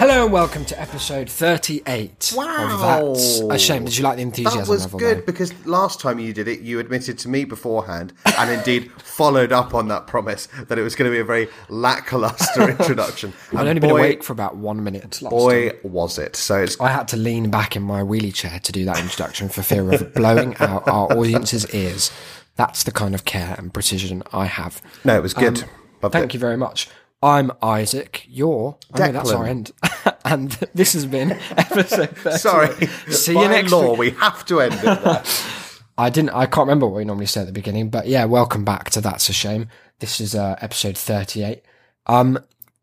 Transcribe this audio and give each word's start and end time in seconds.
Hello 0.00 0.24
and 0.24 0.32
welcome 0.32 0.64
to 0.64 0.80
episode 0.80 1.28
38 1.28 2.32
Wow. 2.36 2.70
of 3.12 3.16
That's 3.16 3.40
a 3.40 3.58
Shame. 3.58 3.84
Did 3.84 3.96
you 3.98 4.04
like 4.04 4.16
the 4.16 4.22
enthusiasm 4.22 4.60
That 4.60 4.68
was 4.68 4.82
level 4.82 4.98
good 4.98 5.16
there? 5.18 5.22
because 5.24 5.66
last 5.66 6.00
time 6.00 6.18
you 6.18 6.32
did 6.32 6.48
it, 6.48 6.60
you 6.60 6.78
admitted 6.80 7.18
to 7.18 7.28
me 7.28 7.44
beforehand, 7.44 8.12
and 8.38 8.50
indeed 8.50 8.90
followed 9.02 9.52
up 9.52 9.74
on 9.74 9.88
that 9.88 10.06
promise 10.06 10.46
that 10.68 10.78
it 10.78 10.82
was 10.82 10.94
going 10.94 11.10
to 11.10 11.14
be 11.14 11.20
a 11.20 11.24
very 11.24 11.48
lackluster 11.68 12.68
introduction. 12.78 13.32
I'd 13.52 13.58
And 13.60 13.68
only 13.68 13.80
been 13.80 13.90
awake 13.90 14.24
for 14.24 14.32
about 14.32 14.56
one 14.56 14.82
minute 14.82 15.20
last 15.20 15.30
Boy, 15.30 15.70
time. 15.70 15.78
was 15.84 16.18
it! 16.18 16.34
So 16.36 16.62
it's 16.62 16.80
I 16.80 16.88
had 16.88 17.06
to 17.08 17.16
lean 17.16 17.50
back 17.50 17.76
in 17.76 17.82
my 17.82 18.02
wheelie 18.02 18.34
chair 18.34 18.58
to 18.60 18.72
do 18.72 18.84
that 18.86 18.98
introduction 19.00 19.48
for 19.48 19.62
fear 19.62 19.92
of 19.92 20.14
blowing 20.14 20.56
out 20.58 20.88
our 20.88 21.12
audience's 21.16 21.72
ears. 21.74 22.10
That's 22.56 22.82
the 22.84 22.92
kind 22.92 23.14
of 23.14 23.24
care 23.24 23.54
and 23.58 23.72
precision 23.74 24.22
I 24.32 24.46
have. 24.46 24.80
no, 25.04 25.16
it 25.16 25.22
was 25.22 25.34
good. 25.34 25.62
Um, 25.62 25.68
Loved 26.02 26.12
Thank 26.12 26.26
it. 26.26 26.34
you 26.34 26.40
very 26.40 26.56
much. 26.56 26.88
I'm 27.22 27.50
Isaac. 27.62 28.24
You're. 28.28 28.76
I 28.94 28.98
know 29.06 29.12
that's 29.12 29.30
our 29.32 29.46
end. 29.46 29.72
and 30.24 30.50
this 30.74 30.92
has 30.92 31.06
been 31.06 31.32
episode 31.56 32.16
38. 32.16 32.38
Sorry, 32.38 32.86
See 33.10 33.34
by 33.34 33.42
you 33.42 33.48
next 33.48 33.72
law, 33.72 33.90
week. 33.90 33.98
we 33.98 34.10
have 34.20 34.44
to 34.46 34.60
end 34.60 34.74
it. 34.74 34.82
There. 34.82 35.22
I 35.98 36.10
didn't. 36.10 36.30
I 36.30 36.46
can't 36.46 36.66
remember 36.68 36.86
what 36.86 36.96
we 36.98 37.04
normally 37.04 37.26
say 37.26 37.40
at 37.40 37.46
the 37.48 37.52
beginning, 37.52 37.90
but 37.90 38.06
yeah, 38.06 38.24
welcome 38.24 38.64
back 38.64 38.90
to 38.90 39.00
That's 39.00 39.28
a 39.28 39.32
Shame. 39.32 39.66
This 39.98 40.20
is 40.20 40.36
uh, 40.36 40.56
episode 40.60 40.96
thirty-eight. 40.96 41.62
Um, 42.06 42.38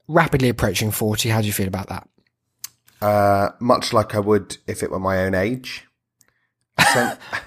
rapidly 0.10 0.50
approaching 0.50 0.92
forty. 0.92 1.30
How 1.30 1.40
do 1.40 1.48
you 1.48 1.54
feel 1.54 1.68
about 1.68 1.88
that? 1.88 2.10
uh, 3.02 3.52
much 3.60 3.94
like 3.94 4.16
I 4.16 4.20
would 4.20 4.58
if 4.68 4.82
it 4.84 4.92
were 4.92 5.00
my 5.00 5.20
own 5.20 5.34
age. 5.36 5.86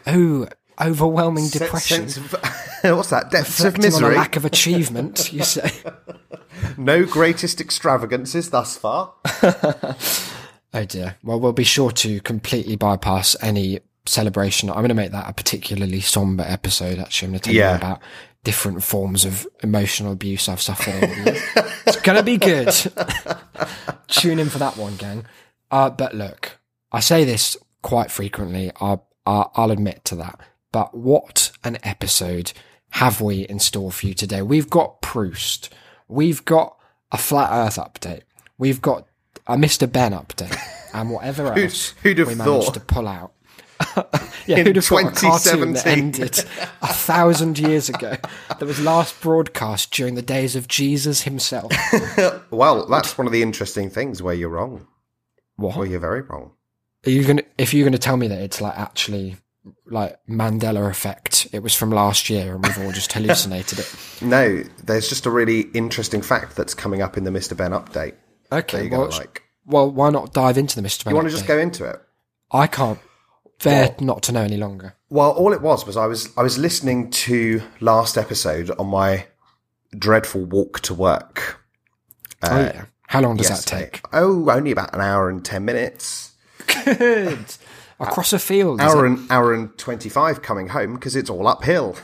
Oh, 0.06 0.48
overwhelming 0.80 1.48
depression. 1.48 2.08
sense 2.08 2.32
of- 2.32 2.40
what's 2.96 3.10
that? 3.10 3.30
Depths 3.30 3.58
of 3.60 3.74
Reflecting 3.76 3.94
on 3.94 4.02
a 4.02 4.06
misery. 4.06 4.16
lack 4.16 4.36
of 4.36 4.44
achievement. 4.44 5.32
You 5.32 5.42
say. 5.44 5.70
No 6.76 7.04
greatest 7.04 7.60
extravagances 7.60 8.50
thus 8.50 8.76
far. 8.76 9.12
Oh 10.74 10.84
dear. 10.84 11.16
Well, 11.24 11.40
we'll 11.40 11.54
be 11.54 11.64
sure 11.64 11.90
to 11.92 12.20
completely 12.20 12.76
bypass 12.76 13.34
any 13.40 13.80
celebration. 14.04 14.68
I'm 14.68 14.76
going 14.76 14.88
to 14.90 14.94
make 14.94 15.12
that 15.12 15.26
a 15.28 15.32
particularly 15.32 16.02
somber 16.02 16.44
episode. 16.46 16.98
Actually, 16.98 17.26
I'm 17.26 17.32
going 17.32 17.40
to 17.40 17.44
tell 17.46 17.54
Yeah. 17.54 17.70
you 17.70 17.76
about 17.78 18.02
different 18.44 18.82
forms 18.82 19.24
of 19.24 19.46
emotional 19.62 20.12
abuse 20.12 20.46
I've 20.46 20.60
suffered 20.60 20.94
it's 21.86 21.96
going 22.02 22.18
to 22.18 22.22
be 22.22 22.36
good. 22.36 22.68
Tune 24.08 24.38
in 24.38 24.50
for 24.50 24.58
that 24.58 24.76
one, 24.76 24.96
gang. 24.96 25.24
Uh, 25.70 25.88
but 25.88 26.14
look, 26.14 26.58
I 26.92 27.00
say 27.00 27.24
this 27.24 27.56
quite 27.80 28.10
frequently. 28.10 28.70
I'll, 28.78 29.08
I'll, 29.24 29.50
I'll 29.54 29.70
admit 29.70 30.04
to 30.06 30.16
that. 30.16 30.38
But 30.78 30.94
what 30.94 31.50
an 31.64 31.76
episode 31.82 32.52
have 32.90 33.20
we 33.20 33.40
in 33.40 33.58
store 33.58 33.90
for 33.90 34.06
you 34.06 34.14
today? 34.14 34.42
We've 34.42 34.70
got 34.70 35.02
Proust. 35.02 35.70
We've 36.06 36.44
got 36.44 36.76
a 37.10 37.18
flat 37.18 37.50
Earth 37.50 37.78
update. 37.78 38.20
We've 38.58 38.80
got 38.80 39.08
a 39.48 39.56
Mr. 39.56 39.90
Benn 39.90 40.12
update, 40.12 40.56
and 40.94 41.10
whatever 41.10 41.52
else 41.52 41.94
who'd 42.04 42.18
have 42.18 42.28
we 42.28 42.36
managed 42.36 42.66
thought? 42.66 42.74
to 42.74 42.80
pull 42.80 43.08
out. 43.08 43.32
yeah, 44.46 44.58
In 44.58 44.66
who'd 44.66 44.76
have 44.76 44.84
thought 44.84 44.98
a 45.00 45.10
cartoon 45.10 45.72
that 45.72 45.82
2017? 45.82 45.98
ended 46.04 46.44
a 46.80 46.94
thousand 46.94 47.58
years 47.58 47.88
ago 47.88 48.14
that 48.48 48.60
was 48.64 48.78
last 48.80 49.20
broadcast 49.20 49.90
during 49.92 50.14
the 50.14 50.22
days 50.22 50.54
of 50.54 50.68
Jesus 50.68 51.22
himself? 51.22 51.72
Well, 52.52 52.86
that's 52.86 53.18
one 53.18 53.26
of 53.26 53.32
the 53.32 53.42
interesting 53.42 53.90
things 53.90 54.22
where 54.22 54.34
you're 54.34 54.48
wrong. 54.48 54.86
What 55.56 55.76
Well, 55.76 55.86
you're 55.86 55.98
very 55.98 56.20
wrong. 56.20 56.52
are 57.04 57.10
you 57.10 57.24
gonna? 57.24 57.42
If 57.58 57.74
you're 57.74 57.84
gonna 57.84 57.98
tell 57.98 58.16
me 58.16 58.28
that 58.28 58.40
it's 58.40 58.60
like 58.60 58.78
actually 58.78 59.38
like 59.86 60.18
Mandela 60.28 60.88
effect, 60.90 61.48
it 61.52 61.62
was 61.62 61.74
from 61.74 61.90
last 61.90 62.30
year 62.30 62.54
and 62.54 62.64
we've 62.64 62.78
all 62.78 62.92
just 62.92 63.12
hallucinated 63.12 63.78
it. 63.80 63.94
No, 64.22 64.62
there's 64.84 65.08
just 65.08 65.26
a 65.26 65.30
really 65.30 65.62
interesting 65.74 66.22
fact 66.22 66.56
that's 66.56 66.74
coming 66.74 67.02
up 67.02 67.16
in 67.16 67.24
the 67.24 67.30
Mr. 67.30 67.56
Benn 67.56 67.70
update 67.70 68.14
Okay, 68.50 68.88
well, 68.88 69.08
like. 69.10 69.42
well, 69.66 69.90
why 69.90 70.10
not 70.10 70.32
dive 70.32 70.58
into 70.58 70.80
the 70.80 70.86
Mr. 70.86 71.04
Benn? 71.04 71.12
You 71.12 71.16
want 71.16 71.28
to 71.28 71.34
just 71.34 71.46
go 71.46 71.58
into 71.58 71.84
it? 71.84 72.00
I 72.50 72.66
can't 72.66 72.98
bear 73.62 73.94
not 74.00 74.22
to 74.24 74.32
know 74.32 74.42
any 74.42 74.56
longer. 74.56 74.94
Well, 75.10 75.30
all 75.32 75.52
it 75.52 75.60
was 75.60 75.86
was 75.86 75.96
I 75.96 76.06
was 76.06 76.30
I 76.36 76.42
was 76.42 76.58
listening 76.58 77.10
to 77.10 77.62
last 77.80 78.16
episode 78.16 78.70
on 78.78 78.88
my 78.88 79.26
dreadful 79.96 80.44
walk 80.44 80.80
to 80.80 80.94
work. 80.94 81.60
oh 82.42 82.58
yeah. 82.60 82.82
Uh, 82.82 82.84
How 83.08 83.20
long 83.20 83.36
does 83.36 83.48
that 83.48 83.66
take? 83.66 84.00
Oh, 84.12 84.50
only 84.50 84.70
about 84.70 84.94
an 84.94 85.00
hour 85.00 85.28
and 85.28 85.44
ten 85.44 85.64
minutes. 85.64 86.32
Good. 86.84 87.44
Across 88.00 88.32
a 88.32 88.38
field. 88.38 88.80
Hour 88.80 89.06
it? 89.06 89.10
and 89.10 89.30
hour 89.30 89.52
and 89.52 89.76
twenty 89.76 90.08
five 90.08 90.42
coming 90.42 90.68
home 90.68 90.94
because 90.94 91.16
it's 91.16 91.30
all 91.30 91.46
uphill. 91.46 91.96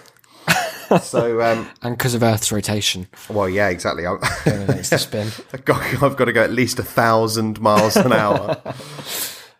so, 1.03 1.41
um, 1.41 1.71
and 1.83 1.97
because 1.97 2.15
of 2.15 2.23
Earth's 2.23 2.53
rotation 2.53 3.09
well, 3.31 3.49
yeah, 3.49 3.69
exactly. 3.69 4.07
I, 4.07 4.17
going 4.45 4.63
against 4.63 4.91
the 4.91 4.99
spin, 4.99 5.29
I've 5.53 5.65
got 5.65 6.03
I've 6.03 6.17
got 6.17 6.27
to 6.27 6.33
go 6.33 6.43
at 6.43 6.53
least 6.53 6.79
a 6.79 6.83
thousand 6.85 7.61
miles 7.61 7.97
an 7.97 8.13
hour. 8.13 8.61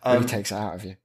Um, 0.07 0.17
really 0.17 0.27
takes 0.27 0.51
it 0.51 0.55
out 0.55 0.75
of 0.75 0.85
you. 0.85 0.97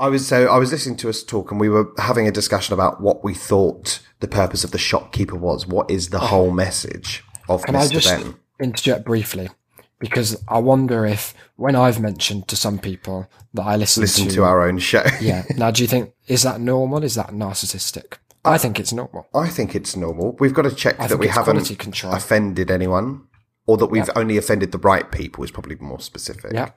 I 0.00 0.08
was 0.08 0.26
so 0.26 0.48
I 0.48 0.58
was 0.58 0.72
listening 0.72 0.96
to 0.96 1.08
us 1.08 1.22
talk, 1.22 1.52
and 1.52 1.60
we 1.60 1.68
were 1.68 1.92
having 1.96 2.26
a 2.26 2.32
discussion 2.32 2.74
about 2.74 3.00
what 3.00 3.22
we 3.22 3.34
thought 3.34 4.00
the 4.18 4.26
purpose 4.26 4.64
of 4.64 4.72
the 4.72 4.78
shopkeeper 4.78 5.36
was. 5.36 5.64
What 5.64 5.88
is 5.92 6.08
the 6.08 6.18
whole 6.18 6.50
message 6.50 7.22
of 7.48 7.62
Can 7.62 7.76
Mr. 7.76 8.02
Benn? 8.04 8.34
interject 8.58 9.04
briefly? 9.04 9.48
Because 9.98 10.42
I 10.46 10.58
wonder 10.58 11.06
if, 11.06 11.34
when 11.56 11.74
I've 11.74 12.00
mentioned 12.00 12.48
to 12.48 12.56
some 12.56 12.78
people 12.78 13.30
that 13.54 13.62
I 13.62 13.76
listen, 13.76 14.02
Listen 14.02 14.28
to, 14.28 14.34
to 14.34 14.44
our 14.44 14.68
own 14.68 14.78
show. 14.78 15.02
yeah. 15.20 15.44
Now, 15.56 15.70
do 15.70 15.82
you 15.82 15.88
think 15.88 16.12
is 16.26 16.42
that 16.42 16.60
normal? 16.60 17.02
Is 17.02 17.14
that 17.14 17.28
narcissistic? 17.28 18.18
I 18.44 18.58
think 18.58 18.78
it's 18.78 18.92
normal. 18.92 19.26
I 19.34 19.48
think 19.48 19.74
it's 19.74 19.96
normal. 19.96 20.36
We've 20.38 20.54
got 20.54 20.62
to 20.62 20.74
check 20.74 20.98
that 20.98 21.18
we 21.18 21.28
haven't 21.28 21.64
control. 21.78 22.12
offended 22.14 22.70
anyone, 22.70 23.26
or 23.66 23.76
that 23.78 23.86
we've 23.86 24.08
only 24.14 24.36
offended 24.36 24.70
the 24.70 24.78
right 24.78 25.10
people. 25.10 25.42
Is 25.42 25.50
probably 25.50 25.76
more 25.76 25.98
specific. 25.98 26.52
Yeah. 26.52 26.70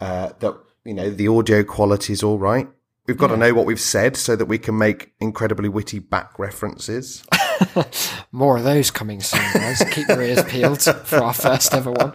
Uh, 0.00 0.30
that 0.38 0.56
you 0.84 0.94
know 0.94 1.10
the 1.10 1.28
audio 1.28 1.64
quality 1.64 2.12
is 2.12 2.22
all 2.22 2.38
right. 2.38 2.68
We've 3.06 3.18
got 3.18 3.28
to 3.28 3.36
know 3.36 3.52
what 3.52 3.66
we've 3.66 3.80
said 3.80 4.16
so 4.16 4.36
that 4.36 4.46
we 4.46 4.58
can 4.58 4.78
make 4.78 5.12
incredibly 5.20 5.68
witty 5.68 5.98
back 5.98 6.38
references. 6.38 7.24
More 8.32 8.56
of 8.58 8.64
those 8.64 8.90
coming 8.90 9.20
soon, 9.20 9.40
guys. 9.54 9.82
Keep 9.90 10.08
your 10.08 10.22
ears 10.22 10.42
peeled 10.44 10.82
for 10.82 11.18
our 11.18 11.34
first 11.34 11.74
ever 11.74 11.90
one. 11.90 12.12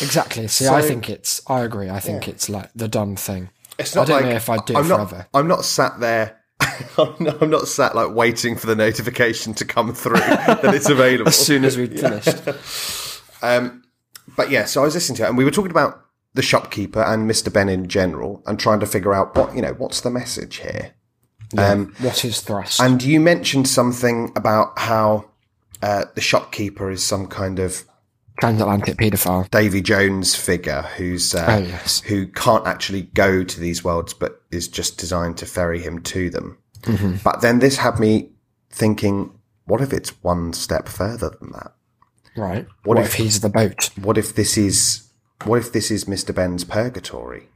Exactly. 0.00 0.48
See, 0.48 0.66
I 0.66 0.82
think 0.82 1.10
it's. 1.10 1.40
I 1.46 1.60
agree. 1.60 1.90
I 1.90 2.00
think 2.00 2.28
it's 2.28 2.48
like 2.48 2.70
the 2.74 2.88
done 2.88 3.16
thing. 3.16 3.50
It's 3.78 3.94
not 3.94 4.02
I 4.02 4.12
don't 4.12 4.22
like 4.22 4.30
know 4.30 4.36
if 4.36 4.50
I'd 4.50 4.64
do 4.64 4.76
I'm 4.76 4.84
it 4.84 4.88
not, 4.88 5.08
forever. 5.08 5.26
I'm 5.34 5.48
not 5.48 5.64
sat 5.64 6.00
there. 6.00 6.40
I'm 6.98 7.14
not, 7.20 7.42
I'm 7.42 7.50
not 7.50 7.68
sat 7.68 7.94
like 7.94 8.12
waiting 8.12 8.56
for 8.56 8.66
the 8.66 8.74
notification 8.74 9.54
to 9.54 9.64
come 9.64 9.94
through 9.94 10.18
that 10.18 10.74
it's 10.74 10.88
available. 10.90 11.28
As 11.28 11.36
soon 11.36 11.64
as 11.64 11.76
we'd 11.76 11.98
finished. 11.98 13.22
Um, 13.42 13.84
but 14.36 14.50
yeah, 14.50 14.64
so 14.64 14.82
I 14.82 14.84
was 14.84 14.94
listening 14.94 15.16
to 15.18 15.24
it, 15.24 15.28
and 15.28 15.38
we 15.38 15.44
were 15.44 15.52
talking 15.52 15.70
about 15.70 16.04
the 16.34 16.42
shopkeeper 16.42 17.02
and 17.02 17.30
Mr. 17.30 17.52
Benn 17.52 17.68
in 17.68 17.88
general, 17.88 18.42
and 18.46 18.58
trying 18.58 18.80
to 18.80 18.86
figure 18.86 19.14
out 19.14 19.36
what 19.36 19.54
you 19.54 19.62
know 19.62 19.74
what's 19.74 20.00
the 20.00 20.10
message 20.10 20.56
here. 20.56 20.94
Um, 21.56 21.94
What 22.00 22.24
is 22.24 22.40
thrust? 22.42 22.80
and 22.80 23.02
you 23.02 23.20
mentioned 23.20 23.68
something 23.68 24.32
about 24.36 24.78
how 24.78 25.30
uh, 25.82 26.04
the 26.14 26.20
shopkeeper 26.20 26.90
is 26.90 27.04
some 27.06 27.26
kind 27.26 27.58
of 27.58 27.84
Transatlantic 28.40 28.96
paedophile. 28.98 29.50
Davy 29.50 29.80
Jones 29.82 30.36
figure 30.36 30.82
who's 30.96 31.34
uh, 31.34 31.46
Oh, 31.48 31.58
yes. 31.58 32.00
who 32.02 32.26
can't 32.28 32.66
actually 32.68 33.02
go 33.14 33.42
to 33.42 33.60
these 33.60 33.82
worlds, 33.82 34.14
but 34.14 34.42
is 34.52 34.68
just 34.68 34.96
designed 34.98 35.36
to 35.38 35.46
ferry 35.46 35.80
him 35.80 36.00
to 36.02 36.30
them. 36.30 36.56
Mm-hmm. 36.82 37.16
But 37.24 37.40
then 37.40 37.58
this 37.58 37.78
had 37.78 37.98
me 37.98 38.30
thinking, 38.70 39.32
what 39.64 39.80
if 39.80 39.92
it's 39.92 40.10
one 40.22 40.52
step 40.52 40.88
further 40.88 41.30
than 41.40 41.50
that? 41.52 41.72
Right. 42.36 42.66
What, 42.84 42.98
if- 42.98 43.06
if 43.06 43.14
he's 43.14 43.40
the 43.40 43.48
boat? 43.48 43.90
What 44.00 44.16
if 44.18 44.34
this 44.36 44.56
is 44.56 45.08
what 45.44 45.58
if 45.58 45.72
this 45.72 45.90
is 45.90 46.04
Mr. 46.04 46.32
Benn's 46.34 46.62
purgatory? 46.64 47.48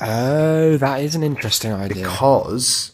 Oh, 0.00 0.76
that 0.76 1.00
is 1.02 1.14
an 1.14 1.22
interesting 1.22 1.72
idea. 1.72 2.04
Because 2.04 2.92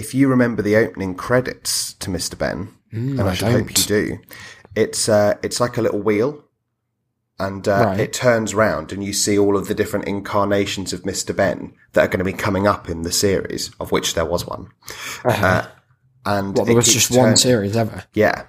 if 0.00 0.14
you 0.14 0.28
remember 0.28 0.62
the 0.62 0.76
opening 0.76 1.14
credits 1.14 1.94
to 1.94 2.10
Mr. 2.10 2.36
Benn, 2.42 2.60
and 2.92 3.20
I, 3.20 3.24
Mm, 3.24 3.28
I 3.28 3.34
should 3.34 3.52
hope 3.56 3.70
you 3.78 3.84
don't. 3.84 4.20
it's 4.74 5.08
uh, 5.08 5.34
it's 5.42 5.60
like 5.60 5.76
a 5.76 5.82
little 5.82 6.00
wheel, 6.08 6.30
and 7.38 7.66
uh, 7.68 7.82
Right. 7.86 8.00
it 8.00 8.12
turns 8.12 8.54
round, 8.54 8.92
and 8.92 9.02
you 9.04 9.12
see 9.12 9.36
all 9.38 9.56
of 9.56 9.68
the 9.68 9.74
different 9.74 10.06
incarnations 10.08 10.92
of 10.92 11.02
Mr. 11.02 11.34
Benn 11.36 11.72
that 11.92 12.02
are 12.04 12.08
going 12.08 12.24
to 12.24 12.32
be 12.32 12.32
coming 12.46 12.66
up 12.66 12.88
in 12.88 13.02
the 13.02 13.12
series, 13.12 13.70
of 13.80 13.92
which 13.92 14.14
there 14.14 14.24
was 14.34 14.46
one. 14.46 14.64
Uh, 15.24 15.66
and 16.24 16.56
Well, 16.56 16.64
there 16.66 16.74
was 16.76 16.92
just 16.92 17.10
one 17.10 17.36
series 17.36 17.76
ever. 17.76 18.04
Yeah. 18.14 18.44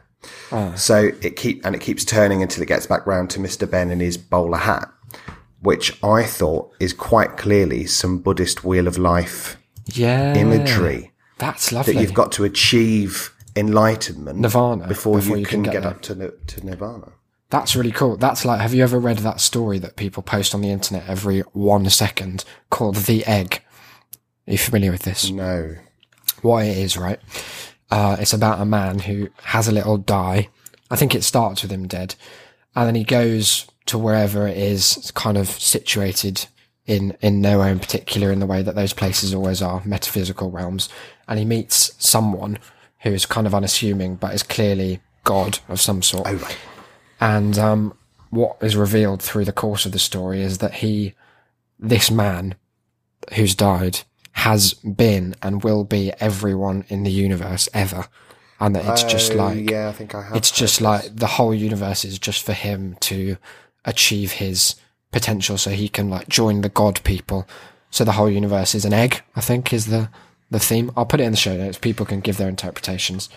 So 0.75 1.12
it 1.22 1.36
keep 1.36 1.66
and 1.66 1.75
it 1.75 1.81
keeps 1.81 2.04
turning 2.04 2.42
until 2.42 2.62
it 2.63 2.68
gets 2.68 2.86
back 2.88 3.06
round 3.07 3.30
to 3.31 3.40
Mr. 3.40 3.69
Benn 3.69 3.90
in 3.92 4.00
his 4.01 4.18
bowler 4.18 4.57
hat, 4.57 4.90
which 5.62 5.98
I 6.04 6.24
thought 6.24 6.72
is 6.80 6.94
quite 6.94 7.38
clearly 7.38 7.86
some 7.86 8.19
Buddhist 8.19 8.63
wheel 8.66 8.88
of 8.88 8.98
life 8.98 9.57
Yeah. 9.94 10.34
imagery 10.36 11.12
That's 11.39 11.71
lovely. 11.71 11.94
that 11.94 12.01
you've 12.01 12.13
got 12.13 12.31
to 12.33 12.44
achieve 12.44 13.33
enlightenment 13.56 14.39
Nirvana 14.39 14.88
before, 14.88 15.18
before 15.18 15.38
you, 15.38 15.41
you 15.41 15.45
can, 15.45 15.63
can 15.63 15.74
get 15.74 15.83
get, 15.83 15.86
up 15.86 16.01
to 16.03 16.15
to 16.15 16.65
nirvana. 16.65 17.13
That's 17.50 17.75
really 17.75 17.91
cool. 17.91 18.15
That's 18.15 18.45
like, 18.45 18.62
have 18.62 18.75
you 18.75 18.83
ever 18.83 19.00
read 19.00 19.19
that 19.19 19.41
story 19.41 19.80
that 19.80 19.95
people 19.95 20.21
post 20.21 20.53
on 20.53 20.62
the 20.62 20.69
internet 20.69 21.09
every 21.09 21.39
one 21.53 21.89
second 21.89 22.45
called 22.69 22.95
The 22.95 23.25
Egg? 23.25 23.63
Are 24.47 24.51
you 24.51 24.57
familiar 24.57 24.91
with 24.91 25.01
this? 25.01 25.31
No. 25.31 25.75
What 26.44 26.65
it 26.65 26.77
is, 26.77 26.95
right? 26.95 27.19
Uh, 27.89 28.18
it's 28.19 28.33
about 28.33 28.62
a 28.62 28.65
man 28.65 29.00
who 29.00 29.30
has 29.44 29.68
a 29.68 29.71
little 29.71 29.97
die. 29.97 30.50
I 30.91 30.95
think 30.95 31.15
it 31.15 31.24
starts 31.24 31.63
with 31.63 31.71
him 31.71 31.88
dead, 31.88 32.15
and 32.75 32.88
then 32.88 32.95
he 32.95 33.03
goes 33.03 33.65
to 33.88 33.97
wherever 33.97 34.47
it's 34.47 35.09
kind 35.12 35.38
of 35.38 35.50
situated 35.50 36.45
in 36.85 37.15
in 37.21 37.41
nowhere 37.41 37.71
in 37.71 37.79
particular, 37.79 38.31
in 38.31 38.39
the 38.39 38.45
way 38.45 38.61
that 38.61 38.75
those 38.75 38.93
places 38.93 39.33
always 39.33 39.61
are, 39.61 39.81
metaphysical 39.85 40.49
realms, 40.51 40.89
and 41.27 41.37
he 41.39 41.45
meets 41.45 41.93
someone 41.99 42.57
who 42.99 43.11
is 43.11 43.25
kind 43.25 43.47
of 43.47 43.53
unassuming, 43.55 44.15
but 44.15 44.33
is 44.33 44.43
clearly 44.43 44.99
God 45.23 45.59
of 45.69 45.79
some 45.79 46.01
sort. 46.01 46.27
Oh, 46.27 46.33
right. 46.35 46.57
And 47.21 47.57
um, 47.57 47.97
what 48.29 48.57
is 48.61 48.75
revealed 48.75 49.21
through 49.21 49.45
the 49.45 49.51
course 49.53 49.85
of 49.85 49.91
the 49.91 49.99
story 49.99 50.41
is 50.41 50.57
that 50.59 50.75
he, 50.75 51.13
this 51.79 52.09
man 52.11 52.55
who's 53.35 53.55
died, 53.55 53.99
has 54.33 54.73
been 54.73 55.35
and 55.41 55.63
will 55.63 55.83
be 55.83 56.11
everyone 56.19 56.85
in 56.89 57.03
the 57.03 57.11
universe 57.11 57.67
ever. 57.73 58.05
And 58.59 58.75
that 58.75 58.85
it's 58.85 59.03
just 59.03 59.31
Oh, 59.33 59.35
like, 59.35 59.69
yeah, 59.69 59.87
I 59.87 59.91
think 59.93 60.13
I 60.15 60.21
have. 60.23 60.35
it's 60.35 60.51
just 60.51 60.81
like 60.81 61.15
the 61.15 61.27
whole 61.27 61.53
universe 61.53 62.03
is 62.03 62.19
just 62.19 62.45
for 62.45 62.53
him 62.53 62.97
to 63.01 63.37
achieve 63.85 64.33
his 64.33 64.75
potential 65.11 65.57
so 65.57 65.71
he 65.71 65.89
can 65.89 66.09
like 66.09 66.29
join 66.29 66.61
the 66.61 66.69
God 66.69 67.01
people. 67.03 67.47
So 67.91 68.03
the 68.03 68.11
whole 68.13 68.29
universe 68.29 68.75
is 68.75 68.85
an 68.85 68.94
egg, 68.94 69.21
I 69.35 69.41
think 69.41 69.73
is 69.73 69.88
the, 69.88 70.09
the 70.51 70.59
theme. 70.59 70.91
I'll 70.95 71.06
put 71.06 71.19
it 71.19 71.23
in 71.23 71.31
the 71.31 71.38
show 71.38 71.57
notes. 71.57 71.77
People 71.77 72.06
can 72.06 72.19
give 72.19 72.38
their 72.38 72.50
interpretations. 72.50 73.29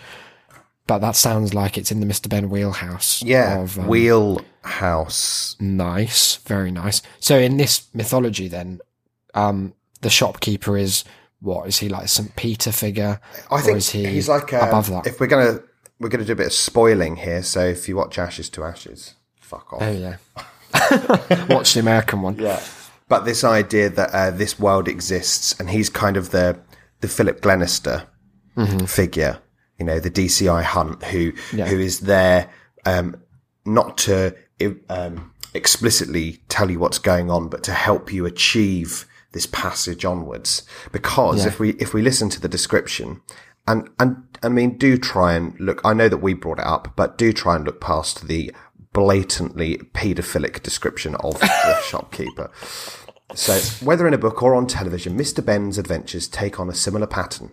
But 0.85 0.99
that 0.99 1.15
sounds 1.15 1.53
like 1.53 1.77
it's 1.77 1.91
in 1.91 2.01
the 2.01 2.05
Mr. 2.05 2.27
Benn 2.29 2.49
wheelhouse. 2.49 3.23
yeah, 3.23 3.61
Of, 3.61 3.79
um, 3.79 3.87
wheelhouse. 3.87 5.55
Nice, 5.59 6.35
very 6.37 6.71
nice. 6.71 7.01
So 7.19 7.37
in 7.37 7.57
this 7.57 7.87
mythology, 7.93 8.47
then, 8.47 8.79
um, 9.33 9.73
the 10.01 10.09
shopkeeper 10.09 10.77
is 10.77 11.03
what 11.39 11.67
is 11.67 11.79
he 11.79 11.89
like? 11.89 12.05
A 12.05 12.07
St. 12.07 12.35
Peter 12.35 12.71
figure? 12.71 13.19
I 13.51 13.61
think 13.61 13.81
he 13.81 14.05
he's 14.05 14.29
like 14.29 14.53
um, 14.53 14.67
above 14.67 14.89
that. 14.89 15.07
If 15.07 15.19
we're 15.19 15.27
gonna 15.27 15.61
we're 15.99 16.09
gonna 16.09 16.25
do 16.25 16.33
a 16.33 16.35
bit 16.35 16.47
of 16.47 16.53
spoiling 16.53 17.17
here, 17.17 17.43
so 17.43 17.61
if 17.65 17.87
you 17.89 17.95
watch 17.95 18.17
Ashes 18.17 18.49
to 18.51 18.63
Ashes, 18.63 19.15
fuck 19.39 19.73
off. 19.73 19.81
oh 19.81 19.91
yeah. 19.91 20.17
Watch 21.49 21.73
the 21.73 21.79
American 21.79 22.21
one. 22.21 22.37
Yeah. 22.37 22.61
But 23.09 23.25
this 23.25 23.43
idea 23.43 23.89
that 23.89 24.09
uh, 24.11 24.31
this 24.31 24.59
world 24.59 24.87
exists, 24.87 25.57
and 25.59 25.69
he's 25.69 25.89
kind 25.89 26.17
of 26.17 26.31
the 26.31 26.59
the 27.01 27.07
Philip 27.07 27.41
Glenister 27.41 28.07
figure, 28.85 29.39
you 29.79 29.85
know, 29.85 29.99
the 29.99 30.11
DCI 30.11 30.63
hunt 30.63 31.03
who 31.05 31.33
Yeah. 31.51 31.65
who 31.67 31.79
is 31.79 32.01
there 32.01 32.49
um, 32.85 33.15
not 33.65 33.97
to 33.99 34.35
um, 34.89 35.31
explicitly 35.53 36.39
tell 36.49 36.69
you 36.71 36.79
what's 36.79 36.99
going 36.99 37.29
on, 37.31 37.49
but 37.49 37.63
to 37.63 37.71
help 37.73 38.11
you 38.13 38.25
achieve 38.25 39.05
this 39.31 39.45
passage 39.47 40.05
onwards. 40.05 40.63
Because 40.91 41.41
Yeah. 41.41 41.47
if 41.47 41.59
we 41.59 41.69
if 41.73 41.93
we 41.93 42.01
listen 42.01 42.29
to 42.29 42.39
the 42.41 42.47
description. 42.49 43.21
And, 43.65 43.89
and 43.97 44.23
I 44.43 44.49
mean, 44.49 44.77
do 44.77 44.97
try 44.97 45.35
and 45.35 45.57
look. 45.57 45.79
I 45.85 45.93
know 45.93 46.09
that 46.09 46.17
we 46.17 46.33
brought 46.33 46.59
it 46.59 46.65
up, 46.65 46.93
but 46.97 47.17
do 47.17 47.31
try 47.31 47.55
and 47.55 47.63
look 47.63 47.79
past 47.79 48.27
the 48.27 48.51
blatantly 48.93 49.77
paedophilic 49.93 50.63
description 50.63 51.15
of 51.15 51.39
the 51.39 51.79
shopkeeper. 51.87 52.51
So, 53.35 53.59
whether 53.85 54.07
in 54.07 54.13
a 54.13 54.17
book 54.19 54.43
or 54.43 54.53
on 54.53 54.67
television, 54.67 55.17
Mr. 55.17 55.43
Benn's 55.43 55.77
adventures 55.77 56.27
take 56.27 56.59
on 56.59 56.69
a 56.69 56.73
similar 56.75 57.07
pattern. 57.07 57.51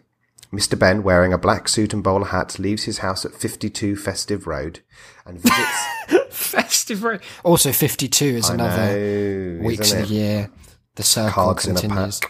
Mr. 0.53 0.79
Benn, 0.79 1.03
wearing 1.03 1.33
a 1.33 1.39
black 1.39 1.69
suit 1.69 1.95
and 1.95 2.03
bowler 2.03 2.27
hat, 2.27 2.59
leaves 2.59 2.83
his 2.83 2.99
house 2.99 3.25
at 3.25 3.33
52 3.33 3.95
Festive 3.97 4.47
Road 4.47 4.81
and 5.25 5.41
visits. 5.41 6.29
Festive. 6.31 7.05
Road. 7.05 7.21
Also, 7.45 7.71
fifty-two 7.71 8.25
is 8.25 8.49
another 8.51 8.99
know, 8.99 9.65
weeks 9.65 9.93
of 9.93 10.09
the 10.09 10.15
year. 10.15 10.51
The 10.97 11.03
circle 11.05 11.33
Cards 11.33 11.65
continues. 11.67 12.21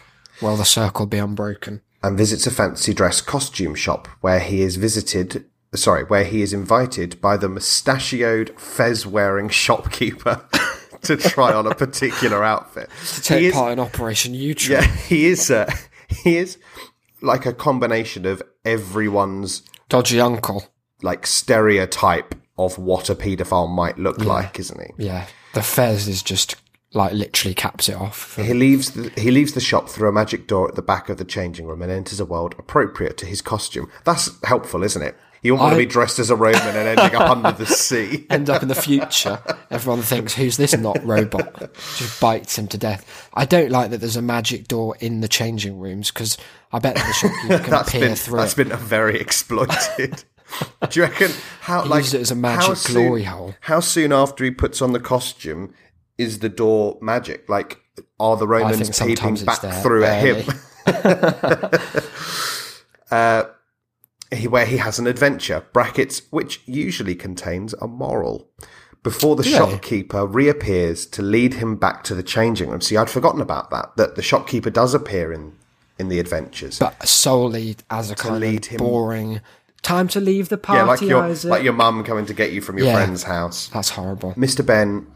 Well, 0.42 0.56
the 0.56 0.64
circle 0.64 1.06
be 1.06 1.18
unbroken. 1.18 1.80
and 2.02 2.16
visits 2.18 2.46
a 2.46 2.50
fancy 2.50 2.92
dress 2.92 3.20
costume 3.22 3.74
shop 3.74 4.06
where 4.20 4.40
he 4.40 4.60
is 4.62 4.76
visited. 4.76 5.46
Sorry, 5.74 6.04
where 6.04 6.24
he 6.24 6.42
is 6.42 6.52
invited 6.52 7.20
by 7.20 7.36
the 7.36 7.48
mustachioed, 7.48 8.58
fez-wearing 8.58 9.48
shopkeeper 9.50 10.44
to 11.02 11.16
try 11.16 11.52
on 11.52 11.66
a 11.66 11.74
particular 11.74 12.42
outfit. 12.42 12.90
To 13.14 13.22
take 13.22 13.44
is- 13.44 13.54
part 13.54 13.72
in 13.72 13.78
Operation 13.78 14.34
Yewtree. 14.34 14.70
Yeah, 14.70 14.82
he 14.82 15.26
is. 15.26 15.50
Uh, 15.50 15.70
he 16.08 16.36
is 16.38 16.58
like 17.22 17.46
a 17.46 17.52
combination 17.52 18.26
of 18.26 18.42
everyone's 18.64 19.62
Dodgy 19.88 20.20
uncle. 20.20 20.64
like 21.02 21.26
stereotype 21.26 22.34
of 22.58 22.76
what 22.78 23.08
a 23.08 23.14
paedophile 23.14 23.70
might 23.70 23.98
look 23.98 24.18
like, 24.24 24.58
isn't 24.58 24.80
he? 24.80 25.04
Yeah. 25.04 25.26
The 25.54 25.62
Fez 25.62 26.08
is 26.08 26.22
just 26.22 26.56
like 26.92 27.12
literally 27.12 27.54
caps 27.54 27.88
it 27.88 27.94
off. 27.94 28.36
He 28.36 28.52
leaves 28.54 28.90
the, 28.90 29.10
he 29.16 29.30
leaves 29.30 29.52
the 29.52 29.60
shop 29.60 29.88
through 29.88 30.08
a 30.08 30.12
magic 30.12 30.46
door 30.48 30.68
at 30.68 30.74
the 30.74 30.82
back 30.82 31.08
of 31.08 31.16
the 31.18 31.24
changing 31.24 31.66
room 31.66 31.80
and 31.82 31.90
enters 31.92 32.18
a 32.20 32.24
world 32.24 32.54
appropriate 32.58 33.16
to 33.18 33.26
his 33.26 33.40
costume. 33.40 33.88
That's 34.04 34.30
helpful, 34.44 34.82
isn't 34.82 35.00
it? 35.02 35.16
You 35.42 35.52
don't 35.52 35.60
want 35.60 35.72
I- 35.72 35.76
to 35.76 35.86
be 35.86 35.86
dressed 35.86 36.18
as 36.18 36.28
a 36.30 36.36
Roman 36.36 36.60
and 36.60 36.98
ending 36.98 37.14
up 37.18 37.30
under 37.30 37.52
the 37.52 37.64
sea. 37.66 38.26
End 38.28 38.50
up 38.50 38.62
in 38.62 38.68
the 38.68 38.74
future. 38.74 39.40
Everyone 39.70 40.02
thinks, 40.02 40.34
who's 40.34 40.56
this 40.58 40.76
not 40.76 41.02
robot? 41.04 41.72
Just 41.96 42.20
bites 42.20 42.58
him 42.58 42.66
to 42.68 42.78
death. 42.78 43.28
I 43.32 43.46
don't 43.46 43.70
like 43.70 43.90
that 43.90 43.98
there's 43.98 44.16
a 44.16 44.22
magic 44.22 44.68
door 44.68 44.96
in 45.00 45.20
the 45.22 45.28
changing 45.28 45.78
rooms 45.80 46.10
because 46.10 46.36
I 46.72 46.78
bet 46.78 46.96
that 46.96 47.06
the 47.06 47.12
shopkeeper 47.12 47.58
can 47.70 47.84
peer 47.86 48.00
been 48.00 48.16
through 48.16 48.38
that's 48.38 48.52
it. 48.52 48.56
been 48.56 48.72
a 48.72 48.76
very 48.76 49.18
exploited. 49.18 50.24
Do 50.90 51.00
you 51.00 51.06
reckon 51.06 51.30
how 51.60 51.84
like 51.86 52.02
used 52.02 52.14
it 52.14 52.20
as 52.20 52.30
a 52.30 52.34
magic 52.34 52.66
how 52.66 52.74
soon- 52.74 53.06
glory 53.06 53.22
hole. 53.24 53.54
How 53.60 53.80
soon 53.80 54.12
after 54.12 54.44
he 54.44 54.50
puts 54.50 54.82
on 54.82 54.92
the 54.92 55.00
costume 55.00 55.72
is 56.18 56.40
the 56.40 56.48
door 56.48 56.98
magic? 57.00 57.48
Like 57.48 57.80
are 58.18 58.36
the 58.36 58.46
Romans 58.48 58.98
peeping 59.00 59.36
back 59.44 59.60
through 59.82 60.04
at 60.04 60.24
early. 60.24 60.42
him? 60.42 60.54
uh, 63.10 63.44
he, 63.44 63.50
where 64.48 64.66
he 64.66 64.76
has 64.76 64.98
an 64.98 65.06
adventure 65.06 65.64
brackets 65.72 66.22
which 66.30 66.62
usually 66.66 67.14
contains 67.14 67.74
a 67.74 67.86
moral. 67.88 68.48
Before 69.02 69.34
the 69.34 69.42
they? 69.42 69.50
shopkeeper 69.50 70.26
reappears 70.26 71.06
to 71.06 71.22
lead 71.22 71.54
him 71.54 71.76
back 71.76 72.04
to 72.04 72.14
the 72.14 72.22
changing 72.22 72.68
room. 72.70 72.80
See, 72.82 72.96
I'd 72.96 73.08
forgotten 73.10 73.40
about 73.40 73.70
that. 73.70 73.96
That 73.96 74.14
the 74.16 74.22
shopkeeper 74.22 74.70
does 74.70 74.94
appear 74.94 75.32
in 75.32 75.54
in 75.98 76.08
the 76.08 76.18
adventures. 76.20 76.78
But 76.78 77.06
solely 77.06 77.76
as 77.90 78.10
a 78.10 78.14
kind 78.14 78.40
lead 78.40 78.64
of 78.66 78.70
him- 78.72 78.78
boring 78.78 79.40
time 79.82 80.08
to 80.08 80.20
leave 80.20 80.48
the 80.50 80.58
party, 80.58 80.78
yeah, 80.80 80.84
like 80.84 81.00
your 81.02 81.22
Isaac. 81.22 81.50
like 81.50 81.62
your 81.62 81.72
mum 81.72 82.04
coming 82.04 82.26
to 82.26 82.34
get 82.34 82.52
you 82.52 82.60
from 82.60 82.76
your 82.78 82.86
Yeah. 82.88 82.96
friend's 82.96 83.22
house. 83.24 83.68
That's 83.72 83.90
horrible. 83.90 84.32
Mr. 84.34 84.64
Benn 84.64 85.06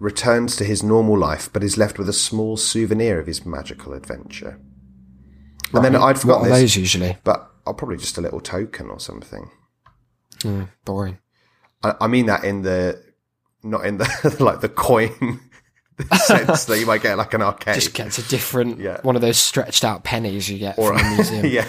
returns 0.00 0.56
to 0.56 0.64
his 0.64 0.82
normal 0.82 1.16
life, 1.18 1.48
but 1.52 1.62
is 1.62 1.76
left 1.76 1.98
with 1.98 2.08
a 2.08 2.12
small 2.12 2.56
souvenir 2.56 3.18
of 3.20 3.26
his 3.26 3.44
magical 3.46 3.92
adventure. 3.92 4.58
And 5.72 5.84
then 5.84 5.94
I'd 5.94 6.00
What 6.00 6.18
forgotten 6.18 6.46
are 6.46 6.50
this, 6.50 6.60
those 6.60 6.76
usually? 6.76 7.16
but 7.22 7.49
Probably 7.76 7.96
just 7.96 8.18
a 8.18 8.20
little 8.20 8.40
token 8.40 8.88
or 8.90 9.00
something. 9.00 9.50
Boring. 10.84 11.18
I, 11.82 11.94
I 12.02 12.06
mean 12.06 12.26
that 12.26 12.44
in 12.44 12.62
the 12.62 13.02
not 13.62 13.84
in 13.84 13.98
the 13.98 14.36
like 14.40 14.60
the 14.60 14.68
coin 14.68 15.40
sense 16.24 16.64
that 16.64 16.78
you 16.78 16.86
might 16.86 17.02
get 17.02 17.18
like 17.18 17.34
an 17.34 17.42
arcade. 17.42 17.74
Just 17.74 17.94
gets 17.94 18.18
a 18.18 18.22
different 18.28 18.80
Yeah. 18.80 19.00
one 19.02 19.16
of 19.16 19.22
those 19.22 19.36
stretched 19.38 19.84
out 19.84 20.02
pennies 20.04 20.48
you 20.48 20.58
get 20.58 20.78
or 20.78 20.96
from 20.96 21.06
a 21.06 21.10
museum. 21.14 21.46
yeah. 21.46 21.66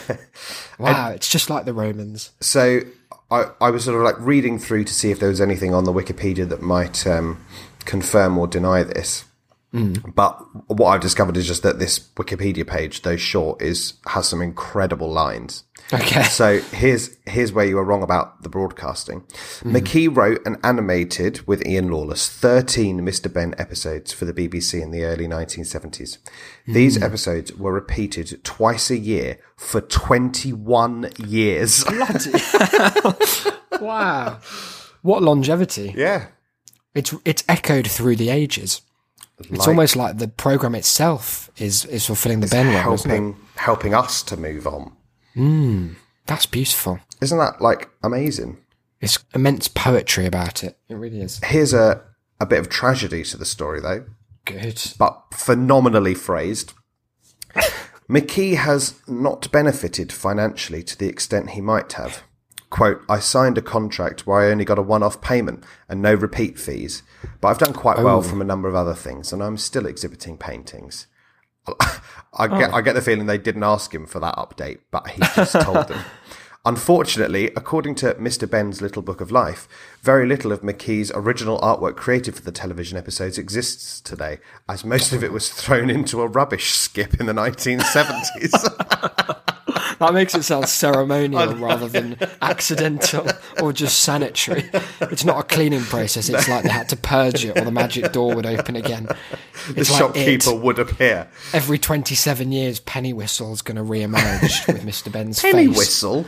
Wow, 0.79 1.10
it's 1.12 1.29
just 1.29 1.50
like 1.50 1.65
the 1.65 1.74
Romans. 1.74 2.31
So 2.39 2.81
I, 3.29 3.46
I 3.60 3.70
was 3.72 3.84
sort 3.86 3.98
of 3.98 4.03
like 4.03 4.20
reading 4.20 4.58
through 4.58 4.86
to 4.86 4.93
see 4.93 5.12
if 5.12 5.20
there 5.20 5.29
was 5.29 5.41
anything 5.41 5.74
on 5.74 5.84
the 5.84 5.93
Wikipedia 5.93 6.48
that 6.50 6.62
might 6.62 7.05
um, 7.05 7.43
confirm 7.86 8.38
or 8.38 8.48
deny 8.48 8.84
this. 8.84 9.25
But 9.74 10.34
what 10.67 10.88
I've 10.89 11.00
discovered 11.00 11.38
is 11.38 11.48
just 11.48 11.63
that 11.63 11.79
this 11.79 11.98
Wikipedia 11.98 12.67
page, 12.67 13.03
though 13.03 13.15
short, 13.15 13.62
is 13.62 13.93
has 14.08 14.27
some 14.27 14.41
incredible 14.41 15.10
lines. 15.10 15.63
Okay. 15.93 16.24
So 16.24 16.60
here's 16.60 17.17
here's 17.25 17.51
where 17.51 17.65
you 17.65 17.75
were 17.75 17.83
wrong 17.83 18.03
about 18.03 18.43
the 18.43 18.50
broadcasting. 18.50 19.24
Hmm. 19.62 19.75
McKee 19.75 20.15
wrote 20.15 20.41
and 20.45 20.57
animated 20.63 21.45
with 21.48 21.65
Ian 21.65 21.89
Lawless 21.89 22.29
13 22.29 23.01
Mr. 23.01 23.31
Benn 23.31 23.53
episodes 23.57 24.13
for 24.13 24.25
the 24.25 24.33
BBC 24.33 24.81
in 24.81 24.91
the 24.91 25.03
early 25.03 25.27
1970s. 25.27 26.17
Hmm. 26.65 26.74
These 26.74 27.01
episodes 27.01 27.53
were 27.53 27.74
repeated 27.74 28.43
twice 28.43 28.89
a 28.89 28.98
year 28.98 29.38
for 29.57 29.81
21 29.81 31.12
years. 31.17 31.83
wow. 33.81 34.39
What 35.01 35.24
longevity. 35.24 35.93
yeah. 35.95 36.27
It's 36.93 37.13
it's 37.24 37.43
echoed 37.48 37.89
through 37.89 38.17
the 38.17 38.29
ages. 38.29 38.81
It's 39.50 39.67
almost 39.67 39.95
like 39.95 40.17
the 40.17 40.27
program 40.27 40.75
itself 40.75 41.50
is 41.57 41.86
is 41.86 42.05
fulfilling 42.05 42.41
the 42.41 42.48
Benn 42.48 42.67
role, 42.67 42.98
helping 42.98 43.38
helping 43.55 43.93
us 43.93 44.21
to 44.24 44.38
move 44.38 44.67
on. 44.67 44.91
Hmm, 45.33 45.93
that's 46.25 46.45
beautiful. 46.45 47.00
Isn't 47.21 47.38
that 47.38 47.61
like 47.61 47.89
amazing? 48.03 48.57
It's 49.00 49.19
immense 49.33 49.67
poetry 49.67 50.25
about 50.25 50.63
it. 50.63 50.77
It 50.88 50.95
really 50.95 51.21
is. 51.21 51.39
Here's 51.43 51.73
a 51.73 52.03
a 52.39 52.45
bit 52.45 52.59
of 52.59 52.69
tragedy 52.69 53.23
to 53.23 53.38
the 53.38 53.45
story 53.45 53.79
though. 53.79 54.05
Good. 54.43 54.81
but 54.97 55.21
phenomenally 55.33 56.15
phrased. 56.15 56.73
McKee 58.09 58.55
has 58.55 58.95
not 59.07 59.51
benefited 59.51 60.11
financially 60.11 60.83
to 60.83 60.97
the 60.97 61.07
extent 61.07 61.51
he 61.51 61.61
might 61.61 61.93
have. 61.93 62.23
Quote, 62.71 63.01
I 63.07 63.19
signed 63.19 63.57
a 63.57 63.61
contract 63.61 64.25
where 64.25 64.41
I 64.41 64.51
only 64.51 64.65
got 64.65 64.79
a 64.79 64.81
one 64.81 65.03
off 65.03 65.21
payment 65.21 65.63
and 65.88 66.01
no 66.01 66.13
repeat 66.13 66.57
fees, 66.57 67.03
but 67.39 67.50
I've 67.50 67.57
done 67.59 67.73
quite 67.73 68.00
well 68.00 68.17
oh. 68.17 68.21
from 68.21 68.41
a 68.41 68.45
number 68.45 68.67
of 68.67 68.75
other 68.75 68.95
things 68.95 69.31
and 69.31 69.43
I'm 69.43 69.57
still 69.57 69.85
exhibiting 69.85 70.38
paintings. 70.38 71.07
I 71.67 72.47
get, 72.47 72.71
oh. 72.71 72.75
I 72.75 72.81
get 72.81 72.93
the 72.93 73.01
feeling 73.01 73.25
they 73.25 73.37
didn't 73.37 73.63
ask 73.63 73.93
him 73.93 74.05
for 74.05 74.19
that 74.19 74.35
update, 74.35 74.79
but 74.89 75.09
he 75.09 75.21
just 75.35 75.59
told 75.61 75.87
them. 75.87 76.03
Unfortunately, 76.63 77.47
according 77.55 77.95
to 77.95 78.13
Mr. 78.15 78.47
Benn's 78.47 78.83
Little 78.83 79.01
Book 79.01 79.19
of 79.19 79.31
Life, 79.31 79.67
very 80.01 80.27
little 80.27 80.51
of 80.51 80.61
McKee's 80.61 81.11
original 81.15 81.59
artwork 81.59 81.95
created 81.95 82.35
for 82.35 82.43
the 82.43 82.51
television 82.51 82.99
episodes 82.99 83.39
exists 83.39 83.99
today, 83.99 84.37
as 84.69 84.85
most 84.85 85.11
of 85.11 85.23
it 85.23 85.31
was 85.31 85.49
thrown 85.49 85.89
into 85.89 86.21
a 86.21 86.27
rubbish 86.27 86.73
skip 86.73 87.19
in 87.19 87.25
the 87.25 87.33
1970s. 87.33 89.37
That 90.01 90.13
makes 90.13 90.36
it 90.36 90.43
sound 90.43 90.67
ceremonial 90.70 91.55
rather 91.55 91.88
than 91.88 92.17
accidental 92.41 93.27
or 93.62 93.72
just 93.72 94.00
sanitary. 94.01 94.70
It's 95.01 95.24
not 95.24 95.39
a 95.39 95.43
cleaning 95.43 95.84
process. 95.84 96.27
It's 96.27 96.50
like 96.50 96.63
they 96.63 96.70
had 96.70 96.89
to 96.89 96.96
purge 96.98 97.46
it 97.46 97.58
or 97.58 97.63
the 97.63 97.72
magic 97.72 98.12
door 98.12 98.36
would 98.36 98.46
open 98.46 98.75
again. 98.75 99.05
the 99.05 99.79
It's 99.79 99.91
like 99.91 100.00
shopkeeper 100.00 100.50
it. 100.51 100.60
would 100.62 100.79
appear. 100.79 101.29
Every 101.53 101.77
27 101.77 102.51
years, 102.51 102.79
Penny 102.79 103.13
Whistle's 103.13 103.62
going 103.62 103.77
to 103.77 103.84
re-emerge 103.84 104.65
with 104.67 104.84
Mr. 104.84 105.12
Benn's 105.12 105.39
Penny 105.39 105.67
face. 105.67 105.77
whistle. 105.77 106.25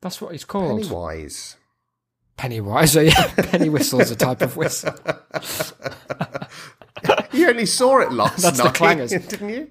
That's 0.00 0.20
what 0.20 0.32
he's 0.32 0.44
called. 0.44 0.80
Pennywise. 0.82 1.56
Pennywise. 2.36 2.92
So 2.92 3.00
oh 3.00 3.02
yeah, 3.04 3.32
Penny 3.36 3.68
Whistle's 3.68 4.10
a 4.10 4.16
type 4.16 4.42
of 4.42 4.56
whistle. 4.56 4.94
You 7.36 7.48
only 7.48 7.66
saw 7.66 7.98
it 8.00 8.12
last 8.12 8.38
That's 8.42 8.58
the 8.58 8.64
night, 8.64 8.74
clangers. 8.74 9.10
didn't 9.28 9.48
you? 9.48 9.68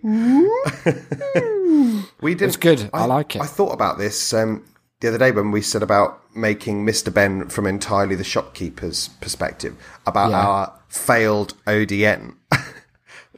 we 2.21 2.33
didn't. 2.35 2.47
It's 2.49 2.57
good. 2.57 2.89
I 2.93 3.05
like 3.05 3.35
it. 3.35 3.41
I 3.41 3.45
thought 3.45 3.73
about 3.73 3.97
this 3.97 4.33
um, 4.33 4.63
the 5.01 5.09
other 5.09 5.17
day 5.17 5.31
when 5.31 5.51
we 5.51 5.61
said 5.61 5.83
about 5.83 6.21
making 6.35 6.85
Mr. 6.85 7.13
Benn 7.13 7.49
from 7.49 7.65
entirely 7.67 8.15
the 8.15 8.23
shopkeeper's 8.23 9.07
perspective 9.21 9.75
about 10.05 10.31
Yeah. 10.31 10.45
our 10.47 10.73
failed 10.89 11.53
ODN 11.65 12.35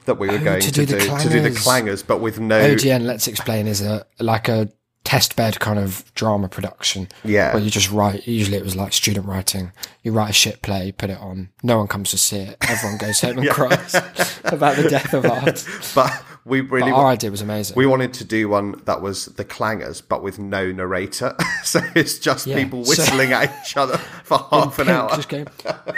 that 0.06 0.16
we 0.20 0.28
were 0.28 0.38
going 0.38 0.62
to, 0.62 0.72
to 0.72 0.86
do 0.86 0.86
do, 0.86 0.94
the 0.96 1.18
to 1.20 1.30
do 1.30 1.42
the 1.42 1.50
clangers. 1.50 1.64
clangers, 2.02 2.08
but 2.08 2.22
with 2.22 2.40
no. 2.40 2.60
ODN. 2.76 3.02
let's 3.04 3.28
explain, 3.28 3.68
is 3.68 3.82
a 3.82 4.06
like 4.20 4.48
a 4.48 4.70
test 5.08 5.38
bed 5.38 5.58
kind 5.62 5.80
of 5.80 6.04
drama 6.16 6.50
production. 6.50 7.08
Yeah. 7.24 7.54
Where 7.54 7.64
you 7.64 7.70
just 7.70 7.90
write, 7.90 8.28
usually 8.28 8.58
it 8.58 8.64
was 8.64 8.76
like 8.76 8.92
student 8.92 9.26
writing. 9.26 9.72
You 10.04 10.12
write 10.12 10.32
a 10.32 10.34
shit 10.34 10.62
play, 10.62 10.92
put 10.92 11.10
it 11.10 11.18
on. 11.20 11.48
No 11.64 11.78
one 11.78 11.88
comes 11.88 12.10
to 12.12 12.18
see 12.18 12.40
it. 12.40 12.58
Everyone 12.68 12.98
goes 12.98 13.22
home 13.22 13.38
and 13.38 13.50
cries 13.58 13.96
about 14.44 14.76
the 14.76 14.88
death 14.90 15.14
of 15.14 15.26
art. 15.26 15.66
But 15.96 16.12
we 16.44 16.60
really 16.62 16.92
But 16.92 16.98
our 16.98 17.04
wa- 17.06 17.10
idea 17.12 17.32
was 17.32 17.42
amazing. 17.42 17.76
we 17.78 17.86
wanted 17.86 18.14
to 18.16 18.26
do 18.26 18.50
one 18.50 18.82
that 18.86 19.02
was 19.02 19.26
the 19.26 19.46
clangers, 19.46 20.02
but 20.06 20.22
with 20.24 20.40
no 20.40 20.72
narrator. 20.74 21.36
so 21.64 21.80
it's 21.96 22.20
just 22.20 22.46
Yeah, 22.46 22.58
people 22.58 22.84
so- 22.84 22.90
whistling 22.90 23.32
at 23.32 23.50
each 23.66 23.78
other 23.78 23.98
for 24.26 24.40
half 24.52 24.78
an 24.80 24.88
Pink 24.88 25.66
hour. 25.66 25.94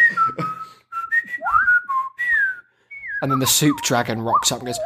And 3.21 3.31
then 3.31 3.39
the 3.39 3.47
soup 3.47 3.77
dragon 3.83 4.21
rocks 4.21 4.51
up 4.51 4.59
and 4.61 4.67
goes. 4.67 4.79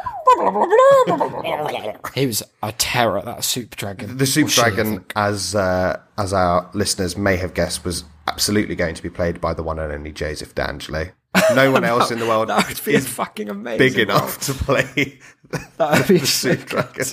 he 2.14 2.26
was 2.26 2.42
a 2.62 2.72
terror, 2.72 3.22
that 3.22 3.44
soup 3.44 3.76
dragon. 3.76 4.16
The 4.16 4.26
Soup 4.26 4.48
Dragon, 4.48 5.04
as 5.16 5.54
uh, 5.54 6.00
as 6.18 6.32
our 6.32 6.68
listeners 6.74 7.16
may 7.16 7.36
have 7.36 7.54
guessed, 7.54 7.84
was 7.84 8.04
absolutely 8.26 8.74
going 8.74 8.94
to 8.94 9.02
be 9.02 9.10
played 9.10 9.40
by 9.40 9.54
the 9.54 9.62
one 9.62 9.78
and 9.78 9.92
only 9.92 10.12
Joseph 10.12 10.54
D'Angelo. 10.54 11.08
No 11.54 11.72
one 11.72 11.82
else 11.84 12.12
in 12.12 12.20
the 12.20 12.26
world 12.28 12.48
That 12.48 12.68
would 12.68 12.84
be 12.84 12.94
is 12.94 13.08
fucking 13.08 13.48
amazing. 13.48 13.78
big 13.78 14.08
role. 14.08 14.18
enough 14.18 14.38
to 14.42 14.54
play 14.54 15.18
That 15.78 15.98
would 15.98 16.06
be 16.08 16.18
the 16.18 16.26
Soup 16.26 16.64
Dragon. 16.64 17.04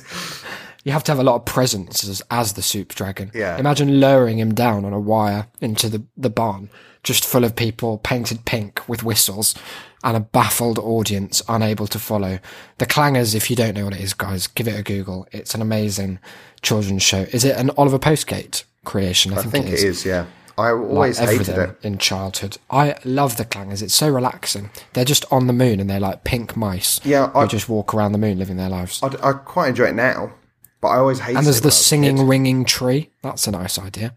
You 0.84 0.92
have 0.92 1.04
to 1.06 1.12
have 1.12 1.18
a 1.20 1.24
lot 1.24 1.36
of 1.38 1.46
presence 1.46 2.04
as, 2.08 2.22
as 2.30 2.54
the 2.54 2.62
soup 2.62 2.90
dragon. 2.90 3.32
Yeah. 3.34 3.58
Imagine 3.58 4.00
lowering 4.00 4.38
him 4.40 4.54
down 4.54 4.86
on 4.86 4.94
a 4.94 5.00
wire 5.00 5.48
into 5.60 5.90
the, 5.90 6.04
the 6.18 6.30
barn, 6.30 6.70
just 7.04 7.26
full 7.26 7.44
of 7.44 7.56
people 7.56 7.98
painted 7.98 8.46
pink 8.46 8.88
with 8.88 9.04
whistles 9.04 9.56
and 10.04 10.18
a 10.18 10.20
baffled 10.20 10.80
audience 10.80 11.42
unable 11.48 11.88
to 11.88 12.00
follow. 12.00 12.40
The 12.78 12.86
Clangers, 12.86 13.36
if 13.36 13.50
you 13.50 13.56
don't 13.56 13.76
know 13.76 13.86
what 13.86 13.94
it 13.94 14.02
is, 14.02 14.14
guys, 14.14 14.48
give 14.48 14.68
it 14.68 14.80
a 14.80 14.84
Google. 14.84 15.28
It's 15.32 15.54
an 15.54 15.62
amazing 15.62 16.20
children's 16.62 17.04
show. 17.04 17.22
Is 17.32 17.44
it 17.46 17.58
an 17.58 17.72
Oliver 17.78 18.00
Postgate 18.00 18.64
creation? 18.84 19.34
I, 19.34 19.38
I 19.38 19.42
think, 19.42 19.66
think 19.66 19.68
it 19.68 19.84
is, 19.84 20.06
yeah. 20.06 20.26
I 20.58 20.72
always 20.72 21.20
like 21.20 21.30
hated 21.30 21.58
it. 21.58 21.78
in 21.82 21.98
childhood. 21.98 22.58
I 22.70 22.96
love 23.04 23.38
the 23.38 23.46
Clangers. 23.46 23.82
It's 23.82 23.96
so 23.96 24.10
relaxing. 24.10 24.70
They're 24.94 25.06
just 25.06 25.26
on 25.32 25.48
the 25.48 25.54
moon 25.54 25.80
and 25.80 25.90
they're 25.90 26.00
like 26.00 26.24
pink 26.24 26.56
mice. 26.56 27.00
Yeah, 27.04 27.32
I- 27.34 27.46
just 27.48 27.70
walk 27.70 27.94
around 27.94 28.12
the 28.12 28.18
moon 28.18 28.38
living 28.38 28.58
their 28.58 28.70
lives. 28.70 29.02
I, 29.02 29.08
I 29.24 29.34
quite 29.34 29.70
enjoy 29.70 29.86
it 29.86 29.96
now, 29.96 30.34
but 30.80 30.90
I 30.90 30.98
always 30.98 31.20
hated 31.20 31.38
And 31.38 31.46
there's 31.46 31.62
the 31.62 31.68
when 31.68 31.72
I 31.72 31.76
was 31.76 31.80
a 31.80 31.84
singing, 31.84 32.28
ringing 32.28 32.66
tree. 32.66 33.10
That's 33.22 33.48
a 33.48 33.52
nice 33.52 33.80
idea. 33.80 34.14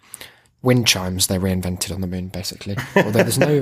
Wind 0.64 0.87
chimes 0.87 1.26
they 1.28 1.38
reinvented 1.38 1.92
on 1.94 2.00
the 2.00 2.06
moon, 2.06 2.28
basically. 2.28 2.76
Although 2.97 3.23
there's 3.23 3.38
no 3.38 3.61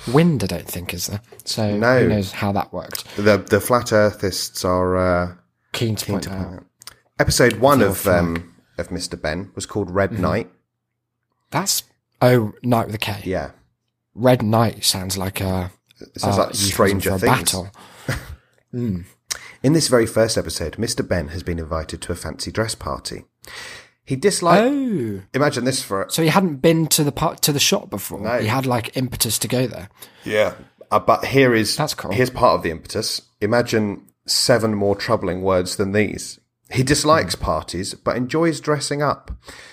wind, 0.12 0.42
I 0.44 0.46
don't 0.46 0.66
think, 0.66 0.94
is 0.94 1.08
there? 1.08 1.20
So 1.44 1.76
No. 1.76 2.00
who 2.00 2.08
knows 2.08 2.32
how 2.32 2.52
that 2.52 2.72
worked? 2.72 3.04
The 3.16 3.36
the 3.38 3.60
flat 3.60 3.86
earthists 3.92 4.64
are 4.64 4.96
uh, 4.96 5.34
Keen 5.72 5.96
to 5.96 6.06
point 6.06 6.30
out. 6.30 6.64
episode 7.18 7.54
one 7.54 7.82
of 7.82 8.06
um, 8.06 8.54
of 8.78 8.88
Mr. 8.88 9.20
Benn 9.20 9.50
was 9.54 9.66
called 9.66 9.90
Red 9.90 10.10
Mm-hmm. 10.12 10.22
Knight. 10.22 10.50
That's 11.50 11.82
oh, 12.22 12.52
Night 12.62 12.86
with 12.86 12.94
a 12.94 12.98
K. 12.98 13.20
Yeah, 13.24 13.50
Red 14.14 14.42
Knight 14.42 14.84
sounds 14.84 15.18
like 15.18 15.40
a 15.40 15.70
it 16.00 16.20
sounds 16.20 16.38
uh, 16.38 16.44
like 16.46 16.54
Stranger 16.54 17.18
Things. 17.18 17.22
battle. 17.52 17.70
In 18.72 19.72
this 19.72 19.88
very 19.88 20.06
first 20.06 20.36
episode, 20.36 20.74
Mr. 20.76 21.06
Benn 21.06 21.28
has 21.28 21.42
been 21.42 21.58
invited 21.58 22.02
to 22.02 22.12
a 22.12 22.16
fancy 22.16 22.50
dress 22.52 22.74
party. 22.74 23.24
He 24.04 24.16
disliked. 24.16 24.64
Oh, 24.66 25.22
Imagine 25.32 25.64
this 25.64 25.82
for 25.82 26.02
a 26.02 26.10
so 26.10 26.22
he 26.22 26.28
hadn't 26.28 26.56
been 26.56 26.86
to 26.88 27.04
the 27.04 27.12
part 27.12 27.40
to 27.42 27.52
the 27.52 27.60
shop 27.60 27.88
before. 27.90 28.20
No. 28.20 28.38
He 28.38 28.46
had 28.46 28.66
like 28.66 28.96
impetus 28.96 29.38
to 29.40 29.48
go 29.48 29.66
there. 29.66 29.88
Yeah. 30.24 30.54
Uh, 30.90 30.98
but 30.98 31.24
here 31.24 31.54
is 31.54 31.76
That's 31.76 31.94
cool. 31.94 32.12
Here's 32.12 32.30
part 32.30 32.56
of 32.56 32.62
the 32.62 32.70
impetus. 32.70 33.22
Imagine 33.40 34.06
seven 34.26 34.74
more 34.74 34.94
troubling 34.94 35.42
words 35.42 35.76
than 35.76 35.92
these. 35.92 36.38
He 36.70 36.82
dislikes 36.82 37.34
parties, 37.34 37.94
but 37.94 38.16
enjoys 38.16 38.58
dressing 38.60 39.02
up. 39.02 39.30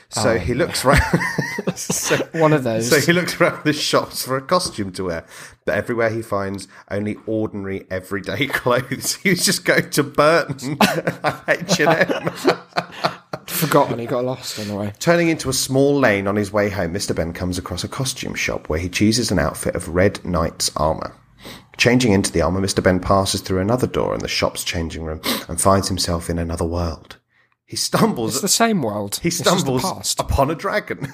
So 0.09 0.38
he 0.38 0.53
looks 0.53 0.83
around. 0.83 1.01
so, 1.75 2.17
One 2.33 2.51
of 2.51 2.63
those. 2.63 2.89
so 2.89 3.00
he 3.00 3.13
looks 3.13 3.39
around 3.39 3.63
the 3.63 3.71
shops 3.71 4.25
for 4.25 4.35
a 4.35 4.41
costume 4.41 4.91
to 4.93 5.05
wear, 5.05 5.25
but 5.65 5.75
everywhere 5.75 6.09
he 6.09 6.21
finds 6.21 6.67
only 6.89 7.15
ordinary, 7.25 7.85
everyday 7.89 8.47
clothes. 8.50 9.15
He 9.15 9.29
was 9.29 9.45
just 9.45 9.63
going 9.63 9.89
to 9.91 10.03
Burton, 10.03 10.77
H 11.47 11.79
and 11.79 12.11
M. 12.11 13.17
Forgotten. 13.47 14.00
He 14.00 14.05
got 14.05 14.25
lost 14.25 14.59
on 14.59 14.67
the 14.67 14.75
way. 14.75 14.93
Turning 15.00 15.29
into 15.29 15.50
a 15.50 15.53
small 15.53 15.97
lane 15.97 16.27
on 16.27 16.35
his 16.35 16.51
way 16.51 16.69
home, 16.69 16.93
Mr. 16.93 17.15
Benn 17.15 17.31
comes 17.33 17.57
across 17.57 17.83
a 17.83 17.88
costume 17.88 18.35
shop 18.35 18.67
where 18.69 18.79
he 18.79 18.89
chooses 18.89 19.31
an 19.31 19.39
outfit 19.39 19.75
of 19.75 19.88
Red 19.89 20.23
Knight's 20.25 20.69
armour. 20.75 21.15
Changing 21.77 22.11
into 22.11 22.31
the 22.31 22.41
armour, 22.41 22.59
Mr. 22.61 22.83
Benn 22.83 23.00
passes 23.00 23.41
through 23.41 23.59
another 23.59 23.88
door 23.88 24.13
in 24.13 24.19
the 24.19 24.27
shop's 24.27 24.63
changing 24.63 25.03
room 25.03 25.21
and 25.47 25.59
finds 25.59 25.88
himself 25.88 26.29
in 26.29 26.38
another 26.38 26.65
world. 26.65 27.17
He 27.65 27.77
stumbles. 27.77 28.33
It's 28.35 28.41
the 28.41 28.47
same 28.50 28.81
world. 28.81 29.19
he 29.21 29.29
It's 29.29 29.38
stumbles 29.38 30.15
upon 30.19 30.51
a 30.51 30.55
dragon, 30.55 31.07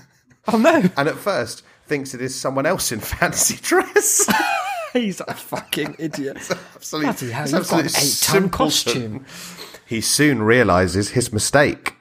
Oh 0.48 0.58
no! 0.58 0.84
and 0.98 1.08
at 1.08 1.16
first 1.16 1.62
thinks 1.86 2.14
it 2.14 2.22
is 2.22 2.34
someone 2.34 2.66
else 2.66 2.92
in 2.92 3.00
fancy 3.00 3.58
dress. 3.62 4.28
He's 4.94 5.22
a 5.22 5.34
fucking 5.36 5.98
idiot. 6.00 6.38
Absolute- 6.76 7.04
Bloody 7.04 7.30
hell, 7.32 7.44
it's 7.44 7.54
you've 7.54 7.70
got 7.70 7.80
an 7.82 7.86
absolute 7.86 8.04
eight-ton 8.04 8.50
costume. 8.50 9.26
He 9.86 10.02
soon 10.02 10.42
realizes 10.42 11.10
his 11.12 11.32
mistake. 11.32 11.94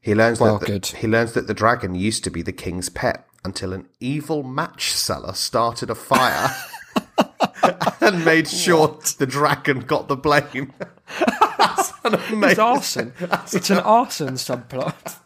He 0.00 0.14
learns 0.14 0.40
Well, 0.40 0.58
that 0.58 0.66
the, 0.66 0.72
good. 0.72 0.86
he 0.86 1.06
learns 1.06 1.32
that 1.32 1.46
the 1.46 1.54
dragon 1.54 1.94
used 1.94 2.24
to 2.24 2.30
be 2.30 2.42
the 2.42 2.52
king's 2.52 2.88
pet 2.88 3.26
until 3.44 3.72
an 3.72 3.86
evil 4.00 4.42
match 4.42 4.92
seller 4.92 5.32
started 5.34 5.90
a 5.90 5.94
fire 5.94 6.54
and 8.00 8.24
made 8.24 8.48
sure 8.48 8.98
the 9.18 9.26
dragon 9.26 9.80
got 9.80 10.08
the 10.08 10.16
blame. 10.16 10.72
That's 11.58 11.92
an 12.04 12.14
It's 12.44 12.58
arson. 12.58 13.12
It's 13.52 13.70
an 13.70 13.78
arson 13.78 14.34
subplot. 14.34 15.18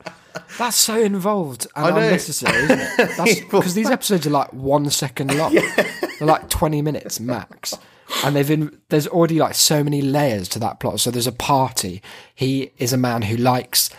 That's 0.59 0.77
so 0.77 1.01
involved 1.01 1.67
and 1.77 1.97
unnecessary, 1.97 2.57
isn't 2.65 2.81
it? 2.81 3.45
Because 3.51 3.75
these 3.75 3.91
episodes 3.91 4.27
are 4.27 4.31
like 4.31 4.53
one 4.53 4.89
second 4.91 5.37
long. 5.37 5.55
They're 5.55 5.87
like 6.29 6.49
twenty 6.49 6.83
minutes 6.83 7.19
max, 7.21 7.77
and 8.25 8.35
they've. 8.37 8.71
There's 8.89 9.07
already 9.09 9.39
like 9.39 9.55
so 9.55 9.83
many 9.85 10.03
layers 10.03 10.49
to 10.51 10.59
that 10.61 10.81
plot. 10.81 11.01
So 11.01 11.11
there's 11.11 11.27
a 11.27 11.33
party. 11.33 12.03
He 12.35 12.73
is 12.79 12.93
a 12.93 12.97
man 12.97 13.23
who 13.23 13.37
likes 13.37 13.91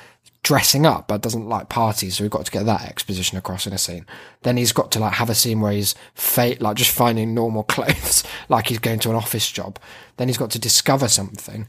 dressing 0.46 0.86
up 0.86 1.08
but 1.08 1.22
doesn't 1.24 1.50
like 1.50 1.70
parties 1.70 2.18
so 2.18 2.24
we've 2.24 2.30
got 2.30 2.46
to 2.46 2.52
get 2.52 2.66
that 2.68 2.84
exposition 2.84 3.36
across 3.36 3.66
in 3.66 3.74
a 3.74 3.78
scene 3.80 4.06
then 4.44 4.58
he's 4.58 4.72
got 4.72 4.92
to 4.92 5.00
like 5.00 5.14
have 5.14 5.30
a 5.30 5.34
scene 5.34 5.60
where 5.60 5.72
he's 5.72 5.96
fa- 6.14 6.56
like 6.60 6.78
just 6.78 6.92
finding 6.92 7.34
normal 7.34 7.64
clothes 7.74 8.24
like 8.48 8.68
he's 8.68 8.78
going 8.78 9.00
to 9.00 9.10
an 9.10 9.16
office 9.16 9.50
job 9.52 9.80
then 10.18 10.28
he's 10.28 10.38
got 10.38 10.52
to 10.52 10.60
discover 10.60 11.08
something 11.08 11.68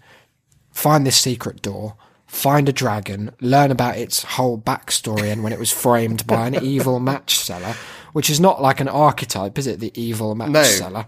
find 0.73 1.07
this 1.07 1.17
secret 1.17 1.63
door, 1.63 1.97
find 2.27 2.69
a 2.69 2.73
dragon, 2.73 3.31
learn 3.41 3.71
about 3.71 3.97
its 3.97 4.23
whole 4.25 4.59
backstory 4.59 5.33
and 5.33 5.43
when 5.43 5.55
it 5.55 5.59
was 5.59 5.73
framed 5.73 6.27
by 6.27 6.47
an 6.49 6.55
evil 6.63 7.01
match 7.01 7.39
seller, 7.39 7.75
which 8.13 8.29
is 8.29 8.39
not 8.39 8.61
like 8.61 8.79
an 8.79 8.89
archetype, 8.89 9.57
is 9.57 9.67
it? 9.67 9.81
The 9.81 9.91
evil 9.99 10.35
match 10.35 10.51
No. 10.51 10.63
seller. 10.65 11.07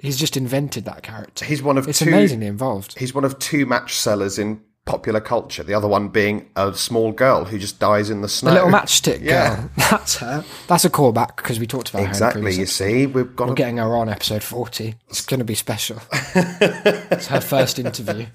He's 0.00 0.16
just 0.16 0.36
invented 0.36 0.84
that 0.86 1.04
character. 1.04 1.44
He's 1.44 1.62
one 1.62 1.78
of 1.78 1.86
it's 1.86 2.00
two- 2.00 2.08
amazingly 2.08 2.48
involved. 2.48 2.98
He's 2.98 3.14
one 3.14 3.24
of 3.24 3.38
two 3.38 3.64
match 3.64 3.96
sellers 3.96 4.40
in 4.40 4.60
popular 4.86 5.20
culture. 5.20 5.62
The 5.62 5.74
other 5.74 5.88
one 5.88 6.08
being 6.08 6.48
a 6.56 6.72
small 6.72 7.12
girl 7.12 7.44
who 7.44 7.58
just 7.58 7.78
dies 7.78 8.08
in 8.08 8.22
the 8.22 8.28
snow. 8.28 8.50
The 8.50 8.54
little 8.54 8.70
matchstick 8.70 9.20
Yeah. 9.20 9.56
girl. 9.56 9.70
That's 9.90 10.16
her. 10.16 10.44
That's 10.68 10.84
a 10.84 10.90
callback 10.90 11.36
because 11.36 11.58
we 11.60 11.66
talked 11.66 11.90
about 11.90 12.04
Exactly. 12.04 12.54
You 12.54 12.66
see, 12.66 13.06
we've 13.06 13.34
got 13.36 13.48
We're 13.48 13.52
a 13.52 13.56
getting 13.56 13.76
her 13.78 13.94
on 13.96 14.08
episode 14.08 14.42
40. 14.44 14.94
It's 15.08 15.20
going 15.26 15.40
to 15.40 15.44
be 15.44 15.56
special. 15.56 16.00
it's 16.12 17.26
her 17.26 17.40
first 17.40 17.78
interview. 17.78 18.26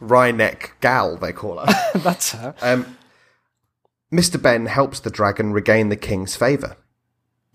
wry 0.00 0.30
neck 0.30 0.76
gal. 0.80 1.16
They 1.16 1.32
call 1.32 1.58
her. 1.58 1.74
That's 1.98 2.30
her. 2.32 2.54
Um, 2.62 2.96
Mr. 4.12 4.40
Benn 4.40 4.66
helps 4.66 5.00
the 5.00 5.10
dragon 5.10 5.52
regain 5.52 5.88
the 5.88 5.96
king's 5.96 6.36
favour. 6.36 6.76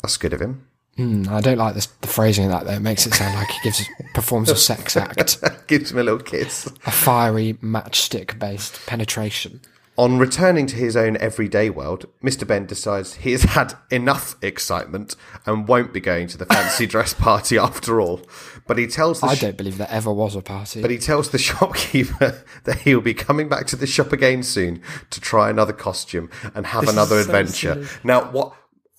That's 0.04 0.18
good 0.18 0.34
of 0.34 0.42
him. 0.42 0.68
Hmm, 0.98 1.26
I 1.30 1.42
don't 1.42 1.58
like 1.58 1.76
this, 1.76 1.88
the 1.88 2.08
phrasing 2.08 2.46
of 2.46 2.52
that, 2.52 2.66
though. 2.66 2.74
It 2.78 2.82
makes 2.82 3.06
it 3.06 3.14
sound 3.14 3.36
like 3.36 3.50
he 3.50 3.60
gives 3.64 3.84
performs 4.14 4.50
a 4.50 4.56
sex 4.56 4.96
act, 4.98 5.38
Gives 5.68 5.92
him 5.92 5.98
a 5.98 6.04
little 6.04 6.20
kiss. 6.20 6.68
a 6.86 6.92
fiery 6.92 7.54
matchstick 7.62 8.40
based 8.40 8.86
penetration. 8.86 9.60
On 9.98 10.18
returning 10.18 10.68
to 10.68 10.76
his 10.76 10.98
own 10.98 11.16
everyday 11.18 11.70
world, 11.70 12.06
Mr. 12.22 12.46
Benn 12.46 12.66
decides 12.66 13.14
he 13.16 13.32
has 13.32 13.44
had 13.44 13.74
enough 13.92 14.36
excitement 14.42 15.16
and 15.46 15.70
won't 15.70 15.94
be 15.94 16.02
going 16.02 16.28
to 16.28 16.38
the 16.38 16.46
fancy 16.46 16.86
dress 16.88 17.14
party 17.14 17.58
after 17.58 18.02
all. 18.02 18.22
But 18.68 18.78
he 18.78 18.88
tells 18.88 19.22
the 19.22 19.28
I 19.28 19.36
sh- 19.36 19.42
don't 19.42 19.56
believe 19.58 19.78
there 19.78 19.88
ever 19.90 20.12
was 20.12 20.36
a 20.36 20.42
party. 20.42 20.82
but 20.82 20.92
he 20.92 20.98
tells 20.98 21.30
the 21.30 21.38
shopkeeper 21.50 22.44
that 22.66 22.80
he'll 22.80 23.00
be 23.02 23.14
coming 23.14 23.48
back 23.48 23.68
to 23.68 23.78
the 23.78 23.88
shop 23.88 24.12
again 24.12 24.44
soon 24.44 24.82
to 25.12 25.22
try 25.22 25.50
another 25.50 25.74
costume 25.74 26.30
and 26.54 26.66
have 26.68 26.88
another 26.90 27.22
so 27.24 27.30
adventure. 27.30 27.74
silly. 27.86 27.88
Now, 28.04 28.30
what 28.32 28.54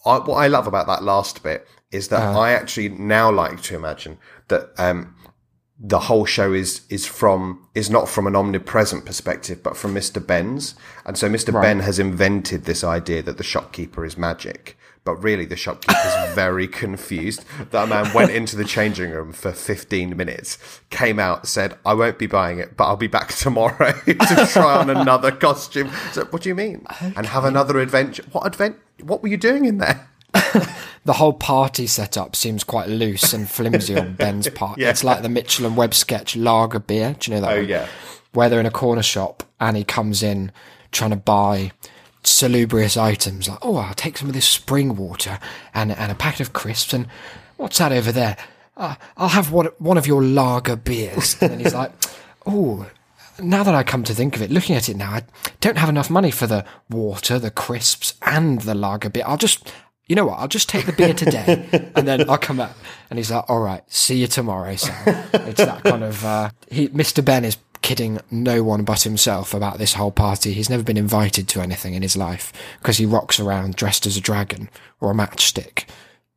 I, 0.07 0.19
what 0.19 0.37
I 0.37 0.47
love 0.47 0.67
about 0.67 0.87
that 0.87 1.03
last 1.03 1.43
bit 1.43 1.67
is 1.91 2.09
that 2.09 2.21
Uh-huh. 2.23 2.41
I 2.41 2.53
actually 2.53 2.89
now 2.89 3.31
like 3.31 3.63
to 3.63 3.75
imagine 3.77 4.19
that 4.49 4.71
um, 4.79 5.15
the 5.79 6.01
whole 6.01 6.25
show 6.25 6.53
is 6.53 6.83
is 6.89 7.07
from 7.07 7.67
is 7.75 7.91
not 7.91 8.09
from 8.09 8.27
an 8.27 8.35
omnipresent 8.35 9.05
perspective, 9.05 9.63
but 9.63 9.77
from 9.77 9.95
Mr. 9.95 10.25
Benn's, 10.27 10.75
and 11.05 11.19
so 11.19 11.29
Mr. 11.29 11.53
Benn 11.63 11.81
has 11.81 11.99
invented 11.99 12.65
this 12.65 12.83
idea 12.83 13.23
that 13.23 13.37
the 13.37 13.45
shopkeeper 13.45 14.05
is 14.05 14.17
magic. 14.17 14.77
But 15.05 15.23
really, 15.23 15.45
the 15.45 15.55
shopkeeper's 15.55 16.35
very 16.35 16.67
confused. 16.67 17.45
That 17.71 17.89
man 17.89 18.13
went 18.13 18.33
into 18.33 18.57
the 18.57 18.65
changing 18.65 19.13
room 19.13 19.33
for 19.33 19.53
15 19.53 20.17
minutes, 20.17 20.59
came 20.91 21.21
out, 21.21 21.47
said, 21.47 21.79
I 21.87 21.95
won't 21.95 22.19
be 22.19 22.27
buying 22.27 22.59
it, 22.59 22.77
but 22.77 22.87
I'll 22.87 22.97
be 22.97 23.07
back 23.07 23.29
tomorrow 23.45 23.93
to 23.93 24.47
try 24.51 24.77
on 24.79 24.91
another 24.91 25.31
costume. 25.31 25.91
So, 26.11 26.25
what 26.25 26.43
do 26.43 26.49
you 26.49 26.57
mean? 26.57 26.85
And 27.15 27.27
have 27.27 27.45
another 27.45 27.79
adventure. 27.79 28.25
What 28.33 28.47
advent? 28.47 28.79
What 29.01 29.23
were 29.23 29.29
you 29.29 29.37
doing 29.37 29.65
in 29.65 29.79
there? 29.79 30.09
the 31.05 31.15
whole 31.15 31.33
party 31.33 31.87
setup 31.87 32.37
seems 32.37 32.65
quite 32.65 32.89
loose 32.89 33.33
and 33.33 33.49
flimsy 33.49 33.99
on 33.99 34.13
Benn's 34.19 34.49
part. 34.51 34.79
Yeah. 34.79 34.91
It's 34.91 35.05
like 35.05 35.23
the 35.23 35.29
Mitchell 35.29 35.67
and 35.67 35.77
Webb 35.77 35.95
sketch 35.95 36.37
Lager 36.37 36.79
Beer. 36.79 37.17
Do 37.19 37.31
you 37.31 37.37
know 37.37 37.41
that? 37.43 37.53
Oh, 37.53 37.61
one? 37.61 37.69
yeah. 37.69 37.89
Where 38.33 38.49
they're 38.49 38.61
in 38.61 38.67
a 38.67 38.71
corner 38.71 39.03
shop 39.03 39.43
and 39.61 39.77
he 39.77 39.85
comes 39.85 40.23
in 40.23 40.53
trying 40.93 41.11
to 41.11 41.17
buy 41.17 41.73
salubrious 42.23 42.97
items 42.97 43.49
like, 43.49 43.59
oh, 43.63 43.77
I'll 43.77 43.95
take 43.95 44.19
some 44.19 44.29
of 44.29 44.35
this 44.35 44.49
spring 44.49 44.97
water 44.97 45.39
and, 45.73 45.93
and 45.93 46.13
a 46.13 46.15
packet 46.15 46.41
of 46.41 46.53
crisps 46.53 46.93
and 46.93 47.07
what's 47.57 47.79
that 47.79 47.93
over 47.93 48.13
there? 48.13 48.37
Uh, 48.77 48.97
I'll 49.17 49.29
have 49.29 49.53
one, 49.53 49.67
one 49.79 49.97
of 49.97 50.07
your 50.07 50.23
lager 50.23 50.77
beers. 50.77 51.37
And 51.41 51.53
then 51.53 51.61
he's 51.61 51.75
like, 51.75 51.93
oh, 52.47 52.91
now 53.41 53.63
that 53.63 53.75
I 53.75 53.83
come 53.83 54.05
to 54.05 54.15
think 54.15 54.37
of 54.37 54.43
it, 54.43 54.51
looking 54.51 54.77
at 54.77 54.89
it 54.89 54.97
now, 54.97 55.13
I 55.13 55.23
don't 55.61 55.79
have 55.79 55.89
enough 55.89 56.11
money 56.11 56.31
for 56.31 56.47
the 56.47 56.65
water, 56.91 57.39
the 57.39 57.51
crisps, 57.51 58.15
and 58.23 58.61
the 58.63 58.75
lager 58.75 59.09
beer. 59.09 59.25
I'll 59.27 59.37
just, 59.37 59.73
you 60.07 60.15
know 60.15 60.27
what? 60.27 60.39
I'll 60.39 60.49
just 60.49 60.69
take 60.69 60.87
the 60.87 60.93
beer 60.93 61.13
today, 61.15 61.69
and 61.95 62.07
then 62.07 62.29
I'll 62.29 62.39
come 62.39 62.59
back. 62.59 62.77
And 63.11 63.19
he's 63.19 63.31
like, 63.31 63.45
"All 63.49 63.61
right, 63.61 63.83
see 63.93 64.19
you 64.19 64.27
tomorrow, 64.27 64.77
Sam." 64.77 64.95
It's 65.33 65.65
that 65.65 65.83
kind 65.83 66.05
of. 66.05 66.25
Uh, 66.25 66.51
he, 66.71 66.89
Mr. 66.89 67.25
Benn 67.25 67.45
is 67.45 67.57
kidding 67.83 68.19
no 68.31 68.65
one 68.65 68.83
but 68.83 69.03
himself 69.03 69.55
about 69.55 69.79
this 69.79 69.95
whole 69.95 70.11
party. 70.11 70.53
He's 70.53 70.71
never 70.71 70.83
been 70.83 70.97
invited 70.97 71.49
to 71.49 71.61
anything 71.61 71.95
in 71.95 72.03
his 72.03 72.17
life 72.17 72.53
because 72.81 72.97
he 72.97 73.07
rocks 73.07 73.39
around 73.39 73.77
dressed 73.77 74.07
as 74.07 74.17
a 74.17 74.21
dragon 74.21 74.69
or 75.01 75.11
a 75.11 75.15
matchstick, 75.15 75.85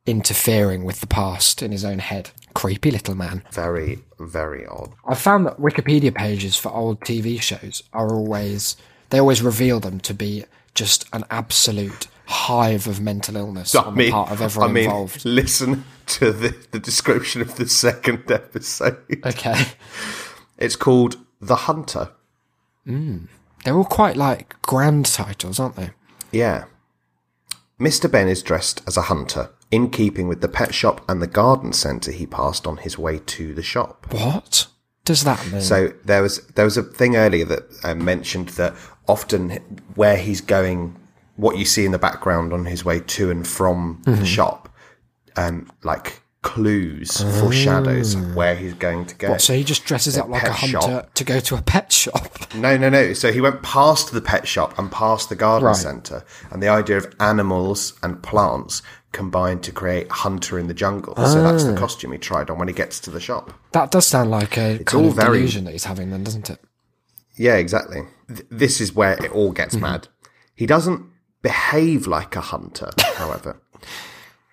interfering 0.06 0.84
with 0.84 1.00
the 1.00 1.08
past 1.08 1.62
in 1.64 1.72
his 1.72 1.86
own 1.86 2.00
head. 2.00 2.32
Creepy 2.54 2.92
little 2.92 3.16
man. 3.16 3.44
Very, 3.52 4.00
very 4.20 4.66
odd. 4.66 4.92
I've 5.08 5.20
found 5.20 5.46
that 5.46 5.58
Wikipedia 5.58 6.14
pages 6.14 6.56
for 6.56 6.72
old 6.72 7.02
TV 7.02 7.42
shows 7.42 7.84
are 7.94 8.12
always 8.12 8.76
they 9.10 9.20
always 9.20 9.42
reveal 9.42 9.80
them 9.80 10.00
to 10.02 10.14
be 10.14 10.46
just 10.76 11.06
an 11.14 11.26
absolute 11.32 12.08
hive 12.30 12.86
of 12.88 13.02
mental 13.02 13.36
illness 13.36 13.74
on 13.74 13.96
the 13.96 14.12
part 14.12 14.32
of 14.32 14.42
everyone 14.42 14.70
I 14.70 14.74
mean, 14.74 14.84
involved. 14.86 15.26
listen 15.26 15.84
to 16.06 16.32
the, 16.32 16.56
the 16.72 16.80
description 16.80 17.42
of 17.42 17.56
the 17.56 17.68
second 17.68 18.30
episode. 18.32 18.98
Okay, 19.26 19.66
It's 20.58 20.76
called 20.76 21.18
The 21.42 21.56
Hunter. 21.56 22.12
they're 22.86 23.76
all 23.76 23.86
quite 23.86 24.16
like 24.18 24.62
grand 24.62 25.06
titles, 25.06 25.60
aren't 25.60 25.76
they? 25.76 25.92
Yeah. 26.32 26.66
Mr. 27.80 28.12
Benn 28.12 28.28
is 28.28 28.44
dressed 28.44 28.82
as 28.88 28.98
a 28.98 29.04
hunter, 29.04 29.52
in 29.72 29.90
keeping 29.90 30.28
with 30.28 30.42
the 30.42 30.50
pet 30.50 30.74
shop 30.74 31.02
and 31.10 31.22
the 31.22 31.28
garden 31.28 31.72
centre 31.72 32.12
he 32.12 32.26
passed 32.26 32.68
on 32.68 32.78
his 32.78 32.98
way 32.98 33.20
to 33.20 33.54
the 33.54 33.64
shop. 33.64 34.06
What 34.12 34.68
does 35.06 35.24
that 35.24 35.50
mean? 35.52 35.62
So 35.62 35.94
there 36.04 36.22
was 36.22 36.46
there 36.48 36.66
was 36.66 36.76
a 36.76 36.84
thing 36.84 37.16
earlier 37.16 37.46
that 37.46 37.64
uh, 37.84 37.96
mentioned 37.96 38.50
that 38.50 38.76
often 39.08 39.52
where 39.96 40.18
he's 40.18 40.42
going, 40.42 40.96
what 41.40 41.58
you 41.58 41.66
see 41.66 41.86
in 41.86 41.92
the 41.92 42.00
background 42.00 42.52
on 42.54 42.66
his 42.66 42.84
way 42.84 43.00
to 43.00 43.32
and 43.32 43.48
from 43.48 44.02
the 44.06 44.26
shop, 44.26 44.68
um, 45.38 45.70
like 45.84 46.22
clues, 46.42 47.22
foreshadows 47.40 48.16
of 48.16 48.36
where 48.36 48.56
he's 48.56 48.74
going 48.74 49.06
to 49.06 49.16
go. 49.16 49.30
What, 49.32 49.42
so 49.42 49.54
he 49.54 49.64
just 49.64 49.86
dresses 49.86 50.18
up 50.18 50.28
like 50.30 50.44
a 50.44 50.52
hunter 50.52 50.82
shop. 50.82 51.14
to 51.14 51.24
go 51.24 51.40
to 51.40 51.56
a 51.56 51.62
pet 51.62 51.92
shop. 51.92 52.54
No, 52.56 52.78
no, 52.78 52.90
no. 52.90 53.14
So 53.14 53.32
he 53.32 53.42
went 53.42 53.62
past 53.62 54.12
the 54.12 54.22
pet 54.22 54.48
shop 54.48 54.78
and 54.80 54.92
past 54.92 55.30
the 55.30 55.36
garden 55.36 55.68
Right. 55.68 55.76
centre, 55.76 56.24
and 56.52 56.62
the 56.64 56.68
idea 56.68 56.98
of 56.98 57.14
animals 57.20 57.94
and 58.04 58.22
plants 58.24 58.82
combined 59.12 59.64
to 59.64 59.72
create 59.72 60.12
hunter 60.12 60.60
in 60.60 60.68
the 60.68 60.74
jungle. 60.74 61.16
So 61.16 61.42
that's 61.42 61.64
Ah. 61.64 61.72
the 61.72 61.78
costume 61.78 62.12
he 62.12 62.18
tried 62.18 62.50
on 62.50 62.58
when 62.60 62.68
he 62.68 62.74
gets 62.74 63.00
to 63.02 63.10
the 63.12 63.20
shop. 63.20 63.54
That 63.72 63.92
does 63.92 64.06
sound 64.06 64.30
like 64.30 64.58
a 64.58 64.80
kind 64.84 65.04
all 65.06 65.10
of 65.10 65.16
very- 65.16 65.38
delusion 65.40 65.64
that 65.66 65.72
he's 65.72 65.86
having, 65.86 66.12
then, 66.12 66.24
doesn't 66.24 66.50
it? 66.50 66.60
Yeah, 67.36 67.56
exactly. 67.56 68.02
Th- 68.28 68.46
this 68.52 68.80
is 68.82 68.94
where 68.94 69.14
it 69.24 69.32
all 69.32 69.52
gets 69.52 69.76
mad. 69.76 70.08
He 70.54 70.66
doesn't 70.66 71.04
behave 71.42 72.08
like 72.08 72.36
a 72.36 72.42
hunter, 72.42 72.90
however. 73.16 73.62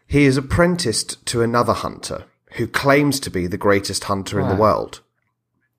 He 0.09 0.25
is 0.25 0.37
apprenticed 0.37 1.27
to 1.27 1.42
another 1.42 1.72
hunter 1.72 2.27
who 2.53 2.68
claims 2.68 3.18
to 3.18 3.29
be 3.29 3.49
the 3.49 3.59
greatest 3.59 4.05
hunter 4.05 4.40
in 4.40 4.49
the 4.49 4.55
world, 4.55 5.01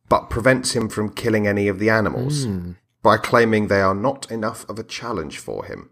but 0.09 0.29
prevents 0.29 0.73
him 0.73 0.89
from 0.89 1.13
killing 1.13 1.47
any 1.47 1.69
of 1.69 1.79
the 1.79 1.89
animals 1.89 2.43
hmm. 2.43 2.71
by 3.01 3.15
claiming 3.15 3.67
they 3.67 3.79
are 3.79 3.95
not 3.95 4.29
enough 4.29 4.67
of 4.69 4.77
a 4.77 4.83
challenge 4.83 5.37
for 5.37 5.63
him. 5.63 5.91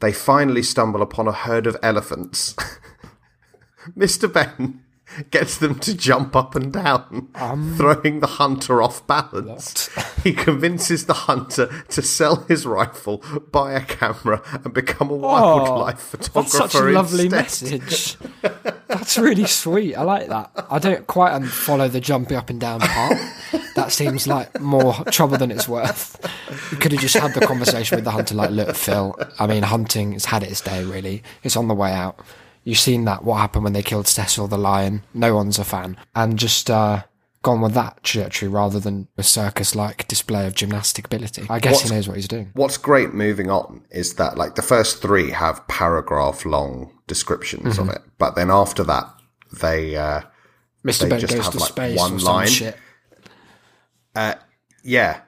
They 0.00 0.12
finally 0.12 0.62
stumble 0.62 1.00
upon 1.00 1.28
a 1.28 1.32
herd 1.32 1.66
of 1.66 1.78
elephants. 1.82 2.54
Mr. 3.96 4.30
Benn 4.30 4.82
gets 5.30 5.58
them 5.58 5.78
to 5.80 5.96
jump 5.96 6.34
up 6.34 6.54
and 6.54 6.72
down, 6.72 7.28
throwing 7.76 8.20
the 8.20 8.26
hunter 8.26 8.82
off 8.82 9.06
balance. 9.06 9.90
He 10.26 10.32
convinces 10.32 11.06
the 11.06 11.14
hunter 11.14 11.84
to 11.90 12.02
sell 12.02 12.36
his 12.48 12.66
rifle, 12.66 13.22
buy 13.52 13.74
a 13.74 13.80
camera, 13.80 14.42
and 14.64 14.74
become 14.74 15.08
a 15.08 15.14
wildlife 15.14 16.00
photographer. 16.00 16.58
That's 16.58 16.72
such 16.72 16.74
a 16.74 16.82
lovely 16.82 17.26
instead. 17.26 17.80
message. 17.80 18.16
That's 18.88 19.16
really 19.18 19.46
sweet. 19.46 19.94
I 19.94 20.02
like 20.02 20.26
that. 20.26 20.50
I 20.68 20.80
don't 20.80 21.06
quite 21.06 21.32
um, 21.32 21.44
follow 21.44 21.86
the 21.86 22.00
jumping 22.00 22.36
up 22.36 22.50
and 22.50 22.60
down 22.60 22.80
part. 22.80 23.16
That 23.76 23.92
seems 23.92 24.26
like 24.26 24.60
more 24.60 24.94
trouble 25.12 25.38
than 25.38 25.52
it's 25.52 25.68
worth. 25.68 26.18
You 26.72 26.78
could 26.78 26.90
have 26.90 27.00
just 27.00 27.16
had 27.16 27.34
the 27.34 27.46
conversation 27.46 27.96
with 27.96 28.04
the 28.04 28.10
hunter, 28.10 28.34
like, 28.34 28.50
look, 28.50 28.74
Phil. 28.74 29.14
I 29.38 29.46
mean, 29.46 29.62
hunting 29.62 30.12
has 30.12 30.24
had 30.24 30.42
its 30.42 30.60
day. 30.60 30.82
Really, 30.82 31.22
it's 31.44 31.56
on 31.56 31.68
the 31.68 31.74
way 31.74 31.92
out. 31.92 32.18
You've 32.66 32.78
seen 32.78 33.04
that. 33.04 33.22
What 33.24 33.36
happened 33.36 33.64
when 33.64 33.72
they 33.72 33.82
killed 33.82 34.06
Cecil 34.08 34.48
the 34.48 34.58
lion? 34.58 35.02
No 35.14 35.34
one's 35.36 35.58
a 35.58 35.64
fan, 35.64 35.96
and 36.16 36.36
just 36.38 36.68
uh, 36.68 37.04
gone 37.42 37.60
with 37.60 37.74
that 37.74 38.02
trajectory 38.02 38.48
rather 38.48 38.80
than 38.80 39.06
a 39.16 39.22
circus-like 39.22 40.08
display 40.08 40.46
of 40.48 40.54
gymnastic 40.54 41.04
ability. 41.06 41.46
I 41.48 41.60
guess 41.60 41.74
What's- 41.74 41.88
he 41.88 41.94
knows 41.94 42.08
what 42.08 42.16
he's 42.16 42.26
doing. 42.26 42.50
What's 42.54 42.76
great 42.76 43.14
moving 43.14 43.50
on 43.50 43.84
is 43.90 44.14
that 44.14 44.36
like 44.36 44.56
the 44.56 44.62
first 44.62 45.00
three 45.00 45.30
have 45.30 45.66
paragraph 45.68 46.44
long 46.44 46.98
descriptions 47.06 47.78
Mm-hmm. 47.78 47.88
of 47.88 47.94
it, 47.94 48.02
but 48.18 48.34
then 48.34 48.50
after 48.50 48.82
that 48.84 49.06
they 49.60 49.94
uh 49.96 50.22
Mr. 50.84 51.02
They 51.02 51.08
Benn 51.10 51.20
just 51.20 51.34
goes 51.34 51.44
have, 51.44 51.52
to 51.54 51.58
like, 51.60 51.68
space 51.68 51.98
one 51.98 52.14
or 52.14 52.18
some 52.18 52.34
line. 52.34 52.46
shit. 52.48 52.76
yeah. 54.82 55.20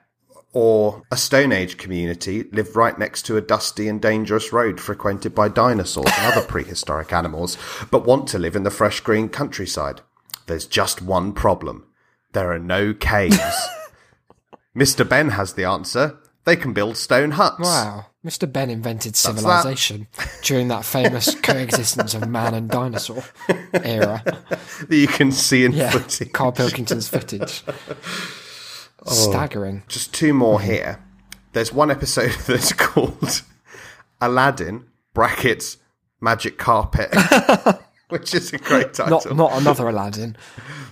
Or 0.55 1.03
a 1.11 1.17
Stone 1.17 1.53
Age 1.53 1.77
community 1.77 2.45
lived 2.53 2.75
right 2.75 2.99
next 2.99 3.23
to 3.27 3.37
a 3.37 3.41
dusty 3.43 3.87
and 3.87 4.01
dangerous 4.01 4.53
road 4.53 4.81
frequented 4.81 5.35
by 5.35 5.49
dinosaurs 5.49 6.11
and 6.19 6.33
other 6.33 6.47
prehistoric 6.47 7.13
animals, 7.13 7.59
but 7.91 8.07
want 8.07 8.29
to 8.29 8.39
live 8.39 8.57
in 8.57 8.63
the 8.63 8.71
fresh 8.71 9.01
green 9.01 9.29
countryside. 9.29 10.01
There's 10.47 10.67
just 10.67 11.03
one 11.03 11.33
problem. 11.35 11.87
There 12.33 12.51
are 12.51 12.59
no 12.59 12.95
caves. 12.95 13.39
Mr. 14.77 15.07
Benn 15.07 15.31
has 15.31 15.53
the 15.55 15.65
answer. 15.65 16.19
They 16.45 16.57
can 16.57 16.73
build 16.73 16.97
stone 16.97 17.33
huts. 17.33 17.61
Wow. 17.61 18.07
Mr. 18.25 18.51
Benn 18.51 18.71
invented 18.71 19.13
that. 19.13 19.17
civilization 19.17 20.07
during 20.43 20.69
that 20.69 20.85
famous 20.85 21.35
coexistence 21.37 22.15
of 22.15 22.27
man 22.29 22.55
and 22.55 22.71
dinosaur 22.71 23.23
era. 23.85 24.23
That 24.89 24.97
you 24.97 25.09
can 25.09 25.31
see 25.33 25.65
in 25.65 25.73
Yeah. 25.73 25.91
footage. 25.91 26.33
Carl 26.33 26.53
Pilkington's 26.53 27.09
footage. 27.09 27.63
Oh. 29.11 29.31
Staggering. 29.31 29.83
just 29.89 30.13
two 30.15 30.33
more 30.35 30.61
here. 30.61 31.03
There's 31.53 31.73
one 31.73 31.91
episode 31.91 32.31
that's 32.47 32.73
called 32.73 33.43
Aladdin 34.21 34.85
brackets 35.15 35.79
magic 36.21 36.59
carpet, 36.59 37.15
which 38.09 38.35
is 38.35 38.53
a 38.53 38.59
great 38.59 38.93
title. 38.95 39.21
Not 39.21 39.37
not 39.37 39.61
another 39.61 39.89
Aladdin. 39.89 40.37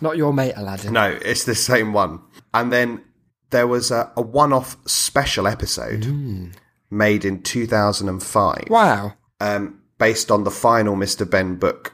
Not 0.00 0.16
your 0.16 0.33
mate 0.33 0.55
Aladdin. 0.57 0.92
no, 0.92 1.18
it's 1.22 1.44
the 1.44 1.55
same 1.55 1.92
one. 1.92 2.20
And 2.55 2.72
then 2.72 3.02
there 3.50 3.66
was 3.66 3.90
a, 3.90 4.11
a 4.16 4.22
one-off 4.22 4.76
special 4.87 5.46
episode 5.46 6.52
made 6.90 7.24
in 7.24 7.42
2005, 7.42 8.64
Wow. 8.70 9.14
um, 9.40 9.81
based 9.98 10.31
on 10.31 10.44
the 10.44 10.50
final 10.50 10.96
Mr. 10.96 11.29
Benn 11.29 11.57
book 11.57 11.92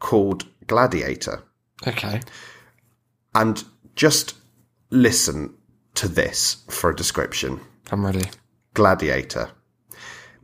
called 0.00 0.44
Gladiator. 0.66 1.42
Okay. 1.86 2.20
And 3.34 3.64
just 3.94 4.34
listen 4.92 5.54
to 5.94 6.06
this 6.06 6.64
for 6.68 6.90
a 6.90 6.94
description. 6.96 7.60
I'm 7.90 8.04
ready. 8.04 8.22
Gladiator. 8.74 9.50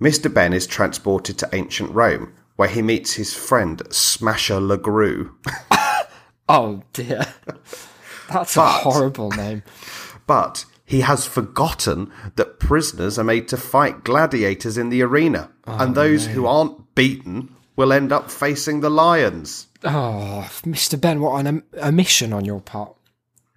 Mr. 0.01 0.33
Benn 0.33 0.53
is 0.53 0.67
transported 0.67 1.39
to 1.39 1.49
ancient 1.53 1.91
Rome, 1.93 2.35
where 2.57 2.69
he 2.69 2.83
meets 2.83 3.13
his 3.15 3.35
friend 3.35 3.83
Smasher 3.91 4.61
LeGroux. 4.61 5.31
Oh 6.51 6.83
dear. 6.95 7.27
That's 8.33 8.57
a 8.57 8.67
horrible 8.67 9.31
name. 9.31 9.63
But 10.27 10.65
he 10.87 11.01
has 11.03 11.27
forgotten 11.27 12.11
that 12.37 12.59
prisoners 12.59 13.19
are 13.19 13.25
made 13.25 13.49
to 13.49 13.57
fight 13.59 14.03
gladiators 14.05 14.79
in 14.79 14.89
the 14.89 15.03
arena, 15.03 15.51
oh, 15.67 15.77
and 15.79 15.95
those 15.95 16.27
who 16.27 16.47
aren't 16.47 16.95
beaten 16.95 17.55
will 17.77 17.93
end 17.93 18.13
up 18.13 18.31
facing 18.31 18.81
the 18.81 18.89
lions. 18.91 19.67
Oh, 19.85 20.49
Mr. 20.65 20.99
Benn, 21.01 21.21
what 21.21 21.39
an 21.41 21.47
om- 21.47 21.63
omission 21.83 22.33
on 22.35 22.45
your 22.47 22.61
part. 22.61 22.95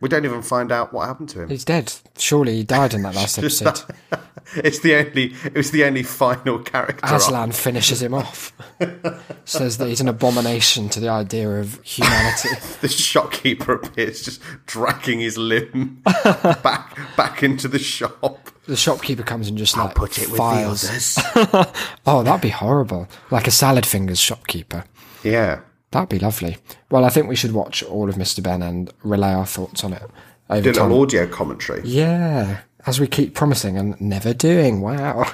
We 0.02 0.10
don't 0.10 0.26
even 0.26 0.42
find 0.42 0.72
out 0.72 0.92
what 0.94 1.08
happened 1.08 1.30
to 1.30 1.44
him. 1.44 1.50
He's 1.50 1.64
dead. 1.64 1.94
Surely 2.18 2.58
he 2.58 2.64
died 2.64 2.94
in 2.94 3.04
that 3.04 3.16
last 3.16 3.38
episode. 3.40 3.80
It's 4.56 4.80
the 4.80 4.96
only. 4.96 5.34
It 5.46 5.54
was 5.56 5.72
the 5.72 5.86
only 5.86 6.04
final 6.04 6.60
character. 6.60 7.06
Aslan 7.06 7.54
finishes 7.54 8.02
him 8.02 8.14
off. 8.14 8.52
Says 9.46 9.78
that 9.78 9.88
he's 9.88 10.02
an 10.02 10.10
abomination 10.10 10.90
to 10.90 11.00
the 11.00 11.08
idea 11.08 11.50
of 11.50 11.80
humanity. 11.84 12.50
The 12.82 12.90
shopkeeper 12.90 13.74
appears, 13.74 14.24
just 14.24 14.42
dragging 14.66 15.20
his 15.22 15.38
limb 15.38 16.02
back 16.04 16.98
back 17.16 17.44
into 17.44 17.70
the 17.70 17.80
shop. 17.80 18.50
The 18.66 18.76
shopkeeper 18.76 19.24
comes 19.24 19.48
and 19.48 19.58
just 19.58 19.78
like 19.78 19.96
Put 19.96 20.18
it 20.18 20.28
with 20.30 20.38
files. 20.38 20.82
the 20.82 21.40
others. 21.40 21.74
Oh, 22.06 22.22
that'd 22.24 22.42
be 22.42 22.50
horrible. 22.50 23.08
Like 23.30 23.48
a 23.48 23.52
salad 23.52 23.86
fingers 23.86 24.20
shopkeeper. 24.20 24.84
yeah. 25.24 25.62
That'd 25.92 26.10
be 26.10 26.20
lovely. 26.20 26.58
Well, 26.90 27.04
I 27.06 27.10
think 27.10 27.28
we 27.28 27.36
should 27.36 27.52
watch 27.54 27.84
all 27.84 28.10
of 28.10 28.16
Mr. 28.16 28.42
Benn 28.42 28.62
and 28.62 28.92
relay 29.04 29.34
our 29.34 29.46
thoughts 29.46 29.84
on 29.84 29.94
it 29.94 30.04
over 30.50 30.62
Do 30.62 30.70
a 30.70 30.74
time. 30.74 30.90
little 30.90 31.04
audio 31.04 31.28
commentary. 31.28 31.82
Yeah, 31.84 32.62
as 32.86 33.00
we 33.00 33.08
keep 33.08 33.36
promising 33.36 33.78
and 33.78 34.00
never 34.02 34.34
doing. 34.34 34.82
Wow. 34.82 35.34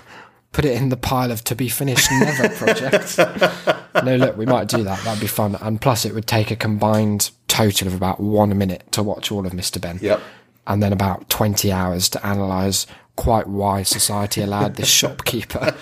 Put 0.54 0.66
it 0.66 0.82
in 0.82 0.90
the 0.90 0.98
pile 0.98 1.32
of 1.32 1.44
to 1.44 1.56
be 1.56 1.70
finished 1.70 2.10
never 2.12 2.50
projects. 2.56 3.18
no, 3.18 4.16
look, 4.16 4.38
we 4.38 4.46
might 4.48 4.68
do 4.68 4.84
that. 4.84 5.04
That'd 5.04 5.22
be 5.22 5.28
fun. 5.28 5.56
And 5.62 5.80
plus, 5.80 6.06
it 6.06 6.16
would 6.16 6.26
take 6.26 6.50
a 6.50 6.56
combined 6.56 7.30
total 7.48 7.88
of 7.88 7.94
about 7.94 8.20
one 8.20 8.58
minute 8.58 8.84
to 8.94 9.04
watch 9.04 9.32
all 9.32 9.46
of 9.46 9.52
Mr. 9.54 9.80
Benn. 9.80 10.00
Yep. 10.02 10.20
And 10.66 10.82
then 10.82 10.92
about 10.94 11.30
20 11.30 11.72
hours 11.72 12.10
to 12.10 12.30
analyse 12.30 12.88
quite 13.16 13.48
why 13.48 13.84
society 13.84 14.42
allowed 14.42 14.76
this 14.76 14.90
shopkeeper 15.02 15.76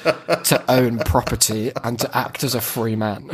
to 0.43 0.63
own 0.67 0.99
property 0.99 1.71
and 1.83 1.97
to 1.99 2.17
act 2.17 2.43
as 2.43 2.53
a 2.53 2.61
free 2.61 2.95
man. 2.97 3.29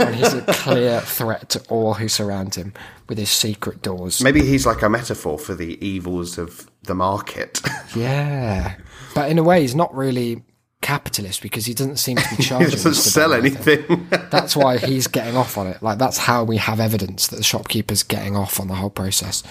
And 0.00 0.14
he's 0.14 0.34
a 0.34 0.42
clear 0.42 1.00
threat 1.00 1.48
to 1.50 1.60
all 1.68 1.94
who 1.94 2.08
surround 2.08 2.54
him 2.54 2.72
with 3.08 3.18
his 3.18 3.30
secret 3.30 3.82
doors. 3.82 4.22
Maybe 4.22 4.44
he's 4.44 4.66
like 4.66 4.82
a 4.82 4.88
metaphor 4.88 5.38
for 5.38 5.54
the 5.54 5.84
evils 5.84 6.38
of 6.38 6.70
the 6.84 6.94
market. 6.94 7.60
Yeah, 7.96 8.76
but 9.16 9.30
in 9.32 9.38
a 9.38 9.42
way, 9.42 9.62
he's 9.62 9.74
not 9.74 9.92
really 9.92 10.44
capitalist 10.80 11.42
because 11.42 11.66
he 11.66 11.74
doesn't 11.74 11.96
seem 11.96 12.16
to 12.16 12.36
be 12.36 12.42
charging. 12.42 12.68
he 12.68 12.76
doesn't 12.76 12.94
sell 12.94 13.32
anything. 13.32 14.06
That's 14.30 14.54
why 14.54 14.78
he's 14.78 15.08
getting 15.08 15.36
off 15.36 15.58
on 15.58 15.66
it. 15.66 15.82
Like 15.82 15.98
that's 15.98 16.18
how 16.18 16.44
we 16.44 16.56
have 16.58 16.78
evidence 16.78 17.26
that 17.28 17.36
the 17.36 17.42
shopkeeper's 17.42 18.04
getting 18.04 18.36
off 18.36 18.60
on 18.60 18.68
the 18.68 18.74
whole 18.76 18.90
process. 18.90 19.42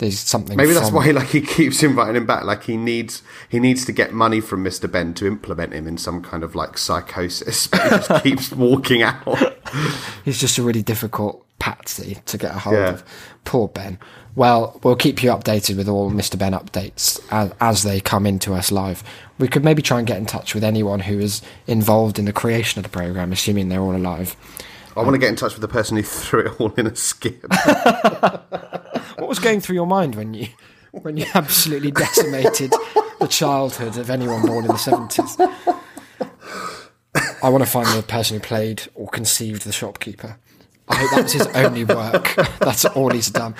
There's 0.00 0.18
something. 0.18 0.56
Maybe 0.56 0.72
that's 0.72 0.90
why 0.90 1.10
like 1.10 1.28
he 1.28 1.42
keeps 1.42 1.82
inviting 1.82 2.16
him 2.16 2.24
back. 2.26 2.44
Like 2.44 2.64
he 2.64 2.76
needs 2.78 3.22
he 3.50 3.60
needs 3.60 3.84
to 3.84 3.92
get 3.92 4.12
money 4.14 4.40
from 4.40 4.64
Mr. 4.64 4.90
Benn 4.90 5.12
to 5.14 5.26
implement 5.26 5.74
him 5.74 5.86
in 5.86 5.98
some 5.98 6.22
kind 6.22 6.42
of 6.42 6.54
like 6.54 6.78
psychosis. 6.78 7.66
But 7.70 7.82
he 7.82 7.98
just 7.98 8.22
keeps 8.24 8.52
walking 8.52 9.02
out. 9.02 9.58
he's 10.24 10.40
just 10.40 10.56
a 10.56 10.62
really 10.62 10.82
difficult 10.82 11.46
patsy 11.58 12.16
to 12.24 12.38
get 12.38 12.54
a 12.56 12.58
hold 12.58 12.76
Yeah. 12.76 12.88
of. 12.94 13.04
Poor 13.44 13.68
Benn. 13.68 13.98
Well, 14.34 14.80
we'll 14.82 14.96
keep 14.96 15.22
you 15.22 15.30
updated 15.30 15.76
with 15.76 15.88
all 15.88 16.10
Mr. 16.10 16.38
Benn 16.38 16.52
updates 16.54 17.20
as, 17.30 17.52
as 17.60 17.82
they 17.82 18.00
come 18.00 18.24
into 18.26 18.54
us 18.54 18.72
live. 18.72 19.02
We 19.38 19.48
could 19.48 19.64
maybe 19.64 19.82
try 19.82 19.98
and 19.98 20.06
get 20.06 20.16
in 20.16 20.24
touch 20.24 20.54
with 20.54 20.64
anyone 20.64 21.00
who 21.00 21.18
is 21.18 21.42
involved 21.66 22.18
in 22.18 22.24
the 22.24 22.32
creation 22.32 22.78
of 22.78 22.84
the 22.84 22.88
program, 22.96 23.32
assuming 23.32 23.68
they're 23.68 23.80
all 23.82 23.94
alive. 23.96 24.34
I 24.96 25.00
want 25.02 25.10
to 25.10 25.14
um, 25.14 25.20
get 25.20 25.28
in 25.28 25.36
touch 25.36 25.52
with 25.54 25.60
the 25.62 25.68
person 25.68 25.96
who 25.98 26.02
threw 26.02 26.46
it 26.46 26.60
all 26.60 26.72
in 26.78 26.86
a 26.86 26.96
skip. 26.96 27.44
Was 29.30 29.38
going 29.38 29.60
through 29.60 29.76
your 29.76 29.86
mind 29.86 30.16
when 30.16 30.34
you 30.34 30.48
when 30.90 31.16
you 31.16 31.24
absolutely 31.34 31.92
decimated 31.92 32.72
the 33.20 33.28
childhood 33.28 33.96
of 33.96 34.10
anyone 34.10 34.44
born 34.44 34.64
in 34.64 34.72
the 34.72 34.76
seventies? 34.76 35.36
I 37.40 37.48
want 37.48 37.62
to 37.62 37.70
find 37.70 37.86
the 37.96 38.02
person 38.02 38.38
who 38.38 38.40
played 38.42 38.82
or 38.96 39.06
conceived 39.06 39.62
the 39.62 39.70
shopkeeper. 39.70 40.36
I 40.88 40.96
hope 40.96 41.10
that 41.12 41.22
was 41.22 41.32
his 41.32 41.46
only 41.54 41.84
work. 41.84 42.34
That's 42.58 42.84
all 42.86 43.10
he's 43.10 43.30
done. 43.30 43.54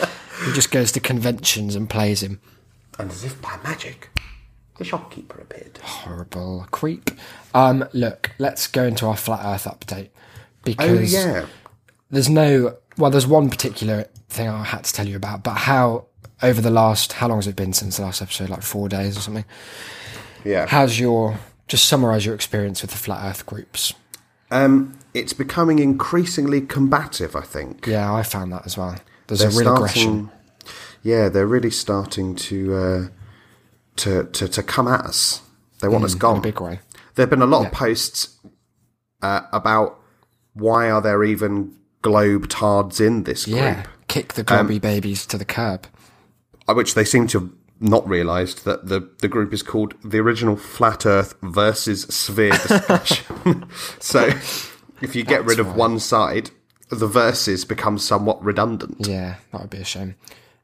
He 0.45 0.53
just 0.55 0.73
goes 0.73 0.91
to 0.91 0.99
conventions 1.01 1.77
and 1.77 1.89
plays 1.89 2.21
him. 2.21 2.41
and 2.99 3.09
as 3.09 3.23
if 3.23 3.41
by 3.41 3.57
magic, 3.63 4.11
the 4.79 4.85
shopkeeper 4.85 5.39
appeared. 5.41 5.79
Horrible 5.85 6.67
creep. 6.73 7.13
Um, 7.55 7.89
look, 7.93 8.33
let's 8.41 8.67
go 8.67 8.83
into 8.85 9.07
our 9.07 9.17
flat 9.17 9.41
Earth 9.45 9.67
update 9.67 10.09
Oh 10.09 10.65
because 10.65 11.13
yeah. 11.13 11.47
there's 12.11 12.29
no 12.29 12.77
well 13.01 13.11
there's 13.11 13.27
one 13.27 13.51
particular 13.51 14.05
thing 14.29 14.49
i 14.49 14.63
had 14.63 14.85
to 14.85 14.93
tell 14.93 15.09
you 15.09 15.17
about 15.17 15.43
but 15.43 15.55
how 15.55 16.05
over 16.43 16.61
the 16.61 16.71
last 16.71 17.15
how 17.15 17.27
long 17.29 17.39
has 17.39 17.47
it 17.47 17.57
been 17.57 17.73
since 17.73 17.97
the 17.97 18.03
last 18.03 18.23
episode 18.23 18.49
like 18.49 18.63
four 18.63 18.89
days 18.89 19.17
or 19.17 19.21
something 19.21 19.45
Yeah. 20.45 20.67
how's 20.67 20.99
your 21.01 21.39
just 21.67 21.87
summarize 21.87 22.25
your 22.27 22.35
experience 22.35 22.83
with 22.83 22.91
the 22.93 22.97
flat 22.99 23.25
earth 23.29 23.47
groups 23.47 23.93
Um, 24.51 24.99
it's 25.15 25.33
becoming 25.33 25.79
increasingly 25.79 26.61
combative, 26.61 27.35
I 27.37 27.43
think. 27.43 27.87
yeah 27.87 28.13
i 28.15 28.23
found 28.23 28.53
that 28.53 28.65
as 28.67 28.77
well 28.77 28.97
there's 29.27 29.41
They're 29.41 29.51
a 29.51 29.55
real 29.65 29.75
aggression 29.75 30.31
yeah, 31.03 31.31
they're 31.31 31.47
really 31.47 31.71
starting 31.71 32.35
to, 32.37 32.75
uh, 32.75 33.09
to 33.97 34.25
to 34.25 34.47
to 34.49 34.63
come 34.63 34.87
at 34.87 35.01
us. 35.07 35.41
They 35.81 35.89
want 35.89 36.05
us 36.05 36.13
in 36.13 36.19
a 36.19 36.21
gone. 36.21 36.43
big 36.43 36.61
way 36.61 36.81
There 37.15 37.23
have 37.23 37.31
been 37.31 37.41
a 37.41 37.47
lot 37.47 37.65
of 37.67 37.73
posts 37.73 38.37
uh, 39.23 39.41
about 39.51 39.99
why 40.53 40.91
are 40.91 41.01
there 41.01 41.25
even 41.25 41.75
globe 42.03 42.49
tards 42.49 43.01
in 43.01 43.25
this 43.25 43.45
group, 43.45 43.57
yeah 43.57 43.87
kick 44.11 44.35
the 44.35 44.43
grubby 44.43 44.79
babies 44.81 45.25
to 45.25 45.39
the 45.39 45.45
curb. 45.45 45.87
Which 46.69 46.95
they 46.95 47.05
seem 47.05 47.29
to 47.29 47.41
have 47.41 47.51
not 47.79 48.07
realised 48.09 48.65
that 48.65 48.87
the, 48.89 49.09
the 49.19 49.29
group 49.29 49.55
is 49.55 49.63
called 49.63 49.95
the 50.05 50.19
original 50.19 50.57
Flat 50.57 51.07
Earth 51.07 51.35
versus 51.43 52.03
Sphere 52.03 52.51
Discussion. 52.69 53.67
so 54.01 54.27
if 55.01 55.15
you 55.15 55.23
get 55.23 55.45
rid 55.45 55.61
of 55.61 55.77
one 55.77 55.99
side, 55.99 56.51
the 56.91 57.07
verses 57.07 57.65
become 57.65 57.99
somewhat 57.99 58.43
redundant. 58.43 59.07
yeah 59.07 59.37
that 59.53 59.61
would 59.63 59.71
be 59.71 59.79
a 59.79 59.85
shame. 59.85 60.17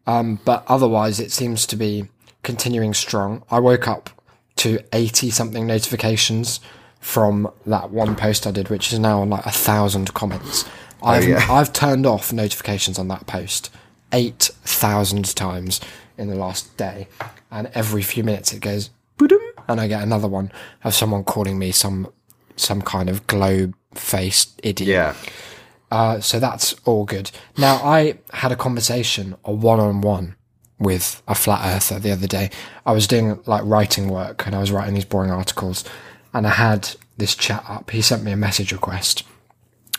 Um, 0.09 0.41
but 0.45 0.65
otherwise 0.67 1.21
it 1.21 1.31
seems 1.33 1.67
to 1.67 1.77
be 1.77 2.09
continuing 2.43 2.95
strong. 2.95 3.45
I 3.51 3.61
woke 3.61 3.87
up 3.87 4.11
to 4.57 4.81
80 4.93 5.31
something 5.31 5.67
notifications 5.67 6.61
from 6.99 7.53
that 7.67 7.91
one 7.91 8.17
post 8.17 8.47
i 8.47 8.51
did 8.51 8.71
which 8.71 8.91
is 8.91 8.99
now 8.99 9.21
on 9.21 9.29
like 9.29 9.45
a 9.45 9.51
thousand 9.51 10.13
comments 10.15 10.65
I've, 11.07 11.29
yeah. 11.29 11.47
I've 11.51 11.73
turned 11.73 12.05
off 12.07 12.33
notifications 12.33 12.99
on 12.99 13.09
that 13.09 13.27
post 13.27 13.71
8,000 14.13 15.35
times 15.35 15.81
in 16.19 16.29
the 16.29 16.35
last 16.37 16.77
day 16.77 17.09
and 17.51 17.71
every 17.75 18.03
few 18.03 18.25
minutes 18.25 18.53
it 18.53 18.61
goes 18.61 18.91
and 19.69 19.81
i 19.81 19.87
get 19.87 20.03
another 20.03 20.29
one 20.29 20.51
of 20.85 20.95
someone 20.95 21.25
calling 21.25 21.59
me 21.59 21.71
some 21.73 22.07
some 22.57 22.81
kind 22.83 23.09
of 23.09 23.27
globe 23.27 23.75
faced 23.95 24.59
idiot 24.63 24.89
Yeah. 24.89 25.15
uh, 25.91 26.21
so 26.21 26.39
that's 26.41 26.75
all 26.85 27.05
good. 27.05 27.31
Now, 27.59 27.77
I 27.77 28.19
had 28.33 28.51
a 28.53 28.57
conversation, 28.57 29.37
a 29.45 29.53
one 29.53 29.79
on 29.81 30.01
one, 30.01 30.35
with 30.79 31.23
a 31.29 31.35
flat 31.35 31.61
earther 31.65 31.99
the 32.01 32.13
other 32.13 32.27
day. 32.27 32.51
I 32.85 32.93
was 32.93 33.07
doing 33.07 33.41
like 33.47 33.63
writing 33.65 34.09
work 34.09 34.47
and 34.47 34.55
I 34.55 34.61
was 34.61 34.71
writing 34.73 34.95
these 34.95 35.05
boring 35.05 35.31
articles, 35.31 35.85
and 36.35 36.47
I 36.47 36.51
had 36.51 36.91
this 37.19 37.35
chat 37.35 37.65
up. 37.69 37.91
He 37.91 38.03
sent 38.03 38.23
me 38.25 38.33
a 38.33 38.37
message 38.37 38.73
request 38.73 39.23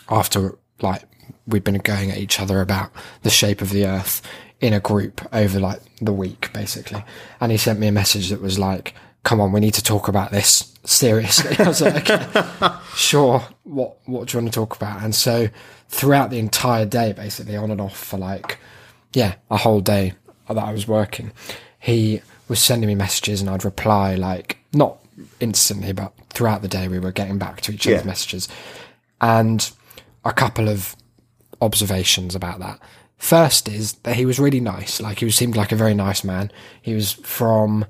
after 0.08 0.56
like 0.80 1.02
we'd 1.46 1.64
been 1.64 1.78
going 1.78 2.10
at 2.10 2.18
each 2.18 2.40
other 2.40 2.60
about 2.60 2.90
the 3.22 3.30
shape 3.30 3.60
of 3.62 3.70
the 3.70 3.86
earth 3.86 4.22
in 4.60 4.72
a 4.72 4.80
group 4.80 5.20
over 5.32 5.58
like 5.60 5.80
the 6.00 6.12
week 6.12 6.50
basically. 6.52 7.02
And 7.40 7.52
he 7.52 7.58
sent 7.58 7.78
me 7.78 7.86
a 7.86 7.92
message 7.92 8.28
that 8.30 8.40
was 8.42 8.58
like 8.58 8.94
come 9.24 9.40
on 9.40 9.52
we 9.52 9.60
need 9.60 9.74
to 9.74 9.82
talk 9.82 10.08
about 10.08 10.30
this 10.30 10.72
seriously. 10.84 11.56
I 11.64 11.68
was 11.68 11.80
like 11.80 12.08
okay 12.10 12.74
sure 12.94 13.40
what 13.64 13.96
what 14.06 14.28
do 14.28 14.36
you 14.38 14.42
want 14.42 14.52
to 14.52 14.60
talk 14.60 14.76
about? 14.76 15.02
And 15.02 15.14
so 15.14 15.48
throughout 15.88 16.30
the 16.30 16.38
entire 16.38 16.84
day 16.86 17.12
basically 17.12 17.56
on 17.56 17.70
and 17.70 17.80
off 17.80 17.96
for 17.96 18.18
like 18.18 18.58
yeah 19.14 19.34
a 19.50 19.56
whole 19.56 19.80
day 19.80 20.12
that 20.48 20.58
i 20.58 20.70
was 20.70 20.86
working 20.86 21.32
he 21.78 22.20
was 22.46 22.58
sending 22.62 22.86
me 22.86 22.94
messages 22.94 23.40
and 23.40 23.48
i'd 23.48 23.64
reply 23.64 24.14
like 24.14 24.58
not 24.74 24.98
instantly 25.40 25.92
but 25.92 26.12
throughout 26.28 26.60
the 26.60 26.68
day 26.68 26.88
we 26.88 26.98
were 26.98 27.10
getting 27.10 27.38
back 27.38 27.62
to 27.62 27.72
each 27.72 27.86
other's 27.86 28.02
Yeah. 28.02 28.06
messages. 28.06 28.48
And 29.22 29.70
a 30.24 30.32
couple 30.32 30.68
of 30.68 30.96
observations 31.60 32.34
about 32.34 32.60
that. 32.60 32.80
First 33.18 33.68
is 33.68 33.94
that 34.04 34.16
he 34.16 34.24
was 34.24 34.38
really 34.38 34.60
nice. 34.60 35.00
Like 35.00 35.18
he 35.18 35.30
seemed 35.30 35.56
like 35.56 35.72
a 35.72 35.76
very 35.76 35.94
nice 35.94 36.22
man. 36.22 36.52
He 36.80 36.94
was 36.94 37.12
from 37.12 37.84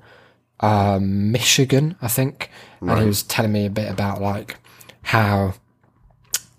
um, 0.59 1.31
Michigan, 1.31 1.95
I 2.01 2.07
think, 2.07 2.49
and 2.81 2.99
he 2.99 3.05
was 3.05 3.23
telling 3.23 3.51
me 3.51 3.65
a 3.65 3.69
bit 3.69 3.89
about 3.91 4.21
like 4.21 4.57
how 5.03 5.53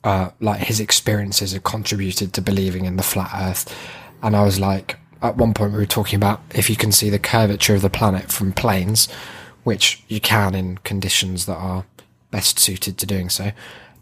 uh, 0.04 0.30
like 0.40 0.60
his 0.60 0.80
experiences 0.80 1.52
had 1.52 1.64
contributed 1.64 2.32
to 2.34 2.40
believing 2.40 2.84
in 2.84 2.96
the 2.96 3.02
flat 3.02 3.30
Earth, 3.34 3.74
and 4.22 4.36
I 4.36 4.44
was 4.44 4.60
like, 4.60 4.96
at 5.22 5.36
one 5.36 5.52
point 5.52 5.72
we 5.72 5.78
were 5.78 5.86
talking 5.86 6.16
about 6.16 6.40
if 6.54 6.70
you 6.70 6.76
can 6.76 6.92
see 6.92 7.10
the 7.10 7.18
curvature 7.18 7.74
of 7.74 7.82
the 7.82 7.90
planet 7.90 8.30
from 8.30 8.52
planes, 8.52 9.08
which 9.64 10.02
you 10.08 10.20
can 10.20 10.54
in 10.54 10.78
conditions 10.78 11.46
that 11.46 11.56
are 11.56 11.84
best 12.30 12.58
suited 12.58 12.96
to 12.98 13.06
doing 13.06 13.28
so, 13.28 13.52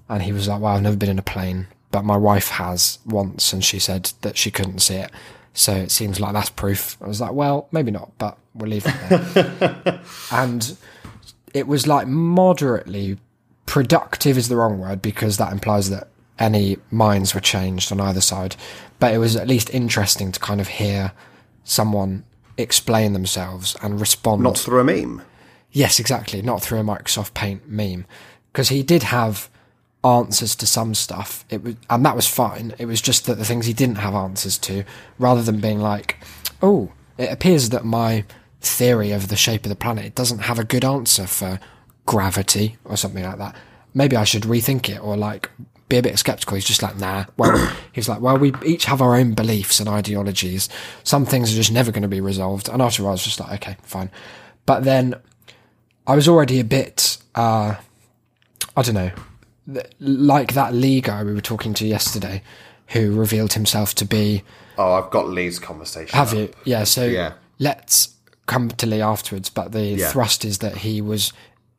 and 0.08 0.22
he 0.22 0.32
was 0.32 0.48
like, 0.48 0.60
"Well, 0.60 0.74
I've 0.74 0.82
never 0.82 0.96
been 0.96 1.10
in 1.10 1.18
a 1.18 1.22
plane, 1.22 1.66
but 1.90 2.04
my 2.04 2.16
wife 2.16 2.48
has 2.50 2.98
once, 3.06 3.52
and 3.52 3.64
she 3.64 3.78
said 3.78 4.12
that 4.22 4.36
she 4.36 4.50
couldn't 4.50 4.80
see 4.80 4.96
it." 4.96 5.10
So 5.58 5.74
it 5.74 5.90
seems 5.90 6.20
like 6.20 6.34
that's 6.34 6.50
proof. 6.50 6.96
I 7.02 7.08
was 7.08 7.20
like, 7.20 7.32
well, 7.32 7.66
maybe 7.72 7.90
not, 7.90 8.12
but 8.16 8.38
we'll 8.54 8.70
leave 8.70 8.86
it 8.86 8.94
there. 9.34 10.00
and 10.30 10.76
it 11.52 11.66
was 11.66 11.88
like 11.88 12.06
moderately 12.06 13.18
productive 13.66 14.38
is 14.38 14.48
the 14.48 14.54
wrong 14.54 14.78
word 14.78 15.02
because 15.02 15.36
that 15.38 15.52
implies 15.52 15.90
that 15.90 16.08
any 16.38 16.76
minds 16.92 17.34
were 17.34 17.40
changed 17.40 17.90
on 17.90 18.00
either 18.00 18.20
side. 18.20 18.54
But 19.00 19.12
it 19.12 19.18
was 19.18 19.34
at 19.34 19.48
least 19.48 19.68
interesting 19.70 20.30
to 20.30 20.38
kind 20.38 20.60
of 20.60 20.68
hear 20.68 21.10
someone 21.64 22.24
explain 22.56 23.12
themselves 23.12 23.76
and 23.82 24.00
respond. 24.00 24.44
Not 24.44 24.58
through 24.58 24.78
a 24.78 24.84
meme. 24.84 25.22
Yes, 25.72 25.98
exactly. 25.98 26.40
Not 26.40 26.62
through 26.62 26.78
a 26.78 26.84
Microsoft 26.84 27.34
Paint 27.34 27.68
meme. 27.68 28.06
Because 28.52 28.68
he 28.68 28.84
did 28.84 29.02
have 29.02 29.50
answers 30.08 30.54
to 30.56 30.66
some 30.66 30.94
stuff. 30.94 31.44
It 31.50 31.62
was, 31.62 31.74
and 31.90 32.04
that 32.04 32.16
was 32.16 32.26
fine. 32.26 32.74
It 32.78 32.86
was 32.86 33.00
just 33.00 33.26
that 33.26 33.36
the 33.36 33.44
things 33.44 33.66
he 33.66 33.72
didn't 33.72 33.98
have 33.98 34.14
answers 34.14 34.58
to, 34.58 34.84
rather 35.18 35.42
than 35.42 35.60
being 35.60 35.80
like, 35.80 36.16
oh, 36.62 36.92
it 37.16 37.30
appears 37.30 37.70
that 37.70 37.84
my 37.84 38.24
theory 38.60 39.12
of 39.12 39.28
the 39.28 39.36
shape 39.36 39.64
of 39.64 39.68
the 39.68 39.76
planet 39.76 40.14
doesn't 40.14 40.40
have 40.40 40.58
a 40.58 40.64
good 40.64 40.84
answer 40.84 41.26
for 41.26 41.60
gravity 42.06 42.76
or 42.84 42.96
something 42.96 43.24
like 43.24 43.38
that. 43.38 43.54
Maybe 43.94 44.16
I 44.16 44.24
should 44.24 44.44
rethink 44.44 44.88
it 44.88 45.02
or 45.02 45.16
like 45.16 45.50
be 45.88 45.96
a 45.96 46.02
bit 46.02 46.18
skeptical. 46.18 46.54
He's 46.54 46.64
just 46.64 46.82
like, 46.82 46.98
nah. 46.98 47.24
Well, 47.36 47.74
he's 47.92 48.08
like, 48.08 48.20
well, 48.20 48.38
we 48.38 48.52
each 48.64 48.84
have 48.86 49.00
our 49.00 49.16
own 49.16 49.34
beliefs 49.34 49.80
and 49.80 49.88
ideologies. 49.88 50.68
Some 51.04 51.24
things 51.26 51.52
are 51.52 51.56
just 51.56 51.72
never 51.72 51.92
going 51.92 52.02
to 52.02 52.08
be 52.08 52.20
resolved. 52.20 52.68
And 52.68 52.82
after 52.82 53.06
I 53.06 53.10
was 53.10 53.24
just 53.24 53.40
like, 53.40 53.52
okay, 53.54 53.76
fine. 53.82 54.10
But 54.66 54.84
then 54.84 55.14
I 56.06 56.14
was 56.14 56.28
already 56.28 56.60
a 56.60 56.64
bit, 56.64 57.18
uh, 57.34 57.76
I 58.76 58.82
don't 58.82 58.94
know, 58.94 59.10
like 60.00 60.54
that 60.54 60.74
Lee 60.74 61.00
guy 61.00 61.22
we 61.24 61.34
were 61.34 61.40
talking 61.40 61.74
to 61.74 61.86
yesterday, 61.86 62.42
who 62.88 63.12
revealed 63.18 63.52
himself 63.52 63.94
to 63.96 64.04
be. 64.04 64.42
Oh, 64.78 64.92
I've 64.94 65.10
got 65.10 65.28
Lee's 65.28 65.58
conversation. 65.58 66.16
Have 66.16 66.32
up. 66.32 66.38
you? 66.38 66.50
Yeah. 66.64 66.84
So 66.84 67.04
Yeah. 67.04 67.32
let's 67.58 68.10
come 68.46 68.70
to 68.70 68.86
Lee 68.86 69.02
afterwards. 69.02 69.50
But 69.50 69.72
the 69.72 69.82
Yeah. 69.82 70.10
thrust 70.10 70.44
is 70.44 70.58
that 70.58 70.78
he 70.78 71.00
was 71.02 71.32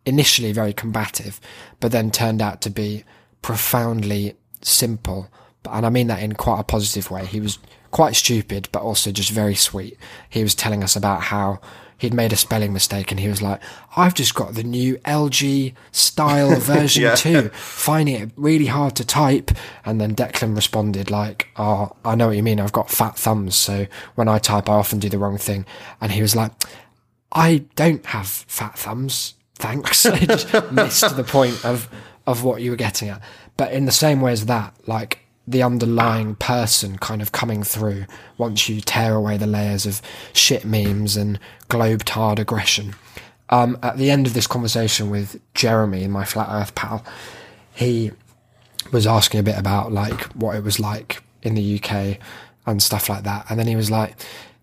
initially 0.06 0.52
very 0.52 0.74
combative, 0.74 1.40
but 1.80 1.92
then 1.92 2.12
turned 2.12 2.42
out 2.42 2.62
to 2.62 2.70
be 2.70 3.04
profoundly 3.42 4.36
simple. 4.62 5.28
And 5.70 5.86
I 5.86 5.90
mean 5.90 6.08
that 6.08 6.22
in 6.22 6.34
quite 6.34 6.60
a 6.60 6.64
positive 6.64 7.10
way. 7.12 7.26
He 7.26 7.40
was 7.40 7.58
quite 7.92 8.16
stupid, 8.16 8.70
but 8.72 8.82
also 8.84 9.12
just 9.12 9.32
very 9.32 9.56
sweet. 9.56 9.98
He 10.30 10.44
was 10.44 10.54
telling 10.56 10.84
us 10.84 10.96
about 10.96 11.24
how 11.24 11.60
he'd 12.00 12.14
made 12.14 12.34
a 12.34 12.38
spelling 12.38 12.74
mistake 12.74 13.12
and 13.12 13.20
he 13.20 13.28
was 13.28 13.42
like, 13.42 13.62
I've 13.96 14.14
just 14.16 14.34
got 14.34 14.56
the 14.56 14.64
new 14.64 14.96
LG 15.00 15.74
Stylo 15.92 16.56
version 16.60 17.04
Yeah. 17.04 17.16
2, 17.16 17.50
finding 17.50 18.16
it 18.16 18.32
really 18.36 18.66
hard 18.66 18.96
to 18.96 19.06
type. 19.06 19.52
And 19.86 20.02
then 20.02 20.16
Declan 20.16 20.56
responded 20.56 21.12
like, 21.12 21.50
Oh, 21.58 21.92
I 22.04 22.16
know 22.16 22.28
what 22.28 22.36
you 22.38 22.44
mean. 22.44 22.60
I've 22.60 22.72
got 22.72 22.90
fat 22.90 23.18
thumbs. 23.18 23.56
So 23.56 23.86
when 24.16 24.28
I 24.28 24.40
type, 24.40 24.70
I 24.70 24.74
often 24.74 25.00
do 25.00 25.10
the 25.10 25.20
wrong 25.20 25.38
thing. 25.38 25.66
And 26.02 26.12
he 26.12 26.22
was 26.22 26.36
like, 26.36 26.52
I 27.32 27.66
don't 27.76 28.06
have 28.08 28.28
fat 28.28 28.80
thumbs. 28.80 29.36
Thanks. 29.56 30.06
I 30.06 30.20
just 30.20 30.72
missed 30.72 31.16
the 31.16 31.24
point 31.24 31.64
of, 31.66 31.90
of 32.26 32.44
what 32.44 32.62
you 32.62 32.72
were 32.72 32.78
getting 32.78 33.10
at. 33.10 33.22
But 33.58 33.74
in 33.74 33.86
the 33.86 33.92
same 33.92 34.22
way 34.22 34.32
as 34.32 34.46
that, 34.46 34.74
like 34.88 35.20
the 35.50 35.64
underlying 35.64 36.36
person 36.36 36.98
kind 37.00 37.24
of 37.24 37.32
coming 37.32 37.64
through 37.64 38.06
once 38.38 38.70
you 38.70 38.80
tear 38.80 39.16
away 39.16 39.36
the 39.36 39.48
layers 39.48 39.88
of 39.88 40.00
shit 40.32 40.64
memes 40.64 41.18
and 41.18 41.40
globe-tard 41.70 42.38
aggression. 42.38 42.94
Um, 43.50 43.80
at 43.82 43.98
the 43.98 44.12
end 44.12 44.28
of 44.28 44.36
this 44.36 44.46
conversation 44.46 45.10
with 45.10 45.42
Jeremy, 45.56 46.08
my 46.08 46.24
flat 46.24 46.50
earth 46.52 46.76
pal, 46.76 47.04
he 47.74 48.12
was 48.92 49.08
asking 49.08 49.40
a 49.40 49.44
bit 49.44 49.58
about 49.58 49.92
like 49.92 50.26
what 50.34 50.56
it 50.56 50.64
was 50.64 50.80
like 50.80 51.24
in 51.42 51.56
the 51.56 51.82
UK 51.82 52.20
and 52.68 52.84
stuff 52.84 53.10
like 53.10 53.24
that. 53.24 53.48
And 53.50 53.60
then 53.60 53.66
he 53.66 53.76
was 53.76 53.90
like, 53.90 54.16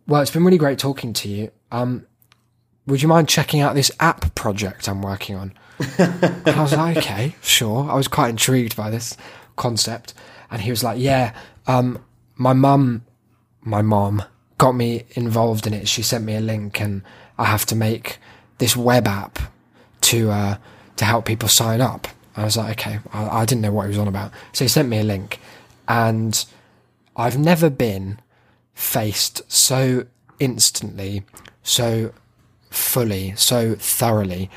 well, 0.07 0.23
it's 0.23 0.31
been 0.31 0.45
really 0.45 0.57
great 0.57 0.79
talking 0.79 1.13
to 1.15 1.29
you. 1.29 1.51
Um, 1.73 2.07
would 2.87 3.03
you 3.03 3.09
mind 3.09 3.29
checking 3.29 3.61
out 3.61 3.75
this 3.75 3.91
app 3.99 4.37
project 4.37 4.89
I'm 4.89 5.03
working 5.03 5.35
on? 5.35 5.53
and 5.99 6.47
I 6.49 6.63
was 6.63 6.77
like, 6.77 6.97
okay, 6.97 7.35
sure. 7.43 7.91
I 7.91 7.97
was 7.97 8.07
quite 8.07 8.29
intrigued 8.29 8.77
by 8.77 8.89
this 8.89 9.17
concept. 9.57 10.15
And 10.51 10.63
he 10.63 10.71
was 10.71 10.85
like, 10.85 10.99
yeah, 10.99 11.35
um, 11.67 12.05
my 12.37 12.53
mum, 12.53 13.05
my 13.63 13.83
mom 13.83 14.23
got 14.59 14.73
me 14.73 15.05
involved 15.11 15.67
in 15.67 15.75
it. 15.75 15.89
She 15.89 16.03
sent 16.03 16.25
me 16.25 16.35
a 16.37 16.41
link 16.41 16.81
and 16.81 17.03
I 17.39 17.45
have 17.45 17.67
to 17.67 17.77
make 17.77 18.19
this 18.59 18.77
web 18.77 19.07
app 19.07 19.39
to, 20.03 20.31
uh, 20.31 20.57
to 20.97 21.05
help 21.05 21.25
people 21.25 21.49
sign 21.49 21.81
up. 21.81 22.09
I 22.37 22.45
was 22.45 22.57
like, 22.57 22.79
okay, 22.79 23.01
I, 23.13 23.41
I 23.41 23.45
didn't 23.45 23.63
know 23.63 23.73
what 23.73 23.85
he 23.85 23.89
was 23.89 23.99
on 23.99 24.09
about. 24.09 24.33
So 24.53 24.65
he 24.65 24.69
sent 24.69 24.89
me 24.89 24.99
a 24.99 25.05
link 25.05 25.41
and 25.89 26.45
I've 27.17 27.39
never 27.39 27.71
been 27.71 28.21
faced 28.75 29.51
so 29.51 30.07
instantly, 30.39 31.25
so 31.63 32.13
fully, 32.71 33.35
so 33.37 33.75
thoroughly 33.75 34.51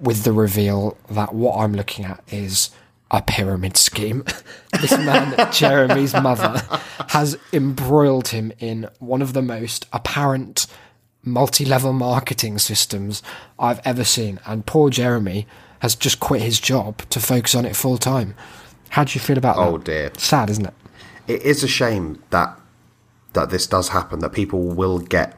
with 0.00 0.24
the 0.24 0.32
reveal 0.32 0.96
that 1.10 1.34
what 1.34 1.56
I'm 1.58 1.74
looking 1.74 2.04
at 2.06 2.22
is 2.28 2.70
a 3.10 3.22
pyramid 3.22 3.76
scheme. 3.76 4.24
this 4.80 4.96
man, 4.98 5.52
Jeremy's 5.52 6.14
mother, 6.14 6.62
has 7.08 7.38
embroiled 7.52 8.28
him 8.28 8.52
in 8.58 8.88
one 8.98 9.22
of 9.22 9.32
the 9.32 9.42
most 9.42 9.86
apparent 9.92 10.66
multi 11.22 11.64
level 11.64 11.92
marketing 11.92 12.58
systems 12.58 13.22
I've 13.58 13.80
ever 13.84 14.04
seen. 14.04 14.40
And 14.46 14.64
poor 14.64 14.90
Jeremy 14.90 15.46
has 15.80 15.94
just 15.94 16.20
quit 16.20 16.42
his 16.42 16.60
job 16.60 16.98
to 17.10 17.20
focus 17.20 17.54
on 17.54 17.64
it 17.64 17.76
full 17.76 17.98
time. 17.98 18.34
How 18.90 19.04
do 19.04 19.14
you 19.14 19.20
feel 19.20 19.38
about 19.38 19.56
oh, 19.56 19.62
that? 19.62 19.68
Oh 19.68 19.78
dear. 19.78 20.12
Sad, 20.16 20.50
isn't 20.50 20.66
it? 20.66 20.74
It 21.26 21.42
is 21.42 21.62
a 21.62 21.68
shame 21.68 22.22
that 22.30 22.58
that 23.32 23.50
this 23.50 23.66
does 23.66 23.90
happen. 23.90 24.20
That 24.20 24.32
people 24.32 24.60
will 24.62 24.98
get 24.98 25.36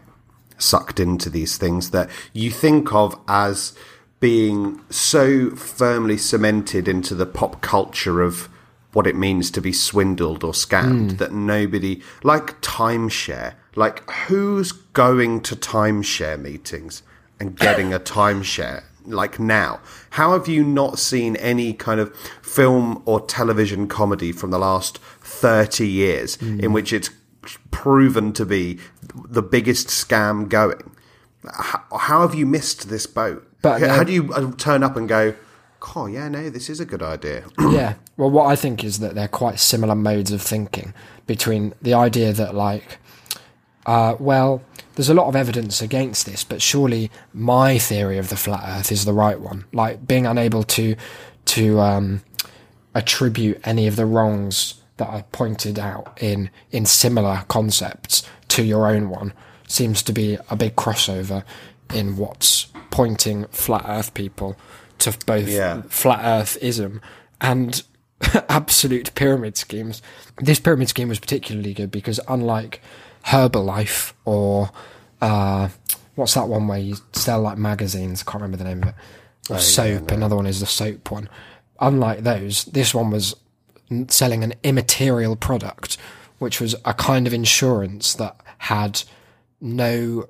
sucked 0.58 1.00
into 1.00 1.28
these 1.28 1.56
things 1.58 1.90
that 1.90 2.08
you 2.32 2.50
think 2.50 2.92
of 2.92 3.18
as 3.26 3.76
being 4.22 4.80
so 4.88 5.50
firmly 5.50 6.16
cemented 6.16 6.86
into 6.86 7.12
the 7.12 7.26
pop 7.26 7.60
culture 7.60 8.22
of 8.22 8.48
what 8.92 9.04
it 9.04 9.16
means 9.16 9.50
to 9.50 9.60
be 9.60 9.72
swindled 9.72 10.44
or 10.44 10.52
scammed 10.52 11.10
hmm. 11.10 11.16
that 11.16 11.32
nobody 11.32 12.00
like 12.22 12.60
timeshare 12.60 13.54
like 13.74 14.08
who's 14.28 14.70
going 14.70 15.40
to 15.40 15.56
timeshare 15.56 16.40
meetings 16.40 17.02
and 17.40 17.58
getting 17.58 17.92
a 17.92 17.98
timeshare 17.98 18.84
like 19.04 19.40
now? 19.40 19.80
How 20.10 20.34
have 20.34 20.46
you 20.46 20.62
not 20.62 21.00
seen 21.00 21.34
any 21.36 21.72
kind 21.72 21.98
of 21.98 22.14
film 22.42 23.02
or 23.04 23.20
television 23.20 23.88
comedy 23.88 24.30
from 24.30 24.52
the 24.52 24.58
last 24.58 24.98
30 24.98 25.88
years 25.88 26.36
hmm. 26.36 26.60
in 26.60 26.72
which 26.72 26.92
it's 26.92 27.10
proven 27.72 28.32
to 28.34 28.46
be 28.46 28.78
the 29.28 29.42
biggest 29.42 29.88
scam 29.88 30.48
going? 30.48 30.94
How, 31.52 31.82
how 31.98 32.20
have 32.20 32.36
you 32.36 32.46
missed 32.46 32.88
this 32.88 33.08
boat 33.08 33.48
But, 33.62 33.80
how, 33.80 33.86
uh, 33.86 33.94
how 33.96 34.04
do 34.04 34.12
you 34.12 34.32
uh, 34.32 34.52
turn 34.56 34.82
up 34.82 34.96
and 34.96 35.08
go 35.08 35.34
oh 35.96 36.06
yeah 36.06 36.28
no 36.28 36.48
this 36.48 36.70
is 36.70 36.78
a 36.78 36.84
good 36.84 37.02
idea 37.02 37.44
yeah. 37.58 37.94
Well, 38.16 38.30
what 38.30 38.46
I 38.46 38.56
think 38.56 38.84
is 38.84 38.98
that 38.98 39.14
they're 39.14 39.26
quite 39.26 39.58
similar 39.58 39.94
modes 39.94 40.30
of 40.30 40.42
thinking 40.42 40.92
between 41.26 41.74
the 41.80 41.94
idea 41.94 42.32
that, 42.32 42.54
like, 42.54 42.98
uh, 43.86 44.16
well, 44.18 44.62
there's 44.94 45.08
a 45.08 45.14
lot 45.14 45.26
of 45.26 45.34
evidence 45.34 45.80
against 45.80 46.26
this, 46.26 46.44
but 46.44 46.60
surely 46.60 47.10
my 47.32 47.78
theory 47.78 48.18
of 48.18 48.28
the 48.28 48.36
flat 48.36 48.62
Earth 48.64 48.92
is 48.92 49.04
the 49.04 49.12
right 49.12 49.40
one. 49.40 49.64
Like 49.72 50.06
being 50.06 50.26
unable 50.26 50.62
to 50.64 50.94
to 51.46 51.80
um, 51.80 52.22
attribute 52.94 53.60
any 53.64 53.86
of 53.86 53.96
the 53.96 54.06
wrongs 54.06 54.80
that 54.98 55.08
I 55.08 55.22
pointed 55.32 55.78
out 55.78 56.16
in 56.20 56.50
in 56.70 56.86
similar 56.86 57.44
concepts 57.48 58.22
to 58.48 58.62
your 58.62 58.86
own 58.86 59.08
one 59.08 59.32
seems 59.66 60.02
to 60.02 60.12
be 60.12 60.36
a 60.50 60.56
big 60.56 60.76
crossover 60.76 61.42
in 61.94 62.16
what's 62.18 62.66
pointing 62.92 63.46
flat 63.46 63.84
Earth 63.88 64.14
people 64.14 64.56
to 64.98 65.16
both 65.26 65.48
Yeah. 65.48 65.82
flat 65.88 66.20
Earthism 66.20 67.00
and 67.40 67.82
absolute 68.48 69.12
pyramid 69.16 69.56
schemes. 69.56 70.00
This 70.38 70.60
pyramid 70.60 70.88
scheme 70.88 71.08
was 71.08 71.18
particularly 71.18 71.74
good 71.74 71.90
because 71.90 72.20
unlike 72.28 72.80
Herbalife 73.26 74.12
or 74.24 74.70
uh, 75.20 75.68
what's 76.14 76.34
that 76.34 76.46
one 76.48 76.68
where 76.68 76.78
you 76.78 76.96
sell 77.12 77.40
like 77.40 77.58
magazines? 77.58 78.22
I 78.26 78.30
can't 78.30 78.42
remember 78.42 78.58
the 78.58 78.64
name 78.70 78.82
of 78.84 78.88
it. 78.90 78.94
Or 79.50 79.58
soap. 79.58 80.12
Another 80.12 80.36
one 80.36 80.46
is 80.46 80.60
the 80.60 80.66
soap 80.66 81.10
one. 81.10 81.28
Unlike 81.80 82.20
those, 82.20 82.64
this 82.66 82.94
one 82.94 83.10
was 83.10 83.34
selling 84.08 84.44
an 84.44 84.54
immaterial 84.62 85.34
product, 85.34 85.96
which 86.38 86.60
was 86.60 86.76
a 86.84 86.94
kind 86.94 87.26
of 87.26 87.32
insurance 87.34 88.14
that 88.14 88.36
had 88.58 89.02
no 89.60 90.28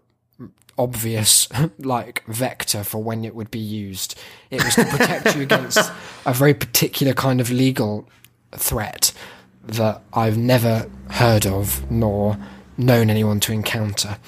obvious 0.83 1.49
like 1.79 2.25
vector 2.27 2.85
for 2.85 3.03
when 3.03 3.25
it 3.25 3.35
would 3.35 3.51
be 3.51 3.59
used. 3.59 4.19
It 4.51 4.63
was 4.65 4.75
to 4.75 4.85
protect 4.85 5.37
you 5.37 5.43
against 5.43 5.79
a 6.27 6.35
very 6.35 6.55
particular 6.55 7.15
kind 7.15 7.41
of 7.41 7.51
legal 7.51 8.09
threat 8.53 9.13
that 9.65 10.03
I've 10.13 10.37
never 10.37 10.91
heard 11.11 11.47
of 11.47 11.91
nor 11.91 12.37
known 12.77 13.11
anyone 13.11 13.41
to 13.41 13.53
encounter. 13.53 14.19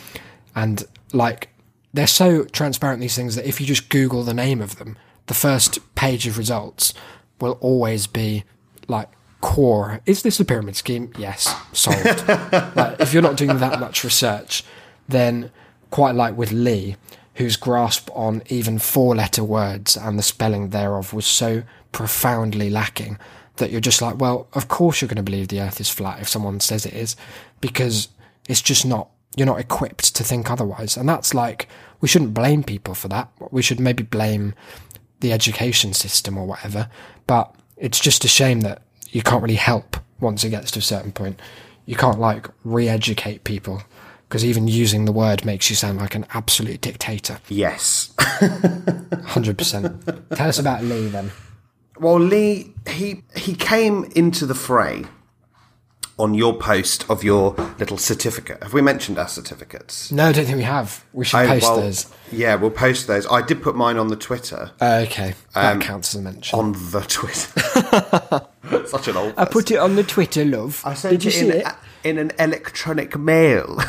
And 0.55 0.85
like 1.13 1.49
they're 1.93 2.07
so 2.07 2.45
transparent 2.45 3.01
these 3.01 3.17
things 3.17 3.37
that 3.37 3.47
if 3.47 3.61
you 3.61 3.67
just 3.67 3.89
Google 3.89 4.23
the 4.23 4.35
name 4.35 4.61
of 4.61 4.77
them, 4.77 4.97
the 5.27 5.35
first 5.35 5.95
page 5.95 6.27
of 6.27 6.39
results 6.39 6.95
will 7.41 7.59
always 7.61 8.07
be 8.07 8.45
like 8.89 9.09
core. 9.41 10.01
Is 10.07 10.23
this 10.23 10.41
a 10.41 10.45
pyramid 10.45 10.77
scheme? 10.77 11.13
Yes, 11.19 11.55
solved. 11.73 12.29
like, 12.77 13.01
if 13.01 13.13
you're 13.13 13.23
not 13.23 13.37
doing 13.37 13.59
that 13.59 13.81
much 13.81 14.05
research, 14.05 14.65
then 15.09 15.51
quite 15.95 16.17
like 16.17 16.37
with 16.37 16.51
Lee, 16.51 16.97
whose 17.35 17.55
grasp 17.55 18.11
on 18.17 18.43
even 18.49 18.81
four 18.81 19.15
letter 19.15 19.45
words 19.45 19.97
and 19.97 20.19
the 20.19 20.25
spelling 20.25 20.71
thereof 20.71 21.15
was 21.15 21.25
so 21.25 21.63
profoundly 21.93 22.69
lacking 22.69 23.17
that 23.59 23.71
you're 23.71 23.81
just 23.81 24.03
like, 24.03 24.19
well, 24.19 24.49
of 24.55 24.67
course 24.67 25.01
you're 25.01 25.09
going 25.09 25.15
to 25.15 25.23
believe 25.23 25.47
the 25.47 25.61
earth 25.61 25.81
is 25.81 25.89
flat 25.89 26.21
if 26.21 26.29
someone 26.29 26.59
says 26.59 26.85
it 26.85 26.95
is, 26.95 27.15
because 27.61 28.09
it's 28.49 28.61
just 28.61 28.85
not, 28.85 29.09
you're 29.37 29.47
not 29.47 29.61
equipped 29.61 30.17
to 30.17 30.25
think 30.25 30.51
otherwise. 30.51 30.97
And 30.97 31.09
that's 31.09 31.33
like, 31.33 31.69
we 32.01 32.09
shouldn't 32.09 32.35
blame 32.35 32.65
people 32.65 32.97
for 32.97 33.07
that. 33.07 33.31
We 33.53 33.63
should 33.63 33.79
maybe 33.79 34.03
blame 34.03 34.57
the 35.21 35.33
education 35.33 35.93
system 35.93 36.37
or 36.37 36.45
whatever. 36.45 36.89
But 37.29 37.55
it's 37.77 38.01
just 38.01 38.25
a 38.25 38.29
shame 38.29 38.63
that 38.63 38.83
you 39.11 39.23
can't 39.23 39.45
really 39.45 39.55
help 39.55 39.97
once 40.19 40.43
it 40.43 40.51
gets 40.51 40.73
to 40.73 40.81
a 40.81 40.83
certain 40.83 41.13
point. 41.13 41.39
You 41.87 41.95
can't 41.95 42.19
like 42.19 42.49
re 42.65 42.89
educate 42.89 43.45
people 43.45 43.85
because 44.29 44.45
even 44.45 44.69
using 44.69 45.05
the 45.05 45.13
word 45.13 45.45
makes 45.45 45.71
you 45.71 45.77
sound 45.77 45.99
like 45.99 46.15
an 46.15 46.27
absolute 46.35 46.81
dictator. 46.81 47.39
Yes. 47.49 48.13
100%. 48.19 50.37
Tell 50.37 50.49
us 50.49 50.59
about 50.59 50.83
Lee 50.85 51.09
then. 51.09 51.31
Well, 51.99 52.19
Lee, 52.19 52.73
he 52.89 53.23
he 53.37 53.55
came 53.55 54.05
into 54.17 54.47
the 54.47 54.55
fray 54.55 55.05
on 56.19 56.35
your 56.35 56.55
post 56.55 57.09
of 57.09 57.23
your 57.25 57.53
little 57.79 57.99
certificate. 57.99 58.63
Have 58.63 58.73
we 58.73 58.83
mentioned 58.83 59.19
our 59.19 59.29
certificates? 59.29 60.11
No, 60.13 60.27
I 60.27 60.33
don't 60.33 60.45
think 60.45 60.57
we 60.59 60.65
have. 60.65 61.05
We 61.13 61.25
should 61.25 61.39
Oh, 61.39 61.47
post 61.47 61.63
well, 61.63 61.77
those. 61.81 62.07
Yeah, 62.33 62.57
we'll 62.57 62.71
post 62.71 63.07
those. 63.07 63.27
I 63.29 63.43
did 63.43 63.63
put 63.63 63.77
mine 63.77 63.97
on 63.97 64.09
the 64.09 64.17
Twitter. 64.17 64.73
Uh, 64.81 65.05
okay, 65.07 65.35
that 65.55 65.73
Um, 65.75 65.81
counts 65.81 66.15
as 66.15 66.21
a 66.21 66.25
mention. 66.25 66.59
on 66.59 66.73
the 66.73 67.05
Twitter. 67.09 68.47
Such 68.89 69.09
an 69.09 69.17
old. 69.17 69.35
I 69.37 69.45
put 69.45 69.71
it 69.71 69.79
on 69.79 69.95
the 69.97 70.05
Twitter, 70.05 70.45
love. 70.45 70.83
I 70.85 70.95
sent 70.95 71.13
Did 71.13 71.25
you 71.25 71.31
see 71.31 71.47
in, 71.49 71.53
it? 71.53 71.67
in 72.03 72.19
an 72.19 72.33
electronic 72.41 73.17
mail. 73.19 73.79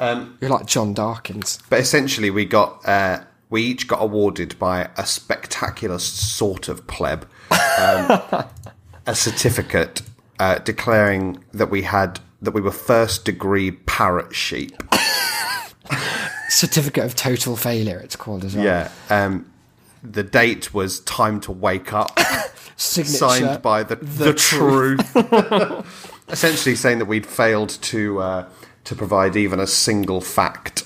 You're 0.00 0.50
like 0.50 0.66
John 0.66 0.94
Darkins. 0.94 1.58
But 1.68 1.80
essentially, 1.80 2.30
we 2.30 2.44
got 2.46 2.86
uh, 2.88 3.24
we 3.50 3.62
each 3.62 3.86
got 3.86 4.02
awarded 4.02 4.58
by 4.58 4.88
a 4.96 5.04
spectacular 5.04 5.98
sort 5.98 6.68
of 6.68 6.86
pleb 6.86 7.26
um, 7.50 8.22
a 9.06 9.14
certificate 9.14 10.02
uh, 10.38 10.58
declaring 10.58 11.44
that 11.52 11.70
we 11.70 11.82
had 11.82 12.20
that 12.40 12.52
we 12.52 12.60
were 12.60 12.70
first 12.70 13.24
degree 13.24 13.72
parrot 13.72 14.34
sheep. 14.34 14.82
Certificate 16.48 17.04
of 17.04 17.14
total 17.14 17.56
failure, 17.56 17.98
it's 17.98 18.16
called 18.16 18.44
as 18.44 18.56
well. 18.56 18.64
Yeah. 18.64 18.90
Um, 19.08 19.50
the 20.02 20.22
date 20.22 20.72
was 20.72 21.00
time 21.00 21.40
to 21.42 21.52
wake 21.52 21.92
up, 21.92 22.18
Signature. 22.76 23.16
signed 23.18 23.62
by 23.62 23.82
the 23.82 23.96
the, 23.96 24.32
truth. 24.32 25.16
essentially, 26.28 26.74
saying 26.74 26.98
that 26.98 27.04
we'd 27.04 27.26
failed 27.26 27.70
to 27.82 28.20
uh, 28.20 28.48
to 28.84 28.94
provide 28.94 29.36
even 29.36 29.60
a 29.60 29.66
single 29.66 30.20
fact 30.20 30.84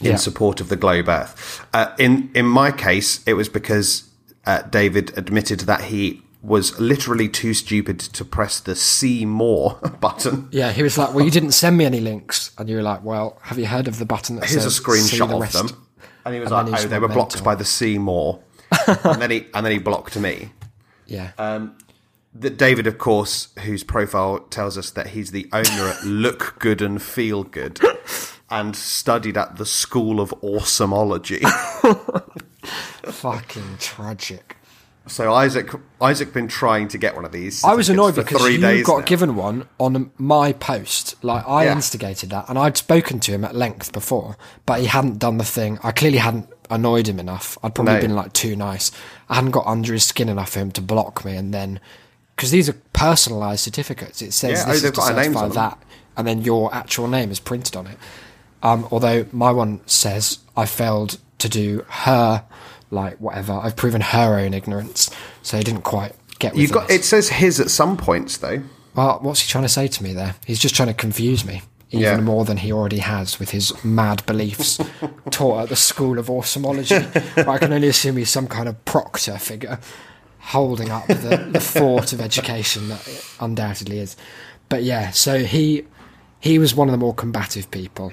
in 0.00 0.06
Yeah. 0.12 0.16
support 0.16 0.60
of 0.60 0.68
the 0.68 0.76
globe 0.76 1.08
Earth. 1.08 1.64
Uh, 1.72 1.92
in 1.98 2.30
in 2.34 2.46
my 2.46 2.70
case, 2.70 3.20
it 3.26 3.34
was 3.34 3.48
because 3.48 4.04
uh, 4.46 4.62
David 4.62 5.12
admitted 5.16 5.60
that 5.60 5.82
he 5.84 6.22
was 6.42 6.78
literally 6.78 7.28
too 7.28 7.52
stupid 7.54 7.98
to 7.98 8.24
press 8.24 8.60
the 8.60 8.76
"see 8.76 9.24
more" 9.24 9.78
button. 10.00 10.48
Yeah, 10.52 10.70
he 10.72 10.82
was 10.82 10.96
like, 10.98 11.12
"Well, 11.14 11.24
you 11.24 11.30
didn't 11.30 11.52
send 11.52 11.76
me 11.76 11.84
any 11.84 12.00
links," 12.00 12.50
and 12.58 12.68
you 12.68 12.76
were 12.76 12.82
like, 12.82 13.02
"Well, 13.04 13.38
have 13.42 13.58
you 13.58 13.66
heard 13.66 13.88
of 13.88 13.98
the 13.98 14.04
button 14.06 14.36
that 14.36 14.44
Here's 14.48 14.64
a 14.64 14.70
says 14.70 14.76
see 14.76 14.82
screenshot 15.18 15.28
the 15.28 15.36
of 15.36 15.52
them, 15.52 15.86
and 16.24 16.34
he 16.34 16.40
was 16.40 16.52
And 16.52 16.70
like, 16.70 16.84
"Oh, 16.84 16.88
they 16.88 16.98
were 16.98 17.08
blocked 17.08 17.42
by 17.42 17.54
the 17.54 17.64
"see 17.64 17.98
more," 17.98 18.40
and 18.86 19.20
then 19.20 19.30
he 19.30 19.46
and 19.54 19.64
then 19.64 19.72
he 19.72 19.78
blocked 19.78 20.16
me. 20.18 20.50
Yeah, 21.06 21.30
Uh, 21.38 21.66
That 22.40 22.56
David, 22.58 22.86
of 22.86 22.98
course, 22.98 23.48
whose 23.60 23.82
profile 23.84 24.40
tells 24.40 24.76
us 24.76 24.90
that 24.90 25.08
he's 25.08 25.30
the 25.30 25.48
owner 25.52 25.88
at 25.88 26.02
Look 26.04 26.58
Good 26.58 26.82
and 26.82 27.00
Feel 27.00 27.44
Good, 27.44 27.80
and 28.50 28.74
studied 28.76 29.36
at 29.36 29.56
the 29.56 29.66
School 29.66 30.20
of 30.20 30.30
Awesomeology. 30.42 31.42
fucking 33.04 33.76
tragic. 33.78 34.56
So 35.08 35.32
Isaac, 35.32 35.70
Isaac, 36.00 36.32
been 36.32 36.48
trying 36.48 36.88
to 36.88 36.98
get 36.98 37.14
one 37.14 37.24
of 37.24 37.30
these. 37.30 37.62
I 37.62 37.74
was 37.74 37.88
annoyed 37.88 38.16
certificates 38.16 38.32
because 38.32 38.44
three 38.46 38.54
you 38.56 38.60
days 38.60 38.86
got 38.86 38.98
now. 39.00 39.04
given 39.04 39.36
one 39.36 39.68
on 39.78 40.10
my 40.18 40.52
post. 40.52 41.14
Like 41.22 41.46
I 41.46 41.66
Yeah. 41.66 41.72
instigated 41.74 42.30
that, 42.30 42.46
and 42.48 42.58
I'd 42.58 42.76
spoken 42.76 43.20
to 43.20 43.32
him 43.32 43.44
at 43.44 43.54
length 43.54 43.92
before, 43.92 44.36
but 44.66 44.80
he 44.80 44.86
hadn't 44.86 45.20
done 45.20 45.38
the 45.38 45.44
thing. 45.44 45.78
I 45.84 45.92
clearly 45.92 46.18
hadn't 46.18 46.48
annoyed 46.70 47.06
him 47.08 47.20
enough. 47.20 47.56
I'd 47.62 47.74
probably 47.76 47.94
No. 47.94 48.00
been 48.00 48.16
like 48.16 48.32
too 48.32 48.56
nice. 48.56 48.90
I 49.28 49.36
hadn't 49.36 49.52
got 49.52 49.64
under 49.68 49.92
his 49.92 50.04
skin 50.04 50.28
enough 50.28 50.50
for 50.50 50.58
him 50.58 50.72
to 50.72 50.80
block 50.82 51.24
me, 51.24 51.36
and 51.36 51.54
then 51.54 51.78
because 52.36 52.50
these 52.50 52.68
are 52.68 52.74
personalised 52.92 53.60
certificates, 53.60 54.22
it 54.22 54.32
says 54.32 54.58
Yeah, 54.60 54.64
oh, 54.68 54.72
this 54.72 54.82
they've 54.82 54.92
is 54.92 54.98
to 54.98 55.02
certify 55.04 55.48
that, 55.48 55.78
and 56.16 56.26
then 56.26 56.42
your 56.42 56.72
actual 56.74 57.08
name 57.08 57.30
is 57.30 57.40
printed 57.40 57.74
on 57.76 57.86
it. 57.86 57.98
Um, 58.62 58.86
although 58.90 59.26
my 59.32 59.50
one 59.52 59.80
says 59.86 60.38
I 60.56 60.66
failed 60.66 61.18
to 61.38 61.48
do 61.48 61.84
her 61.88 62.44
like 62.90 63.16
whatever. 63.18 63.52
I've 63.52 63.76
proven 63.76 64.00
her 64.00 64.38
own 64.38 64.54
ignorance, 64.54 65.10
so 65.42 65.56
he 65.56 65.64
didn't 65.64 65.82
quite 65.82 66.12
get. 66.38 66.56
You 66.56 66.68
got 66.68 66.90
it 66.90 67.04
says 67.04 67.28
his 67.28 67.58
at 67.60 67.70
some 67.70 67.96
points 67.96 68.36
though. 68.38 68.62
Well, 68.94 69.18
what's 69.22 69.40
he 69.40 69.48
trying 69.48 69.64
to 69.64 69.68
say 69.68 69.88
to 69.88 70.02
me 70.02 70.12
there? 70.12 70.36
He's 70.46 70.58
just 70.58 70.74
trying 70.74 70.88
to 70.88 70.94
confuse 70.94 71.44
me 71.44 71.62
even 71.90 72.02
Yeah. 72.02 72.20
more 72.20 72.44
than 72.44 72.56
he 72.58 72.72
already 72.72 72.98
has 72.98 73.38
with 73.38 73.50
his 73.50 73.72
mad 73.84 74.24
beliefs 74.26 74.80
taught 75.30 75.64
at 75.64 75.68
the 75.68 75.76
School 75.76 76.18
of 76.18 76.26
Awesomeology. 76.26 77.46
I 77.46 77.58
can 77.58 77.72
only 77.72 77.88
assume 77.88 78.16
he's 78.16 78.30
some 78.30 78.46
kind 78.48 78.68
of 78.68 78.84
proctor 78.84 79.38
figure 79.38 79.78
holding 80.46 80.90
up 80.90 81.06
the, 81.08 81.48
the 81.50 81.60
fort 81.60 82.12
of 82.12 82.20
education 82.20 82.88
that 82.88 83.06
it 83.08 83.24
undoubtedly 83.40 83.98
is. 83.98 84.16
But 84.68 84.82
yeah, 84.82 85.10
so 85.10 85.44
he 85.44 85.84
he 86.40 86.58
was 86.58 86.74
one 86.74 86.88
of 86.88 86.92
the 86.92 86.98
more 86.98 87.14
combative 87.14 87.70
people. 87.70 88.12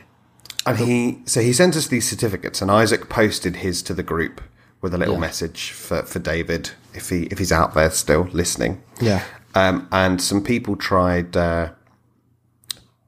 And 0.65 0.77
he 0.79 1.19
so 1.25 1.41
he 1.41 1.53
sent 1.53 1.75
us 1.75 1.87
these 1.87 2.07
certificates, 2.09 2.61
and 2.61 2.71
Isaac 2.71 3.09
posted 3.09 3.57
his 3.57 3.81
to 3.83 3.93
the 3.93 4.03
group 4.03 4.41
with 4.81 4.93
a 4.93 4.97
little 4.97 5.15
Yeah. 5.15 5.19
message 5.21 5.71
for, 5.71 6.03
for 6.03 6.19
David 6.19 6.71
if 6.93 7.09
he 7.09 7.23
if 7.31 7.37
he's 7.39 7.51
out 7.51 7.73
there 7.73 7.89
still 7.91 8.27
listening. 8.33 8.81
Yeah. 9.01 9.23
Um, 9.55 9.87
and 9.91 10.21
some 10.21 10.41
people 10.43 10.75
tried. 10.75 11.35
Uh, 11.37 11.69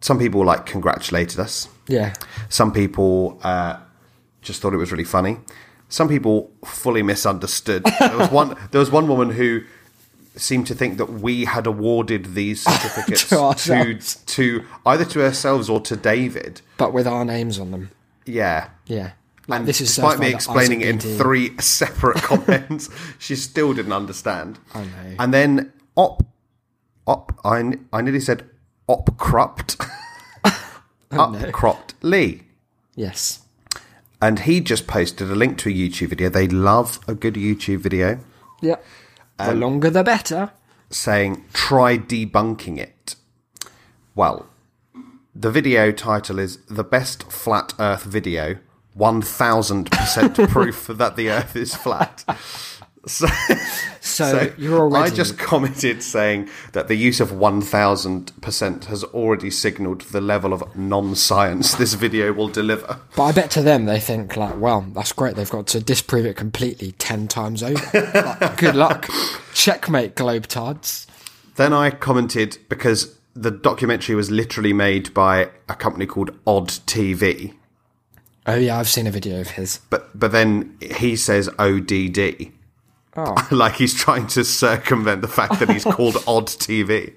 some 0.01 0.19
people 0.19 0.45
like 0.45 0.65
congratulated 0.65 1.39
us. 1.39 1.67
Yeah. 1.88 2.13
Some 2.49 2.71
people 2.71 3.39
uh, 3.43 3.77
just 4.41 4.61
thought 4.61 4.73
it 4.73 4.77
was 4.77 4.91
really 4.91 5.03
funny. 5.05 5.38
Some 5.95 6.10
people 6.10 6.51
fully 6.65 7.03
misunderstood. 7.03 7.86
There 7.86 8.17
was 8.17 8.29
one. 8.29 8.58
there 8.71 8.79
was 8.79 8.91
one 8.91 9.08
woman 9.08 9.29
who 9.29 9.62
seemed 10.36 10.67
to 10.67 10.75
think 10.75 10.97
that 10.97 11.05
we 11.05 11.45
had 11.45 11.65
awarded 11.65 12.36
these 12.36 12.62
certificates 12.69 13.29
To 13.29 13.93
to, 13.93 14.25
to 14.25 14.65
either 14.86 15.05
to 15.05 15.23
ourselves 15.23 15.69
or 15.69 15.79
to 15.79 15.95
David. 15.95 16.60
But 16.75 16.91
with 16.91 17.08
our 17.08 17.23
names 17.23 17.58
on 17.58 17.71
them. 17.71 17.91
Yeah. 18.25 18.71
Yeah. 18.87 19.12
Like 19.48 19.60
And 19.60 19.69
this 19.69 19.79
is 19.79 19.96
despite 19.96 20.19
me 20.19 20.33
explaining 20.33 20.81
it 20.81 20.89
in 20.89 21.00
three 21.00 21.58
separate 21.62 22.17
comments, 22.17 22.89
she 23.17 23.37
still 23.37 23.73
didn't 23.73 23.93
understand. 23.93 24.60
I 24.73 24.81
know. 24.81 25.15
And 25.17 25.33
then 25.33 25.71
op, 25.96 26.25
op, 27.08 27.31
I 27.46 27.77
I 27.93 28.02
nearly 28.02 28.19
said 28.19 28.43
op 28.89 29.17
cropped, 29.17 29.77
up 31.12 31.54
cropped 31.54 31.93
Lee. 32.02 32.41
Yes. 32.96 33.44
And 34.21 34.39
he 34.39 34.61
just 34.61 34.87
posted 34.87 35.29
a 35.29 35.35
link 35.35 35.57
to 35.59 35.69
a 35.69 35.73
YouTube 35.73 36.09
video. 36.09 36.29
They 36.29 36.47
love 36.47 36.99
a 37.07 37.13
good 37.13 37.35
YouTube 37.35 37.79
video 37.79 38.19
Yep. 38.61 38.83
Um, 39.37 39.47
the 39.47 39.55
longer 39.55 39.89
the 39.89 40.03
better. 40.03 40.51
saying, 40.89 41.45
try 41.53 41.97
debunking 41.97 42.77
it. 42.77 43.15
Well, 44.13 44.47
the 45.33 45.51
video 45.51 45.91
title 45.91 46.39
is 46.39 46.57
The 46.67 46.83
Best 46.83 47.23
Flat 47.31 47.73
Earth 47.79 48.03
Video 48.03 48.57
1000% 48.97 50.49
Proof 50.49 50.87
that 50.87 51.17
the 51.17 51.29
Earth 51.29 51.55
is 51.55 51.75
Flat. 51.75 52.23
So, 53.08 53.27
So, 54.01 54.53
you're 54.58 54.79
already 54.79 55.12
I 55.12 55.15
just 55.15 55.37
commented 55.37 56.01
saying 56.03 56.49
that 56.73 56.87
the 56.87 56.95
use 56.95 57.19
of 57.19 57.31
1000% 57.31 58.85
has 58.85 59.03
already 59.03 59.49
signalled 59.49 60.01
the 60.01 60.21
level 60.21 60.53
of 60.53 60.75
non 60.75 61.15
science 61.15 61.73
this 61.75 61.93
video 61.95 62.31
will 62.31 62.47
deliver. 62.47 62.99
But 63.15 63.23
I 63.23 63.31
bet 63.31 63.51
to 63.51 63.62
them 63.62 63.85
they 63.85 63.99
think 63.99 64.37
like, 64.37 64.60
well, 64.60 64.81
that's 64.93 65.12
great. 65.12 65.35
They've 65.35 65.49
got 65.49 65.67
to 65.67 65.79
disprove 65.79 66.25
it 66.25 66.35
completely 66.35 66.93
ten 66.93 67.27
times 67.27 67.63
over. 67.63 67.81
like, 68.39 68.58
good 68.58 68.75
luck. 68.75 69.10
Checkmate, 69.53 70.15
Globetards. 70.15 71.08
Then 71.56 71.73
I 71.73 71.89
commented 71.89 72.58
because 72.69 73.17
the 73.35 73.51
documentary 73.51 74.15
was 74.15 74.31
literally 74.31 74.73
made 74.73 75.13
by 75.13 75.49
a 75.67 75.75
company 75.75 76.06
called 76.06 76.31
Odd 76.45 76.69
TV. 76.69 77.53
Oh 78.47 78.56
yeah, 78.56 78.77
I've 78.79 78.87
seen 78.87 79.08
a 79.08 79.12
video 79.12 79.41
of 79.41 79.49
his. 79.49 79.79
but 79.89 80.17
but 80.17 80.31
then 80.31 80.77
he 80.79 81.15
says 81.15 81.49
ODD. 81.58 82.51
Oh, 83.17 83.47
like 83.51 83.75
he's 83.75 83.93
trying 83.93 84.27
to 84.27 84.43
circumvent 84.43 85.21
the 85.21 85.27
fact 85.27 85.59
that 85.59 85.69
he's 85.69 85.83
called 85.83 86.15
Odd 86.27 86.47
TV. 86.47 87.15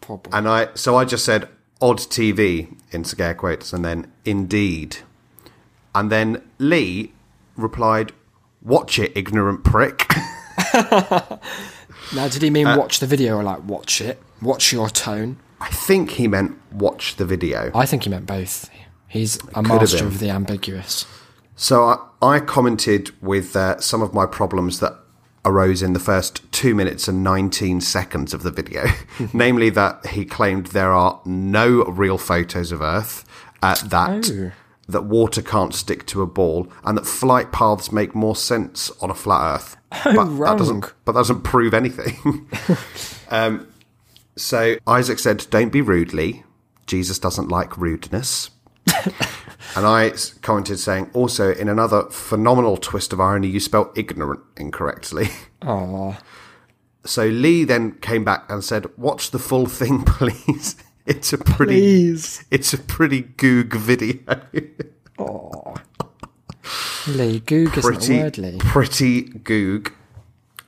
poor 0.00 0.18
boy. 0.18 0.30
And 0.32 0.48
I 0.48 0.68
so 0.74 0.96
I 0.96 1.04
just 1.04 1.24
said 1.24 1.48
Odd 1.80 1.98
TV 1.98 2.76
in 2.90 3.04
scare 3.04 3.34
quotes 3.34 3.72
and 3.72 3.84
then 3.84 4.12
indeed. 4.24 4.98
And 5.94 6.10
then 6.10 6.42
Lee 6.58 7.12
replied, 7.56 8.12
Watch 8.62 8.98
it, 8.98 9.12
ignorant 9.16 9.64
prick. 9.64 10.06
Now, 12.14 12.28
did 12.28 12.42
he 12.42 12.50
mean 12.50 12.66
Uh, 12.66 12.76
watch 12.76 12.98
the 12.98 13.06
video 13.06 13.36
or 13.38 13.42
like 13.42 13.64
watch 13.64 14.00
it? 14.00 14.20
Watch 14.42 14.72
your 14.72 14.90
tone. 14.90 15.38
I 15.60 15.68
think 15.68 16.10
he 16.12 16.28
meant 16.28 16.58
watch 16.72 17.16
the 17.16 17.24
video. 17.24 17.70
I 17.74 17.86
think 17.86 18.02
he 18.04 18.10
meant 18.10 18.26
both. 18.26 18.68
He's 19.08 19.38
a 19.54 19.62
master 19.62 20.04
of 20.04 20.18
the 20.18 20.28
ambiguous. 20.28 21.06
So 21.56 21.84
I, 21.84 21.98
I 22.20 22.40
commented 22.40 23.12
with 23.22 23.54
uh, 23.56 23.80
some 23.80 24.02
of 24.02 24.12
my 24.12 24.26
problems 24.26 24.80
that 24.80 24.94
arose 25.44 25.82
in 25.82 25.92
the 25.92 25.98
first 25.98 26.40
two 26.52 26.74
minutes 26.74 27.08
and 27.08 27.22
19 27.24 27.80
seconds 27.80 28.32
of 28.32 28.42
the 28.42 28.50
video. 28.50 28.84
Namely, 29.32 29.70
that 29.70 30.06
he 30.08 30.24
claimed 30.24 30.68
there 30.68 30.92
are 30.92 31.20
no 31.24 31.84
real 31.84 32.18
photos 32.18 32.72
of 32.72 32.80
Earth, 32.80 33.24
uh, 33.62 33.74
that, 33.86 34.30
Oh. 34.30 34.52
that 34.88 35.02
water 35.02 35.42
can't 35.42 35.74
stick 35.74 36.06
to 36.06 36.22
a 36.22 36.26
ball, 36.26 36.70
and 36.84 36.96
that 36.96 37.06
flight 37.06 37.50
paths 37.52 37.90
make 37.92 38.14
more 38.14 38.36
sense 38.36 38.90
on 39.00 39.10
a 39.10 39.14
flat 39.14 39.54
Earth. 39.56 39.76
but, 40.04 40.14
wrong. 40.14 40.38
That 40.38 40.58
doesn't, 40.58 40.92
but 41.04 41.12
that 41.12 41.20
doesn't 41.20 41.42
prove 41.42 41.74
anything. 41.74 42.48
um, 43.30 43.66
so 44.36 44.76
Isaac 44.86 45.18
said, 45.18 45.46
Don't 45.50 45.70
be 45.70 45.80
rude, 45.82 46.12
Lee. 46.14 46.44
Jesus 46.86 47.18
doesn't 47.18 47.48
like 47.48 47.76
rudeness. 47.78 48.50
And 49.76 49.86
I 49.86 50.12
commented 50.42 50.78
saying, 50.78 51.10
also, 51.14 51.52
in 51.52 51.68
another 51.68 52.04
phenomenal 52.10 52.76
twist 52.76 53.12
of 53.12 53.20
irony, 53.20 53.48
you 53.48 53.60
spelled 53.60 53.96
ignorant 53.96 54.40
incorrectly. 54.56 55.28
Oh, 55.64 56.18
So 57.04 57.26
Lee 57.26 57.62
then 57.62 57.92
came 58.00 58.24
back 58.24 58.44
and 58.50 58.64
said, 58.64 58.86
watch 58.98 59.30
the 59.30 59.38
full 59.38 59.66
thing, 59.66 60.02
please. 60.06 60.74
It's 61.06 61.32
a 61.32 61.38
pretty, 61.38 61.74
please. 61.80 62.44
it's 62.50 62.72
a 62.72 62.78
pretty 62.78 63.20
goog 63.22 63.72
video. 63.74 64.18
Lee, 67.08 67.40
Goog 67.40 67.76
isn't 67.76 67.78
a 67.78 67.96
pretty, 67.98 68.18
word, 68.18 68.38
Lee. 68.38 68.58
pretty 68.58 69.22
goog. 69.22 69.92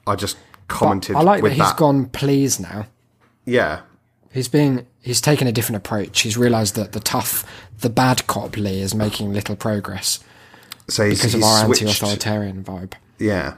I 0.07 0.17
just 0.17 0.37
commented 0.69 1.15
I 1.17 1.23
like 1.23 1.43
that 1.43 1.51
he's 1.51 1.59
that. 1.59 1.77
gone 1.77 2.07
please 2.07 2.59
now. 2.61 2.87
Yeah. 3.45 3.83
He's 4.33 4.49
being 4.49 4.87
he's 5.05 5.21
taken 5.21 5.47
a 5.47 5.53
different 5.53 5.77
approach. 5.77 6.23
He's 6.23 6.37
realised 6.37 6.75
that 6.77 6.93
the 6.93 7.01
tough, 7.01 7.45
the 7.81 7.91
bad 7.91 8.27
cop 8.27 8.57
Lee 8.57 8.81
is 8.81 8.95
making 8.95 9.33
little 9.33 9.55
progress 9.55 10.19
So 10.89 11.09
he's, 11.09 11.19
because 11.19 11.35
of 11.35 11.43
our 11.43 11.67
switched- 11.67 11.83
anti-authoritarian 11.83 12.65
vibe. 12.65 12.95
Yeah. 13.19 13.55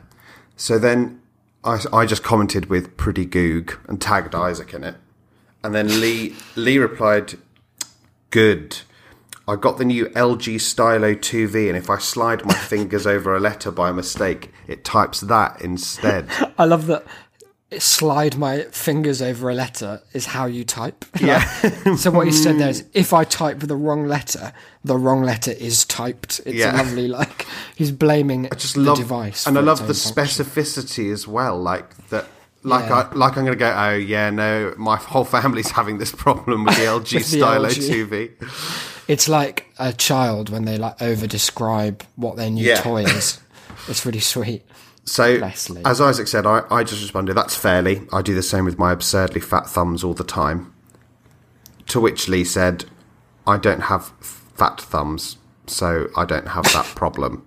So 0.57 0.78
then 0.78 1.20
I, 1.64 1.80
I 1.92 2.05
just 2.07 2.22
commented 2.22 2.66
with 2.66 2.97
pretty 2.97 3.24
goog 3.24 3.78
and 3.88 4.01
tagged 4.01 4.34
Isaac 4.34 4.74
in 4.74 4.84
it. 4.84 4.97
And 5.64 5.74
then 5.74 6.01
Lee 6.01 6.34
Lee 6.55 6.78
replied, 6.78 7.38
Good. 8.30 8.78
I 9.49 9.55
got 9.55 9.78
the 9.78 9.84
new 9.84 10.07
LG 10.07 10.61
Stylo 10.61 11.14
2V, 11.14 11.68
and 11.68 11.76
if 11.76 11.88
I 11.88 11.99
slide 11.99 12.44
my 12.44 12.55
fingers 12.72 13.07
over 13.07 13.34
a 13.36 13.38
letter 13.40 13.70
by 13.70 13.92
mistake, 13.92 14.53
it 14.66 14.84
types 14.84 15.20
that 15.20 15.61
instead. 15.62 16.28
I 16.59 16.64
love 16.64 16.86
that. 16.86 17.05
Slide 17.79 18.37
my 18.39 18.62
fingers 18.71 19.21
over 19.21 19.51
a 19.51 19.55
letter 19.55 20.01
is 20.12 20.27
how 20.27 20.47
you 20.47 20.64
type. 20.64 21.05
Yeah. 21.21 21.41
so 21.97 22.12
what 22.12 22.27
he 22.29 22.33
said 22.33 22.59
there 22.59 22.69
is, 22.69 22.85
if 22.95 23.12
I 23.12 23.25
type 23.25 23.59
the 23.59 23.75
wrong 23.75 24.07
letter, 24.07 24.53
the 24.85 24.97
wrong 24.97 25.25
letter 25.25 25.51
is 25.51 25.85
typed. 25.85 26.41
It's 26.47 26.55
Yeah. 26.59 26.75
a 26.75 26.79
lovely 26.79 27.09
like 27.09 27.45
he's 27.75 27.91
blaming 27.91 28.47
I 28.47 28.55
Just 28.55 28.75
the 28.75 28.83
love, 28.83 28.99
device, 28.99 29.49
and 29.49 29.59
I 29.59 29.62
love 29.62 29.81
the 29.89 29.95
function. 29.95 30.12
specificity 30.12 31.12
as 31.12 31.27
well. 31.27 31.61
Like 31.61 32.09
that, 32.11 32.27
like 32.62 32.89
Yeah. 32.89 33.09
I 33.12 33.14
like 33.17 33.37
I'm 33.37 33.45
going 33.45 33.59
to 33.59 33.64
go. 33.64 33.75
Oh 33.77 33.95
yeah, 33.97 34.31
no, 34.31 34.73
my 34.79 34.95
whole 34.97 35.25
family's 35.25 35.71
having 35.73 35.99
this 35.99 36.12
problem 36.12 36.64
with 36.64 36.77
the 36.77 36.83
LG 36.85 37.14
With 37.14 37.31
the 37.31 37.39
Stylo 37.39 37.69
LG. 37.69 38.07
2V. 38.09 39.03
It's 39.09 39.29
like 39.29 39.67
a 39.81 39.93
child 39.93 40.51
when 40.51 40.67
they 40.67 40.79
like 40.79 41.03
over 41.03 41.27
describe 41.27 42.05
what 42.14 42.37
their 42.37 42.49
new 42.51 42.64
Yeah. 42.64 42.81
toy 42.81 43.03
is. 43.07 43.41
It's 43.89 44.07
really 44.07 44.21
sweet. 44.21 44.62
So, 45.07 45.38
Bless 45.38 45.70
Lee. 45.70 45.82
as 45.84 46.00
Isaac 46.00 46.26
said, 46.26 46.46
I, 46.46 46.62
I 46.68 46.82
just 46.82 47.00
responded, 47.00 47.34
that's 47.34 47.57
fairly. 47.57 48.02
I 48.12 48.22
do 48.22 48.34
the 48.34 48.42
same 48.42 48.64
with 48.64 48.78
my 48.78 48.92
absurdly 48.92 49.40
fat 49.40 49.68
thumbs 49.68 50.02
all 50.02 50.14
the 50.14 50.24
time. 50.24 50.72
To 51.88 52.00
which 52.00 52.28
Lee 52.28 52.44
said, 52.44 52.86
I 53.46 53.57
don't 53.57 53.82
have 53.82 54.09
fat 54.20 54.80
thumbs, 54.80 55.36
so 55.68 56.09
I 56.16 56.24
don't 56.24 56.48
have 56.48 56.64
that 56.72 56.86
problem. 56.96 57.46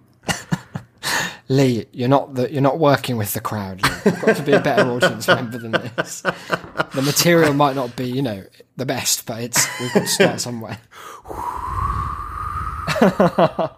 Lee, 1.50 1.86
you're 1.92 2.08
not 2.08 2.36
the, 2.36 2.52
you're 2.52 2.62
not 2.62 2.80
working 2.80 3.18
with 3.18 3.34
the 3.34 3.42
crowd. 3.42 3.82
Lee. 3.82 3.90
You've 4.06 4.22
got 4.22 4.36
to 4.38 4.44
be 4.44 4.54
a 4.54 4.62
better 4.62 4.90
audience 4.90 5.28
member 5.28 5.58
than 5.58 5.72
this. 5.72 6.22
The 6.22 7.02
material 7.04 7.54
might 7.54 7.76
not 7.76 7.96
be, 7.96 8.06
you 8.06 8.22
know, 8.22 8.44
the 8.78 8.86
best, 8.86 9.26
but 9.26 9.42
it's 9.42 9.80
we've 9.82 9.94
got 9.94 10.02
to 10.02 10.08
start 10.08 10.42
somewhere. 10.42 10.80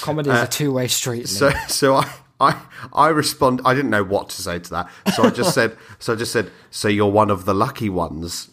Comedy 0.00 0.30
is 0.30 0.36
a 0.36 0.42
uh, 0.42 0.46
two 0.46 0.72
way 0.72 0.88
street. 0.88 1.22
Lee. 1.22 1.26
So, 1.26 1.50
so 1.68 1.96
I, 1.96 2.10
I, 2.40 2.60
I 2.92 3.08
respond. 3.08 3.60
I 3.64 3.74
didn't 3.74 3.90
know 3.90 4.04
what 4.04 4.28
to 4.30 4.42
say 4.42 4.58
to 4.58 4.70
that, 4.70 4.90
so 5.14 5.24
I 5.24 5.30
just 5.30 5.54
said, 5.54 5.76
so 5.98 6.12
I 6.12 6.16
just 6.16 6.32
said, 6.32 6.50
so 6.70 6.88
you're 6.88 7.10
one 7.10 7.30
of 7.30 7.44
the 7.44 7.54
lucky 7.54 7.88
ones. 7.88 8.50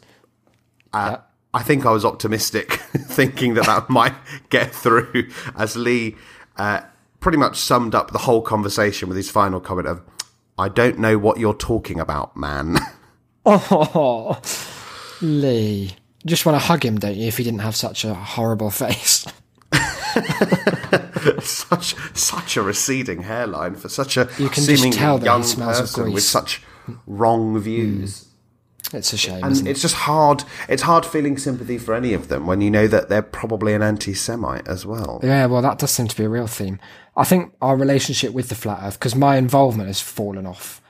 Uh, 0.93 1.17
I 1.53 1.63
think 1.63 1.85
I 1.85 1.91
was 1.91 2.05
optimistic, 2.05 2.71
thinking 2.93 3.55
that 3.55 3.65
that 3.65 3.89
might 3.89 4.15
get 4.49 4.73
through. 4.73 5.29
As 5.55 5.75
Lee 5.75 6.15
uh, 6.57 6.81
pretty 7.19 7.37
much 7.37 7.57
summed 7.57 7.95
up 7.95 8.11
the 8.11 8.19
whole 8.19 8.41
conversation 8.41 9.07
with 9.07 9.17
his 9.17 9.29
final 9.29 9.59
comment 9.59 9.87
of, 9.87 10.01
"I 10.57 10.69
don't 10.69 10.99
know 10.99 11.17
what 11.17 11.39
you're 11.39 11.53
talking 11.53 11.99
about, 11.99 12.35
man." 12.37 12.77
Oh, 13.43 14.39
Lee. 15.19 15.95
You 16.23 16.27
just 16.27 16.45
want 16.45 16.61
to 16.61 16.67
hug 16.67 16.85
him, 16.85 16.99
don't 16.99 17.15
you, 17.15 17.27
if 17.27 17.37
he 17.37 17.43
didn't 17.43 17.61
have 17.61 17.75
such 17.75 18.05
a 18.05 18.13
horrible 18.13 18.69
face? 18.69 19.25
such 21.41 21.95
such 22.17 22.57
a 22.57 22.61
receding 22.61 23.23
hairline 23.23 23.75
for 23.75 23.89
such 23.89 24.17
a 24.17 24.29
You 24.37 24.49
can 24.49 24.63
seemingly 24.63 24.97
young 24.97 25.43
person 25.43 26.11
with 26.11 26.23
such 26.23 26.61
wrong 27.05 27.59
views. 27.59 28.27
It's 28.93 29.13
a 29.13 29.17
shame, 29.17 29.43
And 29.43 29.53
isn't 29.53 29.67
it? 29.67 29.71
it's 29.71 29.81
just 29.81 29.95
hard. 29.95 30.43
It's 30.67 30.81
hard 30.81 31.05
feeling 31.05 31.37
sympathy 31.37 31.77
for 31.77 31.93
any 31.93 32.13
of 32.13 32.27
them 32.27 32.45
when 32.45 32.59
you 32.61 32.69
know 32.69 32.87
that 32.87 33.07
they're 33.09 33.21
probably 33.21 33.73
an 33.73 33.81
anti-Semite 33.81 34.67
as 34.67 34.85
well. 34.85 35.21
Yeah, 35.23 35.45
well, 35.45 35.61
that 35.61 35.77
does 35.77 35.91
seem 35.91 36.07
to 36.07 36.17
be 36.17 36.23
a 36.25 36.29
real 36.29 36.47
theme. 36.47 36.79
I 37.15 37.23
think 37.23 37.53
our 37.61 37.77
relationship 37.77 38.33
with 38.33 38.49
the 38.49 38.55
flat 38.55 38.79
Earth, 38.81 38.99
because 38.99 39.15
my 39.15 39.37
involvement 39.37 39.87
has 39.87 40.01
fallen 40.01 40.45
off 40.45 40.81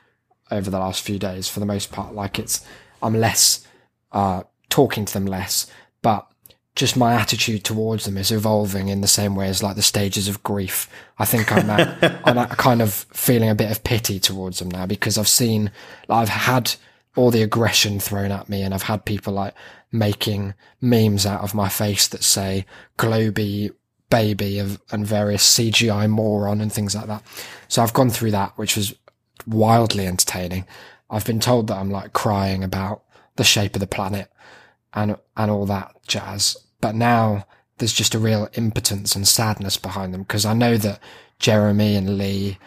over 0.49 0.71
the 0.71 0.79
last 0.79 1.03
few 1.03 1.19
days 1.19 1.47
for 1.47 1.59
the 1.59 1.65
most 1.65 1.91
part. 1.91 2.15
Like 2.15 2.39
it's, 2.39 2.65
I'm 3.03 3.13
less 3.13 3.67
uh, 4.11 4.43
talking 4.69 5.05
to 5.05 5.13
them 5.13 5.25
less, 5.25 5.67
but 6.01 6.30
just 6.75 6.95
my 6.95 7.13
attitude 7.13 7.63
towards 7.63 8.05
them 8.05 8.17
is 8.17 8.31
evolving 8.31 8.87
in 8.87 9.01
the 9.01 9.07
same 9.07 9.35
way 9.35 9.47
as 9.47 9.61
like 9.61 9.75
the 9.75 9.81
stages 9.81 10.27
of 10.27 10.43
grief. 10.43 10.89
I 11.17 11.25
think 11.25 11.51
I'm 11.51 11.69
at, 11.69 12.21
I'm 12.27 12.37
at 12.37 12.51
kind 12.51 12.81
of 12.81 12.93
feeling 12.93 13.49
a 13.49 13.55
bit 13.55 13.71
of 13.71 13.83
pity 13.83 14.19
towards 14.19 14.59
them 14.59 14.71
now 14.71 14.85
because 14.85 15.17
I've 15.17 15.27
seen, 15.27 15.71
I've 16.09 16.29
had 16.29 16.75
all 17.15 17.29
the 17.29 17.43
aggression 17.43 17.99
thrown 17.99 18.31
at 18.31 18.47
me 18.47 18.61
and 18.61 18.73
I've 18.73 18.83
had 18.83 19.03
people 19.05 19.33
like 19.33 19.53
making 19.91 20.53
memes 20.79 21.25
out 21.25 21.41
of 21.41 21.53
my 21.53 21.67
face 21.67 22.07
that 22.07 22.23
say 22.23 22.65
globy 22.97 23.71
baby 24.09 24.59
of, 24.59 24.79
and 24.91 25.05
various 25.05 25.57
CGI 25.57 26.09
moron 26.09 26.61
and 26.61 26.71
things 26.71 26.95
like 26.95 27.07
that. 27.07 27.23
So 27.67 27.81
I've 27.81 27.93
gone 27.93 28.09
through 28.09 28.31
that, 28.31 28.57
which 28.57 28.75
was 28.75 28.93
wildly 29.47 30.05
entertaining. 30.05 30.67
I've 31.09 31.25
been 31.25 31.39
told 31.39 31.67
that 31.67 31.77
I'm 31.77 31.89
like 31.89 32.13
crying 32.13 32.63
about 32.63 33.03
the 33.35 33.43
shape 33.43 33.75
of 33.75 33.79
the 33.79 33.87
planet 33.87 34.30
and 34.93 35.15
and 35.37 35.51
all 35.51 35.65
that 35.65 35.95
jazz. 36.07 36.57
But 36.79 36.95
now 36.95 37.45
there's 37.77 37.93
just 37.93 38.15
a 38.15 38.19
real 38.19 38.49
impotence 38.53 39.15
and 39.15 39.27
sadness 39.27 39.77
behind 39.77 40.13
them 40.13 40.21
because 40.21 40.45
I 40.45 40.53
know 40.53 40.77
that 40.77 40.99
Jeremy 41.39 41.95
and 41.95 42.17
Lee 42.17 42.57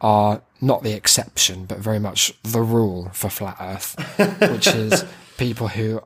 are 0.00 0.42
not 0.60 0.82
the 0.82 0.92
exception, 0.92 1.64
but 1.64 1.78
very 1.78 1.98
much 1.98 2.32
the 2.42 2.60
rule 2.60 3.10
for 3.12 3.30
flat 3.30 3.56
Earth, 3.60 3.96
which 4.50 4.66
is 4.66 5.04
people 5.36 5.68
who, 5.68 6.00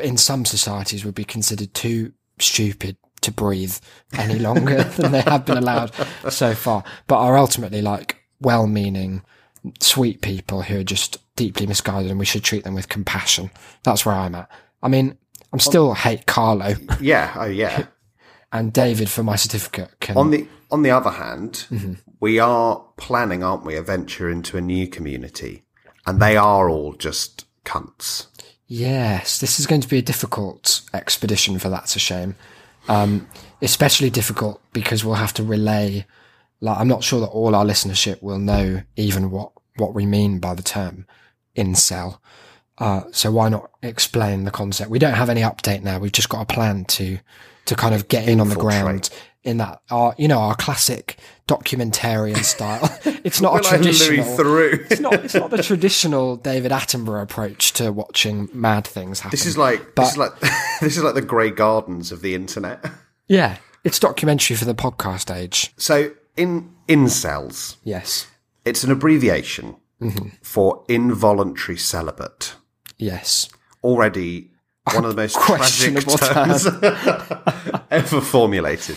in 0.00 0.16
some 0.16 0.44
societies, 0.44 1.04
would 1.04 1.14
be 1.14 1.24
considered 1.24 1.74
too 1.74 2.12
stupid 2.38 2.96
to 3.22 3.32
breathe 3.32 3.76
any 4.16 4.38
longer 4.38 4.82
than 4.96 5.12
they 5.12 5.20
have 5.20 5.44
been 5.44 5.58
allowed 5.58 5.92
so 6.30 6.54
far, 6.54 6.84
but 7.06 7.18
are 7.18 7.36
ultimately 7.36 7.82
like 7.82 8.16
well-meaning, 8.40 9.22
sweet 9.80 10.22
people 10.22 10.62
who 10.62 10.80
are 10.80 10.84
just 10.84 11.18
deeply 11.36 11.66
misguided, 11.66 12.10
and 12.10 12.18
we 12.18 12.24
should 12.24 12.44
treat 12.44 12.64
them 12.64 12.74
with 12.74 12.88
compassion. 12.88 13.50
That's 13.82 14.06
where 14.06 14.14
I'm 14.14 14.34
at. 14.34 14.48
I 14.82 14.88
mean, 14.88 15.16
I'm 15.52 15.60
still 15.60 15.94
hate 15.94 16.26
Carlo 16.26 16.74
Yeah, 17.00 17.32
oh 17.36 17.44
yeah. 17.46 17.86
and 18.52 18.72
David 18.72 19.08
for 19.08 19.22
my 19.22 19.36
certificate. 19.36 19.90
Can 20.00 20.16
on 20.16 20.30
the 20.30 20.46
on 20.70 20.82
the 20.82 20.90
other 20.90 21.10
hand, 21.10 21.66
Mm-hmm. 21.70 21.94
we 22.20 22.38
are 22.38 22.84
planning, 22.96 23.42
aren't 23.42 23.64
we, 23.64 23.76
a 23.76 23.82
venture 23.82 24.30
into 24.30 24.56
a 24.56 24.60
new 24.60 24.86
community, 24.86 25.64
and 26.06 26.20
they 26.20 26.36
are 26.36 26.68
all 26.70 26.92
just 26.94 27.46
cunts. 27.64 28.26
Yes, 28.66 29.38
this 29.40 29.58
is 29.58 29.66
going 29.66 29.80
to 29.80 29.88
be 29.88 29.98
a 29.98 30.02
difficult 30.02 30.82
expedition 30.94 31.58
for 31.58 31.68
That's 31.68 31.96
a 31.96 31.98
Shame. 31.98 32.36
Um, 32.88 33.28
especially 33.60 34.10
difficult 34.10 34.62
because 34.72 35.04
we'll 35.04 35.16
have 35.16 35.34
to 35.34 35.42
relay. 35.42 36.06
Like, 36.60 36.78
I'm 36.78 36.88
not 36.88 37.02
sure 37.04 37.20
that 37.20 37.26
all 37.26 37.54
our 37.54 37.64
listenership 37.64 38.22
will 38.22 38.38
know 38.38 38.82
even 38.96 39.30
what 39.30 39.52
what 39.76 39.94
we 39.94 40.06
mean 40.06 40.38
by 40.38 40.54
the 40.54 40.62
term 40.62 41.06
incel. 41.56 42.18
Uh, 42.80 43.02
so 43.12 43.30
why 43.30 43.48
not 43.48 43.70
explain 43.82 44.44
the 44.44 44.50
concept? 44.50 44.90
We 44.90 44.98
don't 44.98 45.14
have 45.14 45.28
any 45.30 45.42
update 45.42 45.82
now. 45.82 45.98
We've 45.98 46.10
just 46.12 46.28
got 46.30 46.40
a 46.42 46.46
plan 46.46 46.84
to 46.86 47.18
to 47.66 47.74
kind 47.76 47.94
of 47.94 48.08
get 48.08 48.26
in 48.28 48.40
on 48.40 48.48
the 48.48 48.56
ground 48.56 49.10
in 49.44 49.58
that 49.58 49.80
our 49.90 50.14
you 50.18 50.26
know 50.28 50.38
our 50.40 50.54
classic 50.56 51.18
documentarian 51.46 52.42
style. 52.42 52.88
It's 53.22 53.40
not 53.40 53.60
a 53.60 53.68
traditional. 53.68 54.24
It's 54.90 54.98
not. 55.00 55.12
It's 55.24 55.34
not 55.34 55.50
the 55.50 55.62
traditional 55.62 56.36
David 56.36 56.72
Attenborough 56.72 57.22
approach 57.22 57.72
to 57.74 57.92
watching 57.92 58.48
mad 58.54 58.86
things 58.86 59.20
happen. 59.20 59.30
This 59.32 59.44
is 59.44 59.58
like 59.58 59.94
this 59.94 60.12
is 60.12 60.16
like 60.16 60.32
this 60.80 60.96
is 60.96 61.02
like 61.02 61.14
the 61.14 61.20
Grey 61.22 61.50
Gardens 61.50 62.12
of 62.12 62.22
the 62.22 62.34
internet. 62.34 62.82
yeah, 63.28 63.56
it's 63.84 63.98
documentary 63.98 64.56
for 64.56 64.64
the 64.64 64.74
podcast 64.74 65.34
age. 65.34 65.72
So 65.76 66.12
in 66.36 66.70
incels, 66.88 67.76
Yes, 67.84 68.26
it's 68.64 68.84
an 68.84 68.90
abbreviation 68.90 69.76
Mm-hmm. 70.00 70.28
for 70.40 70.82
involuntary 70.88 71.76
celibate. 71.76 72.54
Yes. 73.00 73.48
Already 73.82 74.50
one 74.92 75.04
of 75.04 75.14
the 75.14 75.22
most 75.22 75.34
tragic 75.40 76.04
Questionable 76.04 76.18
terms 76.18 76.66
ever 77.90 78.20
formulated. 78.20 78.96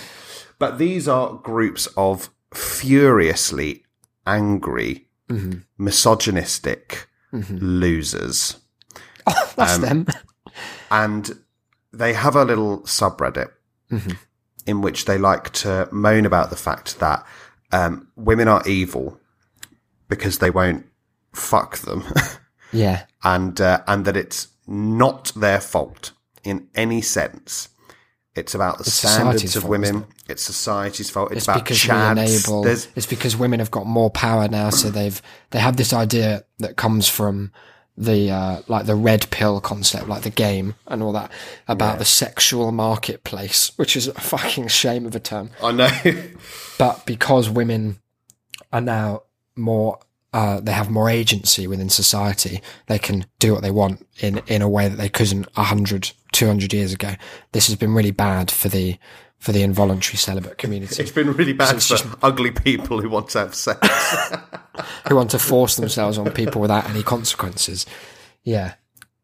But 0.59 0.77
these 0.77 1.07
are 1.07 1.33
groups 1.35 1.87
of 1.97 2.29
furiously 2.53 3.83
angry, 4.25 5.07
Mm-hmm. 5.29 5.59
misogynistic 5.77 7.07
losers. 7.31 8.57
That's 9.55 9.77
them. 9.77 10.05
and 10.91 11.39
they 11.93 12.13
have 12.13 12.35
a 12.35 12.43
little 12.43 12.81
subreddit 12.81 13.49
in 14.67 14.81
which 14.81 15.05
they 15.05 15.17
like 15.17 15.51
to 15.53 15.87
moan 15.91 16.25
about 16.25 16.49
the 16.49 16.55
fact 16.57 16.99
that 16.99 17.25
um, 17.71 18.09
women 18.15 18.47
are 18.49 18.61
evil 18.67 19.17
because 20.09 20.39
they 20.39 20.49
won't 20.49 20.85
fuck 21.33 21.77
them, 21.79 22.03
Yeah, 22.73 23.05
and 23.23 23.59
uh, 23.61 23.83
and 23.87 24.05
that 24.05 24.17
it's 24.17 24.47
not 24.67 25.31
their 25.35 25.61
fault 25.61 26.11
in 26.43 26.67
any 26.75 27.01
sense. 27.01 27.69
It's 28.35 28.55
about 28.55 28.79
the 28.79 28.85
standards 28.85 29.55
of 29.55 29.65
women. 29.65 29.89
isn't 29.89 30.05
It's 30.27 30.41
society's 30.41 31.09
fault. 31.09 31.31
It's, 31.31 31.37
it's 31.37 31.45
about 31.45 31.63
because 31.63 31.77
chads. 31.77 32.15
we 32.15 32.21
enable. 32.23 32.63
There's 32.63 32.87
It's 32.95 33.05
because 33.05 33.37
women 33.37 33.59
have 33.59 33.69
got 33.69 33.85
more 33.85 34.09
power 34.09 34.47
now, 34.47 34.71
so 34.71 34.89
they've 34.89 35.21
they 35.51 35.59
have 35.59 35.77
this 35.77 35.93
idea 35.93 36.43
that 36.57 36.75
comes 36.75 37.07
from 37.07 37.51
the 37.95 38.31
uh, 38.31 38.61
like 38.67 38.85
the 38.85 38.95
red 38.95 39.29
pill 39.29 39.61
concept, 39.61 40.07
like 40.07 40.23
the 40.23 40.31
game 40.31 40.75
and 40.87 41.03
all 41.03 41.11
that 41.13 41.31
about 41.67 41.99
the 41.99 42.05
sexual 42.05 42.71
marketplace, 42.71 43.71
which 43.75 43.95
is 43.95 44.07
a 44.07 44.13
fucking 44.13 44.67
shame 44.67 45.05
of 45.05 45.15
a 45.15 45.19
term. 45.19 45.51
I 45.61 45.71
know. 45.71 45.89
but 46.79 47.05
because 47.05 47.49
women 47.49 47.99
are 48.71 48.81
now 48.81 49.23
more 49.55 49.99
uh, 50.33 50.59
they 50.59 50.71
have 50.71 50.89
more 50.89 51.09
agency 51.09 51.67
within 51.67 51.89
society 51.89 52.61
they 52.87 52.99
can 52.99 53.25
do 53.39 53.53
what 53.53 53.61
they 53.61 53.71
want 53.71 54.05
in 54.19 54.41
in 54.47 54.61
a 54.61 54.69
way 54.69 54.87
that 54.87 54.97
they 54.97 55.09
couldn't 55.09 55.45
100 55.55 56.11
200 56.31 56.73
years 56.73 56.91
ago. 56.91 57.13
This 57.51 57.67
has 57.67 57.75
been 57.75 57.93
really 57.93 58.11
bad 58.11 58.51
for 58.51 58.67
the 58.67 58.97
for 59.37 59.51
the 59.51 59.61
involuntary 59.61 60.17
celibate 60.17 60.57
community. 60.57 61.03
It's 61.03 61.11
been 61.11 61.31
really 61.33 61.53
bad 61.53 61.75
it's 61.75 61.87
for 61.87 61.97
just- 61.97 62.15
ugly 62.21 62.51
people 62.51 63.01
who 63.01 63.09
want 63.09 63.29
to 63.29 63.39
have 63.39 63.55
sex. 63.55 63.87
who 65.07 65.15
want 65.15 65.31
to 65.31 65.39
force 65.39 65.75
themselves 65.75 66.17
on 66.17 66.31
people 66.31 66.61
without 66.61 66.89
any 66.89 67.03
consequences. 67.03 67.85
Yeah. 68.43 68.75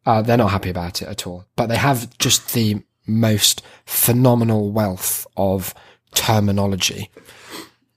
Uh, 0.05 0.22
they're 0.22 0.38
not 0.38 0.51
happy 0.51 0.70
about 0.70 1.01
it 1.01 1.07
at 1.07 1.26
all. 1.26 1.45
But 1.55 1.68
they 1.68 1.78
have 1.78 2.18
just 2.18 2.53
the 2.53 2.84
most 3.07 3.62
phenomenal 3.86 4.72
wealth 4.72 5.26
of 5.38 5.74
terminology. 6.14 7.10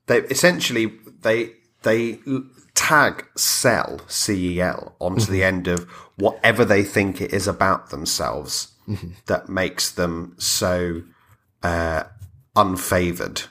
They 0.06 0.18
essentially 0.18 0.92
they 1.22 1.52
they 1.82 2.18
tag 2.74 3.26
cell 3.36 4.00
cel 4.08 4.94
onto 4.98 5.30
the 5.30 5.44
end 5.44 5.68
of 5.68 5.84
whatever 6.16 6.64
they 6.64 6.82
think 6.82 7.20
it 7.20 7.32
is 7.32 7.46
about 7.46 7.90
themselves 7.90 8.72
that 9.26 9.48
makes 9.48 9.90
them 9.90 10.34
so 10.38 11.02
uh, 11.62 12.04
unfavored 12.56 13.46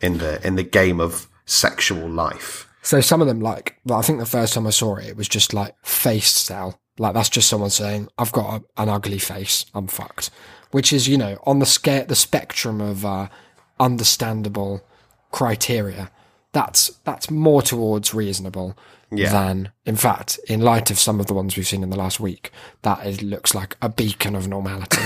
in 0.00 0.18
the 0.18 0.44
in 0.46 0.56
the 0.56 0.62
game 0.62 1.00
of 1.00 1.28
sexual 1.44 2.08
life. 2.08 2.68
So 2.82 3.00
some 3.00 3.20
of 3.20 3.28
them, 3.28 3.40
like, 3.40 3.76
well, 3.84 3.98
I 3.98 4.02
think 4.02 4.18
the 4.18 4.26
first 4.26 4.54
time 4.54 4.66
I 4.66 4.70
saw 4.70 4.96
it, 4.96 5.06
it 5.06 5.16
was 5.16 5.28
just 5.28 5.54
like 5.54 5.76
face 5.84 6.30
cell. 6.30 6.80
Like 6.98 7.14
that's 7.14 7.28
just 7.28 7.48
someone 7.48 7.70
saying, 7.70 8.08
"I've 8.18 8.32
got 8.32 8.62
a, 8.62 8.82
an 8.82 8.88
ugly 8.88 9.18
face, 9.18 9.66
I'm 9.74 9.86
fucked," 9.86 10.30
which 10.72 10.92
is, 10.92 11.08
you 11.08 11.16
know, 11.16 11.38
on 11.44 11.58
the 11.58 11.66
scale, 11.66 12.04
the 12.06 12.16
spectrum 12.16 12.80
of 12.80 13.04
uh, 13.04 13.28
understandable 13.78 14.82
criteria. 15.30 16.10
That's 16.52 16.88
that's 17.04 17.30
more 17.30 17.62
towards 17.62 18.12
reasonable 18.14 18.76
Yeah. 19.10 19.30
than, 19.32 19.72
in 19.86 19.96
fact, 19.96 20.38
in 20.48 20.60
light 20.60 20.90
of 20.90 20.98
some 20.98 21.18
of 21.20 21.26
the 21.26 21.34
ones 21.34 21.56
we've 21.56 21.66
seen 21.66 21.82
in 21.82 21.90
the 21.90 21.96
last 21.96 22.20
week, 22.20 22.50
that 22.82 23.06
is, 23.06 23.22
looks 23.22 23.54
like 23.54 23.76
a 23.82 23.88
beacon 23.88 24.34
of 24.36 24.48
normality. 24.48 25.00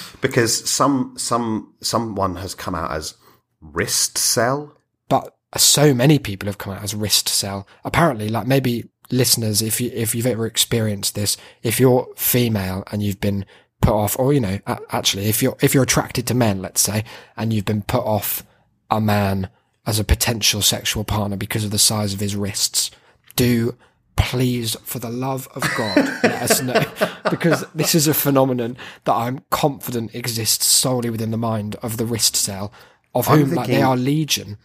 Because 0.20 0.68
some 0.68 1.14
some 1.16 1.74
someone 1.80 2.36
has 2.36 2.54
come 2.54 2.74
out 2.74 2.90
as 2.92 3.14
wrist 3.60 4.18
cell. 4.18 4.76
but 5.08 5.36
so 5.56 5.92
many 5.94 6.18
people 6.18 6.46
have 6.46 6.58
come 6.58 6.72
out 6.72 6.82
as 6.82 6.94
wrist 6.94 7.28
cell. 7.28 7.66
Apparently, 7.84 8.28
like 8.28 8.46
maybe 8.46 8.88
listeners, 9.10 9.62
if 9.62 9.80
you 9.80 9.90
if 9.94 10.14
you've 10.14 10.26
ever 10.26 10.46
experienced 10.46 11.14
this, 11.14 11.36
if 11.62 11.80
you're 11.80 12.06
female 12.16 12.84
and 12.92 13.02
you've 13.02 13.20
been 13.20 13.44
put 13.82 13.94
off, 13.94 14.16
or 14.18 14.32
you 14.32 14.40
know, 14.40 14.58
actually, 14.90 15.26
if 15.26 15.42
you're 15.42 15.56
if 15.60 15.72
you're 15.74 15.82
attracted 15.84 16.26
to 16.28 16.34
men, 16.34 16.60
let's 16.62 16.80
say, 16.80 17.04
and 17.36 17.52
you've 17.52 17.64
been 17.64 17.82
put 17.82 18.04
off 18.04 18.44
a 18.90 19.00
man 19.00 19.48
as 19.86 19.98
a 19.98 20.04
potential 20.04 20.62
sexual 20.62 21.04
partner 21.04 21.36
because 21.36 21.64
of 21.64 21.70
the 21.70 21.78
size 21.78 22.12
of 22.14 22.20
his 22.20 22.36
wrists, 22.36 22.90
do 23.36 23.76
please, 24.16 24.76
for 24.82 24.98
the 24.98 25.08
love 25.08 25.48
of 25.54 25.62
God, 25.78 25.96
let 26.22 26.42
us 26.50 26.60
know. 26.60 26.84
Because 27.30 27.64
this 27.74 27.94
is 27.94 28.06
a 28.06 28.12
phenomenon 28.14 28.76
that 29.04 29.14
I'm 29.14 29.40
confident 29.50 30.14
exists 30.14 30.66
solely 30.66 31.08
within 31.08 31.30
the 31.30 31.38
mind 31.38 31.76
of 31.76 31.96
the 31.96 32.04
wrist 32.04 32.36
cell, 32.36 32.70
of 33.14 33.28
I'm 33.28 33.38
whom 33.46 33.54
like 33.54 33.68
they 33.68 33.80
are 33.82 33.96
legion. 33.96 34.58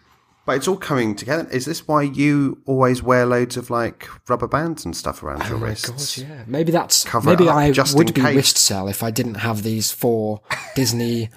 But 0.45 0.57
it's 0.57 0.68
all 0.68 0.78
coming 0.78 1.16
together. 1.16 1.47
Is 1.49 1.66
this 1.66 1.88
why 1.88 2.03
you 2.03 2.61
always 2.66 3.01
wear 3.01 3.26
loads 3.26 3.57
of 3.57 3.70
like 3.72 4.07
rubber 4.30 4.47
bands 4.47 4.86
and 4.86 4.95
stuff 4.95 5.24
around 5.24 5.41
oh 5.43 5.47
your 5.47 5.55
Oh 5.57 5.59
my 5.61 5.68
wrists? 5.70 6.20
god, 6.20 6.28
yeah. 6.30 6.43
Maybe 6.45 6.72
that's 6.72 7.03
Cover 7.03 7.30
maybe 7.32 7.49
I 7.49 7.72
just 7.72 7.97
would 7.97 8.13
be 8.13 8.22
case. 8.22 8.36
wrist 8.36 8.57
cell 8.57 8.88
if 8.88 9.01
I 9.01 9.09
didn't 9.09 9.36
have 9.36 9.63
these 9.63 9.89
four 9.91 10.41
Disney 10.76 11.30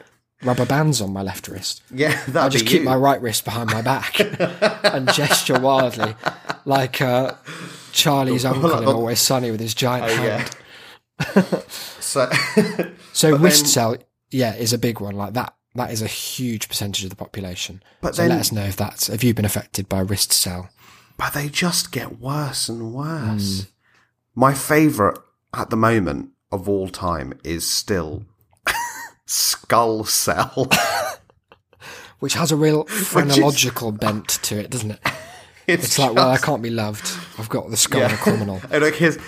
rubber 0.43 0.65
bands 0.67 1.01
on 1.01 1.13
my 1.13 1.23
left 1.23 1.49
wrist. 1.49 1.83
Yeah, 1.93 2.21
I 2.29 2.31
that'd 2.31 2.53
just 2.53 2.67
keep 2.67 2.81
you. 2.81 2.85
my 2.85 2.95
right 2.97 3.21
wrist 3.21 3.45
behind 3.45 3.71
my 3.71 3.83
back 3.83 4.21
and 4.85 5.13
gesture 5.13 5.59
wildly, 5.61 6.15
like 6.65 7.01
uh, 7.01 7.33
Charlie's 7.93 8.45
uncle 8.45 8.77
in 8.79 8.85
Always 8.87 9.21
Sunny 9.21 9.51
with 9.51 9.61
his 9.61 9.75
giant 9.75 10.07
Oh, 10.11 10.17
hand. 10.17 10.51
yeah. 11.25 11.43
so 11.69 12.31
So 13.13 13.37
wrist 13.37 13.65
then- 13.65 13.71
cell, 13.71 13.97
yeah, 14.31 14.55
is 14.55 14.73
a 14.73 14.79
big 14.79 15.01
one. 15.01 15.17
Like 15.17 15.35
that, 15.35 15.55
that 15.75 15.91
is 15.91 16.03
a 16.03 16.07
huge 16.07 16.69
percentage 16.69 17.05
of 17.05 17.11
the 17.11 17.17
population. 17.17 17.83
But 18.01 18.15
so 18.15 18.23
then- 18.23 18.31
let 18.31 18.41
us 18.41 18.53
know 18.53 18.65
if 18.65 18.77
that's 18.77 19.09
have 19.09 19.23
you 19.25 19.35
been 19.35 19.45
affected 19.45 19.89
by 19.89 20.01
wrist 20.01 20.33
cell? 20.33 20.71
but 21.17 21.33
they 21.35 21.49
just 21.49 21.91
get 21.91 22.21
worse 22.21 22.69
and 22.69 22.95
worse. 22.95 23.67
My 24.37 24.55
favourite 24.55 25.19
at 25.53 25.69
the 25.69 25.77
moment 25.77 26.31
of 26.53 26.69
all 26.69 26.89
time 26.89 27.33
is 27.43 27.67
still 27.69 28.23
Skull 29.29 30.05
Cell. 30.05 30.69
Which 32.19 32.35
has 32.35 32.51
a 32.51 32.57
real 32.57 32.85
phrenological 32.85 33.93
bent 33.93 34.29
to 34.43 34.59
it, 34.59 34.71
doesn't 34.71 34.93
it? 34.93 35.01
It's 35.69 35.99
like, 35.99 36.15
well, 36.15 36.31
I 36.31 36.39
can't 36.39 36.63
be 36.63 36.71
loved. 36.71 37.13
I've 37.39 37.51
got 37.51 37.69
the 37.69 37.77
skull 37.77 38.01
of 38.03 38.11
a 38.11 38.17
criminal. 38.17 38.59
Oh, 38.73 38.79
look, 38.79 38.95
here's 38.95 39.19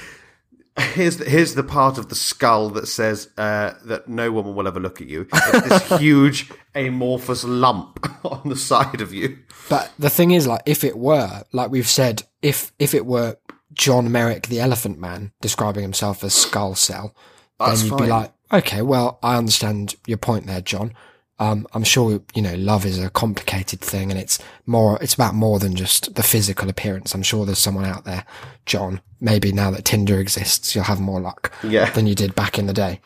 here's 0.78 1.18
the, 1.18 1.26
here's 1.28 1.54
the 1.54 1.62
part 1.62 1.98
of 1.98 2.08
the 2.08 2.14
skull 2.14 2.70
that 2.70 2.86
says 2.86 3.28
uh, 3.36 3.74
that 3.84 4.08
no 4.08 4.32
woman 4.32 4.54
will 4.54 4.66
ever 4.66 4.80
look 4.80 5.02
at 5.02 5.06
you. 5.06 5.28
It's 5.30 5.68
this 5.68 6.00
huge 6.00 6.50
amorphous 6.74 7.44
lump 7.44 8.24
on 8.24 8.48
the 8.48 8.56
side 8.56 9.02
of 9.02 9.12
you. 9.12 9.38
But 9.68 9.92
the 9.98 10.08
thing 10.08 10.30
is, 10.30 10.46
like, 10.46 10.62
if 10.64 10.82
it 10.82 10.96
were, 10.96 11.42
like 11.52 11.70
we've 11.70 11.86
said, 11.86 12.22
if 12.40 12.72
if 12.78 12.94
it 12.94 13.04
were 13.04 13.36
John 13.74 14.10
Merrick, 14.10 14.46
the 14.46 14.60
Elephant 14.60 14.98
Man, 14.98 15.32
describing 15.42 15.82
himself 15.82 16.24
as 16.24 16.32
Skull 16.32 16.74
Cell, 16.74 17.14
That's 17.58 17.82
then 17.82 17.90
you'd 17.90 17.98
fine. 17.98 18.06
be 18.06 18.10
like, 18.10 18.32
okay, 18.52 18.82
well, 18.82 19.18
I 19.22 19.36
understand 19.36 19.94
your 20.06 20.18
point 20.18 20.46
there, 20.46 20.60
John. 20.60 20.92
Um, 21.38 21.66
I'm 21.72 21.84
sure 21.84 22.20
you 22.34 22.42
know 22.42 22.54
love 22.54 22.84
is 22.84 22.98
a 23.02 23.08
complicated 23.08 23.80
thing, 23.80 24.10
and 24.10 24.20
it's 24.20 24.38
more. 24.66 24.98
It's 25.02 25.14
about 25.14 25.34
more 25.34 25.58
than 25.58 25.74
just 25.74 26.14
the 26.14 26.22
physical 26.22 26.68
appearance. 26.68 27.14
I'm 27.14 27.22
sure 27.22 27.46
there's 27.46 27.58
someone 27.58 27.86
out 27.86 28.04
there, 28.04 28.26
John. 28.66 29.00
Maybe 29.20 29.50
now 29.50 29.70
that 29.70 29.86
Tinder 29.86 30.18
exists, 30.20 30.74
you'll 30.74 30.84
have 30.84 31.00
more 31.00 31.20
luck 31.20 31.50
Yeah. 31.62 31.90
than 31.90 32.06
you 32.06 32.14
did 32.14 32.34
back 32.34 32.58
in 32.58 32.66
the 32.66 32.72
day. 32.74 33.00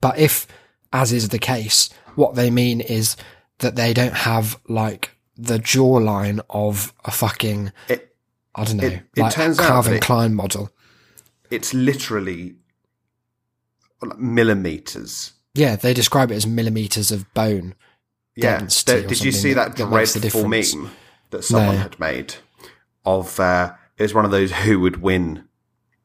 But 0.00 0.18
if, 0.18 0.46
as 0.92 1.12
is 1.12 1.28
the 1.28 1.38
case, 1.38 1.90
what 2.14 2.36
they 2.36 2.50
mean 2.50 2.80
is 2.80 3.16
that 3.58 3.76
they 3.76 3.92
don't 3.92 4.14
have 4.14 4.58
like 4.68 5.10
the 5.36 5.58
jawline 5.58 6.40
of 6.50 6.92
a 7.04 7.10
fucking 7.10 7.72
It, 7.88 8.14
I 8.54 8.64
don't 8.64 8.76
know, 8.78 8.84
it- 8.86 9.02
it 9.16 9.20
like 9.22 9.32
turns 9.34 9.58
out 9.58 9.66
Calvin 9.68 9.94
it- 9.94 10.02
Klein 10.02 10.34
model. 10.34 10.70
it's 11.50 11.72
literally 11.74 12.56
millimeters. 14.18 15.32
Yeah, 15.54 15.76
they 15.76 15.94
describe 15.94 16.30
it 16.30 16.36
as 16.36 16.46
millimeters 16.46 17.10
of 17.10 17.32
bone 17.34 17.74
Yeah. 18.36 18.58
did 18.60 19.08
you 19.24 19.32
see 19.32 19.52
something 19.54 19.54
that, 19.54 19.76
dreadful 19.76 20.46
meme 20.48 20.90
that 21.30 21.42
someone 21.44 21.74
No. 21.76 21.82
had 21.82 21.98
made 21.98 22.34
of 23.04 23.40
uh, 23.40 23.72
it 23.96 24.02
was 24.02 24.14
one 24.14 24.24
of 24.24 24.30
those 24.30 24.52
who 24.52 24.78
would 24.80 25.02
win 25.02 25.44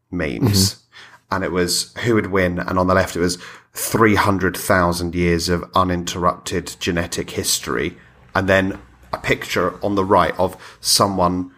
memes, 0.10 0.76
Mm-hmm. 0.76 1.36
and 1.36 1.44
it 1.44 1.52
was 1.52 1.94
who 2.04 2.16
would 2.16 2.28
win, 2.28 2.58
and 2.60 2.80
on 2.80 2.88
the 2.88 2.96
left 2.96 3.16
it 3.16 3.20
was 3.20 3.38
three 3.74 4.16
hundred 4.16 4.56
thousand 4.58 5.14
years 5.16 5.50
of 5.50 5.64
uninterrupted 5.76 6.76
genetic 6.80 7.32
history, 7.32 7.98
and 8.34 8.48
then 8.50 8.80
a 9.12 9.18
picture 9.20 9.80
on 9.86 9.94
the 9.96 10.06
right 10.06 10.34
of 10.40 10.58
someone 10.82 11.52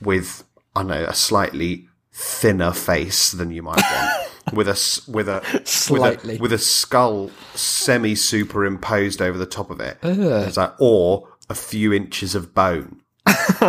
with 0.00 0.42
I 0.74 0.80
don't 0.82 0.88
know 0.90 1.04
a 1.04 1.14
slightly 1.14 1.88
thinner 2.12 2.72
face 2.72 3.30
than 3.30 3.50
you 3.52 3.62
might 3.62 3.80
want. 3.92 4.30
With 4.52 4.68
a 4.68 5.02
with 5.10 5.28
a 5.28 5.42
Slightly. 5.64 6.34
with 6.34 6.38
a, 6.38 6.42
with 6.42 6.52
a 6.52 6.58
skull 6.58 7.30
semi 7.54 8.14
superimposed 8.14 9.20
over 9.22 9.36
the 9.38 9.46
top 9.46 9.70
of 9.70 9.80
it, 9.80 9.98
it's 10.02 10.56
like 10.56 10.74
or 10.80 11.28
a 11.50 11.54
few 11.54 11.92
inches 11.92 12.34
of 12.34 12.54
bone. 12.54 13.00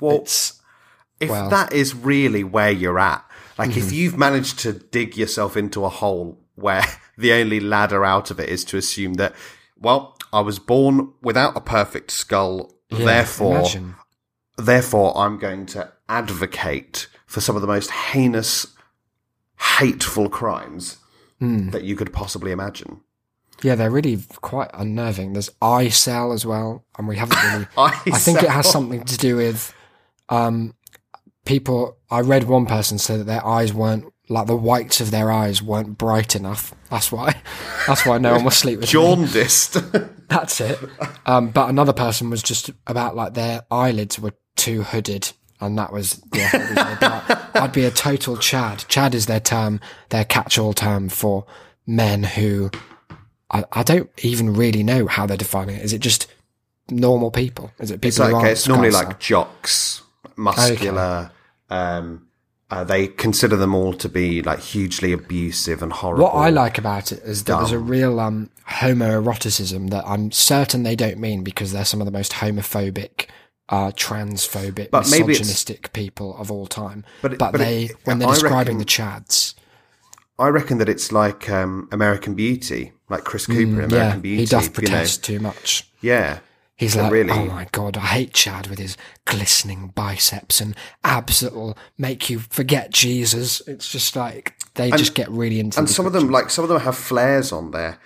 well, 0.00 0.16
It's 0.16 0.60
if 1.20 1.28
that 1.28 1.72
is 1.72 1.94
really 1.94 2.44
where 2.44 2.70
you're 2.70 2.98
at, 2.98 3.24
like 3.58 3.70
Mm-hmm. 3.70 3.78
if 3.78 3.92
you've 3.92 4.18
managed 4.18 4.58
to 4.60 4.72
dig 4.72 5.16
yourself 5.16 5.56
into 5.56 5.84
a 5.84 5.88
hole 5.88 6.40
where 6.56 6.84
the 7.18 7.32
only 7.32 7.60
ladder 7.60 8.04
out 8.04 8.30
of 8.30 8.40
it 8.40 8.48
is 8.48 8.64
to 8.66 8.76
assume 8.76 9.14
that, 9.14 9.34
well, 9.78 10.16
I 10.32 10.40
was 10.40 10.58
born 10.58 11.12
without 11.22 11.56
a 11.56 11.60
perfect 11.60 12.10
skull, 12.10 12.74
yeah, 12.90 13.04
therefore, 13.04 13.58
imagine. 13.60 13.94
therefore, 14.58 15.16
I'm 15.16 15.38
going 15.38 15.66
to 15.66 15.92
advocate 16.08 17.06
for 17.26 17.40
some 17.40 17.54
of 17.56 17.62
the 17.62 17.68
most 17.68 17.90
heinous, 17.90 18.66
hateful 19.78 20.28
crimes 20.28 20.98
Hmm. 21.40 21.70
that 21.70 21.82
you 21.82 21.96
could 21.96 22.12
possibly 22.12 22.52
imagine. 22.52 23.00
Yeah, 23.62 23.74
they're 23.74 23.90
really 23.90 24.18
quite 24.40 24.70
unnerving. 24.72 25.32
There's 25.32 25.50
eye 25.60 25.88
cell 25.88 26.32
as 26.32 26.46
well, 26.46 26.84
and 26.96 27.08
we 27.08 27.16
haven't 27.16 27.42
really. 27.42 27.66
I, 27.78 27.90
think 28.18 28.42
it 28.42 28.50
has 28.50 28.70
something 28.70 29.04
to 29.04 29.16
do 29.16 29.36
with 29.36 29.74
um, 30.28 30.74
people. 31.44 31.98
I 32.10 32.20
read 32.20 32.44
one 32.44 32.66
person 32.66 32.98
say 32.98 33.16
that 33.16 33.24
their 33.24 33.44
eyes 33.44 33.72
weren't 33.72 34.12
like 34.28 34.46
the 34.46 34.56
whites 34.56 35.00
of 35.00 35.10
their 35.10 35.30
eyes 35.30 35.60
weren't 35.62 35.98
bright 35.98 36.34
enough. 36.34 36.74
That's 36.90 37.12
why. 37.12 37.40
That's 37.86 38.06
why 38.06 38.18
no 38.18 38.32
one 38.32 38.44
was 38.44 38.56
sleep 38.56 38.80
with 38.80 38.88
jaundiced. 38.88 39.76
That's 40.28 40.60
it. 40.60 40.78
Um, 41.26 41.50
but 41.50 41.68
another 41.68 41.92
person 41.92 42.30
was 42.30 42.42
just 42.42 42.70
about 42.86 43.16
like 43.16 43.34
their 43.34 43.62
eyelids 43.70 44.18
were 44.18 44.34
too 44.56 44.82
hooded. 44.82 45.32
And 45.60 45.78
that 45.78 45.92
was, 45.92 46.20
yeah, 46.34 46.50
it 46.52 46.60
was 46.60 46.70
really 46.70 46.96
dark. 47.00 47.54
I'd 47.56 47.72
be 47.72 47.84
a 47.84 47.90
total 47.90 48.36
Chad. 48.36 48.84
Chad 48.88 49.14
is 49.14 49.26
their 49.26 49.40
term, 49.40 49.80
their 50.10 50.24
catch-all 50.24 50.74
term 50.74 51.08
for 51.08 51.46
men 51.86 52.24
who 52.24 52.70
I, 53.50 53.64
I 53.72 53.82
don't 53.82 54.10
even 54.22 54.54
really 54.54 54.82
know 54.82 55.06
how 55.06 55.26
they're 55.26 55.36
defining 55.36 55.76
it. 55.76 55.84
Is 55.84 55.92
it 55.92 56.00
just 56.00 56.26
normal 56.90 57.30
people? 57.30 57.72
Is 57.78 57.90
it 57.90 58.00
people 58.00 58.08
It's 58.08 58.18
like 58.18 58.44
it's 58.44 58.68
normally 58.68 58.90
like 58.90 59.20
jocks, 59.20 60.02
muscular. 60.36 61.30
Um, 61.70 62.28
uh, 62.70 62.82
they 62.82 63.06
consider 63.06 63.56
them 63.56 63.74
all 63.74 63.92
to 63.92 64.08
be 64.08 64.42
like 64.42 64.58
hugely 64.58 65.12
abusive 65.12 65.82
and 65.82 65.92
horrible. 65.92 66.24
What 66.24 66.34
I 66.34 66.50
like 66.50 66.78
about 66.78 67.12
it 67.12 67.22
is 67.22 67.44
that 67.44 67.58
there's 67.58 67.72
a 67.72 67.78
real 67.78 68.18
um, 68.18 68.50
homoeroticism 68.68 69.90
that 69.90 70.04
I'm 70.06 70.32
certain 70.32 70.82
they 70.82 70.96
don't 70.96 71.18
mean 71.18 71.44
because 71.44 71.72
they're 71.72 71.84
some 71.84 72.00
of 72.00 72.06
the 72.06 72.10
most 72.10 72.32
homophobic, 72.32 73.26
uh, 73.68 73.90
transphobic, 73.92 74.90
But 74.90 75.04
misogynistic 75.10 75.92
people 75.92 76.36
of 76.36 76.50
all 76.50 76.66
time. 76.66 77.04
But 77.22 77.30
But, 77.30 77.32
it- 77.32 77.38
but 77.52 77.58
they, 77.58 77.84
it- 77.84 77.96
when 78.04 78.18
they're 78.18 78.28
I 78.28 78.32
describing 78.32 78.76
reckon- 78.76 78.78
the 78.78 78.84
Chads, 78.84 79.54
I 80.38 80.48
reckon 80.48 80.78
that 80.78 80.88
it's 80.88 81.12
like 81.12 81.48
um, 81.48 81.88
American 81.92 82.34
Beauty, 82.34 82.92
like 83.08 83.22
Chris 83.24 83.46
Cooper 83.46 83.60
in 83.60 83.68
American 83.84 83.88
Mm, 83.90 83.92
yeah, 83.92 84.16
Beauty. 84.16 84.40
he 84.40 84.46
doth 84.46 84.82
you 84.82 84.88
know. 84.88 85.04
too 85.04 85.38
much. 85.40 85.88
Yeah, 86.00 86.40
He's 86.76 86.96
like, 86.96 87.12
really- 87.12 87.30
oh 87.30 87.44
my 87.46 87.68
god, 87.70 87.96
I 87.96 88.00
hate 88.00 88.32
Chad 88.34 88.66
with 88.66 88.80
his 88.80 88.96
glistening 89.26 89.92
biceps 89.94 90.60
and 90.60 90.74
abs 91.04 91.38
that'll 91.38 91.78
make 91.96 92.28
you 92.28 92.40
forget 92.40 92.90
Jesus. 92.90 93.60
It's 93.68 93.88
just 93.88 94.16
like 94.16 94.54
they 94.74 94.90
just 94.90 95.14
get 95.14 95.30
really 95.30 95.60
into. 95.60 95.78
and 95.78 95.88
some 95.88 96.04
of 96.04 96.12
them, 96.12 96.30
like 96.30 96.50
some 96.50 96.64
of 96.64 96.68
them, 96.68 96.80
have 96.80 96.96
flares 96.96 97.52
on 97.52 97.70
there 97.70 97.98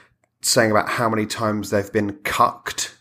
saying 0.42 0.70
about 0.70 0.90
how 0.90 1.08
many 1.08 1.24
times 1.24 1.70
they've 1.70 1.90
been 1.94 2.12
cucked, 2.24 2.94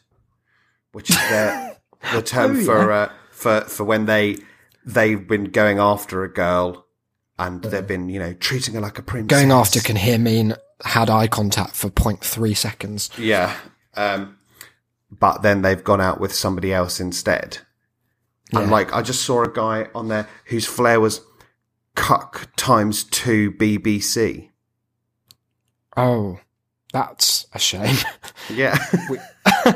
which 0.93 1.09
is 1.09 1.17
their 1.29 1.75
the 2.13 2.21
term 2.21 2.57
Oh, 2.57 2.63
for 2.63 2.91
uh, 2.91 3.11
for 3.31 3.61
for 3.61 3.83
when 3.83 4.05
they 4.05 4.37
they've 4.85 5.27
been 5.27 5.45
going 5.45 5.79
after 5.79 6.23
a 6.23 6.31
girl 6.31 6.85
and 7.37 7.61
they've 7.61 7.85
been 7.85 8.09
you 8.09 8.19
know 8.19 8.33
treating 8.33 8.73
her 8.75 8.81
like 8.81 8.97
a 8.97 9.01
princess. 9.01 9.37
going 9.37 9.51
after 9.51 9.79
can 9.79 9.95
hear 9.95 10.17
mean 10.17 10.55
had 10.83 11.09
eye 11.09 11.27
contact 11.27 11.75
for 11.75 11.89
0.3 11.89 12.55
seconds. 12.55 13.09
Yeah. 13.17 13.55
Um, 13.95 14.37
but 15.09 15.41
then 15.41 15.61
they've 15.61 15.83
gone 15.83 16.01
out 16.01 16.19
with 16.19 16.33
somebody 16.33 16.73
else 16.73 16.99
instead. 16.99 17.59
And 18.53 18.71
like, 18.71 18.93
I 18.93 19.01
just 19.01 19.23
saw 19.23 19.43
a 19.43 19.49
guy 19.51 19.87
on 19.93 20.07
there 20.07 20.27
whose 20.45 20.65
flair 20.65 21.01
was 21.01 21.21
cuck 21.95 22.49
times 22.55 23.03
two 23.03 23.51
BBC. 23.51 24.49
Oh, 25.97 26.39
that's 26.93 27.47
a 27.53 27.59
shame. 27.59 27.95
Yeah. 28.49 28.77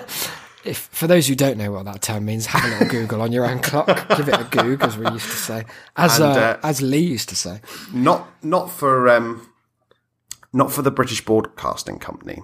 if 0.64 0.78
for 0.78 1.08
those 1.08 1.28
who 1.28 1.36
don't 1.36 1.58
know 1.58 1.72
what 1.72 1.86
that 1.86 2.02
term 2.02 2.26
means, 2.26 2.46
have 2.48 2.64
a 2.64 2.68
little 2.68 2.88
Google 3.00 3.22
on 3.22 3.32
your 3.32 3.46
own 3.46 3.60
clock. 3.60 3.88
Give 4.16 4.28
it 4.28 4.40
a 4.40 4.44
goog, 4.46 4.84
as 4.84 4.98
we 4.98 5.10
used 5.10 5.30
to 5.30 5.38
say, 5.38 5.66
as 5.96 6.20
And, 6.20 6.38
uh, 6.38 6.40
uh, 6.40 6.60
as 6.64 6.82
Lee 6.82 7.00
used 7.00 7.30
to 7.30 7.36
say. 7.36 7.62
not, 7.94 8.28
not 8.44 8.72
for, 8.72 9.10
um, 9.10 9.50
not 10.54 10.72
for 10.72 10.82
the 10.82 10.92
British 10.92 11.24
Broadcasting 11.24 12.00
Company. 12.00 12.42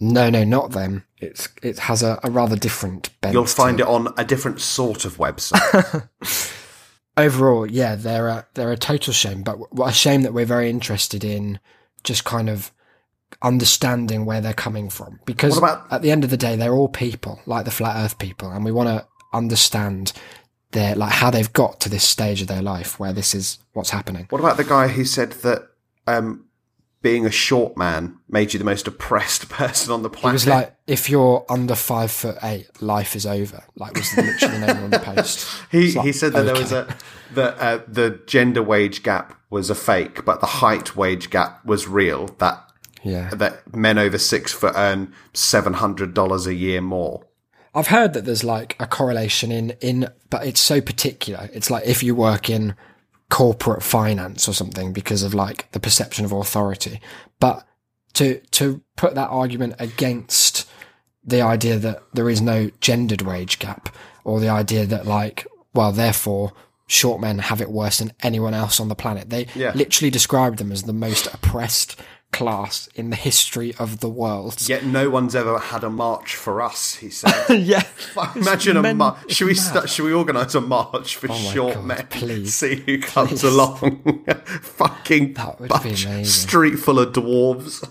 No, 0.00 0.30
no, 0.30 0.44
not 0.44 0.70
them. 0.70 1.04
It's 1.18 1.48
it 1.60 1.80
has 1.80 2.04
a, 2.04 2.20
a 2.22 2.30
rather 2.30 2.54
different 2.54 3.10
bent. 3.20 3.34
You'll 3.34 3.46
find 3.46 3.80
it 3.80 3.86
on 3.86 4.14
a 4.16 4.24
different 4.24 4.60
sort 4.60 5.04
of 5.04 5.16
website. 5.16 6.08
overall, 7.16 7.70
yeah, 7.70 7.96
they're 7.96 8.28
a, 8.28 8.46
they're 8.54 8.72
a 8.72 8.76
total 8.76 9.12
shame, 9.12 9.42
but 9.42 9.58
a 9.84 9.92
shame 9.92 10.22
that 10.22 10.32
we're 10.32 10.46
very 10.46 10.70
interested 10.70 11.24
in 11.24 11.58
just 12.04 12.24
kind 12.24 12.48
of 12.48 12.70
understanding 13.42 14.24
where 14.24 14.40
they're 14.40 14.52
coming 14.54 14.90
from. 14.90 15.20
Because 15.24 15.56
about- 15.56 15.86
at 15.90 16.02
the 16.02 16.10
end 16.10 16.24
of 16.24 16.30
the 16.30 16.36
day, 16.36 16.56
they're 16.56 16.74
all 16.74 16.88
people, 16.88 17.40
like 17.46 17.64
the 17.64 17.70
flat 17.70 17.96
Earth 18.04 18.18
people, 18.18 18.50
and 18.50 18.64
we 18.64 18.72
want 18.72 18.88
to 18.88 19.06
understand 19.32 20.12
their 20.72 20.94
like 20.94 21.12
how 21.12 21.30
they've 21.30 21.52
got 21.52 21.80
to 21.80 21.88
this 21.88 22.04
stage 22.04 22.42
of 22.42 22.48
their 22.48 22.62
life 22.62 23.00
where 23.00 23.12
this 23.12 23.34
is 23.34 23.58
what's 23.72 23.90
happening. 23.90 24.26
what 24.28 24.38
about 24.40 24.56
the 24.58 24.64
guy 24.64 24.88
who 24.88 25.04
said 25.04 25.32
that, 25.32 25.68
um, 26.06 26.44
being 27.00 27.24
a 27.24 27.30
short 27.30 27.76
man 27.76 28.18
made 28.28 28.52
you 28.52 28.58
the 28.58 28.64
most 28.64 28.88
oppressed 28.88 29.48
person 29.60 29.92
on 29.92 30.02
the 30.02 30.10
planet. 30.10 30.32
It 30.32 30.34
was 30.34 30.46
like 30.48 30.76
if 30.86 31.08
you're 31.08 31.44
under 31.48 31.74
five 31.74 32.10
foot 32.10 32.36
eight, 32.42 32.82
life 32.82 33.14
is 33.14 33.24
over. 33.24 33.62
Like 33.76 33.94
was 33.94 34.16
literally 34.16 34.58
the 34.58 34.66
name 34.74 34.84
on 34.84 34.90
the 34.90 34.98
post. 34.98 35.46
He 35.70 35.92
like, 35.92 36.06
he 36.06 36.12
said 36.12 36.32
that 36.32 36.44
there 36.44 36.54
was 36.54 36.72
a 36.72 36.96
that 37.34 37.58
uh, 37.58 37.80
the 37.86 38.20
gender 38.26 38.62
wage 38.62 39.02
gap 39.02 39.38
was 39.50 39.70
a 39.70 39.74
fake, 39.74 40.24
but 40.24 40.40
the 40.40 40.46
height 40.46 40.96
wage 40.96 41.30
gap 41.30 41.64
was 41.64 41.86
real. 41.86 42.26
That 42.38 42.67
yeah. 43.08 43.30
that 43.30 43.74
men 43.74 43.98
over 43.98 44.18
six 44.18 44.52
foot 44.52 44.74
earn 44.76 45.12
seven 45.34 45.74
hundred 45.74 46.14
dollars 46.14 46.46
a 46.46 46.54
year 46.54 46.80
more. 46.80 47.24
I've 47.74 47.88
heard 47.88 48.12
that 48.14 48.24
there's 48.24 48.44
like 48.44 48.76
a 48.80 48.86
correlation 48.86 49.52
in 49.52 49.70
in, 49.80 50.08
but 50.30 50.46
it's 50.46 50.60
so 50.60 50.80
particular. 50.80 51.48
It's 51.52 51.70
like 51.70 51.86
if 51.86 52.02
you 52.02 52.14
work 52.14 52.48
in 52.50 52.74
corporate 53.30 53.82
finance 53.82 54.48
or 54.48 54.54
something 54.54 54.92
because 54.92 55.22
of 55.22 55.34
like 55.34 55.70
the 55.72 55.80
perception 55.80 56.24
of 56.24 56.32
authority. 56.32 57.00
But 57.40 57.66
to 58.14 58.40
to 58.52 58.82
put 58.96 59.14
that 59.14 59.28
argument 59.28 59.74
against 59.78 60.68
the 61.22 61.42
idea 61.42 61.78
that 61.78 62.02
there 62.14 62.30
is 62.30 62.40
no 62.40 62.70
gendered 62.80 63.20
wage 63.22 63.58
gap 63.58 63.94
or 64.24 64.40
the 64.40 64.48
idea 64.48 64.86
that 64.86 65.06
like 65.06 65.46
well 65.74 65.92
therefore 65.92 66.52
short 66.86 67.20
men 67.20 67.38
have 67.38 67.60
it 67.60 67.70
worse 67.70 67.98
than 67.98 68.12
anyone 68.22 68.54
else 68.54 68.80
on 68.80 68.88
the 68.88 68.94
planet. 68.94 69.28
They 69.28 69.46
Yeah. 69.54 69.72
literally 69.74 70.10
describe 70.10 70.56
them 70.56 70.72
as 70.72 70.84
the 70.84 70.94
most 70.94 71.26
oppressed 71.34 72.00
class 72.32 72.88
in 72.94 73.10
the 73.10 73.16
history 73.16 73.74
of 73.78 74.00
the 74.00 74.08
world. 74.08 74.68
Yet 74.68 74.84
no 74.84 75.08
one's 75.10 75.34
ever 75.34 75.58
had 75.58 75.82
a 75.82 75.90
march 75.90 76.34
for 76.36 76.60
us. 76.62 76.96
He 76.96 77.10
said. 77.10 77.32
yeah. 77.60 77.82
Imagine 78.36 78.76
a 78.76 78.94
march. 78.94 79.32
Should 79.32 79.46
we 79.48 79.54
start, 79.54 79.88
should 79.88 80.04
we 80.04 80.12
organise 80.12 80.54
a 80.54 80.60
march 80.60 81.16
for 81.16 81.28
my 81.28 81.34
short 81.34 81.74
God, 81.74 81.84
men? 81.84 82.06
please. 82.10 82.54
See 82.56 82.76
who 82.76 83.00
comes 83.00 83.40
Please. 83.40 83.44
along. 83.44 84.24
Fucking 84.62 85.34
That 85.34 85.58
would 85.60 85.68
be 85.68 85.72
bunch- 85.72 86.04
amazing. 86.04 86.24
street 86.26 86.76
full 86.76 86.98
of 86.98 87.12
dwarves. 87.12 87.82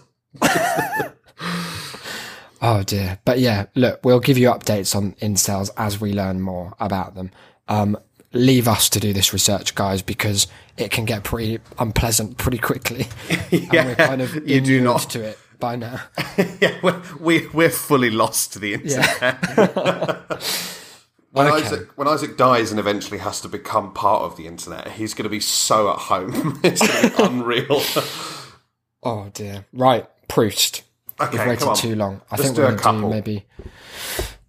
Oh 2.61 2.81
dear. 2.83 3.19
But 3.23 3.39
yeah, 3.39 3.67
look, 3.75 3.99
we'll 4.03 4.19
give 4.19 4.37
you 4.37 4.47
updates 4.49 4.95
on 4.95 5.13
incels 5.13 5.69
as 5.77 6.01
we 6.01 6.13
learn 6.13 6.41
more 6.41 6.73
about 6.79 7.13
them. 7.15 7.31
Um, 7.67 7.97
leave 8.33 8.67
us 8.67 8.89
to 8.89 8.99
do 8.99 9.13
this 9.13 9.33
research, 9.33 9.75
guys, 9.75 10.01
because 10.01 10.47
it 10.77 10.91
can 10.91 11.05
get 11.05 11.23
pretty 11.23 11.59
unpleasant 11.79 12.37
pretty 12.37 12.57
quickly. 12.57 13.07
and 13.51 13.69
we're 13.71 13.95
kind 13.95 14.21
of 14.21 14.47
you 14.47 14.61
do 14.61 14.81
not. 14.81 15.09
to 15.11 15.21
it 15.23 15.39
by 15.59 15.75
now. 15.75 16.01
yeah, 16.61 16.77
we're, 16.83 17.01
we, 17.19 17.47
we're 17.47 17.69
fully 17.69 18.09
lost 18.11 18.53
to 18.53 18.59
the 18.59 18.73
internet. 18.75 19.19
Yeah. 19.21 20.19
When, 21.31 21.47
Okay. 21.47 21.65
Isaac, 21.65 21.89
when 21.97 22.07
Isaac 22.07 22.35
dies 22.37 22.71
and 22.71 22.79
eventually 22.79 23.19
has 23.19 23.41
to 23.41 23.47
become 23.49 23.93
part 23.93 24.23
of 24.23 24.37
the 24.37 24.47
internet, 24.47 24.87
he's 24.93 25.13
going 25.13 25.25
to 25.25 25.29
be 25.29 25.41
so 25.41 25.91
at 25.91 25.97
home. 25.99 26.59
it's 26.63 26.81
going 26.87 27.11
to 27.11 27.17
be 27.17 27.23
unreal. 27.23 27.81
oh 29.03 29.29
dear. 29.33 29.65
Right. 29.71 30.07
Proust. 30.29 30.81
Okay, 31.21 31.37
We've 31.37 31.47
waited 31.47 31.59
come 31.59 31.69
on. 31.69 31.75
too 31.75 31.95
long. 31.95 32.21
I 32.31 32.37
Let's 32.37 32.43
think 32.43 32.57
we're 32.57 32.75
going 32.75 33.01
to 33.01 33.01
do 33.01 33.09
maybe 33.09 33.45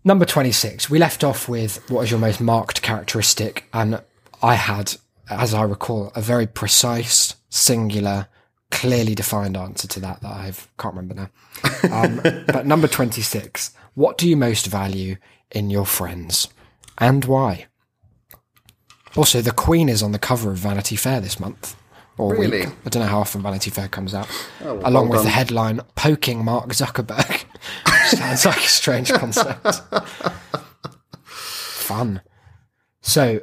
number 0.05 0.25
26. 0.25 0.89
We 0.91 0.99
left 0.99 1.25
off 1.25 1.49
with 1.49 1.89
what 1.91 2.03
is 2.03 2.11
your 2.11 2.21
most 2.21 2.41
marked 2.41 2.83
characteristic, 2.83 3.67
and 3.73 4.01
I 4.43 4.55
had, 4.55 4.95
as 5.31 5.55
I 5.55 5.63
recall, 5.63 6.13
a 6.15 6.21
very 6.21 6.47
precise, 6.47 7.35
singular, 7.49 8.29
clearly 8.71 9.15
defined 9.15 9.57
answer 9.57 9.89
to 9.89 10.01
that 10.01 10.21
that 10.21 10.31
I 10.31 10.53
can't 10.79 10.95
remember 10.95 11.15
now. 11.15 11.93
Um, 11.93 12.21
but 12.47 12.67
number 12.67 12.87
26. 12.89 13.73
What 13.95 14.19
do 14.19 14.29
you 14.29 14.37
most 14.37 14.67
value 14.67 15.17
in 15.51 15.71
your 15.71 15.87
friends, 15.87 16.49
and 16.99 17.25
why? 17.25 17.67
Also, 19.17 19.41
the 19.41 19.51
Queen 19.53 19.89
is 19.89 20.03
on 20.03 20.13
the 20.13 20.19
cover 20.19 20.51
of 20.53 20.59
Vanity 20.59 20.95
Fair 20.95 21.21
this 21.21 21.41
month. 21.41 21.75
Or 22.19 22.35
Really? 22.35 22.61
week. 22.67 22.69
I 22.85 22.89
don't 22.89 23.03
know 23.03 23.09
how 23.09 23.21
often 23.21 23.43
Vanity 23.43 23.71
Fair 23.71 23.87
comes 23.89 24.13
out. 24.13 24.29
well, 24.61 24.81
along 24.85 25.09
well 25.09 25.19
with 25.19 25.23
the 25.23 25.31
headline 25.31 25.81
"Poking 25.95 26.45
Mark 26.45 26.69
Zuckerberg." 26.71 27.45
Sounds 28.17 28.45
like 28.47 28.59
a 28.59 28.69
strange 28.69 29.13
concept. 29.13 29.83
Fun. 31.25 32.21
So 33.01 33.41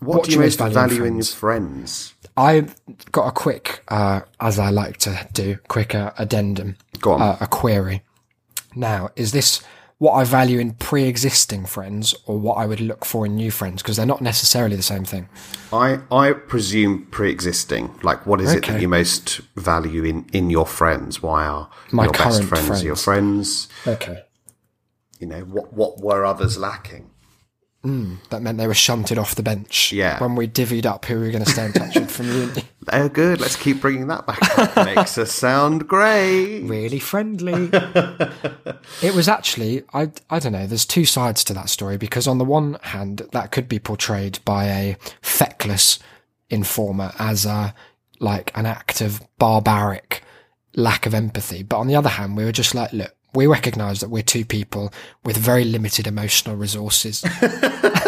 What, 0.00 0.16
What 0.18 0.24
do 0.24 0.32
you 0.32 0.40
most 0.40 0.58
value, 0.58 0.74
value 0.74 1.04
in 1.04 1.16
your 1.16 1.24
friends? 1.24 2.14
I 2.36 2.66
got 3.12 3.28
a 3.28 3.32
quick, 3.32 3.82
uh, 3.88 4.22
as 4.40 4.58
I 4.58 4.70
like 4.70 4.96
to 4.98 5.28
do, 5.32 5.58
quick 5.68 5.94
uh, 5.94 6.12
addendum, 6.18 6.76
Go 7.00 7.12
on. 7.12 7.22
uh, 7.22 7.36
a 7.40 7.46
query. 7.46 8.02
Now, 8.74 9.10
is 9.14 9.30
this 9.32 9.62
what 9.98 10.12
I 10.12 10.24
value 10.24 10.58
in 10.58 10.72
pre-existing 10.72 11.66
friends, 11.66 12.14
or 12.26 12.38
what 12.38 12.54
I 12.54 12.66
would 12.66 12.80
look 12.80 13.04
for 13.04 13.26
in 13.26 13.36
new 13.36 13.50
friends? 13.50 13.82
Because 13.82 13.96
they're 13.96 14.06
not 14.06 14.20
necessarily 14.20 14.76
the 14.76 14.82
same 14.82 15.04
thing. 15.04 15.28
I 15.72 16.00
I 16.10 16.32
presume 16.32 17.06
pre-existing. 17.10 17.94
Like, 18.02 18.26
what 18.26 18.40
is 18.40 18.52
it 18.52 18.66
that 18.66 18.80
you 18.80 18.88
most 18.88 19.40
value 19.56 20.04
in 20.04 20.26
in 20.32 20.50
your 20.50 20.66
friends? 20.66 21.22
Why 21.22 21.46
are 21.46 21.70
My 21.92 22.04
your 22.04 22.12
best 22.12 22.22
current 22.22 22.48
friends, 22.48 22.82
your 22.82 22.96
friends? 22.96 23.68
Okay. 23.86 24.24
You 25.20 25.26
know, 25.28 25.40
what 25.40 25.72
what 25.72 26.00
were 26.00 26.24
others 26.24 26.58
lacking? 26.58 27.10
Mm, 27.84 28.16
that 28.30 28.40
meant 28.40 28.56
they 28.56 28.66
were 28.66 28.72
shunted 28.74 29.18
off 29.18 29.34
the 29.34 29.42
bench. 29.42 29.92
Yeah. 29.92 30.18
When 30.18 30.36
we 30.36 30.48
divvied 30.48 30.86
up 30.86 31.04
who 31.04 31.16
we 31.20 31.26
were 31.26 31.30
going 31.32 31.44
to 31.44 31.50
stay 31.50 31.66
in 31.66 31.72
touch 31.72 31.94
with 31.94 32.10
from 32.10 32.28
uni. 32.28 32.64
They're 32.80 33.10
good. 33.10 33.40
Let's 33.40 33.56
keep 33.56 33.80
bringing 33.80 34.06
that 34.06 34.26
back. 34.26 34.58
up. 34.58 34.76
Makes 34.86 35.18
us 35.18 35.32
sound 35.32 35.86
great. 35.86 36.62
really 36.62 36.98
friendly. 36.98 37.68
it 39.02 39.14
was 39.14 39.28
actually, 39.28 39.84
I, 39.92 40.10
I 40.30 40.38
don't 40.38 40.52
know, 40.52 40.66
there's 40.66 40.86
two 40.86 41.04
sides 41.04 41.44
to 41.44 41.54
that 41.54 41.68
story 41.68 41.98
because 41.98 42.26
on 42.26 42.38
the 42.38 42.44
one 42.44 42.78
hand, 42.82 43.22
that 43.32 43.52
could 43.52 43.68
be 43.68 43.78
portrayed 43.78 44.38
by 44.46 44.64
a 44.64 44.96
feckless 45.20 45.98
informer 46.48 47.12
as 47.18 47.44
a, 47.44 47.74
like 48.18 48.50
an 48.56 48.64
act 48.64 49.00
of 49.02 49.20
barbaric 49.38 50.22
lack 50.74 51.04
of 51.06 51.14
empathy. 51.14 51.62
But 51.62 51.78
on 51.78 51.86
the 51.86 51.96
other 51.96 52.08
hand, 52.08 52.36
we 52.36 52.44
were 52.44 52.52
just 52.52 52.74
like, 52.74 52.92
look, 52.92 53.14
we 53.34 53.46
recognize 53.46 54.00
that 54.00 54.10
we're 54.10 54.22
two 54.22 54.44
people 54.44 54.92
with 55.24 55.36
very 55.36 55.64
limited 55.64 56.06
emotional 56.06 56.56
resources. 56.56 57.24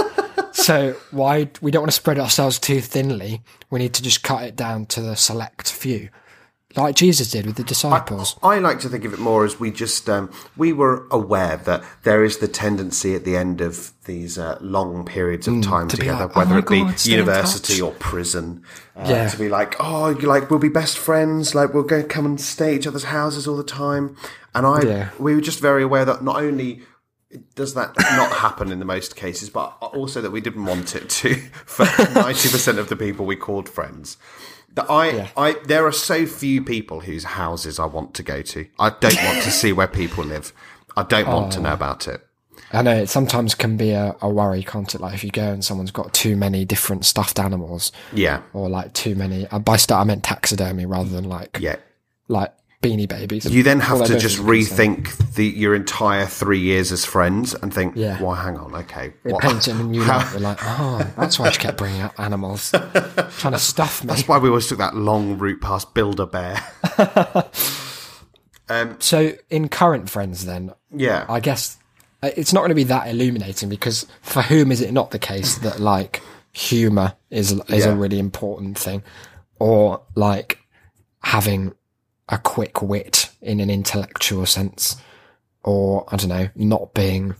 So 0.66 0.97
why 1.12 1.51
we 1.61 1.70
don't 1.70 1.83
want 1.83 1.93
to 1.93 1.97
spread 1.97 2.18
ourselves 2.18 2.59
too 2.59 2.81
thinly. 2.81 3.41
We 3.70 3.79
need 3.79 3.95
to 3.95 4.03
just 4.03 4.24
cut 4.24 4.43
it 4.43 4.57
down 4.57 4.87
to 4.87 5.01
the 5.01 5.14
select 5.14 5.70
few, 5.70 6.09
like 6.77 6.95
Jesus 6.95 7.31
did 7.31 7.47
with 7.47 7.57
the 7.57 7.62
disciples. 7.64 8.37
I 8.43 8.59
like 8.59 8.81
to 8.81 8.89
think 8.89 9.05
of 9.05 9.12
it 9.14 9.18
more 9.18 9.45
as 9.45 9.59
we 9.59 9.70
just 9.70 10.09
um, 10.09 10.31
we 10.57 10.72
were 10.72 11.07
aware 11.11 11.57
that 11.59 11.83
there 12.03 12.22
is 12.24 12.39
the 12.39 12.49
tendency 12.49 13.14
at 13.14 13.24
the 13.24 13.37
end 13.37 13.61
of 13.61 13.93
these 14.05 14.39
uh, 14.39 14.59
long 14.61 15.05
periods 15.05 15.49
of 15.49 15.62
time 15.62 15.87
Mm, 15.87 15.91
to 15.91 15.97
together, 15.97 16.27
like, 16.27 16.37
"Oh 16.37 16.39
whether 16.41 16.51
my 16.55 16.59
it 16.59 16.68
be 16.68 16.81
God, 16.83 16.99
stay 16.99 17.11
university 17.12 17.81
or 17.81 17.93
prison, 17.93 18.62
uh, 18.97 19.07
Yeah. 19.09 19.29
to 19.29 19.39
be 19.39 19.49
like, 19.49 19.77
oh, 19.81 20.11
you 20.11 20.29
like 20.29 20.51
we'll 20.51 20.59
be 20.61 20.68
best 20.68 20.97
friends, 20.99 21.55
like 21.55 21.74
we'll 21.74 21.83
go 21.83 22.03
come 22.03 22.27
and 22.27 22.41
stay 22.41 22.74
at 22.74 22.81
each 22.81 22.87
other's 22.87 23.05
houses 23.05 23.49
all 23.49 23.57
the 23.57 23.64
time, 23.64 24.16
and 24.55 24.66
I 24.66 24.83
Yeah. 24.83 25.09
we 25.18 25.35
were 25.35 25.41
just 25.41 25.61
very 25.61 25.83
aware 25.83 26.05
that 26.05 26.22
not 26.22 26.37
only 26.37 26.83
does 27.57 27.74
that 27.74 27.93
not 27.99 28.33
happen 28.37 28.70
in 28.70 28.79
the 28.79 28.85
most 28.85 29.16
cases, 29.16 29.51
but 29.51 29.77
also 29.81 30.20
that 30.22 30.31
we 30.31 30.41
didn't 30.41 30.64
want 30.64 30.95
it 30.95 31.09
to 31.09 31.35
for 31.66 31.85
ninety 32.14 32.49
percent 32.49 32.79
of 32.79 32.89
the 32.89 32.97
people 32.97 33.27
we 33.27 33.37
called 33.37 33.68
friends. 33.68 34.16
That 34.77 34.91
I, 34.91 35.11
Yeah. 35.11 35.29
I, 35.37 35.53
there 35.64 35.85
are 35.87 35.93
so 35.93 36.27
few 36.27 36.62
people 36.62 37.01
whose 37.01 37.24
houses 37.24 37.79
I 37.79 37.87
want 37.87 38.14
to 38.14 38.22
go 38.22 38.43
to. 38.43 38.66
I 38.79 38.91
don't 38.91 39.16
want 39.24 39.43
to 39.43 39.51
see 39.51 39.72
where 39.72 39.89
people 39.89 40.24
live. 40.24 40.53
I 40.97 41.03
don't 41.03 41.29
want 41.29 41.53
to 41.55 41.61
know 41.61 41.72
about 41.72 42.07
it. 42.07 42.22
I 42.72 42.83
know 42.83 42.97
it 42.97 43.09
sometimes 43.09 43.55
can 43.55 43.77
be 43.77 43.91
a, 43.93 44.16
a 44.20 44.29
worry, 44.29 44.62
can't 44.62 44.95
it? 44.95 45.01
Like 45.01 45.14
if 45.14 45.24
you 45.24 45.31
go 45.31 45.53
and 45.53 45.64
someone's 45.64 45.91
got 45.91 46.12
too 46.12 46.37
many 46.37 46.64
different 46.64 47.05
stuffed 47.05 47.39
animals, 47.39 47.93
Yeah, 48.12 48.43
or 48.53 48.68
like 48.68 48.93
too 48.93 49.14
many. 49.14 49.47
Uh, 49.49 49.59
by 49.59 49.77
stuff 49.77 50.01
I 50.01 50.05
meant 50.05 50.24
taxidermy 50.24 50.85
rather 50.85 51.09
than 51.09 51.24
like 51.24 51.59
yeah. 51.61 51.77
like 52.29 52.53
beanie 52.83 53.09
babies. 53.09 53.45
You 53.47 53.62
then 53.62 53.81
have 53.81 54.05
to 54.07 54.18
just 54.18 54.39
of 54.39 54.45
them 54.47 54.51
are 54.55 54.57
the 54.59 54.64
same. 54.64 54.97
rethink 54.97 55.35
the 55.35 55.47
your 55.47 55.74
entire 55.74 56.27
three 56.27 56.61
years 56.61 56.93
as 56.93 57.05
friends 57.05 57.55
and 57.55 57.72
think, 57.72 57.95
Yeah. 57.97 58.22
well, 58.22 58.35
hang 58.35 58.57
on, 58.59 58.74
okay, 58.74 59.14
It 59.24 59.33
what- 59.33 59.43
paints 59.43 59.66
it 59.66 59.72
in 59.72 59.81
a 59.81 59.85
new 59.85 60.03
light. 60.05 60.33
We're 60.35 60.41
like, 60.41 60.59
oh, 60.62 61.11
that's 61.16 61.39
why 61.39 61.51
she 61.51 61.59
kept 61.59 61.79
bringing 61.79 62.03
up 62.03 62.18
animals, 62.18 62.70
trying 63.39 63.53
to 63.55 63.59
stuff 63.59 64.05
me. 64.05 64.09
that's 64.09 64.29
why 64.29 64.39
we 64.39 64.49
always 64.49 64.66
took 64.68 64.79
that 64.79 64.95
long 64.95 65.39
route 65.39 65.61
past 65.61 65.95
Build-A-Bear. 65.95 66.62
So 68.99 69.33
in 69.49 69.68
current 69.68 70.11
friends, 70.11 70.45
then 70.45 70.72
yeah, 70.91 71.24
I 71.29 71.39
guess 71.39 71.79
uh, 72.22 72.31
it's 72.37 72.53
not 72.53 72.61
going 72.61 72.70
to 72.70 72.74
be 72.74 72.83
that 72.85 73.07
illuminating 73.07 73.68
because 73.68 74.07
for 74.22 74.43
whom 74.43 74.72
is 74.72 74.81
it 74.81 74.93
not 74.93 75.12
the 75.12 75.20
case 75.20 75.59
that 75.59 75.79
like 75.79 76.20
humor 76.53 77.14
is 77.31 77.53
is 77.68 77.85
Yeah. 77.87 77.93
a 77.93 77.95
really 77.95 78.18
important 78.18 78.77
thing, 78.77 79.05
or 79.61 80.03
like 80.16 80.59
having 81.22 81.74
a 82.29 82.39
quick 82.39 82.83
wit 82.83 83.31
in 83.41 83.61
an 83.61 83.70
intellectual 83.70 84.47
sense, 84.47 84.97
or 85.62 86.05
I 86.12 86.16
don't 86.16 86.29
know, 86.29 86.49
not 86.55 86.95
being 86.95 87.35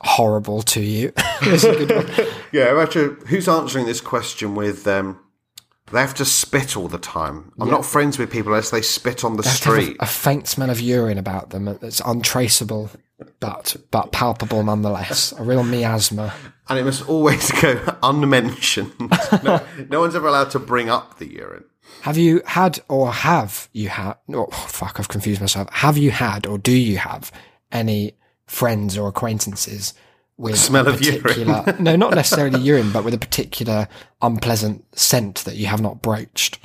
horrible 0.00 0.62
to 0.62 0.80
you. 0.80 1.12
is 1.42 1.64
a 1.64 1.72
good 1.86 1.90
one. 2.18 2.26
yeah. 2.52 2.78
Actually, 2.80 3.16
who's 3.28 3.48
answering 3.48 3.86
this 3.86 4.00
question 4.00 4.54
with? 4.54 4.86
Um, 4.86 5.20
they 5.92 6.00
have 6.00 6.14
to 6.14 6.24
spit 6.24 6.76
all 6.78 6.88
the 6.88 6.98
time. 6.98 7.52
I'm 7.60 7.68
not 7.70 7.84
friends 7.84 8.18
with 8.18 8.30
people 8.32 8.52
unless 8.52 8.70
they 8.70 8.80
spit 8.80 9.22
on 9.22 9.36
the 9.36 9.42
They 9.42 9.50
have 9.50 9.60
to 9.60 9.68
have 9.70 9.82
street. 9.82 9.96
a, 10.00 10.04
a 10.04 10.06
faint 10.06 10.48
smell 10.48 10.70
of 10.70 10.80
urine 10.80 11.18
about 11.18 11.50
them 11.50 11.66
that's 11.66 12.00
untraceable, 12.00 12.90
but 13.38 13.76
but 13.90 14.10
palpable 14.10 14.62
nonetheless. 14.62 15.32
A 15.32 15.42
real 15.42 15.62
miasma. 15.62 16.32
and 16.70 16.78
it 16.78 16.84
must 16.84 17.06
always 17.06 17.50
go 17.60 17.96
unmentioned. 18.02 18.92
no, 19.44 19.60
no 19.90 20.00
one's 20.00 20.14
ever 20.16 20.26
allowed 20.26 20.50
to 20.52 20.58
bring 20.58 20.88
up 20.88 21.18
the 21.18 21.30
urine. 21.30 21.64
Have 22.02 22.18
you 22.18 22.42
had 22.46 22.80
or 22.88 23.12
have 23.12 23.68
you 23.72 23.88
had? 23.88 24.14
Oh, 24.32 24.46
fuck, 24.46 24.98
I've 25.00 25.08
confused 25.08 25.40
myself. 25.40 25.68
Have 25.72 25.96
you 25.96 26.10
had 26.10 26.46
or 26.46 26.58
do 26.58 26.72
you 26.76 26.98
have 26.98 27.32
any 27.72 28.14
friends 28.46 28.96
or 28.98 29.08
acquaintances 29.08 29.94
with 30.36 30.58
Smell 30.58 30.88
a 30.88 30.92
of 30.92 31.00
urine. 31.02 31.22
particular? 31.22 31.76
no, 31.78 31.96
not 31.96 32.14
necessarily 32.14 32.60
urine, 32.62 32.92
but 32.92 33.04
with 33.04 33.14
a 33.14 33.18
particular 33.18 33.88
unpleasant 34.20 34.84
scent 34.98 35.36
that 35.44 35.56
you 35.56 35.66
have 35.66 35.80
not 35.80 36.02
broached. 36.02 36.58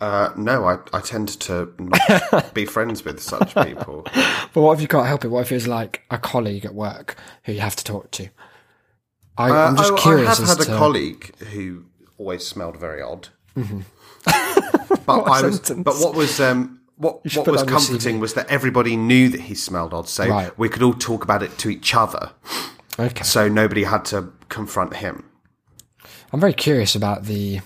Uh, 0.00 0.32
no, 0.36 0.64
I, 0.64 0.78
I 0.94 1.00
tend 1.00 1.28
to 1.40 1.72
not 1.78 2.54
be 2.54 2.64
friends 2.64 3.04
with 3.04 3.20
such 3.20 3.54
people. 3.54 4.06
But 4.52 4.62
what 4.62 4.72
if 4.72 4.80
you 4.80 4.88
can't 4.88 5.06
help 5.06 5.24
it? 5.24 5.28
What 5.28 5.42
if 5.42 5.52
it's 5.52 5.68
like 5.68 6.02
a 6.10 6.18
colleague 6.18 6.64
at 6.64 6.74
work 6.74 7.14
who 7.44 7.52
you 7.52 7.60
have 7.60 7.76
to 7.76 7.84
talk 7.84 8.10
to? 8.12 8.28
I, 9.38 9.48
Uh, 9.50 9.54
I'm 9.68 9.76
just 9.76 9.92
oh, 9.92 9.96
curious. 9.96 10.26
I 10.26 10.34
have 10.42 10.58
as 10.58 10.66
had 10.66 10.74
a 10.74 10.78
colleague 10.78 11.36
who 11.52 11.84
always 12.18 12.44
smelled 12.44 12.76
very 12.78 13.00
odd. 13.00 13.28
but 14.24 15.08
I 15.08 15.42
was, 15.42 15.56
sentence. 15.56 15.84
but 15.84 15.96
what 15.96 16.14
was 16.14 16.40
um, 16.40 16.80
what 16.96 17.24
what 17.24 17.24
was 17.24 17.34
that 17.34 17.48
on 17.48 17.56
your 17.56 17.66
comforting 17.66 18.20
was 18.20 18.34
that 18.34 18.48
everybody 18.48 18.96
knew 18.96 19.28
that 19.28 19.40
he 19.42 19.54
smelled 19.54 19.94
odd, 19.94 20.08
so 20.08 20.26
Right. 20.28 20.58
we 20.58 20.68
could 20.68 20.82
all 20.82 20.94
talk 20.94 21.24
about 21.24 21.42
it 21.42 21.56
to 21.58 21.70
each 21.70 21.94
other. 21.94 22.30
Okay. 22.98 23.22
So 23.24 23.48
nobody 23.48 23.84
had 23.84 24.04
to 24.06 24.32
confront 24.48 24.96
him. 24.96 25.24
I'm 26.32 26.40
very 26.40 26.52
curious 26.52 26.94
about 26.94 27.24
the 27.24 27.60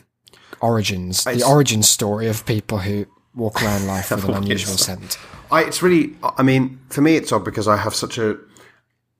origins, 0.61 1.25
the 1.25 1.43
origin 1.43 1.83
story 1.83 2.29
of 2.29 2.47
people 2.47 2.79
who 2.79 3.07
walk 3.35 3.63
around 3.63 3.87
life 3.87 4.11
with 4.15 4.25
an 4.25 4.35
unusual 4.35 4.77
scent. 4.77 5.19
I, 5.51 5.65
it's 5.65 5.83
really, 5.83 6.15
I 6.39 6.43
mean, 6.43 6.81
for 6.89 7.01
me, 7.03 7.17
it's 7.17 7.31
odd 7.33 7.45
because 7.45 7.69
I 7.69 7.77
have 7.77 7.95
such 7.95 8.17
a 8.19 8.39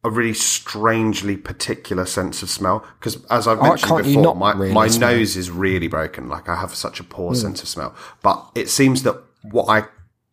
a 0.05 0.11
really 0.11 0.35
strangely 0.35 1.37
particular 1.37 2.05
sense 2.05 2.43
of 2.43 2.51
smell. 2.51 2.85
Because 3.01 3.25
as 3.31 3.49
I've 3.49 3.61
mentioned 3.63 3.89
can't 3.91 4.05
before, 4.05 4.37
my, 4.37 4.53
really 4.53 4.73
my 4.73 4.87
smell? 4.89 5.13
nose 5.13 5.37
is 5.37 5.51
really 5.51 5.89
broken. 5.89 6.29
Like 6.29 6.49
I 6.49 6.57
have 6.57 6.75
such 6.75 7.01
a 7.01 7.05
poor 7.05 7.31
Hmm. 7.31 7.37
sense 7.41 7.63
of 7.63 7.69
smell. 7.69 7.95
But 8.23 8.51
it 8.55 8.69
seems 8.69 9.03
that 9.05 9.17
what 9.51 9.67
I 9.69 9.89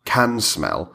can 0.06 0.42
smell, 0.42 0.94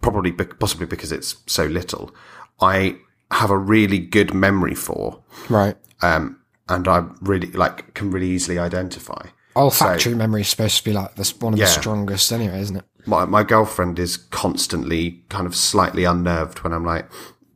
probably 0.00 0.32
possibly 0.32 0.86
because 0.86 1.12
it's 1.12 1.36
so 1.46 1.64
little, 1.66 2.14
I 2.60 2.96
have 3.30 3.50
a 3.50 3.58
really 3.58 3.98
good 3.98 4.34
memory 4.34 4.74
for, 4.74 5.22
Right. 5.48 5.76
um, 6.02 6.38
and 6.68 6.86
I 6.88 7.04
really 7.20 7.50
like 7.52 7.94
can 7.94 8.10
really 8.10 8.28
easily 8.30 8.58
identify. 8.58 9.26
Olfactory 9.56 10.14
memory 10.16 10.40
is 10.40 10.48
supposed 10.48 10.78
to 10.78 10.84
be 10.84 10.92
like 10.92 11.14
this 11.14 11.38
one 11.40 11.52
of 11.52 11.58
Yeah. 11.60 11.66
the 11.66 11.70
strongest 11.70 12.32
anyway, 12.32 12.60
isn't 12.60 12.76
it? 12.76 12.84
my 13.06 13.24
my 13.26 13.42
girlfriend 13.42 13.98
is 13.98 14.16
constantly 14.16 15.22
kind 15.28 15.46
of 15.46 15.54
slightly 15.54 16.04
unnerved 16.04 16.60
when 16.64 16.72
I'm 16.72 16.84
like, 16.86 17.06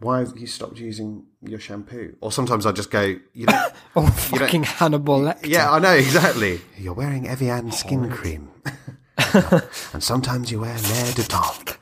"Why 0.00 0.20
have 0.20 0.36
you 0.38 0.46
stopped 0.46 0.78
using 0.78 1.24
your 1.42 1.58
shampoo?" 1.60 2.16
Or 2.20 2.30
sometimes 2.32 2.66
I 2.66 2.72
just 2.72 2.90
go, 2.90 3.16
"You 3.32 3.46
know, 3.46 3.66
Oh, 3.96 4.06
fucking 4.06 4.64
Hannibal 4.64 5.20
Lecter. 5.20 5.46
yeah, 5.46 5.70
I 5.70 5.78
know 5.78 5.92
exactly. 5.94 6.60
You're 6.78 6.94
wearing 6.94 7.26
Evian 7.28 7.72
skin 7.72 8.10
cream, 8.10 8.50
and 9.92 10.02
sometimes 10.02 10.50
you 10.50 10.60
wear 10.60 10.76
L'Air 10.76 11.12
du 11.14 11.22
Temps." 11.24 11.74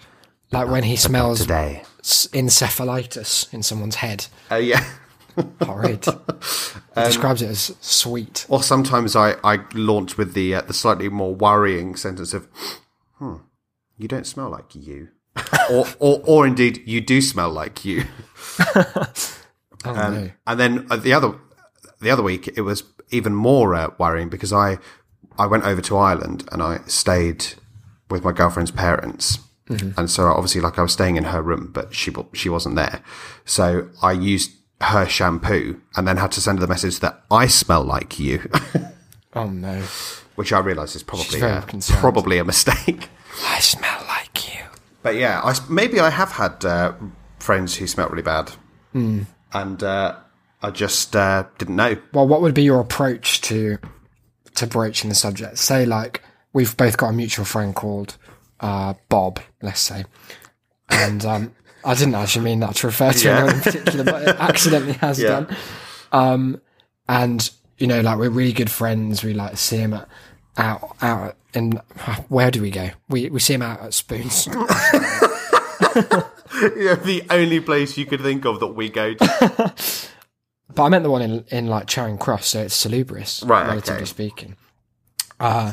Like 0.52 0.68
when 0.68 0.84
he 0.84 0.96
smells 0.96 1.40
Today. 1.40 1.82
encephalitis 2.02 3.52
in 3.52 3.62
someone's 3.62 3.96
head. 3.96 4.26
Oh 4.50 4.56
yeah. 4.56 4.84
Horrid. 5.62 6.04
he 6.06 7.00
describes 7.02 7.42
it 7.42 7.50
as 7.50 7.74
sweet. 7.80 8.46
Or 8.48 8.62
sometimes 8.62 9.14
I, 9.16 9.34
I 9.44 9.58
launch 9.74 10.16
with 10.16 10.32
the 10.32 10.54
uh, 10.54 10.60
the 10.62 10.72
slightly 10.72 11.08
more 11.10 11.34
worrying 11.34 11.94
sentence 11.96 12.32
of, 12.32 12.48
"Hmm, 13.18 13.36
you 13.98 14.08
don't 14.08 14.26
smell 14.26 14.48
like 14.50 14.74
you," 14.74 15.08
or, 15.70 15.86
or 15.98 16.20
or 16.24 16.46
indeed 16.46 16.82
you 16.86 17.00
do 17.00 17.20
smell 17.20 17.50
like 17.50 17.84
you. 17.84 18.04
Oh, 19.84 19.90
Um, 19.94 20.14
no. 20.14 20.30
And 20.48 20.58
then 20.60 20.86
uh, 20.90 20.96
the 20.96 21.12
other 21.12 21.34
the 22.00 22.10
other 22.10 22.22
week 22.22 22.48
it 22.56 22.62
was 22.62 22.82
even 23.10 23.34
more 23.34 23.74
uh, 23.74 23.90
worrying 23.98 24.28
because 24.28 24.52
I 24.52 24.78
I 25.38 25.46
went 25.46 25.64
over 25.64 25.80
to 25.82 25.96
Ireland 25.96 26.48
and 26.50 26.60
I 26.62 26.80
stayed 26.86 27.46
with 28.10 28.24
my 28.24 28.32
girlfriend's 28.32 28.70
parents. 28.72 29.38
And 29.68 30.08
so 30.10 30.26
obviously 30.26 30.60
like 30.60 30.78
I 30.78 30.82
was 30.82 30.92
staying 30.92 31.16
in 31.16 31.24
her 31.24 31.42
room 31.42 31.70
but 31.72 31.94
she 31.94 32.12
she 32.32 32.48
wasn't 32.48 32.76
there. 32.76 33.00
So 33.44 33.88
I 34.02 34.12
used 34.12 34.52
her 34.80 35.06
shampoo 35.08 35.80
and 35.96 36.06
then 36.06 36.16
had 36.16 36.32
to 36.32 36.40
send 36.40 36.58
her 36.58 36.66
the 36.66 36.72
message 36.72 37.00
that 37.00 37.22
I 37.30 37.46
smell 37.46 37.82
like 37.84 38.18
you, 38.18 38.48
Oh 39.34 39.46
no. 39.50 39.82
which 40.36 40.52
I 40.52 40.58
realise 40.60 40.94
is 40.96 41.02
probably 41.02 41.42
uh, 41.42 41.62
probably 42.00 42.38
a 42.38 42.44
mistake. 42.44 43.08
I 43.44 43.60
smell. 43.60 44.05
But 45.06 45.14
yeah, 45.14 45.40
I, 45.44 45.54
maybe 45.70 46.00
I 46.00 46.10
have 46.10 46.32
had 46.32 46.64
uh, 46.64 46.92
friends 47.38 47.76
who 47.76 47.86
smelt 47.86 48.10
really 48.10 48.24
bad, 48.24 48.50
and 48.92 49.82
uh, 49.82 50.16
I 50.60 50.70
just 50.70 51.14
uh, 51.14 51.44
didn't 51.58 51.76
know. 51.76 51.96
Well, 52.12 52.26
what 52.26 52.40
would 52.42 52.54
be 52.54 52.64
your 52.64 52.80
approach 52.80 53.40
to 53.42 53.78
to 54.56 54.66
broaching 54.66 55.08
the 55.08 55.14
subject? 55.14 55.58
Say, 55.58 55.86
like, 55.86 56.22
we've 56.52 56.76
both 56.76 56.96
got 56.96 57.10
a 57.10 57.12
mutual 57.12 57.44
friend 57.44 57.72
called 57.72 58.16
uh, 58.58 58.94
Bob, 59.08 59.38
let's 59.62 59.78
say, 59.78 60.06
and 60.90 61.24
um, 61.24 61.54
I 61.84 61.94
didn't 61.94 62.16
actually 62.16 62.44
mean 62.44 62.58
that 62.60 62.74
to 62.76 62.88
refer 62.88 63.12
to 63.12 63.24
Yeah. 63.28 63.36
anyone 63.36 63.54
in 63.54 63.60
particular, 63.60 64.04
but 64.04 64.22
it 64.22 64.36
accidentally 64.40 64.94
has 64.94 65.20
Yeah. 65.20 65.28
done. 65.28 65.56
Um, 66.10 66.60
and 67.08 67.48
you 67.78 67.86
know, 67.86 68.00
like, 68.00 68.18
we're 68.18 68.30
really 68.30 68.52
good 68.52 68.72
friends. 68.72 69.22
We 69.22 69.34
like 69.34 69.52
to 69.52 69.56
see 69.56 69.76
him 69.76 69.92
at, 69.94 70.08
out 70.56 70.96
out 71.00 71.36
in 71.56 71.80
where 72.28 72.50
do 72.50 72.62
we 72.62 72.70
go? 72.70 72.90
We 73.08 73.28
we 73.30 73.40
see 73.40 73.54
him 73.54 73.62
out 73.62 73.80
at 73.80 73.94
Spoons. 73.94 74.48
Yeah, 76.76 76.94
the 76.94 77.22
only 77.28 77.60
place 77.60 77.98
you 77.98 78.06
could 78.06 78.22
think 78.22 78.46
of 78.46 78.60
that 78.60 78.68
we 78.68 78.88
go 78.88 79.14
to. 79.14 79.74
But 80.74 80.82
I 80.84 80.88
meant 80.90 81.04
the 81.04 81.10
one 81.10 81.22
in 81.22 81.44
in 81.48 81.66
like 81.68 81.86
Charing 81.86 82.18
Cross, 82.18 82.48
so 82.48 82.60
it's 82.62 82.74
salubrious, 82.74 83.42
Right, 83.42 83.66
relatively 83.66 84.02
okay. 84.02 84.04
speaking. 84.04 84.56
Uh, 85.40 85.72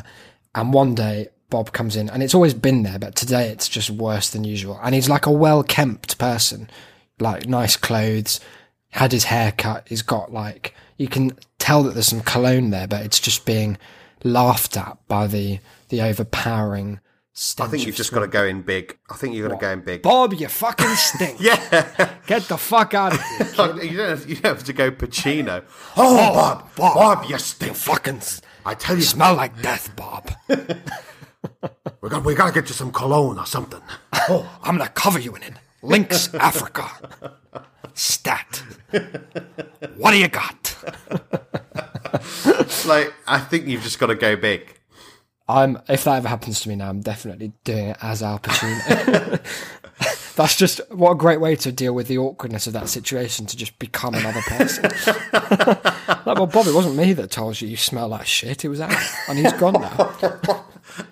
and 0.54 0.72
one 0.72 0.94
day 0.94 1.28
Bob 1.50 1.72
comes 1.72 1.94
in, 1.96 2.08
and 2.08 2.22
it's 2.22 2.34
always 2.34 2.54
been 2.54 2.84
there, 2.84 2.98
but 2.98 3.14
today 3.14 3.48
it's 3.48 3.68
just 3.68 3.90
worse 3.90 4.30
than 4.30 4.44
usual. 4.44 4.78
And 4.82 4.94
he's 4.94 5.08
like 5.08 5.26
a 5.26 5.30
well 5.30 5.62
kempt 5.62 6.16
person, 6.18 6.70
like 7.18 7.46
nice 7.46 7.76
clothes, 7.76 8.40
had 8.90 9.12
his 9.12 9.24
hair 9.24 9.52
cut. 9.52 9.86
He's 9.88 10.02
got 10.02 10.32
like 10.32 10.74
you 10.96 11.08
can 11.08 11.36
tell 11.58 11.82
that 11.82 11.92
there's 11.94 12.06
some 12.06 12.20
cologne 12.22 12.70
there, 12.70 12.86
but 12.86 13.04
it's 13.04 13.20
just 13.20 13.44
being 13.44 13.76
laughed 14.22 14.76
at 14.76 14.96
by 15.06 15.26
the 15.26 15.58
the 15.94 16.02
overpowering. 16.02 17.00
I 17.58 17.66
think 17.66 17.84
you've 17.84 17.96
just 17.96 18.12
got 18.12 18.20
to 18.20 18.28
go 18.28 18.44
in 18.44 18.62
big. 18.62 18.96
I 19.10 19.14
think 19.14 19.34
you've 19.34 19.48
got 19.48 19.58
to 19.58 19.60
go 19.60 19.72
in 19.72 19.80
big. 19.80 20.02
Bob, 20.02 20.34
you 20.34 20.46
fucking 20.48 20.94
stink. 20.94 21.40
Yeah, 21.40 22.14
Get 22.26 22.42
the 22.42 22.56
fuck 22.56 22.94
out 22.94 23.14
of 23.14 23.20
here. 23.20 23.84
you 23.84 23.96
don't 23.96 24.08
have, 24.08 24.28
you 24.28 24.36
don't 24.36 24.56
have 24.56 24.64
to 24.64 24.72
go 24.72 24.90
Pacino. 24.92 25.64
Oh, 25.96 26.16
Bob, 26.16 26.74
Bob, 26.76 26.94
Bob, 26.94 27.30
you 27.30 27.38
stink. 27.38 27.74
Fucking 27.76 28.20
I 28.64 28.74
tell 28.74 28.96
you, 28.96 29.02
smell 29.02 29.34
like 29.34 29.60
death, 29.62 29.94
Bob. 29.96 30.30
we 32.00 32.08
got 32.08 32.24
we 32.24 32.34
got 32.34 32.46
to 32.46 32.60
get 32.60 32.68
you 32.68 32.74
some 32.74 32.92
cologne 32.92 33.38
or 33.38 33.46
something. 33.46 33.80
Oh, 34.28 34.48
I'm 34.62 34.78
gonna 34.78 34.90
cover 34.90 35.18
you 35.18 35.34
in 35.34 35.42
it. 35.42 35.54
Lynx 35.82 36.32
Africa. 36.34 36.88
Stat. 37.94 38.62
What 39.96 40.12
do 40.12 40.18
you 40.18 40.28
got? 40.28 40.76
like, 42.86 43.12
I 43.26 43.38
think 43.40 43.66
you've 43.66 43.82
just 43.82 43.98
got 43.98 44.06
to 44.06 44.14
go 44.14 44.36
big. 44.36 44.74
I'm 45.48 45.78
if 45.88 46.04
that 46.04 46.16
ever 46.16 46.28
happens 46.28 46.60
to 46.60 46.68
me 46.68 46.76
now, 46.76 46.88
I'm 46.88 47.00
definitely 47.00 47.52
doing 47.64 47.88
it 47.88 47.96
as 48.00 48.22
Al 48.22 48.38
Pacino. 48.38 49.40
That's 50.36 50.56
just 50.56 50.80
what 50.90 51.12
a 51.12 51.14
great 51.14 51.40
way 51.40 51.54
to 51.56 51.70
deal 51.70 51.94
with 51.94 52.08
the 52.08 52.18
awkwardness 52.18 52.66
of 52.66 52.72
that 52.72 52.88
situation 52.88 53.46
to 53.46 53.56
just 53.56 53.78
become 53.78 54.14
another 54.14 54.40
person. 54.42 54.82
like, 55.32 56.26
well, 56.26 56.46
Bob, 56.46 56.66
it 56.66 56.74
wasn't 56.74 56.96
me 56.96 57.12
that 57.12 57.30
told 57.30 57.60
you 57.60 57.68
you 57.68 57.76
smell 57.76 58.08
like 58.08 58.26
shit. 58.26 58.64
It 58.64 58.68
was 58.68 58.80
Al, 58.80 58.90
and 59.28 59.38
he's 59.38 59.52
gone 59.52 59.74
now. 59.74 60.16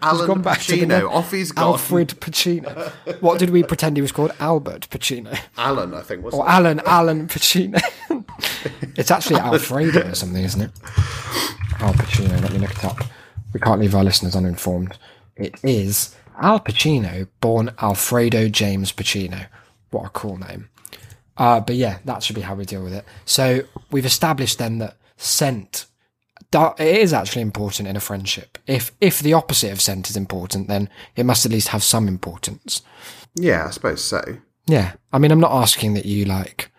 Alan 0.03 0.27
gone 0.27 0.43
back 0.43 0.61
to 0.61 0.73
the 0.73 0.87
Pacino, 0.87 1.11
off 1.11 1.31
he's 1.31 1.53
gone. 1.53 1.65
Alfred 1.73 2.09
Pacino. 2.21 2.91
What 3.21 3.39
did 3.39 3.51
we 3.51 3.63
pretend 3.63 3.97
he 3.97 4.03
was 4.03 4.13
called? 4.13 4.33
Albert 4.41 4.89
Pacino. 4.91 5.39
Alan, 5.57 5.95
I 5.95 6.03
think 6.03 6.25
was. 6.25 6.35
Or 6.35 6.49
Alan 6.49 6.81
Alan 6.87 7.29
Pacino. 7.29 7.81
it's 8.97 9.11
actually 9.11 9.41
Alfredo 9.41 10.11
or 10.11 10.15
something, 10.15 10.43
isn't 10.43 10.63
it? 10.63 10.71
Al 11.81 11.95
Pacino, 11.95 12.41
let 12.43 12.53
me 12.53 12.59
look 12.59 12.71
it 12.73 12.85
up. 12.85 12.99
We 13.53 13.61
can't 13.61 13.81
leave 13.81 13.95
our 13.95 14.05
listeners 14.05 14.37
uninformed. 14.37 14.99
It 15.37 15.55
is 15.63 16.15
Al 16.41 16.61
Pacino, 16.61 17.29
born 17.41 17.73
Alfredo 17.81 18.49
James 18.49 18.93
Pacino. 18.93 19.47
What 19.91 20.07
a 20.07 20.11
cool 20.11 20.39
name. 20.39 20.69
Uh, 21.37 21.61
but 21.61 21.77
yeah, 21.77 21.99
that 22.05 22.23
should 22.23 22.37
be 22.37 22.43
how 22.43 22.55
we 22.55 22.65
deal 22.65 22.83
with 22.83 22.95
it. 22.95 23.05
So 23.25 23.63
we've 23.91 24.07
established 24.07 24.59
then 24.59 24.79
that 24.79 24.97
scent 25.17 25.87
it 26.53 26.81
is 26.99 27.13
actually 27.13 27.43
important 27.43 27.89
in 27.89 27.97
a 27.97 28.01
friendship. 28.01 28.59
If 28.67 28.93
if 29.01 29.21
the 29.21 29.33
opposite 29.33 29.73
of 29.73 29.81
scent 29.81 30.11
is 30.11 30.17
important, 30.17 30.69
then 30.69 30.89
it 31.17 31.25
must 31.25 31.47
at 31.47 31.53
least 31.53 31.69
have 31.69 31.83
some 31.83 32.09
importance. 32.09 32.83
Yeah, 33.35 33.67
I 33.67 33.71
suppose 33.71 34.05
so. 34.05 34.23
Yeah. 34.67 34.93
I 35.13 35.19
mean, 35.19 35.31
I'm 35.31 35.41
not 35.41 35.53
asking 35.53 35.95
that 35.95 36.07
you 36.07 36.25
like 36.25 36.71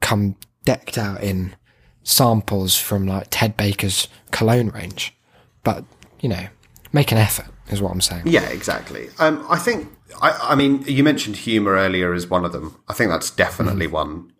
come 0.00 0.36
decked 0.64 0.96
out 0.96 1.22
in 1.22 1.54
samples 2.02 2.76
from 2.76 3.06
like 3.06 3.26
Ted 3.30 3.56
Baker's 3.56 4.08
cologne 4.30 4.68
range, 4.68 5.16
but 5.64 5.84
you 6.20 6.28
know, 6.28 6.46
make 6.92 7.12
an 7.12 7.18
effort 7.18 7.46
is 7.70 7.80
what 7.80 7.92
I'm 7.92 8.00
saying. 8.00 8.22
Yeah, 8.26 8.48
exactly. 8.48 9.08
Um, 9.18 9.44
I 9.48 9.58
think. 9.58 9.88
I, 10.20 10.30
I 10.50 10.54
mean, 10.56 10.82
you 10.86 11.04
mentioned 11.04 11.36
humour 11.36 11.74
earlier 11.76 12.12
as 12.12 12.26
one 12.28 12.44
of 12.44 12.52
them. 12.52 12.76
I 12.88 12.94
think 12.94 13.10
that's 13.10 13.30
definitely 13.30 13.86
one 13.86 14.32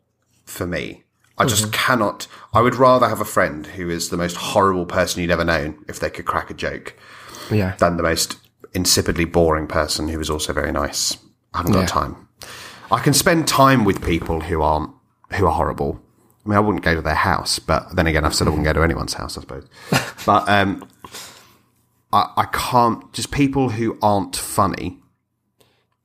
for 0.45 0.66
me. 0.66 1.05
I 1.39 1.47
just 1.47 1.72
cannot. 1.72 2.26
I 2.53 2.61
would 2.61 2.74
rather 2.74 3.09
have 3.09 3.20
a 3.20 3.24
friend 3.24 3.66
who 3.66 3.89
is 3.89 4.11
the 4.11 4.16
most 4.16 4.37
horrible 4.37 4.85
person 4.85 5.22
you'd 5.22 5.31
ever 5.31 5.45
known 5.45 5.83
if 5.89 5.99
they 6.01 6.11
could 6.11 6.26
crack 6.26 6.51
a 6.51 6.55
joke 6.55 6.95
Yeah. 7.51 7.76
than 7.78 7.97
the 7.97 8.03
most 8.03 8.37
insipidly 8.74 9.31
boring 9.31 9.66
person 9.68 10.09
who 10.09 10.20
is 10.20 10.28
also 10.28 10.53
very 10.53 10.72
nice. 10.72 11.16
I 11.55 11.59
haven't 11.59 11.72
got 11.72 11.81
Yeah. 11.83 11.87
time. 11.87 12.28
I 12.91 12.99
can 12.99 13.14
spend 13.14 13.47
time 13.49 13.85
with 13.85 14.05
people 14.05 14.41
who 14.41 14.61
aren't 14.61 14.91
who 15.35 15.47
are 15.47 15.53
horrible. 15.55 16.01
I 16.45 16.49
mean, 16.49 16.57
I 16.57 16.61
wouldn't 16.61 16.85
go 16.85 16.95
to 16.97 17.01
their 17.03 17.14
house, 17.14 17.59
but 17.61 17.95
then 17.95 18.07
again, 18.09 18.24
I've 18.24 18.35
said 18.35 18.49
I 18.49 18.51
wouldn't 18.51 18.64
go 18.66 18.72
to 18.72 18.83
anyone's 18.83 19.14
house, 19.14 19.39
I 19.39 19.43
suppose. 19.43 19.66
but 20.26 20.49
um, 20.49 20.87
I, 22.12 22.32
I 22.36 22.44
can't. 22.46 23.12
Just 23.12 23.30
people 23.30 23.70
who 23.70 23.98
aren't 24.02 24.36
funny 24.36 24.98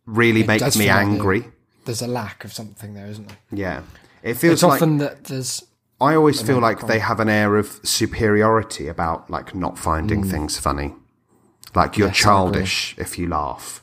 really 0.05 0.43
make 0.43 0.59
does 0.59 0.77
me 0.77 0.85
feel 0.85 0.95
like 0.95 1.05
angry. 1.05 1.45
There's 1.85 2.01
a 2.01 2.07
lack 2.07 2.43
of 2.43 2.53
something 2.53 2.93
there, 2.93 3.07
isn't 3.07 3.27
there? 3.27 3.37
Yeah, 3.51 3.81
it 4.23 4.35
feels 4.35 4.55
It's 4.55 4.63
like 4.63 4.81
often 4.81 4.97
that 4.97 5.25
there's 5.25 5.63
I 6.01 6.15
always 6.15 6.41
feel 6.41 6.59
like 6.59 6.87
they 6.87 6.99
have 6.99 7.19
an 7.19 7.29
air 7.29 7.55
of 7.55 7.79
superiority 7.83 8.87
about 8.87 9.29
like 9.29 9.55
not 9.55 9.79
finding 9.79 10.23
things 10.23 10.59
funny. 10.59 10.93
Like 11.73 11.97
you're 11.97 12.09
Mm. 12.09 12.11
Yes, 12.11 12.21
childish 12.21 12.95
if 12.97 13.17
you 13.17 13.27
laugh. 13.27 13.81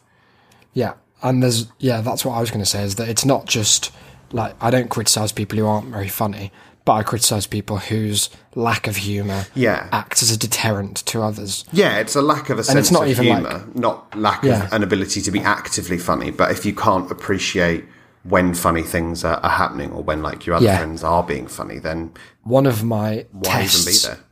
Yeah, 0.74 0.94
and 1.22 1.42
there's 1.42 1.70
yeah, 1.78 2.00
that's 2.00 2.24
what 2.24 2.34
I 2.34 2.40
was 2.40 2.50
going 2.50 2.64
to 2.64 2.68
say 2.70 2.82
is 2.82 2.96
that 2.96 3.08
it's 3.08 3.24
not 3.24 3.46
just 3.46 3.90
like 4.30 4.54
I 4.60 4.70
don't 4.70 4.90
criticize 4.90 5.32
people 5.32 5.58
who 5.58 5.66
aren't 5.66 5.88
very 5.88 6.08
funny, 6.08 6.52
but 6.84 6.92
I 6.94 7.02
criticize 7.02 7.46
people 7.46 7.78
whose 7.78 8.28
lack 8.54 8.86
of 8.88 8.96
humor 8.96 9.46
Yeah. 9.54 9.88
acts 9.92 10.22
as 10.22 10.30
a 10.30 10.36
deterrent 10.36 10.96
to 11.06 11.22
others. 11.22 11.64
Yeah, 11.72 11.98
it's 11.98 12.16
a 12.16 12.22
lack 12.22 12.50
of 12.50 12.58
a 12.58 12.64
sense 12.64 12.78
it's 12.78 12.90
not 12.90 13.04
of 13.04 13.08
even 13.10 13.24
humour, 13.24 13.64
not 13.74 14.16
lack 14.18 14.42
Yeah. 14.42 14.64
of 14.64 14.72
an 14.72 14.82
ability 14.82 15.22
to 15.22 15.30
be 15.30 15.40
actively 15.40 15.98
funny. 15.98 16.30
But 16.30 16.50
if 16.50 16.66
you 16.66 16.74
can't 16.74 17.10
appreciate 17.10 17.84
when 18.24 18.54
funny 18.54 18.82
things 18.82 19.24
are, 19.24 19.36
are 19.42 19.50
happening 19.50 19.90
or 19.92 20.02
when 20.02 20.22
like 20.22 20.44
your 20.46 20.56
other 20.56 20.64
Yeah. 20.66 20.78
friends 20.78 21.02
are 21.04 21.22
being 21.22 21.46
funny, 21.46 21.78
then 21.78 22.12
One 22.44 22.66
of 22.66 22.82
my 22.84 23.26
why 23.32 23.42
tests, 23.42 23.80
even 23.86 23.92
be 23.92 24.16
there? 24.16 24.24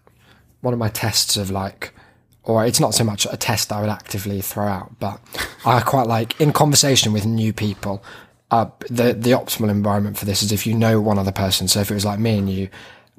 one 0.60 0.74
of 0.74 0.78
my 0.80 0.88
tests 0.88 1.36
of 1.36 1.50
like, 1.50 1.92
or 2.44 2.64
it's 2.64 2.80
not 2.80 2.94
so 2.94 3.04
much 3.04 3.26
a 3.30 3.36
test 3.36 3.72
I 3.72 3.80
would 3.80 3.90
actively 3.90 4.40
throw 4.40 4.66
out, 4.66 4.92
but 4.98 5.20
I 5.64 5.80
quite 5.80 6.06
like 6.06 6.40
in 6.40 6.52
conversation 6.52 7.12
with 7.12 7.24
new 7.26 7.52
people. 7.52 8.02
Uh, 8.50 8.66
the 8.88 9.12
the 9.12 9.30
optimal 9.30 9.70
environment 9.70 10.18
for 10.18 10.24
this 10.24 10.42
is 10.42 10.50
if 10.52 10.66
you 10.66 10.74
know 10.74 11.00
one 11.00 11.18
other 11.18 11.32
person. 11.32 11.68
So 11.68 11.80
if 11.80 11.90
it 11.90 11.94
was 11.94 12.04
like 12.04 12.18
me 12.18 12.38
and 12.38 12.50
you 12.50 12.68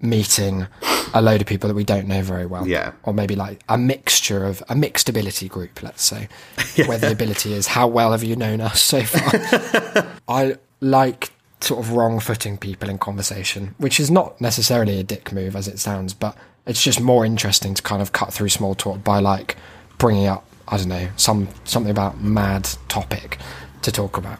meeting 0.04 0.66
a 1.14 1.22
load 1.22 1.42
of 1.42 1.48
people 1.48 1.68
that 1.68 1.76
we 1.76 1.84
don't 1.84 2.08
know 2.08 2.22
very 2.24 2.46
well, 2.46 2.68
Yeah. 2.68 2.92
or 3.04 3.14
maybe 3.14 3.36
like 3.36 3.62
a 3.70 3.78
mixture 3.78 4.46
of 4.46 4.64
a 4.68 4.76
mixed 4.76 5.08
ability 5.10 5.48
group, 5.48 5.82
let's 5.84 6.04
say, 6.04 6.28
where 6.88 6.98
the 6.98 7.12
ability 7.12 7.54
is 7.54 7.68
how 7.68 7.88
well 7.88 8.12
have 8.12 8.24
you 8.24 8.36
known 8.36 8.62
us 8.62 8.82
so 8.82 9.04
far. 9.04 10.08
I 10.28 10.56
like 10.80 11.32
sort 11.60 11.86
of 11.86 11.92
wrong 11.92 12.20
footing 12.20 12.58
people 12.58 12.90
in 12.90 12.98
conversation, 12.98 13.76
which 13.78 14.00
is 14.00 14.10
not 14.10 14.42
necessarily 14.42 15.00
a 15.00 15.04
dick 15.04 15.32
move 15.32 15.56
as 15.56 15.68
it 15.68 15.78
sounds, 15.78 16.14
but 16.16 16.36
it's 16.66 16.82
just 16.84 17.00
more 17.00 17.24
interesting 17.26 17.76
to 17.76 17.82
kind 17.84 18.02
of 18.02 18.12
cut 18.12 18.34
through 18.34 18.50
small 18.50 18.74
talk 18.74 19.04
by 19.04 19.20
like 19.20 19.56
bringing 20.00 20.26
up 20.26 20.46
I 20.68 20.78
don't 20.78 20.88
know 20.88 21.10
some 21.16 21.48
something 21.64 21.92
about 21.92 22.22
mad 22.22 22.68
topic, 22.88 23.38
to 23.84 23.92
talk 23.92 24.18
about, 24.18 24.40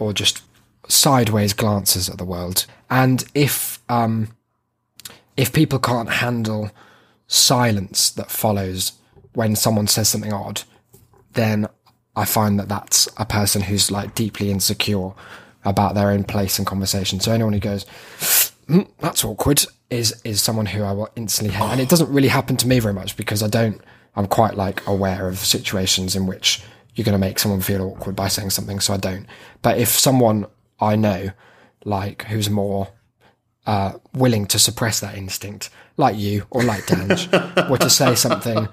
or 0.00 0.12
just 0.12 0.42
sideways 0.88 1.52
glances 1.52 2.08
at 2.08 2.18
the 2.18 2.24
world. 2.24 2.66
And 2.88 3.24
if 3.34 3.78
um, 3.88 4.28
if 5.36 5.52
people 5.52 5.78
can't 5.78 6.10
handle 6.10 6.70
silence 7.26 8.10
that 8.10 8.30
follows 8.30 8.92
when 9.34 9.54
someone 9.54 9.86
says 9.86 10.08
something 10.08 10.32
odd, 10.32 10.62
then 11.34 11.68
I 12.16 12.24
find 12.24 12.58
that 12.58 12.68
that's 12.68 13.08
a 13.16 13.24
person 13.24 13.62
who's 13.62 13.90
like 13.90 14.14
deeply 14.14 14.50
insecure 14.50 15.12
about 15.64 15.94
their 15.94 16.10
own 16.10 16.24
place 16.24 16.58
in 16.58 16.64
conversation. 16.64 17.20
So 17.20 17.32
anyone 17.32 17.52
who 17.52 17.60
goes, 17.60 17.84
mm, 18.66 18.88
"That's 18.98 19.24
awkward," 19.24 19.64
is 19.90 20.20
is 20.24 20.42
someone 20.42 20.66
who 20.66 20.82
I 20.82 20.92
will 20.92 21.10
instantly 21.14 21.54
hate. 21.54 21.70
And 21.70 21.80
it 21.80 21.88
doesn't 21.88 22.12
really 22.12 22.28
happen 22.28 22.56
to 22.58 22.68
me 22.68 22.80
very 22.80 22.94
much 22.94 23.16
because 23.16 23.42
I 23.42 23.48
don't. 23.48 23.80
I'm 24.16 24.26
quite 24.26 24.54
like 24.54 24.84
aware 24.88 25.28
of 25.28 25.38
situations 25.38 26.16
in 26.16 26.26
which 26.26 26.62
you're 26.94 27.04
going 27.04 27.12
to 27.12 27.18
make 27.18 27.38
someone 27.38 27.60
feel 27.60 27.82
awkward 27.82 28.16
by 28.16 28.28
saying 28.28 28.50
something, 28.50 28.80
so 28.80 28.94
I 28.94 28.96
don't. 28.96 29.26
But 29.62 29.78
if 29.78 29.88
someone 29.90 30.46
I 30.80 30.96
know, 30.96 31.30
like 31.84 32.24
who's 32.24 32.50
more 32.50 32.88
uh, 33.66 33.92
willing 34.14 34.46
to 34.46 34.58
suppress 34.58 35.00
that 35.00 35.16
instinct, 35.16 35.70
like 35.96 36.16
you 36.16 36.44
or 36.50 36.62
like 36.62 36.86
Dange, 36.86 37.28
were 37.70 37.78
to 37.78 37.90
say 37.90 38.14
something 38.14 38.68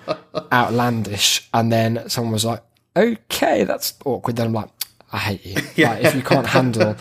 outlandish, 0.52 1.48
and 1.54 1.72
then 1.72 2.10
someone 2.10 2.34
was 2.34 2.46
like, 2.46 2.62
"Okay, 2.96 3.64
that's 3.64 3.94
awkward," 4.06 4.36
then 4.38 4.48
I'm 4.48 4.54
like, 4.54 4.70
"I 5.12 5.18
hate 5.18 5.46
you." 5.46 5.56
Like, 5.86 6.04
if 6.04 6.16
you 6.16 6.22
can't 6.24 6.48
handle, 6.48 6.96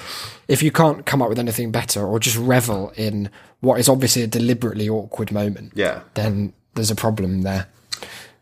if 0.49 0.63
you 0.63 0.71
can't 0.71 1.07
come 1.07 1.23
up 1.23 1.29
with 1.29 1.39
anything 1.39 1.71
better, 1.73 2.05
or 2.07 2.19
just 2.21 2.37
revel 2.37 2.93
in 2.97 3.31
what 3.61 3.81
is 3.81 3.89
obviously 3.89 4.23
a 4.23 4.27
deliberately 4.27 4.89
awkward 4.89 5.33
moment, 5.33 5.73
Yeah. 5.75 6.01
then 6.15 6.53
there's 6.75 6.91
a 6.91 6.95
problem 6.97 7.43
there, 7.43 7.69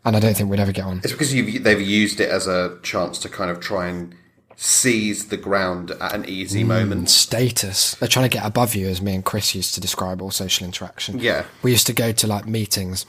and 0.05 0.15
I 0.15 0.19
don't 0.19 0.35
think 0.37 0.49
we'd 0.49 0.59
ever 0.59 0.71
get 0.71 0.85
on. 0.85 0.99
It's 1.03 1.11
because 1.11 1.33
you've, 1.33 1.63
they've 1.63 1.81
used 1.81 2.19
it 2.19 2.29
as 2.29 2.47
a 2.47 2.77
chance 2.83 3.19
to 3.19 3.29
kind 3.29 3.49
of 3.51 3.59
try 3.59 3.87
and 3.87 4.15
seize 4.55 5.27
the 5.27 5.37
ground 5.37 5.91
at 5.99 6.13
an 6.15 6.23
easy 6.29 6.63
Mm. 6.63 6.67
moment. 6.67 7.09
status. 7.09 7.95
They're 7.95 8.07
trying 8.07 8.29
to 8.29 8.33
get 8.37 8.45
above 8.45 8.73
you, 8.75 8.87
as 8.87 9.01
me 9.01 9.13
and 9.15 9.25
Chris 9.25 9.53
used 9.53 9.73
to 9.75 9.81
describe 9.81 10.21
all 10.21 10.31
social 10.31 10.65
interaction. 10.65 11.19
Yeah. 11.19 11.43
We 11.61 11.71
used 11.71 11.87
to 11.87 11.93
go 11.93 12.11
to 12.13 12.27
like 12.27 12.47
meetings 12.47 13.05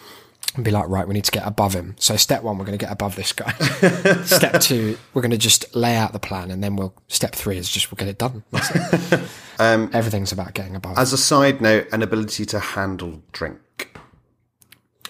and 0.57 0.65
be 0.65 0.71
like, 0.71 0.89
right, 0.89 1.07
we 1.07 1.15
need 1.15 1.25
to 1.25 1.31
get 1.31 1.47
above 1.47 1.75
him. 1.75 1.95
So 1.99 2.17
step 2.17 2.43
one, 2.43 2.57
we're 2.59 2.65
going 2.65 2.79
to 2.79 2.85
get 2.85 2.91
above 2.93 3.15
this 3.15 3.33
guy. 3.33 3.53
step 4.25 4.61
two, 4.61 4.97
we're 5.15 5.23
going 5.23 5.31
to 5.31 5.39
just 5.39 5.73
lay 5.75 5.95
out 5.95 6.13
the 6.13 6.19
plan, 6.19 6.51
and 6.51 6.65
then 6.65 6.75
we'll. 6.77 6.95
Step 7.09 7.35
three 7.35 7.59
is 7.59 7.69
just 7.69 7.93
we'll 7.93 7.97
get 7.97 8.09
it 8.09 8.19
done. 8.19 8.43
It. 8.53 9.29
Everything's 9.61 10.33
about 10.33 10.55
getting 10.55 10.75
above. 10.75 10.97
Um, 10.97 11.03
As 11.03 11.13
a 11.13 11.19
side 11.19 11.61
note, 11.61 11.87
an 11.93 12.03
ability 12.03 12.45
to 12.47 12.59
handle 12.59 13.23
drink 13.33 13.59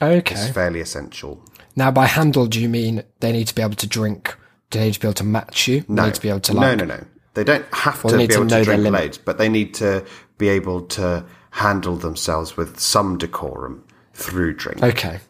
okay. 0.03 0.35
is 0.35 0.51
fairly 0.51 0.81
essential. 0.81 1.43
Now, 1.77 1.91
by 1.91 2.07
handle, 2.07 2.47
do 2.47 2.61
you 2.61 2.69
mean 2.69 3.03
they 3.21 3.33
need 3.33 3.47
to 3.49 3.55
be 3.55 3.63
able 3.63 3.75
to 3.77 3.87
drink? 3.87 4.35
Do 4.71 4.79
they 4.79 4.87
need 4.87 4.95
to 4.95 5.01
be 5.01 5.07
able 5.07 5.15
to 5.15 5.25
match 5.25 5.69
you? 5.69 5.85
No. 5.89 6.03
They 6.03 6.09
need 6.09 6.15
to 6.15 6.21
be 6.23 6.29
able 6.31 6.41
to 6.41 6.53
like. 6.55 6.79
no, 6.79 6.85
no, 6.85 6.95
no. 6.97 7.05
They 7.35 7.45
don't 7.45 7.67
have 7.75 8.03
Well, 8.03 8.13
to 8.13 8.19
be 8.19 8.27
to 8.29 8.35
able 8.35 8.47
to 8.49 8.65
drink 8.65 8.83
loads, 8.85 9.19
but 9.19 9.37
they 9.37 9.49
need 9.51 9.75
to 9.75 10.05
be 10.39 10.49
able 10.49 10.81
to 10.87 11.25
handle 11.51 11.97
themselves 11.97 12.57
with 12.57 12.81
some 12.81 13.19
decorum 13.19 13.85
through 14.15 14.55
drink. 14.55 14.83
Okay. 14.83 15.21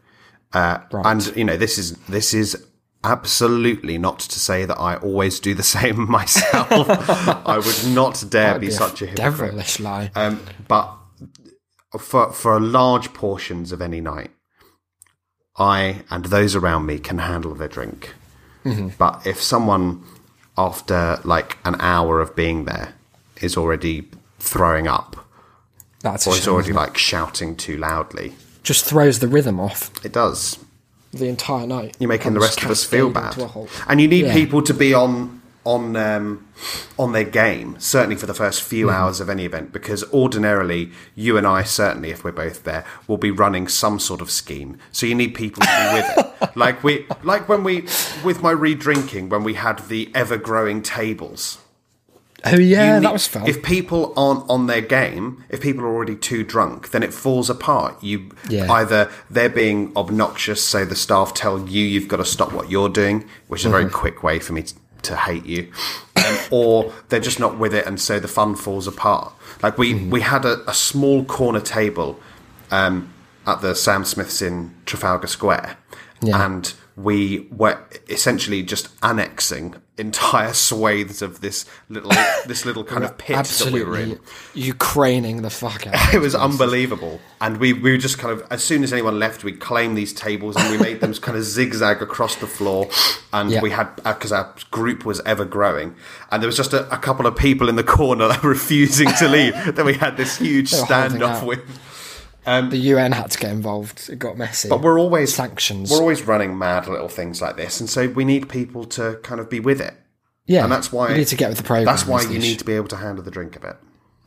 Uh, 0.52 0.78
Right. 0.92 1.04
And 1.04 1.36
you 1.36 1.44
know, 1.44 1.56
this 1.56 1.78
is 1.78 1.96
this 2.08 2.32
is 2.32 2.64
absolutely 3.02 3.98
not 3.98 4.18
to 4.20 4.38
say 4.38 4.64
that 4.64 4.78
I 4.78 4.96
always 4.96 5.40
do 5.40 5.52
the 5.54 5.62
same 5.76 6.08
myself. 6.10 6.68
I 7.46 7.58
would 7.58 7.94
not 7.94 8.24
dare 8.30 8.48
That'd 8.54 8.60
be, 8.60 8.70
such 8.70 9.02
a 9.02 9.06
hypocrite. 9.06 9.50
devilish 9.50 9.80
lie. 9.80 10.10
Um, 10.14 10.40
but 10.68 10.96
for 11.98 12.32
for 12.32 12.60
large 12.60 13.12
portions 13.14 13.72
of 13.72 13.82
any 13.82 14.00
night, 14.00 14.30
I 15.58 16.02
and 16.10 16.26
those 16.26 16.54
around 16.54 16.86
me 16.86 16.98
can 16.98 17.18
handle 17.18 17.54
their 17.54 17.68
drink. 17.68 18.14
Mm-hmm. 18.64 18.88
But 18.98 19.26
if 19.26 19.40
someone 19.42 20.02
after 20.58 21.18
like 21.24 21.56
an 21.64 21.76
hour 21.80 22.20
of 22.20 22.34
being 22.36 22.64
there 22.64 22.94
is 23.40 23.56
already 23.56 24.08
throwing 24.38 24.86
up 24.88 25.16
That's 26.00 26.26
or 26.26 26.34
is 26.34 26.44
shame, 26.44 26.52
already 26.54 26.70
isn't 26.70 26.76
like 26.82 26.96
shouting 26.98 27.56
too 27.56 27.76
loudly, 27.76 28.34
just 28.62 28.84
throws 28.84 29.18
the 29.20 29.28
rhythm 29.28 29.60
off 29.60 29.90
it 30.04 30.12
does. 30.12 30.58
the 31.12 31.26
entire 31.28 31.66
night. 31.66 31.96
You're 31.98 32.08
making 32.08 32.34
the 32.34 32.40
rest 32.40 32.62
of 32.62 32.70
us 32.70 32.84
feel 32.84 33.10
bad, 33.10 33.32
to 33.32 33.44
a 33.44 33.46
halt. 33.46 33.70
and 33.88 34.00
you 34.00 34.08
need 34.08 34.26
Yeah. 34.26 34.34
people 34.34 34.60
to 34.62 34.74
be 34.74 34.92
on 34.92 35.40
on 35.66 35.96
um, 35.96 36.46
on 36.98 37.12
their 37.12 37.24
game. 37.24 37.76
Certainly 37.78 38.16
for 38.16 38.26
the 38.26 38.34
first 38.34 38.62
few 38.62 38.86
Mm-hmm. 38.86 38.96
hours 38.96 39.20
of 39.20 39.28
any 39.28 39.44
event, 39.44 39.72
because 39.72 40.02
ordinarily 40.12 40.90
you 41.14 41.36
and 41.36 41.46
I, 41.46 41.62
certainly 41.64 42.10
if 42.10 42.24
we're 42.24 42.32
both 42.32 42.64
there, 42.64 42.84
will 43.06 43.18
be 43.18 43.30
running 43.30 43.68
some 43.68 43.98
sort 43.98 44.20
of 44.22 44.30
scheme. 44.30 44.78
So 44.92 45.04
you 45.06 45.14
need 45.14 45.34
people 45.34 45.62
to 45.62 45.68
be 45.68 45.94
with 45.98 46.18
it. 46.18 46.26
Like 46.54 46.82
we, 46.84 47.06
like 47.22 47.48
when 47.48 47.64
we 47.64 47.82
with 48.24 48.42
my 48.42 48.50
re-drinking 48.50 49.28
when 49.30 49.42
we 49.42 49.54
had 49.54 49.78
the 49.88 50.10
ever 50.14 50.36
growing 50.36 50.82
tables. 50.82 51.58
Oh 52.44 52.58
yeah, 52.58 52.96
You 52.96 53.00
that 53.00 53.12
was 53.12 53.26
fun. 53.26 53.46
If 53.48 53.62
people 53.62 54.12
aren't 54.16 54.48
on 54.48 54.66
their 54.66 54.82
game, 54.82 55.42
if 55.48 55.60
people 55.62 55.82
are 55.84 55.88
already 55.94 56.14
too 56.14 56.44
drunk, 56.44 56.90
then 56.90 57.02
it 57.02 57.12
falls 57.14 57.48
apart. 57.50 58.02
You 58.02 58.30
Yeah. 58.48 58.70
either 58.70 59.10
they're 59.30 59.48
being 59.48 59.92
obnoxious, 59.96 60.62
so 60.62 60.84
the 60.84 60.94
staff 60.94 61.34
tell 61.34 61.66
you 61.68 61.82
you've 61.84 62.08
got 62.08 62.18
to 62.18 62.24
stop 62.24 62.52
what 62.52 62.70
you're 62.70 62.90
doing, 62.90 63.24
which 63.48 63.62
is 63.62 63.66
a 63.66 63.70
very 63.70 63.84
Mm-hmm. 63.86 63.94
quick 63.94 64.22
way 64.22 64.38
for 64.38 64.52
me 64.52 64.62
to, 64.62 64.74
to 65.06 65.16
hate 65.16 65.46
you, 65.46 65.72
um, 66.16 66.36
or 66.50 66.92
they're 67.08 67.20
just 67.30 67.40
not 67.40 67.58
with 67.58 67.74
it, 67.74 67.86
and 67.86 68.00
so 68.00 68.18
the 68.20 68.28
fun 68.28 68.54
falls 68.56 68.86
apart. 68.86 69.32
Like 69.62 69.78
we 69.78 69.94
Mm-hmm. 69.94 70.10
we 70.10 70.20
had 70.20 70.44
a, 70.44 70.68
a 70.70 70.74
small 70.74 71.24
corner 71.24 71.60
table 71.60 72.18
um, 72.70 73.12
at 73.46 73.60
the 73.60 73.74
Sam 73.74 74.04
Smiths 74.04 74.42
in 74.42 74.74
Trafalgar 74.86 75.26
Square, 75.28 75.76
Yeah. 76.22 76.44
and 76.44 76.72
we 76.96 77.46
were 77.50 77.78
essentially 78.08 78.62
just 78.62 78.88
annexing 79.02 79.74
entire 79.98 80.52
swathes 80.52 81.22
of 81.22 81.40
this 81.40 81.64
little 81.88 82.10
this 82.46 82.64
little 82.66 82.84
kind 82.84 83.02
of 83.04 83.16
pit 83.16 83.36
that 83.44 83.70
we 83.72 83.82
were 83.82 83.98
in. 83.98 84.20
Ukraining 84.54 85.42
the 85.42 85.50
fuck 85.50 85.86
out. 85.86 85.94
It 86.14 86.18
was 86.20 86.34
unbelievable, 86.34 87.20
and 87.40 87.58
we 87.58 87.72
we 87.72 87.90
were 87.92 87.96
just 87.98 88.18
kind 88.18 88.32
of 88.32 88.46
as 88.50 88.62
soon 88.62 88.82
as 88.84 88.92
anyone 88.92 89.18
left, 89.18 89.44
we 89.44 89.52
claimed 89.52 89.96
these 89.96 90.12
tables 90.12 90.56
and 90.56 90.70
we 90.70 90.78
made 90.78 91.00
them 91.00 91.12
kind 91.26 91.36
of 91.36 91.44
zigzag 91.44 92.02
across 92.02 92.36
the 92.36 92.46
floor, 92.46 92.88
and 93.32 93.50
Yeah. 93.50 93.62
we 93.62 93.70
had 93.70 93.88
uh, 94.04 94.12
because 94.14 94.32
our 94.32 94.54
group 94.70 95.04
was 95.04 95.20
ever 95.26 95.44
growing, 95.44 95.94
and 96.30 96.42
there 96.42 96.48
was 96.48 96.56
just 96.56 96.72
a, 96.72 96.92
a 96.92 96.98
couple 96.98 97.26
of 97.26 97.36
people 97.36 97.68
in 97.68 97.76
the 97.76 97.84
corner 97.84 98.28
that 98.28 98.42
were 98.42 98.50
refusing 98.50 99.08
to 99.18 99.28
leave. 99.28 99.54
then 99.74 99.86
we 99.86 99.94
had 99.94 100.16
this 100.16 100.36
huge 100.38 100.70
standoff 100.70 101.42
out. 101.42 101.58
With. 102.46 102.70
the 102.70 102.78
UN 102.78 103.12
had 103.12 103.30
to 103.32 103.38
get 103.38 103.50
involved. 103.50 104.08
It 104.10 104.18
got 104.18 104.36
messy. 104.38 104.68
But 104.68 104.80
we're 104.82 104.98
always 104.98 105.34
Sanctions. 105.34 105.90
We're 105.90 105.98
always 106.00 106.22
running 106.22 106.56
mad 106.58 106.86
little 106.88 107.08
things 107.08 107.40
like 107.42 107.56
this, 107.56 107.80
and 107.80 107.88
so 107.90 108.08
we 108.08 108.24
need 108.24 108.48
people 108.48 108.84
to 108.86 109.18
kind 109.22 109.40
of 109.40 109.50
be 109.50 109.60
with 109.60 109.80
it. 109.80 109.94
yeah, 110.46 110.62
and 110.64 110.72
that's 110.72 110.92
why 110.92 111.10
you 111.10 111.16
need 111.16 111.26
to 111.28 111.36
get 111.36 111.48
with 111.48 111.58
the 111.58 111.64
program. 111.64 111.84
That's 111.86 112.06
why 112.06 112.22
you 112.22 112.38
need 112.38 112.58
to 112.58 112.64
be 112.64 112.74
able 112.74 112.88
to 112.88 112.96
handle 112.96 113.24
the 113.24 113.30
drink 113.30 113.56
a 113.56 113.60
bit. 113.60 113.76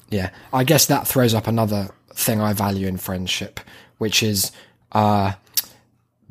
Yeah, 0.10 0.32
I 0.52 0.64
guess 0.64 0.86
that 0.88 1.08
throws 1.08 1.34
up 1.34 1.48
another 1.48 1.90
thing 2.14 2.42
I 2.42 2.54
value 2.54 2.88
in 2.88 2.98
friendship, 2.98 3.60
which 4.00 4.22
is 4.24 4.52
uh, 4.92 5.34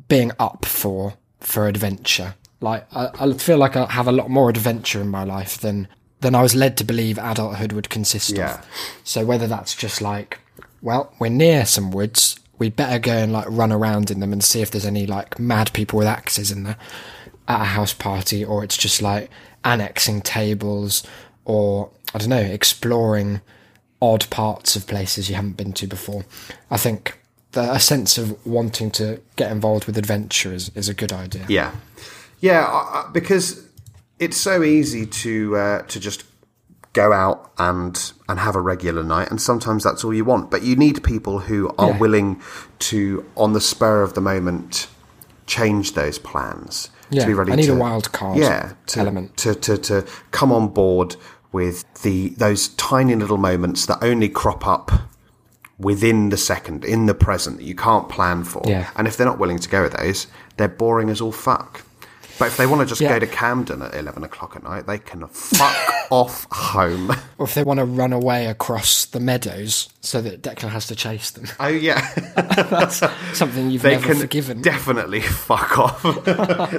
being 0.07 0.31
up 0.39 0.65
for 0.65 1.13
for 1.39 1.67
adventure. 1.67 2.35
Like 2.61 2.85
I, 2.93 3.09
I 3.19 3.33
feel 3.33 3.57
like 3.57 3.75
I 3.77 3.85
have 3.85 4.07
a 4.07 4.11
lot 4.11 4.29
more 4.29 4.49
adventure 4.49 4.99
in 5.01 5.07
my 5.07 5.23
life 5.23 5.57
than 5.57 5.87
than 6.21 6.35
I 6.35 6.41
was 6.41 6.53
led 6.55 6.75
to 6.77 6.83
believe 6.83 7.17
adulthood 7.17 7.71
would 7.71 7.89
consist 7.89 8.31
Yeah. 8.31 8.59
of. 8.59 8.65
So 9.05 9.25
whether 9.25 9.47
that's 9.47 9.73
just 9.73 10.01
like, 10.01 10.39
well, 10.81 11.13
we're 11.19 11.29
near 11.29 11.65
some 11.65 11.91
woods, 11.91 12.39
We'd 12.59 12.75
better 12.75 12.99
go 12.99 13.13
and 13.13 13.31
like 13.31 13.47
run 13.49 13.71
around 13.71 14.11
in 14.11 14.19
them 14.19 14.33
and 14.33 14.43
see 14.43 14.61
if 14.61 14.69
there's 14.69 14.85
any 14.85 15.07
like 15.07 15.39
mad 15.39 15.71
people 15.71 15.97
with 15.97 16.07
axes 16.07 16.51
in 16.51 16.63
there 16.63 16.75
at 17.47 17.61
a 17.61 17.65
house 17.65 17.93
party, 17.93 18.43
or 18.43 18.65
it's 18.65 18.77
just 18.77 19.01
like 19.01 19.31
annexing 19.63 20.21
tables, 20.21 21.07
or 21.45 21.89
I 22.13 22.17
don't 22.17 22.29
know, 22.29 22.37
exploring 22.37 23.39
odd 24.01 24.29
parts 24.29 24.75
of 24.75 24.87
places 24.87 25.29
you 25.29 25.35
haven't 25.35 25.55
been 25.55 25.71
to 25.73 25.87
before. 25.87 26.25
I 26.69 26.75
think 26.75 27.17
the, 27.53 27.71
a 27.71 27.79
sense 27.79 28.17
of 28.17 28.45
wanting 28.45 28.91
to 28.91 29.21
get 29.37 29.51
involved 29.53 29.85
with 29.85 29.97
adventure 29.97 30.53
is, 30.53 30.69
is 30.75 30.89
a 30.89 30.93
good 30.93 31.13
idea. 31.13 31.45
Yeah, 31.47 31.73
yeah, 32.41 33.07
because 33.13 33.65
it's 34.19 34.37
so 34.37 34.63
easy 34.63 35.05
to 35.05 35.55
uh, 35.55 35.81
to 35.83 35.97
just 35.97 36.25
go 36.93 37.13
out 37.13 37.51
and 37.57 38.11
and 38.27 38.39
have 38.39 38.55
a 38.55 38.61
regular 38.61 39.03
night, 39.03 39.29
and 39.29 39.41
sometimes 39.41 39.83
that's 39.83 40.03
all 40.03 40.13
you 40.13 40.25
want. 40.25 40.49
But 40.51 40.63
you 40.63 40.75
need 40.75 41.03
people 41.03 41.39
who 41.39 41.69
are 41.77 41.89
Yeah. 41.91 41.97
willing 41.97 42.41
to, 42.79 43.25
on 43.35 43.53
the 43.53 43.61
spur 43.61 44.01
of 44.01 44.13
the 44.13 44.21
moment, 44.21 44.87
change 45.45 45.93
those 45.93 46.17
plans. 46.19 46.89
Yeah, 47.11 47.21
to 47.21 47.27
be 47.27 47.33
ready 47.33 47.51
I 47.53 47.55
need 47.55 47.65
to, 47.65 47.73
a 47.73 47.75
wild 47.75 48.11
card 48.11 48.37
yeah, 48.37 48.73
to, 48.87 48.99
element. 48.99 49.35
to 49.37 49.55
to 49.55 49.77
to 49.79 50.05
come 50.31 50.51
on 50.51 50.67
board 50.67 51.15
with 51.51 51.83
the 52.03 52.29
those 52.37 52.67
tiny 52.69 53.15
little 53.15 53.37
moments 53.37 53.87
that 53.87 53.97
only 54.03 54.29
crop 54.29 54.67
up 54.67 54.91
within 55.79 56.29
the 56.29 56.37
second, 56.37 56.83
in 56.85 57.05
the 57.05 57.13
present, 57.15 57.57
that 57.57 57.63
you 57.63 57.73
can't 57.73 58.09
plan 58.09 58.43
for. 58.43 58.61
Yeah. 58.65 58.89
And 58.95 59.07
if 59.07 59.15
they're 59.17 59.25
not 59.25 59.39
willing 59.39 59.59
to 59.59 59.69
go 59.69 59.83
with 59.83 59.93
those, 59.93 60.27
they're 60.57 60.67
boring 60.67 61.09
as 61.09 61.21
all 61.21 61.31
fuck. 61.31 61.81
But 62.39 62.47
if 62.47 62.57
they 62.57 62.65
want 62.65 62.79
to 62.81 62.85
just 62.87 63.01
Yeah. 63.01 63.09
go 63.09 63.19
to 63.19 63.27
Camden 63.27 63.81
at 63.81 63.93
11 63.93 64.23
o'clock 64.23 64.55
at 64.55 64.63
night, 64.63 64.87
they 64.87 64.97
can 64.97 65.27
fuck 65.27 65.75
off 66.09 66.47
home. 66.51 67.11
Or 67.37 67.45
if 67.45 67.53
they 67.53 67.63
want 67.63 67.79
to 67.79 67.85
run 67.85 68.13
away 68.13 68.45
across 68.47 69.05
the 69.05 69.19
meadows 69.19 69.89
so 70.01 70.21
that 70.21 70.41
Declan 70.41 70.69
has 70.69 70.87
to 70.87 70.95
chase 70.95 71.31
them. 71.31 71.45
Oh, 71.59 71.67
yeah. 71.67 71.99
That's 72.35 73.03
something 73.37 73.69
you've 73.69 73.81
They 73.81 73.91
never 73.91 74.07
can 74.07 74.17
forgiven. 74.19 74.61
definitely 74.61 75.21
fuck 75.21 75.77
off. 75.77 76.01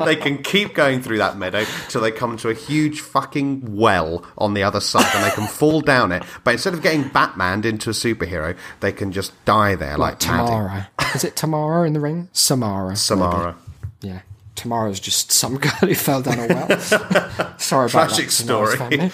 they 0.04 0.16
can 0.16 0.42
keep 0.42 0.74
going 0.74 1.02
through 1.02 1.18
that 1.18 1.36
meadow 1.36 1.64
till 1.88 2.00
they 2.00 2.11
come 2.11 2.36
to 2.38 2.48
a 2.48 2.54
huge 2.54 3.00
fucking 3.00 3.76
well 3.76 4.24
on 4.38 4.54
the 4.54 4.62
other 4.62 4.80
side 4.80 5.06
and 5.14 5.24
they 5.24 5.30
can 5.34 5.46
fall 5.46 5.80
down 5.82 6.11
it. 6.12 6.22
But 6.42 6.52
instead 6.54 6.72
of 6.74 6.82
getting 6.82 7.04
Batmaned 7.11 7.64
into 7.66 7.90
a 7.90 7.92
superhero, 7.92 8.56
they 8.80 8.92
can 8.92 9.12
just 9.12 9.32
die 9.44 9.74
there 9.74 9.98
like, 9.98 10.12
like. 10.12 10.18
Tamara. 10.20 10.88
Is 11.14 11.24
it 11.24 11.36
Tamara 11.36 11.86
in 11.86 11.92
the 11.92 12.00
ring? 12.00 12.28
Samara. 12.32 12.96
Samara. 12.96 13.56
maybe. 14.02 14.14
Yeah. 14.14 14.20
Tamara's 14.61 15.00
just 15.00 15.32
some 15.32 15.56
girl 15.58 15.72
who 15.80 15.94
fell 15.94 16.22
down 16.22 16.38
a 16.38 16.46
well. 16.46 16.78
Sorry 17.58 17.90
about 17.90 18.11
Tragic 18.11 18.26
that. 18.26 18.32
Story. 18.32 19.11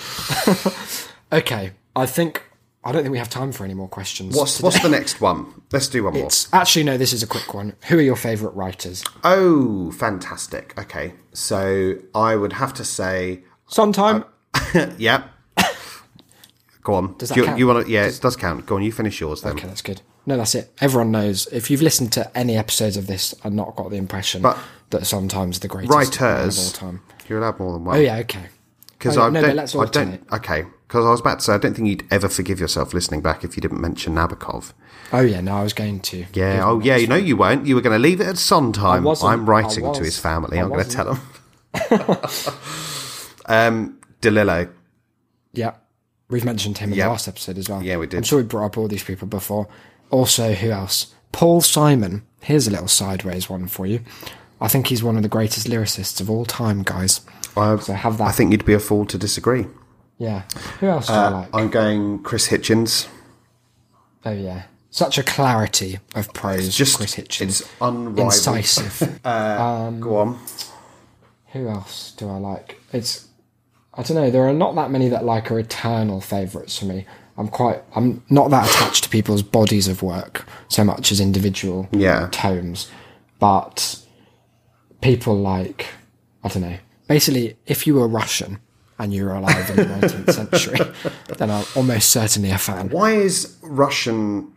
okay. 1.40 1.72
I 1.94 2.07
think 2.07 2.42
I 2.84 2.92
don't 2.92 3.03
think 3.03 3.12
we 3.12 3.18
have 3.18 3.30
time 3.30 3.53
for 3.53 3.64
any 3.64 3.74
more 3.74 3.88
questions. 3.88 4.36
What's, 4.36 4.61
what's 4.61 4.80
the 4.80 4.88
next 4.88 5.20
one? 5.20 5.62
Let's 5.72 5.88
do 5.88 6.05
one 6.05 6.14
more. 6.14 6.26
It's 6.26 6.53
actually 6.53 6.84
no. 6.84 6.97
This 6.99 7.12
is 7.12 7.22
a 7.22 7.26
quick 7.26 7.55
one. 7.55 7.74
Who 7.88 7.99
are 7.99 8.03
your 8.03 8.16
favourite 8.16 8.55
writers? 8.55 9.05
Oh, 9.24 9.90
fantastic. 9.92 10.78
Okay. 10.78 11.14
So 11.32 11.97
I 12.14 12.36
would 12.36 12.55
have 12.55 12.74
to 12.74 12.84
say, 12.84 13.42
Sondheim. 13.66 14.24
Uh, 14.55 14.90
yep. 14.99 15.30
Go 16.82 16.94
on. 16.94 17.16
Does 17.18 17.30
that 17.30 17.36
you, 17.36 17.44
count? 17.44 17.59
you 17.59 17.66
want 17.66 17.84
to? 17.86 17.92
Yeah, 17.92 18.07
it 18.07 18.20
does 18.22 18.36
count. 18.36 18.64
Go 18.66 18.76
on. 18.76 18.82
You 18.82 18.92
finish 18.92 19.20
yours 19.20 19.42
then. 19.42 19.55
Okay, 19.55 19.66
that's 19.66 19.82
good. 19.82 20.03
No, 20.24 20.36
that's 20.36 20.55
it. 20.55 20.72
Everyone 20.80 21.11
knows. 21.11 21.49
If 21.49 21.68
you've 21.68 21.82
listened 21.82 22.12
to 22.12 22.36
any 22.38 22.57
episodes 22.57 22.97
of 22.97 23.09
this 23.09 23.34
and 23.42 23.57
not 23.57 23.74
got 23.74 23.90
the 23.90 23.97
impression 23.97 24.42
But- 24.42 24.59
that 24.91 25.07
sometimes 25.07 25.61
the 25.61 25.68
greatest 25.68 25.91
man 25.93 26.03
of 26.03 26.09
all 26.09 26.41
Writers. 26.45 26.72
time. 26.72 27.03
You're 27.28 27.39
allowed 27.39 27.59
more 27.59 27.72
than 27.72 27.84
one. 27.84 27.97
Oh 27.97 28.01
yeah, 28.01 28.16
okay. 28.18 28.47
Because 28.99 29.16
Oh, 29.16 29.22
yeah, 29.22 29.26
I 29.26 29.30
no, 29.30 29.41
don't. 29.43 29.57
but 29.57 29.74
I 29.74 29.78
alternate. 29.78 30.26
don't. 30.28 30.39
Okay. 30.41 30.64
Because 30.89 31.05
I 31.05 31.11
was 31.11 31.20
about 31.20 31.41
to 31.41 31.45
say, 31.45 31.53
I 31.55 31.59
don't 31.59 31.74
think 31.74 31.89
you'd 31.89 32.05
ever 32.12 32.28
forgive 32.28 32.61
yourself 32.61 32.95
listening 32.95 33.20
back 33.20 33.43
if 33.45 33.57
you 33.57 33.61
didn't 33.61 33.80
mention 33.80 34.14
Nabokov. 34.14 34.72
Oh 35.12 35.20
yeah, 35.20 35.41
no, 35.41 35.57
I 35.57 35.62
was 35.64 35.72
going 35.72 36.01
to. 36.01 36.24
Yeah. 36.32 36.62
Oh 36.64 36.80
yeah. 36.80 36.97
You 36.97 37.07
know 37.09 37.16
you 37.16 37.37
won't. 37.37 37.66
You 37.66 37.74
were 37.74 37.80
going 37.80 37.95
to 37.95 37.99
leave 38.03 38.20
it 38.20 38.26
at 38.28 38.39
Sondheim. 38.39 39.07
I'm 39.07 39.45
writing 39.49 39.93
to 39.93 40.03
his 40.05 40.18
family. 40.18 40.59
I 40.59 40.62
I'm 40.62 40.68
going 40.70 40.84
to 40.84 40.91
tell 40.91 41.14
him. 41.14 41.20
um, 43.47 43.99
DeLillo. 44.22 44.70
Yeah, 45.53 45.74
we've 46.28 46.45
mentioned 46.45 46.78
him 46.78 46.93
in 46.93 46.99
Yeah. 46.99 47.05
the 47.07 47.11
last 47.11 47.28
episode 47.28 47.59
as 47.59 47.68
well. 47.68 47.82
Yeah, 47.82 47.97
we 47.97 48.07
did. 48.07 48.18
I'm 48.18 48.22
sure 48.22 48.39
we 48.39 48.45
brought 48.45 48.66
up 48.66 48.78
all 48.78 48.89
these 48.89 49.05
people 49.05 49.26
before. 49.28 49.68
Also, 50.11 50.53
who 50.53 50.70
else? 50.70 51.14
Paul 51.32 51.61
Simon. 51.61 52.22
Here's 52.41 52.66
a 52.68 52.70
little 52.70 52.89
sideways 52.89 53.51
one 53.51 53.66
for 53.66 53.87
you. 53.87 54.01
I 54.61 54.68
think 54.68 54.86
he's 54.88 55.02
one 55.02 55.16
of 55.16 55.22
the 55.22 55.28
greatest 55.28 55.66
lyricists 55.68 56.20
of 56.20 56.30
all 56.30 56.44
time, 56.44 56.82
guys. 56.82 57.20
I, 57.57 57.76
So 57.78 57.92
have 57.92 58.18
that. 58.18 58.28
I 58.28 58.32
think 58.32 58.52
you'd 58.52 58.64
be 58.64 58.72
a 58.74 58.78
fool 58.78 59.04
to 59.07 59.18
disagree. 59.18 59.66
Yeah. 60.18 60.42
Who 60.80 60.86
else 60.88 61.09
do 61.09 61.12
I 61.12 61.24
uh, 61.26 61.30
like? 61.32 61.48
I'm 61.52 61.68
going 61.70 62.22
Chris 62.22 62.48
Hitchens. 62.48 63.09
Oh 64.24 64.32
yeah, 64.32 64.62
such 64.90 65.18
a 65.18 65.22
clarity 65.22 65.98
of 66.14 66.32
prose. 66.32 66.74
Just 66.74 66.96
Chris 66.96 67.14
Hitchens. 67.16 67.61
It's 67.61 67.70
unrivaled. 67.80 68.32
incisive. 68.32 69.20
Uh, 69.24 69.28
um, 69.88 70.00
go 70.00 70.16
on. 70.16 70.38
Who 71.52 71.68
else 71.68 72.12
do 72.16 72.28
I 72.28 72.36
like? 72.38 72.80
It's 72.92 73.28
I 73.94 74.02
don't 74.02 74.16
know. 74.16 74.30
There 74.30 74.46
are 74.48 74.52
not 74.52 74.74
that 74.74 74.90
many 74.90 75.09
that 75.11 75.24
like 75.24 75.50
are 75.50 75.59
eternal 75.59 76.20
favourites 76.20 76.78
for 76.78 76.86
me. 76.86 77.07
I'm 77.38 77.48
quite. 77.48 77.82
I'm 77.94 78.22
not 78.30 78.50
that 78.50 78.68
attached 78.68 79.04
to 79.04 79.11
people's 79.11 79.42
bodies 79.42 79.86
of 79.88 80.02
work 80.02 80.46
so 80.68 80.82
much 80.82 81.12
as 81.12 81.20
individual 81.20 81.88
Yeah. 81.92 82.28
tomes, 82.32 82.90
but 83.38 83.98
people 85.01 85.36
like 85.36 85.86
I 86.44 86.49
don't 86.49 86.62
know. 86.62 86.76
Basically, 87.09 87.57
if 87.66 87.86
you 87.86 87.94
were 87.94 88.09
Russian 88.09 88.59
and 88.99 89.12
you 89.12 89.24
were 89.24 89.34
alive 89.34 89.68
in 89.70 89.76
the 89.76 89.84
19th 90.07 90.32
century, 90.32 90.78
then 91.38 91.51
I'm 91.51 91.64
almost 91.74 92.11
certainly 92.11 92.51
a 92.51 92.59
fan. 92.59 92.88
Why 92.90 93.12
is 93.12 93.57
Russian 93.62 94.53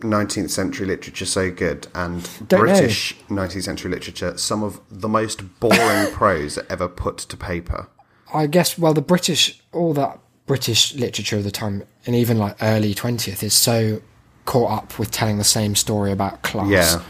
19th 0.00 0.50
century 0.50 0.86
literature 0.86 1.24
so 1.24 1.50
good 1.50 1.86
and 1.94 2.22
Don't 2.48 2.66
know. 2.66 2.72
British 2.72 3.16
19th 3.28 3.62
century 3.62 3.90
literature 3.90 4.36
some 4.36 4.62
of 4.62 4.80
the 4.90 5.08
most 5.08 5.60
boring 5.60 6.10
prose 6.12 6.58
ever 6.68 6.88
put 6.88 7.18
to 7.18 7.36
paper? 7.36 7.88
I 8.34 8.46
guess 8.46 8.76
well 8.78 8.92
the 8.94 9.00
British 9.02 9.62
all 9.72 9.94
that 9.94 10.18
British 10.46 10.94
literature 10.94 11.38
of 11.38 11.44
the 11.44 11.50
time 11.50 11.84
and 12.04 12.14
even 12.14 12.36
like 12.38 12.56
early 12.62 12.94
20th 12.94 13.42
is 13.42 13.54
so 13.54 14.02
caught 14.44 14.70
up 14.82 14.98
with 14.98 15.10
telling 15.10 15.38
the 15.38 15.44
same 15.44 15.74
story 15.74 16.12
about 16.12 16.42
class 16.42 16.68
Yeah. 16.68 17.02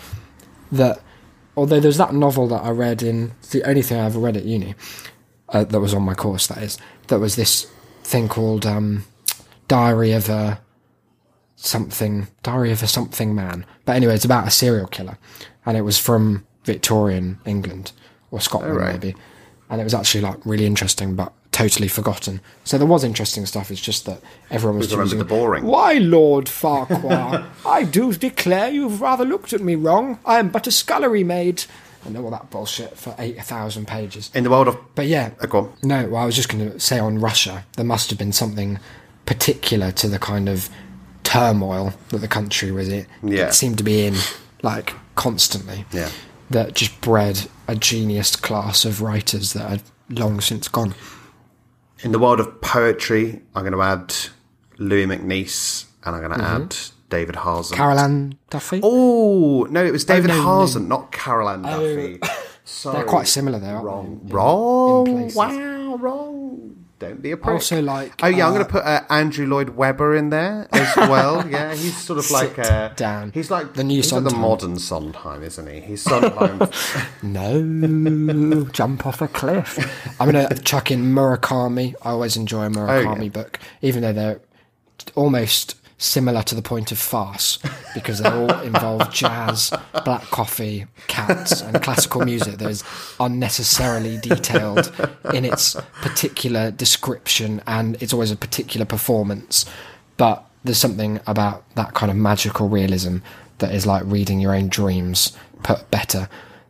that 0.71 1.01
although 1.57 1.81
there's 1.81 1.99
that 1.99 2.15
novel 2.15 2.47
that 2.49 2.63
I 2.63 2.71
read 2.71 3.03
in 3.03 3.33
the 3.51 3.63
only 3.65 3.83
thing 3.83 3.99
I 3.99 4.07
ever 4.07 4.19
read 4.19 4.37
at 4.37 4.45
uni 4.45 4.75
uh, 5.51 5.65
that 5.65 5.81
was 5.81 5.95
on 5.95 6.03
my 6.03 6.15
course 6.15 6.47
that 6.49 6.59
is 6.59 6.79
that 7.09 7.21
was 7.21 7.37
this 7.37 7.71
thing 8.03 8.29
called 8.29 8.67
um, 8.67 9.05
Diary 9.69 10.13
of 10.13 10.29
a 10.29 10.61
something 11.57 12.29
Diary 12.43 12.73
of 12.73 12.83
a 12.83 12.87
something 12.87 13.35
man. 13.35 13.65
But 13.85 13.97
anyway 13.97 14.15
it's 14.15 14.25
about 14.25 14.47
a 14.47 14.51
serial 14.51 14.87
killer. 14.87 15.19
And 15.67 15.77
it 15.77 15.83
was 15.83 15.99
from 15.99 16.47
Victorian 16.65 17.39
England 17.47 17.93
or 18.31 18.41
Scotland 18.41 18.77
right. 18.77 18.93
maybe. 18.93 19.17
And 19.71 19.81
it 19.81 19.85
was 19.85 19.95
actually 19.95 20.21
like 20.21 20.45
really 20.45 20.67
interesting 20.67 21.15
but 21.15 21.33
totally 21.55 21.87
forgotten 21.87 22.41
so 22.65 22.77
there 22.77 22.87
was 22.87 23.05
interesting 23.05 23.47
stuff 23.47 23.71
it's 23.71 23.81
just 23.81 24.07
that 24.07 24.21
everyone 24.51 24.77
was 24.79 24.91
choosing 24.91 25.21
the 25.21 25.25
boring. 25.25 25.65
why, 25.65 25.93
Lord 25.95 26.49
Farquhar, 26.49 27.47
I 27.67 27.85
do 27.85 28.13
declare 28.13 28.71
you've 28.71 29.01
rather 29.01 29.25
looked 29.25 29.53
at 29.53 29.61
me 29.61 29.77
wrong. 29.77 30.19
I 30.27 30.41
am 30.41 30.49
but 30.49 30.67
a 30.67 30.73
scullery 30.73 31.23
maid. 31.23 31.65
I 32.05 32.09
know 32.11 32.25
all 32.25 32.31
that 32.33 32.51
bullshit 32.51 32.99
for 32.99 33.15
8,000 33.19 33.87
pages. 33.87 34.31
In 34.35 34.43
the 34.45 34.51
world 34.51 34.67
of. 34.69 34.77
But 34.97 35.07
yeah, 35.07 35.31
Uh, 35.41 35.47
go 35.47 35.59
on. 35.59 35.73
no, 35.85 36.09
well, 36.09 36.23
I 36.23 36.27
was 36.27 36.35
just 36.37 36.49
going 36.49 36.71
to 36.73 36.81
say 36.81 36.99
on 36.99 37.19
Russia, 37.21 37.65
there 37.77 37.85
must 37.85 38.11
have 38.11 38.19
been 38.19 38.33
something 38.33 38.79
particular 39.25 39.93
to 39.93 40.09
the 40.09 40.19
kind 40.19 40.49
of 40.49 40.69
turmoil 41.23 41.95
that 42.11 42.19
the 42.19 42.29
country 42.29 42.71
was 42.73 42.89
in. 42.89 43.07
Yeah. 43.23 43.47
It 43.49 43.55
seemed 43.55 43.79
to 43.79 43.85
be 43.85 44.07
in, 44.07 44.15
like, 44.63 44.93
constantly. 45.15 45.85
Yeah. 45.93 46.11
That 46.51 46.75
just 46.75 47.01
bred 47.01 47.49
a 47.69 47.75
genius 47.77 48.37
class 48.37 48.85
of 48.85 49.01
writers 49.01 49.53
that 49.55 49.69
had 49.71 49.83
long 50.11 50.41
since 50.41 50.69
gone. 50.69 50.95
In 52.01 52.13
the 52.13 52.19
world 52.19 52.41
of 52.41 52.61
poetry, 52.61 53.43
I'm 53.55 53.63
going 53.63 53.73
to 53.73 53.83
add 53.83 54.15
Louis 54.79 55.07
MacNeice 55.07 55.87
and 56.05 56.17
I'm 56.17 56.23
going 56.23 56.39
to 56.39 56.45
mm-hmm. 56.45 56.63
add 56.65 56.77
David 57.09 57.37
Hazen. 57.37 57.77
Carol 57.77 57.99
Ann 57.99 58.39
Duffy? 58.51 58.81
Oh, 58.83 59.67
no, 59.71 59.85
it 59.85 59.93
was 59.93 60.05
oh, 60.05 60.15
David 60.15 60.29
no, 60.29 60.65
no. 60.67 60.79
Not 60.81 61.13
Carol 61.13 61.49
Ann 61.49 61.65
oh. 61.65 61.71
Duffy. 61.71 62.21
Sorry. 62.65 62.97
They're 62.97 63.07
quite 63.07 63.29
similar, 63.29 63.59
though, 63.59 63.67
aren't 63.69 63.85
Wrong. 63.85 64.21
they? 64.25 64.31
in- 64.31 64.35
wrong. 64.35 65.07
in 65.07 65.35
wow, 65.35 65.97
wrong. 65.97 66.84
Don't 67.09 67.23
be 67.23 67.31
a 67.33 67.37
prick. 67.37 67.53
Also 67.55 67.81
like, 67.83 68.13
Oh 68.23 68.27
yeah, 68.27 68.47
I'm 68.47 68.53
uh, 68.53 68.55
going 68.55 68.67
to 68.67 68.73
put 68.73 68.85
uh, 68.85 69.01
Andrew 69.11 69.47
Lloyd 69.47 69.71
Webber 69.71 70.15
in 70.17 70.31
there 70.31 70.69
as 70.73 70.97
well. 70.97 71.49
yeah, 71.51 71.75
he's 71.75 71.97
sort 71.97 72.19
of 72.19 72.31
like 72.31 72.59
uh, 72.59 72.89
down. 72.97 73.31
He's 73.33 73.51
like 73.51 73.75
The 73.75 73.85
new 73.85 73.97
he's 73.97 74.13
like 74.13 74.25
the 74.25 74.31
Sondheim. 74.31 74.49
modern 74.51 74.79
Sondheim, 74.79 75.43
isn't 75.43 75.67
he? 75.69 75.81
He's 75.81 76.03
Sondheim. 76.03 76.61
No, 77.23 78.65
jump 78.73 79.07
off 79.07 79.21
a 79.23 79.29
cliff. 79.29 79.79
I'm 80.21 80.31
going 80.31 80.49
to 80.49 80.63
chuck 80.63 80.91
in 80.91 81.13
Murakami. 81.15 81.95
I 82.03 82.11
always 82.11 82.37
enjoy 82.37 82.67
a 82.67 82.69
Murakami 82.71 83.19
Oh, 83.19 83.23
yeah. 83.23 83.29
book, 83.29 83.59
even 83.83 84.03
though 84.03 84.13
they're 84.13 84.41
almost 85.15 85.77
similar 86.05 86.43
to 86.43 86.55
the 86.55 86.63
point 86.63 86.93
of 86.93 86.99
farce 86.99 87.59
because 87.95 88.19
they 88.19 88.29
all 88.29 88.61
involve 88.63 89.11
jazz, 89.13 89.73
black 90.05 90.23
coffee, 90.25 90.87
cats, 91.07 91.63
and 91.63 91.83
classical 91.83 92.25
music 92.25 92.59
that 92.59 92.71
is 92.71 92.85
unnecessarily 93.19 94.19
detailed 94.19 94.93
in 95.33 95.45
its 95.45 95.75
particular 96.03 96.71
description 96.71 97.63
and 97.67 98.01
it's 98.03 98.13
always 98.13 98.31
a 98.31 98.37
particular 98.37 98.85
performance. 98.85 99.65
But 100.17 100.45
there's 100.63 100.79
something 100.79 101.21
about 101.27 101.65
that 101.75 101.95
kind 101.95 102.11
of 102.11 102.17
magical 102.17 102.69
realism 102.69 103.19
that 103.59 103.75
is 103.75 103.87
like 103.87 104.03
reading 104.07 104.41
your 104.41 104.55
own 104.55 104.69
dreams 104.69 105.37
put 105.63 105.91
better 105.91 106.29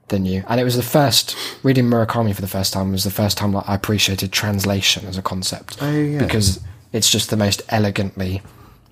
than 0.08 0.26
you. 0.26 0.44
And 0.48 0.60
it 0.60 0.64
was 0.64 0.76
the 0.76 0.82
first 0.82 1.36
reading 1.62 1.86
Murakami 1.86 2.34
for 2.34 2.40
the 2.40 2.48
first 2.48 2.72
time 2.72 2.92
was 2.92 3.04
the 3.04 3.10
first 3.10 3.36
time 3.38 3.52
that 3.52 3.64
I 3.66 3.74
appreciated 3.74 4.32
translation 4.32 5.06
as 5.06 5.18
a 5.18 5.22
concept. 5.22 5.78
Oh, 5.80 5.90
yeah. 5.90 6.18
Because 6.18 6.60
it's 6.92 7.10
just 7.10 7.30
the 7.30 7.36
most 7.36 7.62
elegantly 7.70 8.42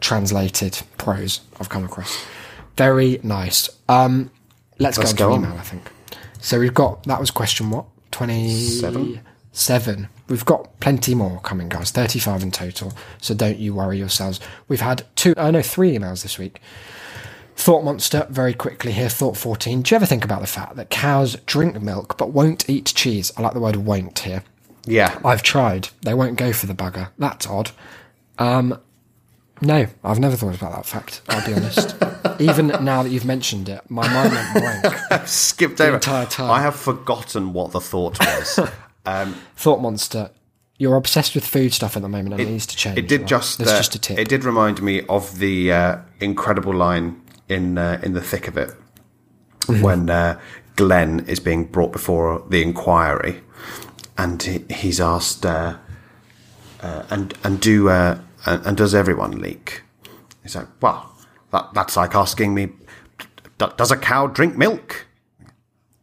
translated 0.02 0.82
prose 0.98 1.40
I've 1.58 1.68
come 1.70 1.84
across. 1.84 2.24
Very 2.76 3.18
nice. 3.22 3.70
Um, 3.88 4.30
let's, 4.78 4.98
Let's 4.98 5.12
go, 5.14 5.28
go 5.28 5.32
on 5.34 5.40
email, 5.44 5.56
I 5.58 5.62
think. 5.62 5.90
So 6.40 6.58
we've 6.58 6.74
got 6.74 7.04
that 7.04 7.20
was 7.20 7.30
question 7.30 7.70
what? 7.70 7.86
Twenty 8.10 8.50
Seven. 8.50 9.20
Seven. 9.52 10.08
We've 10.28 10.44
got 10.44 10.78
plenty 10.80 11.14
more 11.14 11.40
coming, 11.40 11.68
guys. 11.68 11.90
Thirty-five 11.90 12.42
in 12.42 12.50
total. 12.50 12.92
So 13.20 13.34
don't 13.34 13.58
you 13.58 13.74
worry 13.74 13.98
yourselves. 13.98 14.40
We've 14.68 14.80
had 14.80 15.04
two. 15.16 15.34
Oh 15.36 15.50
no, 15.50 15.62
three 15.62 15.96
emails 15.96 16.22
this 16.22 16.38
week. 16.38 16.60
Thought 17.54 17.84
Monster, 17.84 18.26
very 18.30 18.54
quickly 18.54 18.92
here. 18.92 19.10
Thought 19.10 19.36
14. 19.36 19.82
Do 19.82 19.92
you 19.92 19.96
ever 19.96 20.06
think 20.06 20.24
about 20.24 20.40
the 20.40 20.46
fact 20.46 20.74
that 20.76 20.88
cows 20.88 21.36
drink 21.44 21.80
milk 21.82 22.16
but 22.16 22.30
won't 22.30 22.68
eat 22.68 22.86
cheese? 22.96 23.30
I 23.36 23.42
like 23.42 23.52
the 23.52 23.60
word 23.60 23.76
won't 23.76 24.18
here. 24.20 24.42
yeah, 24.86 25.20
I've 25.22 25.42
tried. 25.42 25.90
They 26.00 26.14
won't 26.14 26.38
go 26.38 26.52
for 26.54 26.64
the 26.66 26.72
bugger. 26.74 27.10
That's 27.18 27.46
odd. 27.46 27.70
Um, 28.38 28.80
No, 29.62 29.86
I've 30.02 30.18
never 30.18 30.36
thought 30.36 30.54
about 30.56 30.72
that 30.72 30.86
fact. 30.86 31.22
I'll 31.28 31.46
be 31.46 31.54
honest. 31.54 31.96
Even 32.40 32.68
now 32.84 33.02
that 33.02 33.10
you've 33.10 33.24
mentioned 33.24 33.68
it, 33.68 33.88
my 33.88 34.06
mind 34.12 34.32
went 34.32 34.52
blank. 34.54 35.26
Skipped 35.28 35.80
over. 35.80 35.94
entire 35.94 36.26
time. 36.26 36.50
I 36.50 36.60
have 36.60 36.74
forgotten 36.76 37.52
what 37.52 37.70
the 37.72 37.80
thought 37.80 38.18
was. 38.18 38.58
um, 39.06 39.34
Thought 39.56 39.80
monster. 39.80 40.30
You're 40.78 40.96
obsessed 40.96 41.34
with 41.36 41.46
food 41.46 41.72
stuff 41.72 41.96
at 41.96 42.02
the 42.02 42.08
moment, 42.08 42.32
and 42.34 42.40
it, 42.42 42.50
needs 42.50 42.66
to 42.66 42.76
change. 42.76 42.98
it 42.98 43.06
did 43.06 43.20
right? 43.20 43.28
just. 43.28 43.58
That's 43.58 43.70
uh, 43.70 43.76
just 43.76 43.94
a 43.94 43.98
tip. 44.00 44.18
It 44.18 44.28
did 44.28 44.42
remind 44.44 44.82
me 44.82 45.02
of 45.08 45.38
the 45.38 45.70
uh, 45.72 45.96
incredible 46.18 46.74
line 46.74 47.22
in 47.48 47.78
uh, 47.78 48.00
in 48.02 48.14
the 48.14 48.20
thick 48.22 48.48
of 48.48 48.56
it 48.56 48.70
Mm-hmm. 49.66 49.80
when 49.80 50.10
uh, 50.10 50.40
Glenn 50.74 51.20
is 51.28 51.38
being 51.38 51.66
brought 51.66 51.92
before 51.92 52.44
the 52.48 52.62
inquiry, 52.62 53.42
and 54.18 54.42
he, 54.42 54.64
he's 54.74 55.00
asked, 55.00 55.46
uh, 55.46 55.76
uh, 56.80 57.04
and 57.10 57.32
and 57.44 57.60
do 57.60 57.88
uh, 57.88 58.18
and, 58.46 58.64
and 58.66 58.76
does 58.76 58.94
everyone 58.94 59.40
leak? 59.40 59.82
He's 60.42 60.56
like, 60.56 60.68
well, 60.80 61.12
that 61.52 61.70
that's 61.74 61.96
like 61.96 62.14
asking 62.14 62.54
me, 62.54 62.66
"D- 63.58 63.66
does 63.76 63.90
a 63.90 63.96
cow 63.96 64.26
drink 64.26 64.56
milk? 64.56 65.06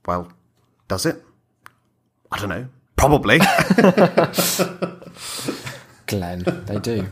Well, 0.06 0.32
does 0.88 1.06
it? 1.06 1.24
I 2.32 2.40
don't 2.40 2.50
know. 2.50 2.68
Probably. 2.96 3.40
Glenn. 6.08 6.44
They 6.66 6.80
do. 6.80 7.08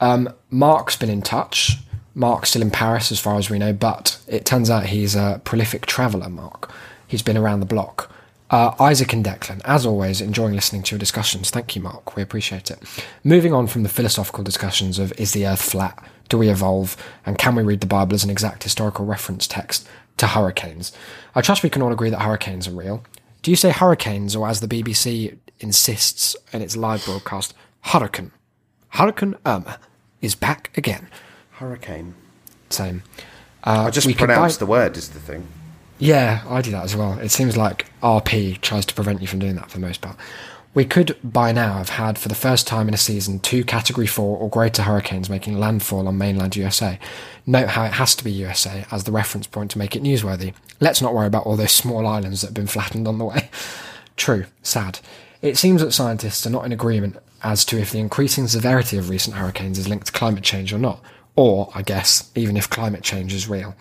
Um, 0.00 0.32
Mark's 0.50 0.96
been 0.96 1.10
in 1.10 1.22
touch. 1.22 1.78
Mark's 2.14 2.50
still 2.50 2.62
in 2.62 2.70
Paris, 2.70 3.12
as 3.12 3.20
far 3.20 3.36
as 3.36 3.50
we 3.50 3.58
know, 3.58 3.72
but 3.72 4.18
it 4.26 4.44
turns 4.44 4.70
out 4.70 4.86
he's 4.86 5.14
a 5.14 5.40
prolific 5.44 5.86
traveller, 5.86 6.28
Mark. 6.28 6.72
He's 7.06 7.22
been 7.22 7.36
around 7.36 7.60
the 7.60 7.66
block. 7.66 8.12
Uh, 8.50 8.74
Isaac 8.80 9.12
and 9.12 9.24
Declan, 9.24 9.60
as 9.64 9.84
always, 9.84 10.20
enjoying 10.22 10.54
listening 10.54 10.82
to 10.84 10.94
your 10.94 10.98
discussions. 10.98 11.50
Thank 11.50 11.76
you, 11.76 11.82
Mark. 11.82 12.16
We 12.16 12.22
appreciate 12.22 12.70
it. 12.70 12.78
Moving 13.22 13.52
on 13.52 13.66
from 13.66 13.82
the 13.82 13.88
philosophical 13.90 14.42
discussions 14.42 14.98
of 14.98 15.12
is 15.18 15.32
the 15.32 15.46
earth 15.46 15.60
flat? 15.60 16.02
Do 16.30 16.38
we 16.38 16.48
evolve? 16.48 16.96
And 17.26 17.36
can 17.36 17.54
we 17.54 17.62
read 17.62 17.80
the 17.80 17.86
Bible 17.86 18.14
as 18.14 18.24
an 18.24 18.30
exact 18.30 18.62
historical 18.62 19.04
reference 19.04 19.46
text 19.46 19.86
to 20.16 20.28
hurricanes? 20.28 20.92
I 21.34 21.42
trust 21.42 21.62
we 21.62 21.68
can 21.68 21.82
all 21.82 21.92
agree 21.92 22.08
that 22.10 22.22
hurricanes 22.22 22.66
are 22.66 22.72
real. 22.72 23.04
Do 23.42 23.50
you 23.50 23.56
say 23.56 23.70
hurricanes, 23.70 24.34
or 24.34 24.48
as 24.48 24.60
the 24.60 24.68
BBC 24.68 25.36
insists 25.60 26.34
in 26.52 26.62
its 26.62 26.74
live 26.76 27.04
broadcast, 27.04 27.52
hurricane? 27.82 28.32
Hurricane 28.90 29.36
Irma 29.44 29.78
is 30.22 30.34
back 30.34 30.70
again. 30.76 31.08
Hurricane. 31.52 32.14
Same. 32.70 33.02
Uh, 33.64 33.84
I 33.86 33.90
just 33.90 34.06
could 34.06 34.16
pronounced 34.16 34.58
buy- 34.58 34.64
the 34.64 34.70
word 34.70 34.96
is 34.96 35.10
the 35.10 35.20
thing. 35.20 35.46
Yeah, 35.98 36.44
I 36.48 36.62
do 36.62 36.70
that 36.70 36.84
as 36.84 36.94
well. 36.94 37.18
It 37.18 37.30
seems 37.30 37.56
like 37.56 37.86
RP 38.02 38.60
tries 38.60 38.86
to 38.86 38.94
prevent 38.94 39.20
you 39.20 39.26
from 39.26 39.40
doing 39.40 39.56
that 39.56 39.70
for 39.70 39.78
the 39.78 39.86
most 39.86 40.00
part. 40.00 40.16
We 40.74 40.84
could 40.84 41.16
by 41.24 41.50
now 41.50 41.74
have 41.78 41.88
had, 41.88 42.18
for 42.18 42.28
the 42.28 42.36
first 42.36 42.66
time 42.66 42.86
in 42.86 42.94
a 42.94 42.98
season, 42.98 43.40
two 43.40 43.64
Category 43.64 44.06
4 44.06 44.36
or 44.38 44.48
greater 44.48 44.82
hurricanes 44.82 45.28
making 45.28 45.58
landfall 45.58 46.06
on 46.06 46.18
mainland 46.18 46.54
USA. 46.54 47.00
Note 47.46 47.70
how 47.70 47.84
it 47.84 47.94
has 47.94 48.14
to 48.14 48.22
be 48.22 48.30
USA 48.30 48.84
as 48.92 49.04
the 49.04 49.10
reference 49.10 49.46
point 49.46 49.72
to 49.72 49.78
make 49.78 49.96
it 49.96 50.02
newsworthy. 50.02 50.54
Let's 50.78 51.02
not 51.02 51.14
worry 51.14 51.26
about 51.26 51.46
all 51.46 51.56
those 51.56 51.72
small 51.72 52.06
islands 52.06 52.42
that 52.42 52.48
have 52.48 52.54
been 52.54 52.66
flattened 52.68 53.08
on 53.08 53.18
the 53.18 53.24
way. 53.24 53.50
True, 54.16 54.44
sad. 54.62 55.00
It 55.42 55.56
seems 55.56 55.80
that 55.80 55.92
scientists 55.92 56.46
are 56.46 56.50
not 56.50 56.66
in 56.66 56.72
agreement 56.72 57.16
as 57.42 57.64
to 57.64 57.78
if 57.78 57.90
the 57.90 57.98
increasing 57.98 58.46
severity 58.46 58.98
of 58.98 59.08
recent 59.08 59.36
hurricanes 59.36 59.78
is 59.78 59.88
linked 59.88 60.06
to 60.06 60.12
climate 60.12 60.44
change 60.44 60.72
or 60.72 60.78
not, 60.78 61.02
or, 61.34 61.70
I 61.74 61.82
guess, 61.82 62.30
even 62.34 62.56
if 62.56 62.68
climate 62.68 63.02
change 63.02 63.32
is 63.32 63.48
real. 63.48 63.74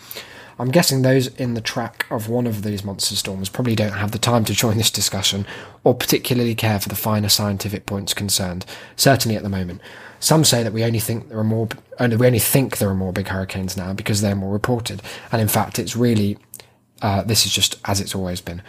I'm 0.60 0.72
guessing 0.72 1.02
those 1.02 1.28
in 1.36 1.54
the 1.54 1.62
track 1.62 2.08
of 2.10 2.30
one 2.30 2.48
of 2.48 2.64
these 2.64 2.84
monster 2.84 3.16
storms 3.16 3.48
probably 3.48 3.76
don't 3.76 3.92
have 3.92 4.12
the 4.12 4.18
time 4.18 4.44
to 4.46 4.54
join 4.54 4.78
this 4.78 4.90
discussion 4.90 5.46
or 5.84 5.94
particularly 5.94 6.56
care 6.56 6.80
for 6.80 6.90
the 6.90 6.96
finer 6.96 7.30
scientific 7.30 7.86
points 7.86 8.14
concerned, 8.16 8.66
certainly 8.96 9.38
at 9.38 9.44
the 9.44 9.50
moment. 9.50 9.82
Some 10.20 10.44
say 10.44 10.64
that 10.64 10.74
we 10.74 10.84
only 10.84 11.00
think 11.00 11.30
there 11.30 11.38
are 11.38 11.44
more 11.44 11.70
only 12.00 12.18
we 12.18 12.26
only 12.26 12.40
think 12.40 12.78
there 12.78 12.90
are 12.90 12.96
more 12.96 13.14
big 13.14 13.28
hurricanes 13.28 13.78
now 13.78 13.94
because 13.94 14.22
they're 14.22 14.36
more 14.36 14.52
reported, 14.52 15.04
and 15.32 15.42
in 15.42 15.48
fact 15.48 15.78
it's 15.78 15.96
really 15.96 16.40
uh, 17.04 17.22
this 17.22 17.46
is 17.46 17.54
just 17.54 17.76
as 17.86 18.02
it's 18.02 18.16
always 18.16 18.42
been. 18.42 18.64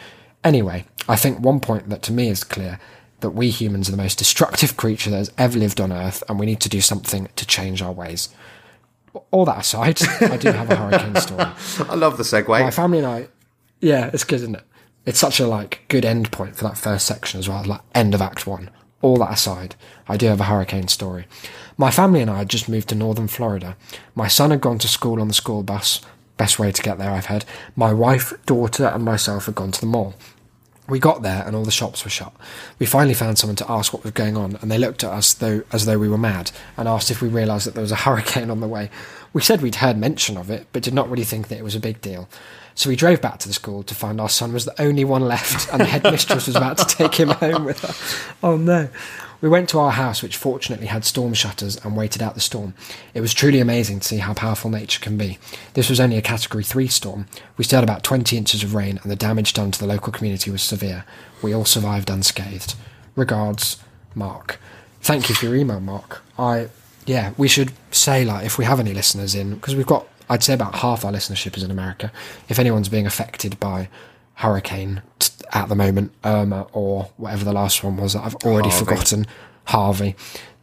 Anyway, 0.45 0.85
I 1.09 1.17
think 1.17 1.41
one 1.41 1.61
point 1.61 1.89
that 1.89 2.03
to 2.03 2.13
me 2.13 2.29
is 2.29 2.45
clear 2.45 2.79
that 3.21 3.31
we 3.31 3.49
humans 3.49 3.89
are 3.89 3.93
the 3.93 4.03
most 4.03 4.19
destructive 4.19 4.77
creature 4.77 5.11
that 5.11 5.17
has 5.17 5.33
ever 5.39 5.59
lived 5.59 5.81
on 5.81 5.93
Earth, 5.93 6.23
and 6.29 6.39
we 6.39 6.47
need 6.47 6.61
to 6.61 6.69
do 6.69 6.83
something 6.83 7.29
to 7.35 7.47
change 7.47 7.81
our 7.81 7.93
ways. 7.93 8.29
All 9.31 9.45
that 9.45 9.59
aside, 9.59 10.01
I 10.21 10.37
do 10.37 10.53
have 10.53 10.71
a 10.71 10.77
hurricane 10.77 11.17
story. 11.17 11.41
I 11.91 11.95
love 11.95 12.17
the 12.17 12.23
segue. 12.23 12.49
My 12.49 12.71
family 12.71 12.99
and 12.99 13.07
I, 13.07 13.29
yeah, 13.81 14.11
it's 14.13 14.25
good, 14.25 14.41
isn't 14.41 14.57
it? 14.57 14.65
It's 15.07 15.19
such 15.19 15.41
a 15.41 15.47
like 15.47 15.85
good 15.89 16.05
end 16.05 16.31
point 16.31 16.57
for 16.57 16.65
that 16.65 16.77
first 16.77 17.07
section 17.07 17.41
as 17.41 17.49
well, 17.49 17.65
like 17.65 17.81
end 17.95 18.15
of 18.15 18.23
Act 18.23 18.47
One. 18.47 18.71
All 19.01 19.17
that 19.19 19.33
aside, 19.33 19.77
I 20.09 20.17
do 20.17 20.27
have 20.27 20.41
a 20.41 20.45
hurricane 20.45 20.89
story. 20.89 21.27
My 21.77 21.91
family 21.91 22.21
and 22.21 22.31
I 22.31 22.39
had 22.39 22.51
just 22.51 22.69
moved 22.69 22.89
to 22.89 22.95
northern 22.95 23.29
Florida. 23.29 23.77
My 24.15 24.27
son 24.27 24.51
had 24.51 24.61
gone 24.61 24.79
to 24.81 24.89
school 24.89 25.21
on 25.21 25.29
the 25.29 25.35
school 25.35 25.63
bus. 25.63 26.01
Best 26.37 26.59
way 26.59 26.73
to 26.73 26.83
get 26.83 26.99
there, 26.99 27.11
I've 27.11 27.27
heard. 27.27 27.45
My 27.77 27.93
wife, 27.93 28.33
daughter, 28.47 28.87
and 28.87 29.05
myself 29.05 29.47
had 29.47 29.55
gone 29.55 29.73
to 29.73 29.81
the 29.81 29.87
mall. 29.87 30.15
We 30.89 30.99
got 30.99 31.23
there 31.23 31.45
and 31.47 31.55
all 31.55 31.65
the 31.65 31.71
shops 31.71 32.05
were 32.05 32.11
shut. 32.11 32.33
We 32.79 32.87
finally 32.87 33.15
found 33.15 33.39
someone 33.39 33.57
to 33.57 33.71
ask 33.71 33.93
what 33.93 34.03
was 34.05 34.13
going 34.13 34.37
on, 34.37 34.57
and 34.63 34.71
they 34.71 34.79
looked 34.79 35.05
at 35.05 35.13
us 35.13 35.35
though 35.35 35.63
as 35.73 35.85
though 35.85 35.99
we 35.99 36.09
were 36.09 36.19
mad 36.19 36.51
and 36.77 36.89
asked 36.89 37.11
if 37.11 37.21
we 37.21 37.29
realised 37.29 37.67
that 37.67 37.75
there 37.75 37.83
was 37.83 37.93
a 37.93 37.97
hurricane 38.07 38.51
on 38.51 38.61
the 38.61 38.69
way. 38.69 38.91
We 39.33 39.43
said 39.43 39.61
we'd 39.61 39.77
heard 39.77 39.99
mention 39.99 40.37
of 40.37 40.51
it, 40.51 40.67
but 40.73 40.83
did 40.83 40.95
not 40.95 41.11
really 41.11 41.25
think 41.25 41.49
that 41.49 41.59
it 41.59 41.65
was 41.65 41.75
a 41.75 41.81
big 41.81 42.01
deal. 42.01 42.29
So 42.75 42.89
we 42.89 42.97
drove 42.97 43.21
back 43.21 43.39
to 43.41 43.49
the 43.49 43.55
school 43.55 43.83
to 43.83 43.95
find 43.95 44.21
our 44.21 44.29
son 44.29 44.53
was 44.53 44.65
the 44.65 44.81
only 44.81 45.05
one 45.05 45.23
left, 45.23 45.71
and 45.73 45.81
the 45.81 45.85
headmistress 45.87 46.47
was 46.47 46.57
about 46.57 46.79
to 46.79 46.85
take 46.87 47.15
him 47.15 47.29
home 47.45 47.65
with 47.65 47.81
her. 47.81 47.93
Oh 48.43 48.57
no. 48.57 48.89
We 49.41 49.49
went 49.49 49.69
to 49.69 49.79
our 49.79 49.93
house, 49.93 50.21
which 50.21 50.37
fortunately 50.37 50.87
had 50.87 51.05
storm 51.05 51.33
shutters, 51.33 51.77
and 51.85 51.97
waited 51.97 52.23
out 52.23 52.35
the 52.35 52.41
storm. 52.41 52.75
It 53.15 53.21
was 53.21 53.33
truly 53.33 53.61
amazing 53.61 54.01
to 54.01 54.09
see 54.09 54.19
how 54.19 54.35
powerful 54.35 54.69
nature 54.69 55.01
can 55.01 55.17
be. 55.17 55.39
This 55.75 55.89
was 55.89 56.01
only 56.01 56.17
a 56.17 56.23
Category 56.23 56.65
3 56.65 56.89
storm. 56.89 57.27
We 57.57 57.63
still 57.63 57.79
had 57.79 57.89
about 57.89 58.03
20 58.03 58.37
inches 58.37 58.65
of 58.65 58.75
rain, 58.75 58.99
and 59.03 59.11
the 59.11 59.17
damage 59.17 59.53
done 59.53 59.71
to 59.71 59.79
the 59.79 59.87
local 59.87 60.13
community 60.13 60.51
was 60.51 60.63
severe. 60.63 61.05
We 61.41 61.55
all 61.55 61.65
survived 61.65 62.11
unscathed. 62.11 62.75
Regards, 63.15 63.81
Mark. 64.15 64.59
Thank 65.03 65.29
you 65.29 65.37
for 65.37 65.47
your 65.47 65.55
email, 65.55 65.81
Mark. 65.81 66.23
I, 66.37 66.69
yeah, 67.07 67.33
we 67.37 67.47
should 67.47 67.73
say, 67.93 68.25
like, 68.25 68.45
if 68.45 68.59
we 68.59 68.65
have 68.65 68.81
any 68.81 68.93
listeners 68.93 69.37
in, 69.37 69.55
because 69.55 69.77
we've 69.77 69.87
got, 69.87 70.09
I'd 70.29 70.43
say 70.43 70.55
about 70.55 70.75
half 70.77 71.05
our 71.05 71.13
listenership 71.13 71.57
is 71.57 71.63
in 71.63 71.71
America. 71.71 72.11
If 72.49 72.59
anyone's 72.59 72.89
being 72.89 73.07
affected 73.07 73.61
by 73.61 73.89
hurricane 74.39 75.03
t- 75.19 75.31
at 75.53 75.69
the 75.69 75.75
moment, 75.75 76.13
Irma 76.25 76.67
or 76.73 77.11
whatever 77.17 77.45
the 77.45 77.53
last 77.53 77.83
one 77.83 77.97
was 77.97 78.13
that 78.13 78.25
I've 78.25 78.35
already 78.37 78.69
Harvey. 78.71 78.85
forgotten, 78.85 79.27
Harvey, 79.65 80.17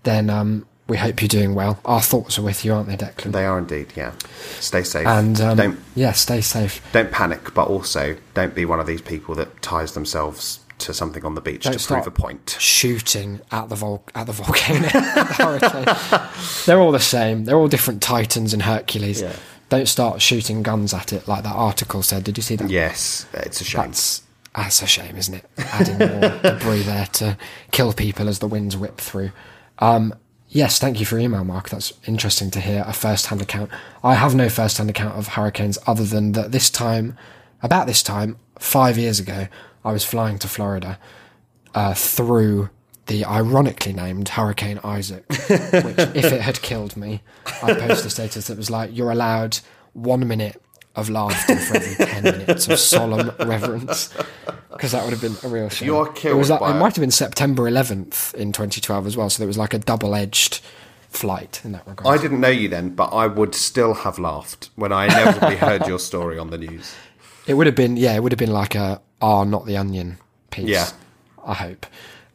then 0.03 0.29
um, 0.29 0.65
we 0.87 0.97
hope 0.97 1.21
you're 1.21 1.27
doing 1.27 1.55
well. 1.55 1.79
Our 1.85 2.01
thoughts 2.01 2.37
are 2.37 2.41
with 2.43 2.63
you, 2.63 2.73
aren't 2.73 2.87
they, 2.87 2.95
Declan? 2.97 3.31
They 3.31 3.45
are 3.45 3.57
indeed, 3.57 3.87
yeah. 3.95 4.13
Stay 4.59 4.83
safe. 4.83 5.07
and 5.07 5.39
um, 5.41 5.57
don't 5.57 5.79
yeah, 5.95 6.11
stay 6.13 6.41
safe. 6.41 6.81
don't 6.93 7.11
panic, 7.11 7.53
but 7.53 7.67
also 7.67 8.15
don't 8.33 8.53
be 8.55 8.65
one 8.65 8.79
of 8.79 8.87
these 8.87 9.01
people 9.01 9.35
that 9.35 9.61
ties 9.61 9.93
themselves 9.93 10.59
to 10.77 10.93
something 10.93 11.23
on 11.25 11.35
the 11.35 11.41
beach 11.41 11.63
Don't 11.63 11.79
to 11.79 11.87
prove 11.87 12.05
a 12.05 12.11
point. 12.11 12.57
shooting 12.59 13.39
at 13.51 13.69
the 13.69 13.75
vol- 13.75 14.03
at 14.13 14.27
the 14.27 14.33
volcano, 14.33 14.81
the 14.89 15.35
hurricane. 15.39 16.25
They're 16.65 16.79
all 16.81 16.91
the 16.91 16.99
same. 16.99 17.45
They're 17.45 17.55
all 17.57 17.69
different 17.69 18.01
titans 18.01 18.53
and 18.53 18.61
Hercules. 18.61 19.21
Yeah. 19.21 19.33
Don't 19.69 19.87
start 19.87 20.21
shooting 20.21 20.63
guns 20.63 20.93
at 20.93 21.11
it 21.11 21.27
like 21.27 21.43
that 21.43 21.55
article 21.55 22.03
said. 22.03 22.23
Did 22.23 22.37
you 22.37 22.43
see 22.43 22.55
that? 22.55 22.69
Yes, 22.69 23.25
it's 23.33 23.61
a 23.61 23.63
shame. 23.63 23.85
That's 23.87 24.21
that's 24.55 24.81
a 24.81 24.87
shame, 24.87 25.17
isn't 25.17 25.33
it? 25.33 25.45
Adding 25.57 25.97
more 25.97 26.39
debris 26.43 26.83
there 26.83 27.07
to 27.13 27.37
kill 27.71 27.91
people 27.93 28.29
as 28.29 28.39
the 28.39 28.47
winds 28.47 28.77
whip 28.77 28.97
through. 28.97 29.31
Um, 29.79 30.13
yes, 30.47 30.79
thank 30.79 30.99
you 30.99 31.05
for 31.05 31.15
your 31.17 31.25
email, 31.25 31.43
Mark. 31.43 31.69
That's 31.69 31.93
interesting 32.05 32.51
to 32.51 32.61
hear 32.61 32.83
a 32.87 32.93
first-hand 32.93 33.41
account. 33.41 33.69
I 34.03 34.13
have 34.13 34.33
no 34.33 34.47
first-hand 34.47 34.89
account 34.89 35.17
of 35.17 35.29
hurricanes 35.29 35.77
other 35.85 36.05
than 36.05 36.31
that 36.33 36.53
this 36.53 36.69
time, 36.69 37.17
about 37.61 37.85
this 37.87 38.01
time, 38.01 38.37
five 38.57 38.97
years 38.97 39.19
ago, 39.19 39.47
I 39.83 39.91
was 39.91 40.05
flying 40.05 40.39
to 40.39 40.47
Florida 40.47 40.99
uh, 41.73 41.93
through 41.93 42.69
the 43.07 43.25
ironically 43.25 43.93
named 43.93 44.29
Hurricane 44.29 44.79
Isaac, 44.83 45.25
which, 45.29 45.97
if 45.99 46.25
it 46.25 46.41
had 46.41 46.61
killed 46.61 46.97
me, 46.97 47.21
I'd 47.61 47.77
post 47.79 48.05
a 48.05 48.09
status 48.09 48.47
that 48.47 48.57
was 48.57 48.69
like, 48.69 48.95
"You're 48.95 49.11
allowed 49.11 49.59
one 49.93 50.27
minute 50.27 50.61
of 50.95 51.09
laughter 51.09 51.55
for 51.57 51.77
every 51.77 52.05
ten 52.05 52.23
minutes 52.23 52.67
of 52.67 52.79
solemn 52.79 53.31
reverence," 53.39 54.13
because 54.71 54.91
that 54.93 55.03
would 55.03 55.11
have 55.13 55.21
been 55.21 55.35
a 55.43 55.53
real 55.53 55.69
shame. 55.69 55.87
You 55.87 55.97
are 55.97 56.07
It 56.09 56.15
killed 56.15 56.37
was 56.37 56.49
like, 56.49 56.59
by 56.61 56.71
it 56.75 56.79
might 56.79 56.95
have 56.95 57.01
been 57.01 57.11
September 57.11 57.63
11th 57.63 58.33
in 58.33 58.51
2012 58.51 59.07
as 59.07 59.17
well, 59.17 59.29
so 59.29 59.39
there 59.39 59.47
was 59.47 59.57
like 59.57 59.73
a 59.73 59.79
double-edged 59.79 60.61
flight 61.09 61.61
in 61.63 61.71
that 61.73 61.87
regard. 61.87 62.17
I 62.17 62.21
didn't 62.21 62.39
know 62.41 62.49
you 62.49 62.67
then, 62.69 62.89
but 62.89 63.07
I 63.13 63.27
would 63.27 63.55
still 63.55 63.93
have 63.93 64.19
laughed 64.19 64.69
when 64.75 64.91
I 64.91 65.05
inevitably 65.05 65.55
heard 65.67 65.87
your 65.87 65.99
story 65.99 66.37
on 66.37 66.49
the 66.49 66.57
news. 66.57 66.93
It 67.47 67.53
would 67.53 67.67
have 67.67 67.75
been, 67.75 67.95
yeah, 67.97 68.15
it 68.15 68.23
would 68.23 68.31
have 68.31 68.39
been 68.39 68.51
like 68.51 68.73
a 68.75 69.01
"are 69.21 69.45
not 69.45 69.65
the 69.65 69.77
onion" 69.77 70.17
piece. 70.49 70.69
Yeah. 70.69 70.89
I 71.45 71.53
hope. 71.53 71.85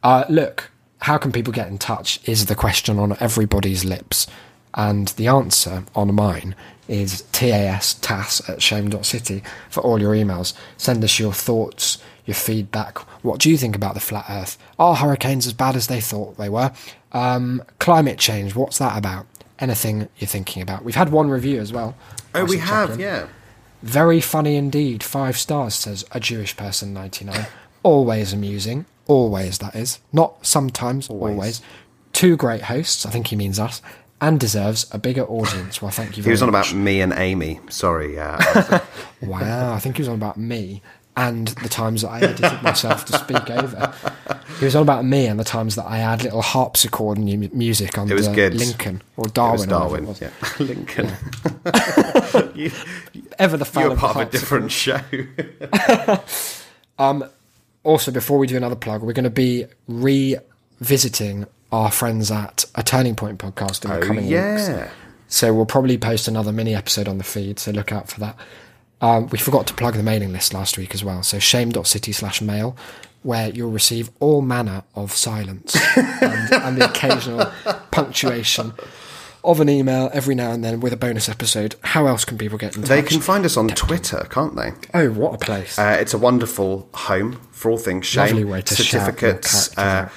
Uh, 0.03 0.25
look, 0.29 0.71
how 1.03 1.19
can 1.19 1.33
people 1.33 1.53
get 1.53 1.69
in 1.69 1.79
touch? 1.79 2.21
Is 2.29 2.47
the 2.47 2.55
question 2.55 2.99
on 2.99 3.17
everybody's 3.21 3.85
lips, 3.85 4.27
and 4.75 5.09
the 5.09 5.29
answer 5.29 5.85
on 5.95 6.15
mine 6.15 6.55
is 6.89 7.23
tas 7.33 7.95
tas 7.95 8.49
at 8.49 8.61
shame.city 8.61 9.43
for 9.69 9.81
all 9.83 10.01
your 10.01 10.15
emails. 10.15 10.55
Send 10.77 11.05
us 11.05 11.19
your 11.19 11.33
thoughts, 11.33 11.99
your 12.27 12.35
feedback. 12.35 12.99
What 13.23 13.41
do 13.41 13.51
you 13.51 13.57
think 13.57 13.77
about 13.77 13.95
the 13.95 14.01
flat 14.01 14.27
Earth? 14.29 14.59
Are 14.79 14.97
hurricanes 14.97 15.47
as 15.47 15.53
bad 15.53 15.77
as 15.77 15.87
they 15.87 16.01
thought 16.01 16.37
they 16.37 16.49
were? 16.49 16.73
Um, 17.13 17.63
climate 17.79 18.19
change, 18.19 18.55
what's 18.55 18.79
that 18.79 18.99
about? 18.99 19.27
anything 19.61 20.09
you're 20.19 20.29
thinking 20.29 20.63
about. 20.63 20.85
We've 20.85 20.95
had 20.95 21.11
one 21.11 21.29
review 21.31 21.61
as 21.61 21.73
well. 21.73 21.95
Oh, 22.35 22.45
we 22.45 22.59
have, 22.59 22.99
yeah. 22.99 23.29
Very 23.83 24.21
funny 24.21 24.57
indeed. 24.57 25.03
Five 25.03 25.37
stars, 25.37 25.75
says 25.75 26.05
a 26.13 26.21
Jewish 26.21 26.57
person 26.57 26.93
99. 26.93 27.47
always 27.83 28.33
amusing. 28.33 28.87
Always, 29.11 29.59
that 29.59 29.75
is. 29.75 29.99
Not 30.13 30.47
sometimes, 30.47 31.09
always. 31.09 31.61
Two 32.13 32.37
great 32.37 32.63
hosts, 32.63 33.05
I 33.07 33.11
think 33.11 33.27
he 33.29 33.37
means 33.37 33.59
us, 33.59 33.83
and 34.21 34.39
deserves 34.39 34.87
a 34.93 34.99
bigger 34.99 35.25
audience. 35.25 35.83
Well, 35.83 35.91
thank 35.91 36.17
you 36.17 36.23
He 36.23 36.31
was 36.31 36.43
on 36.43 36.51
much. 36.53 36.71
about 36.71 36.79
me 36.81 37.01
and 37.01 37.13
Amy. 37.15 37.59
Sorry, 37.71 38.19
uh, 38.19 38.39
Wow, 39.23 39.73
I 39.75 39.79
think 39.81 39.97
he 39.97 40.03
was 40.03 40.09
on 40.09 40.15
about 40.15 40.37
me 40.37 40.83
and 41.17 41.49
the 41.49 41.69
times 41.69 42.03
that 42.03 42.09
I 42.11 42.21
edited 42.21 42.63
myself 42.63 43.05
to 43.07 43.19
speak 43.19 43.51
over. 43.51 43.93
He 44.61 44.65
was 44.65 44.77
on 44.77 44.83
about 44.83 45.05
me 45.05 45.27
and 45.27 45.41
the 45.41 45.45
times 45.45 45.75
that 45.75 45.87
I 45.87 45.97
had 45.99 46.23
little 46.23 46.41
harpsichord 46.41 47.19
mu- 47.19 47.49
music 47.53 47.99
on 47.99 48.09
It 48.09 48.15
was 48.15 48.29
the 48.29 48.35
good. 48.35 48.55
Lincoln 48.55 49.03
or 49.17 49.27
it 49.27 49.35
Darwin. 49.35 49.69
was 49.71 49.73
or 49.73 49.89
whatever 49.89 50.07
Darwin. 50.07 50.17
Yeah. 50.21 50.31
Lincoln. 50.61 52.55
you, 52.55 52.71
Ever 53.41 53.57
the 53.57 53.65
fan 53.65 53.89
you're 53.89 53.97
part 53.97 54.17
of 54.17 54.23
a 54.23 54.31
different 54.31 54.71
show. 54.71 55.01
Also, 57.83 58.11
before 58.11 58.39
we 58.39 58.47
do 58.47 58.57
another 58.57 58.77
plug, 58.77 59.03
we're 59.03 59.13
going 59.13 59.25
to 59.25 59.31
be 59.31 59.65
revisiting 59.89 61.47
our 61.73 61.91
friends 61.91 62.31
at 62.31 62.65
a 62.75 62.83
Turning 62.83 63.15
Point 63.15 63.39
podcast 63.39 63.85
in 63.85 63.91
the 63.91 63.97
oh, 63.99 64.07
coming 64.07 64.25
weeks. 64.25 64.33
yeah. 64.33 64.91
So 65.29 65.55
we'll 65.55 65.67
probably 65.67 65.97
post 65.97 66.27
another 66.29 66.53
mini 66.53 66.75
episode 66.75 67.07
on 67.07 67.19
the 67.19 67.25
feed, 67.25 67.59
so 67.59 67.71
look 67.71 67.93
out 67.93 68.09
for 68.09 68.21
that. 68.21 68.37
Um, 69.01 69.29
we 69.29 69.39
forgot 69.39 69.67
to 69.69 69.75
plug 69.75 69.95
the 69.95 70.03
mailing 70.03 70.33
list 70.33 70.53
last 70.53 70.77
week 70.77 70.93
as 70.93 71.05
well. 71.05 71.23
So 71.23 71.39
shame.city 71.39 72.13
slash 72.13 72.43
mail, 72.43 72.77
where 73.23 73.49
you'll 73.51 73.71
receive 73.71 74.11
all 74.19 74.43
manner 74.43 74.83
of 74.95 75.13
silence 75.13 75.77
and, 75.97 76.53
and 76.53 76.77
the 76.77 76.91
occasional 76.91 77.51
punctuation 77.93 78.73
of 79.45 79.61
an 79.61 79.69
email 79.69 80.11
every 80.13 80.35
now 80.35 80.51
and 80.53 80.65
then 80.65 80.81
with 80.81 80.93
a 80.93 80.97
bonus 80.97 81.29
episode. 81.29 81.77
How 81.83 82.07
else 82.07 82.25
can 82.25 82.39
people 82.39 82.59
get 82.59 82.77
in 82.77 82.83
touch? 82.83 82.89
They 82.89 83.03
can 83.03 83.21
find 83.21 83.45
us 83.45 83.57
on 83.57 83.69
Twitter, 83.69 84.27
can't 84.31 84.57
they? 84.57 84.73
Oh, 84.95 85.11
what 85.11 85.35
a 85.35 85.39
place. 85.39 85.79
Uh, 85.79 85.97
it's 86.01 86.15
a 86.15 86.19
wonderful 86.19 86.89
home 86.95 87.41
for 87.51 87.71
all 87.71 87.79
things 87.79 88.07
shame. 88.07 88.27
Lovely 88.27 88.45
way 88.45 88.63
to 88.63 88.75
certificates, 88.75 89.77
uh, 89.79 90.09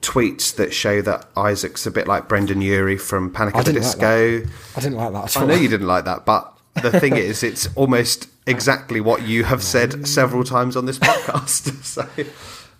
tweets 0.00 0.54
that 0.56 0.72
show 0.72 1.02
that 1.02 1.28
Isaac's 1.36 1.86
a 1.86 1.90
bit 1.90 2.06
like 2.06 2.28
Brendon 2.28 2.60
Urie 2.60 2.98
from 2.98 3.32
Panic 3.32 3.54
I 3.54 3.60
at 3.60 3.64
the 3.64 3.72
didn't 3.72 3.84
like 3.84 3.98
Disco. 3.98 4.50
I 4.76 4.80
didn't 4.80 4.96
like 4.96 5.12
that 5.12 5.24
at 5.24 5.36
all. 5.36 5.42
I 5.42 5.46
know 5.46 5.60
you 5.60 5.68
didn't 5.68 5.86
like 5.86 6.04
that, 6.04 6.24
but 6.24 6.56
the 6.82 6.98
thing 7.00 7.16
is, 7.16 7.42
it's 7.42 7.68
almost 7.74 8.28
exactly 8.46 9.00
what 9.00 9.22
you 9.22 9.44
have 9.44 9.62
said 9.62 10.06
several 10.06 10.44
times 10.44 10.76
on 10.76 10.86
this 10.86 10.98
podcast. 10.98 11.82
so, 11.84 12.08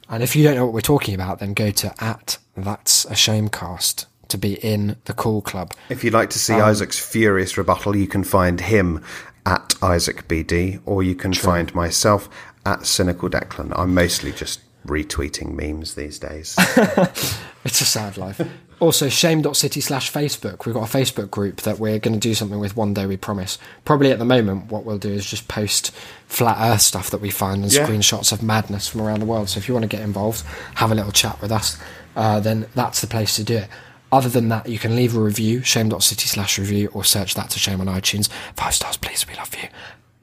And 0.08 0.22
if 0.22 0.36
you 0.36 0.44
don't 0.44 0.54
know 0.54 0.66
what 0.66 0.74
we're 0.74 0.80
talking 0.80 1.14
about, 1.14 1.40
then 1.40 1.54
go 1.54 1.70
to 1.70 1.94
at 2.02 2.38
That's 2.56 3.04
a 3.06 3.14
Shamecast 3.14 4.06
to 4.28 4.38
be 4.38 4.54
in 4.54 4.96
the 5.04 5.12
cool 5.12 5.40
club. 5.42 5.72
if 5.88 6.02
you'd 6.04 6.12
like 6.14 6.30
to 6.30 6.36
Um, 6.36 6.40
see 6.40 6.54
Isaac's 6.54 6.98
furious 6.98 7.56
rebuttal, 7.56 7.94
you 7.96 8.06
can 8.06 8.24
find 8.24 8.60
him 8.60 9.02
at 9.44 9.74
Isaac 9.82 10.26
BD, 10.28 10.80
or 10.84 11.02
you 11.02 11.14
can 11.14 11.32
find 11.32 11.74
myself 11.74 12.28
at 12.64 12.84
Cynical 12.86 13.28
Declan. 13.30 13.72
I'm 13.78 13.94
mostly 13.94 14.32
just 14.32 14.60
retweeting 14.86 15.54
memes 15.54 15.94
these 15.94 16.18
days. 16.18 16.56
It's 17.64 17.80
a 17.80 17.84
sad 17.84 18.16
life. 18.16 18.40
Also, 18.78 19.08
shame.city 19.08 19.80
slash 19.80 20.12
Facebook. 20.12 20.66
We've 20.66 20.74
got 20.74 20.88
a 20.88 20.96
Facebook 20.98 21.32
group 21.32 21.62
that 21.62 21.80
we're 21.80 21.98
going 21.98 22.14
to 22.14 22.20
do 22.20 22.32
something 22.32 22.60
with 22.60 22.76
one 22.76 22.94
day, 22.94 23.06
we 23.06 23.16
promise. 23.16 23.58
Probably 23.84 24.12
at 24.12 24.20
the 24.20 24.24
moment, 24.24 24.70
what 24.70 24.84
we'll 24.84 24.98
do 24.98 25.10
is 25.10 25.28
just 25.28 25.48
post 25.48 25.90
flat 26.28 26.58
earth 26.60 26.82
stuff 26.82 27.10
that 27.10 27.20
we 27.20 27.28
find 27.30 27.64
and 27.64 27.72
Yeah. 27.72 27.84
screenshots 27.84 28.30
of 28.30 28.40
madness 28.40 28.86
from 28.86 29.00
around 29.02 29.18
the 29.18 29.26
world. 29.26 29.48
So 29.48 29.58
if 29.58 29.66
you 29.66 29.74
want 29.74 29.82
to 29.82 29.88
get 29.88 30.02
involved, 30.02 30.44
have 30.76 30.92
a 30.92 30.94
little 30.94 31.10
chat 31.10 31.42
with 31.42 31.50
us, 31.50 31.76
uh, 32.14 32.38
then 32.38 32.66
that's 32.76 33.00
the 33.00 33.08
place 33.08 33.34
to 33.34 33.42
do 33.42 33.56
it. 33.56 33.68
Other 34.12 34.28
than 34.28 34.48
that, 34.48 34.68
you 34.68 34.78
can 34.78 34.94
leave 34.94 35.16
a 35.16 35.20
review, 35.20 35.62
shame.city 35.62 36.26
slash 36.26 36.58
review, 36.58 36.88
or 36.92 37.04
search 37.04 37.34
that 37.34 37.50
to 37.50 37.58
shame 37.58 37.80
on 37.80 37.86
iTunes. 37.86 38.28
Five 38.54 38.74
stars, 38.74 38.96
please. 38.96 39.26
We 39.26 39.34
love 39.34 39.54
you. 39.54 39.68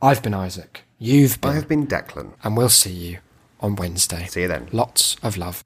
I've 0.02 0.24
been 0.24 0.34
Isaac. 0.34 0.84
You've 1.00 1.40
been. 1.42 1.52
I 1.52 1.56
have 1.56 1.68
been 1.68 1.86
Declan. 1.86 2.34
and 2.44 2.56
we'll 2.56 2.70
see 2.70 2.92
you 2.92 3.20
on 3.60 3.76
Wednesday. 3.76 4.26
See 4.28 4.42
you 4.42 4.48
then. 4.48 4.70
Lots 4.72 5.18
of 5.22 5.38
love. 5.38 5.64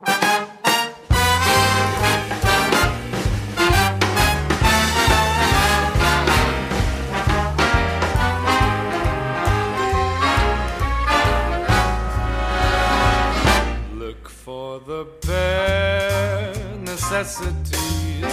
Look 13.93 14.29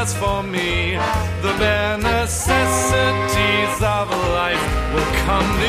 Just 0.00 0.16
for 0.16 0.42
me. 0.42 0.96
The 1.42 1.52
bare 1.58 1.98
necessities 1.98 3.76
of 3.82 4.08
life 4.40 4.64
will 4.94 5.12
come 5.26 5.59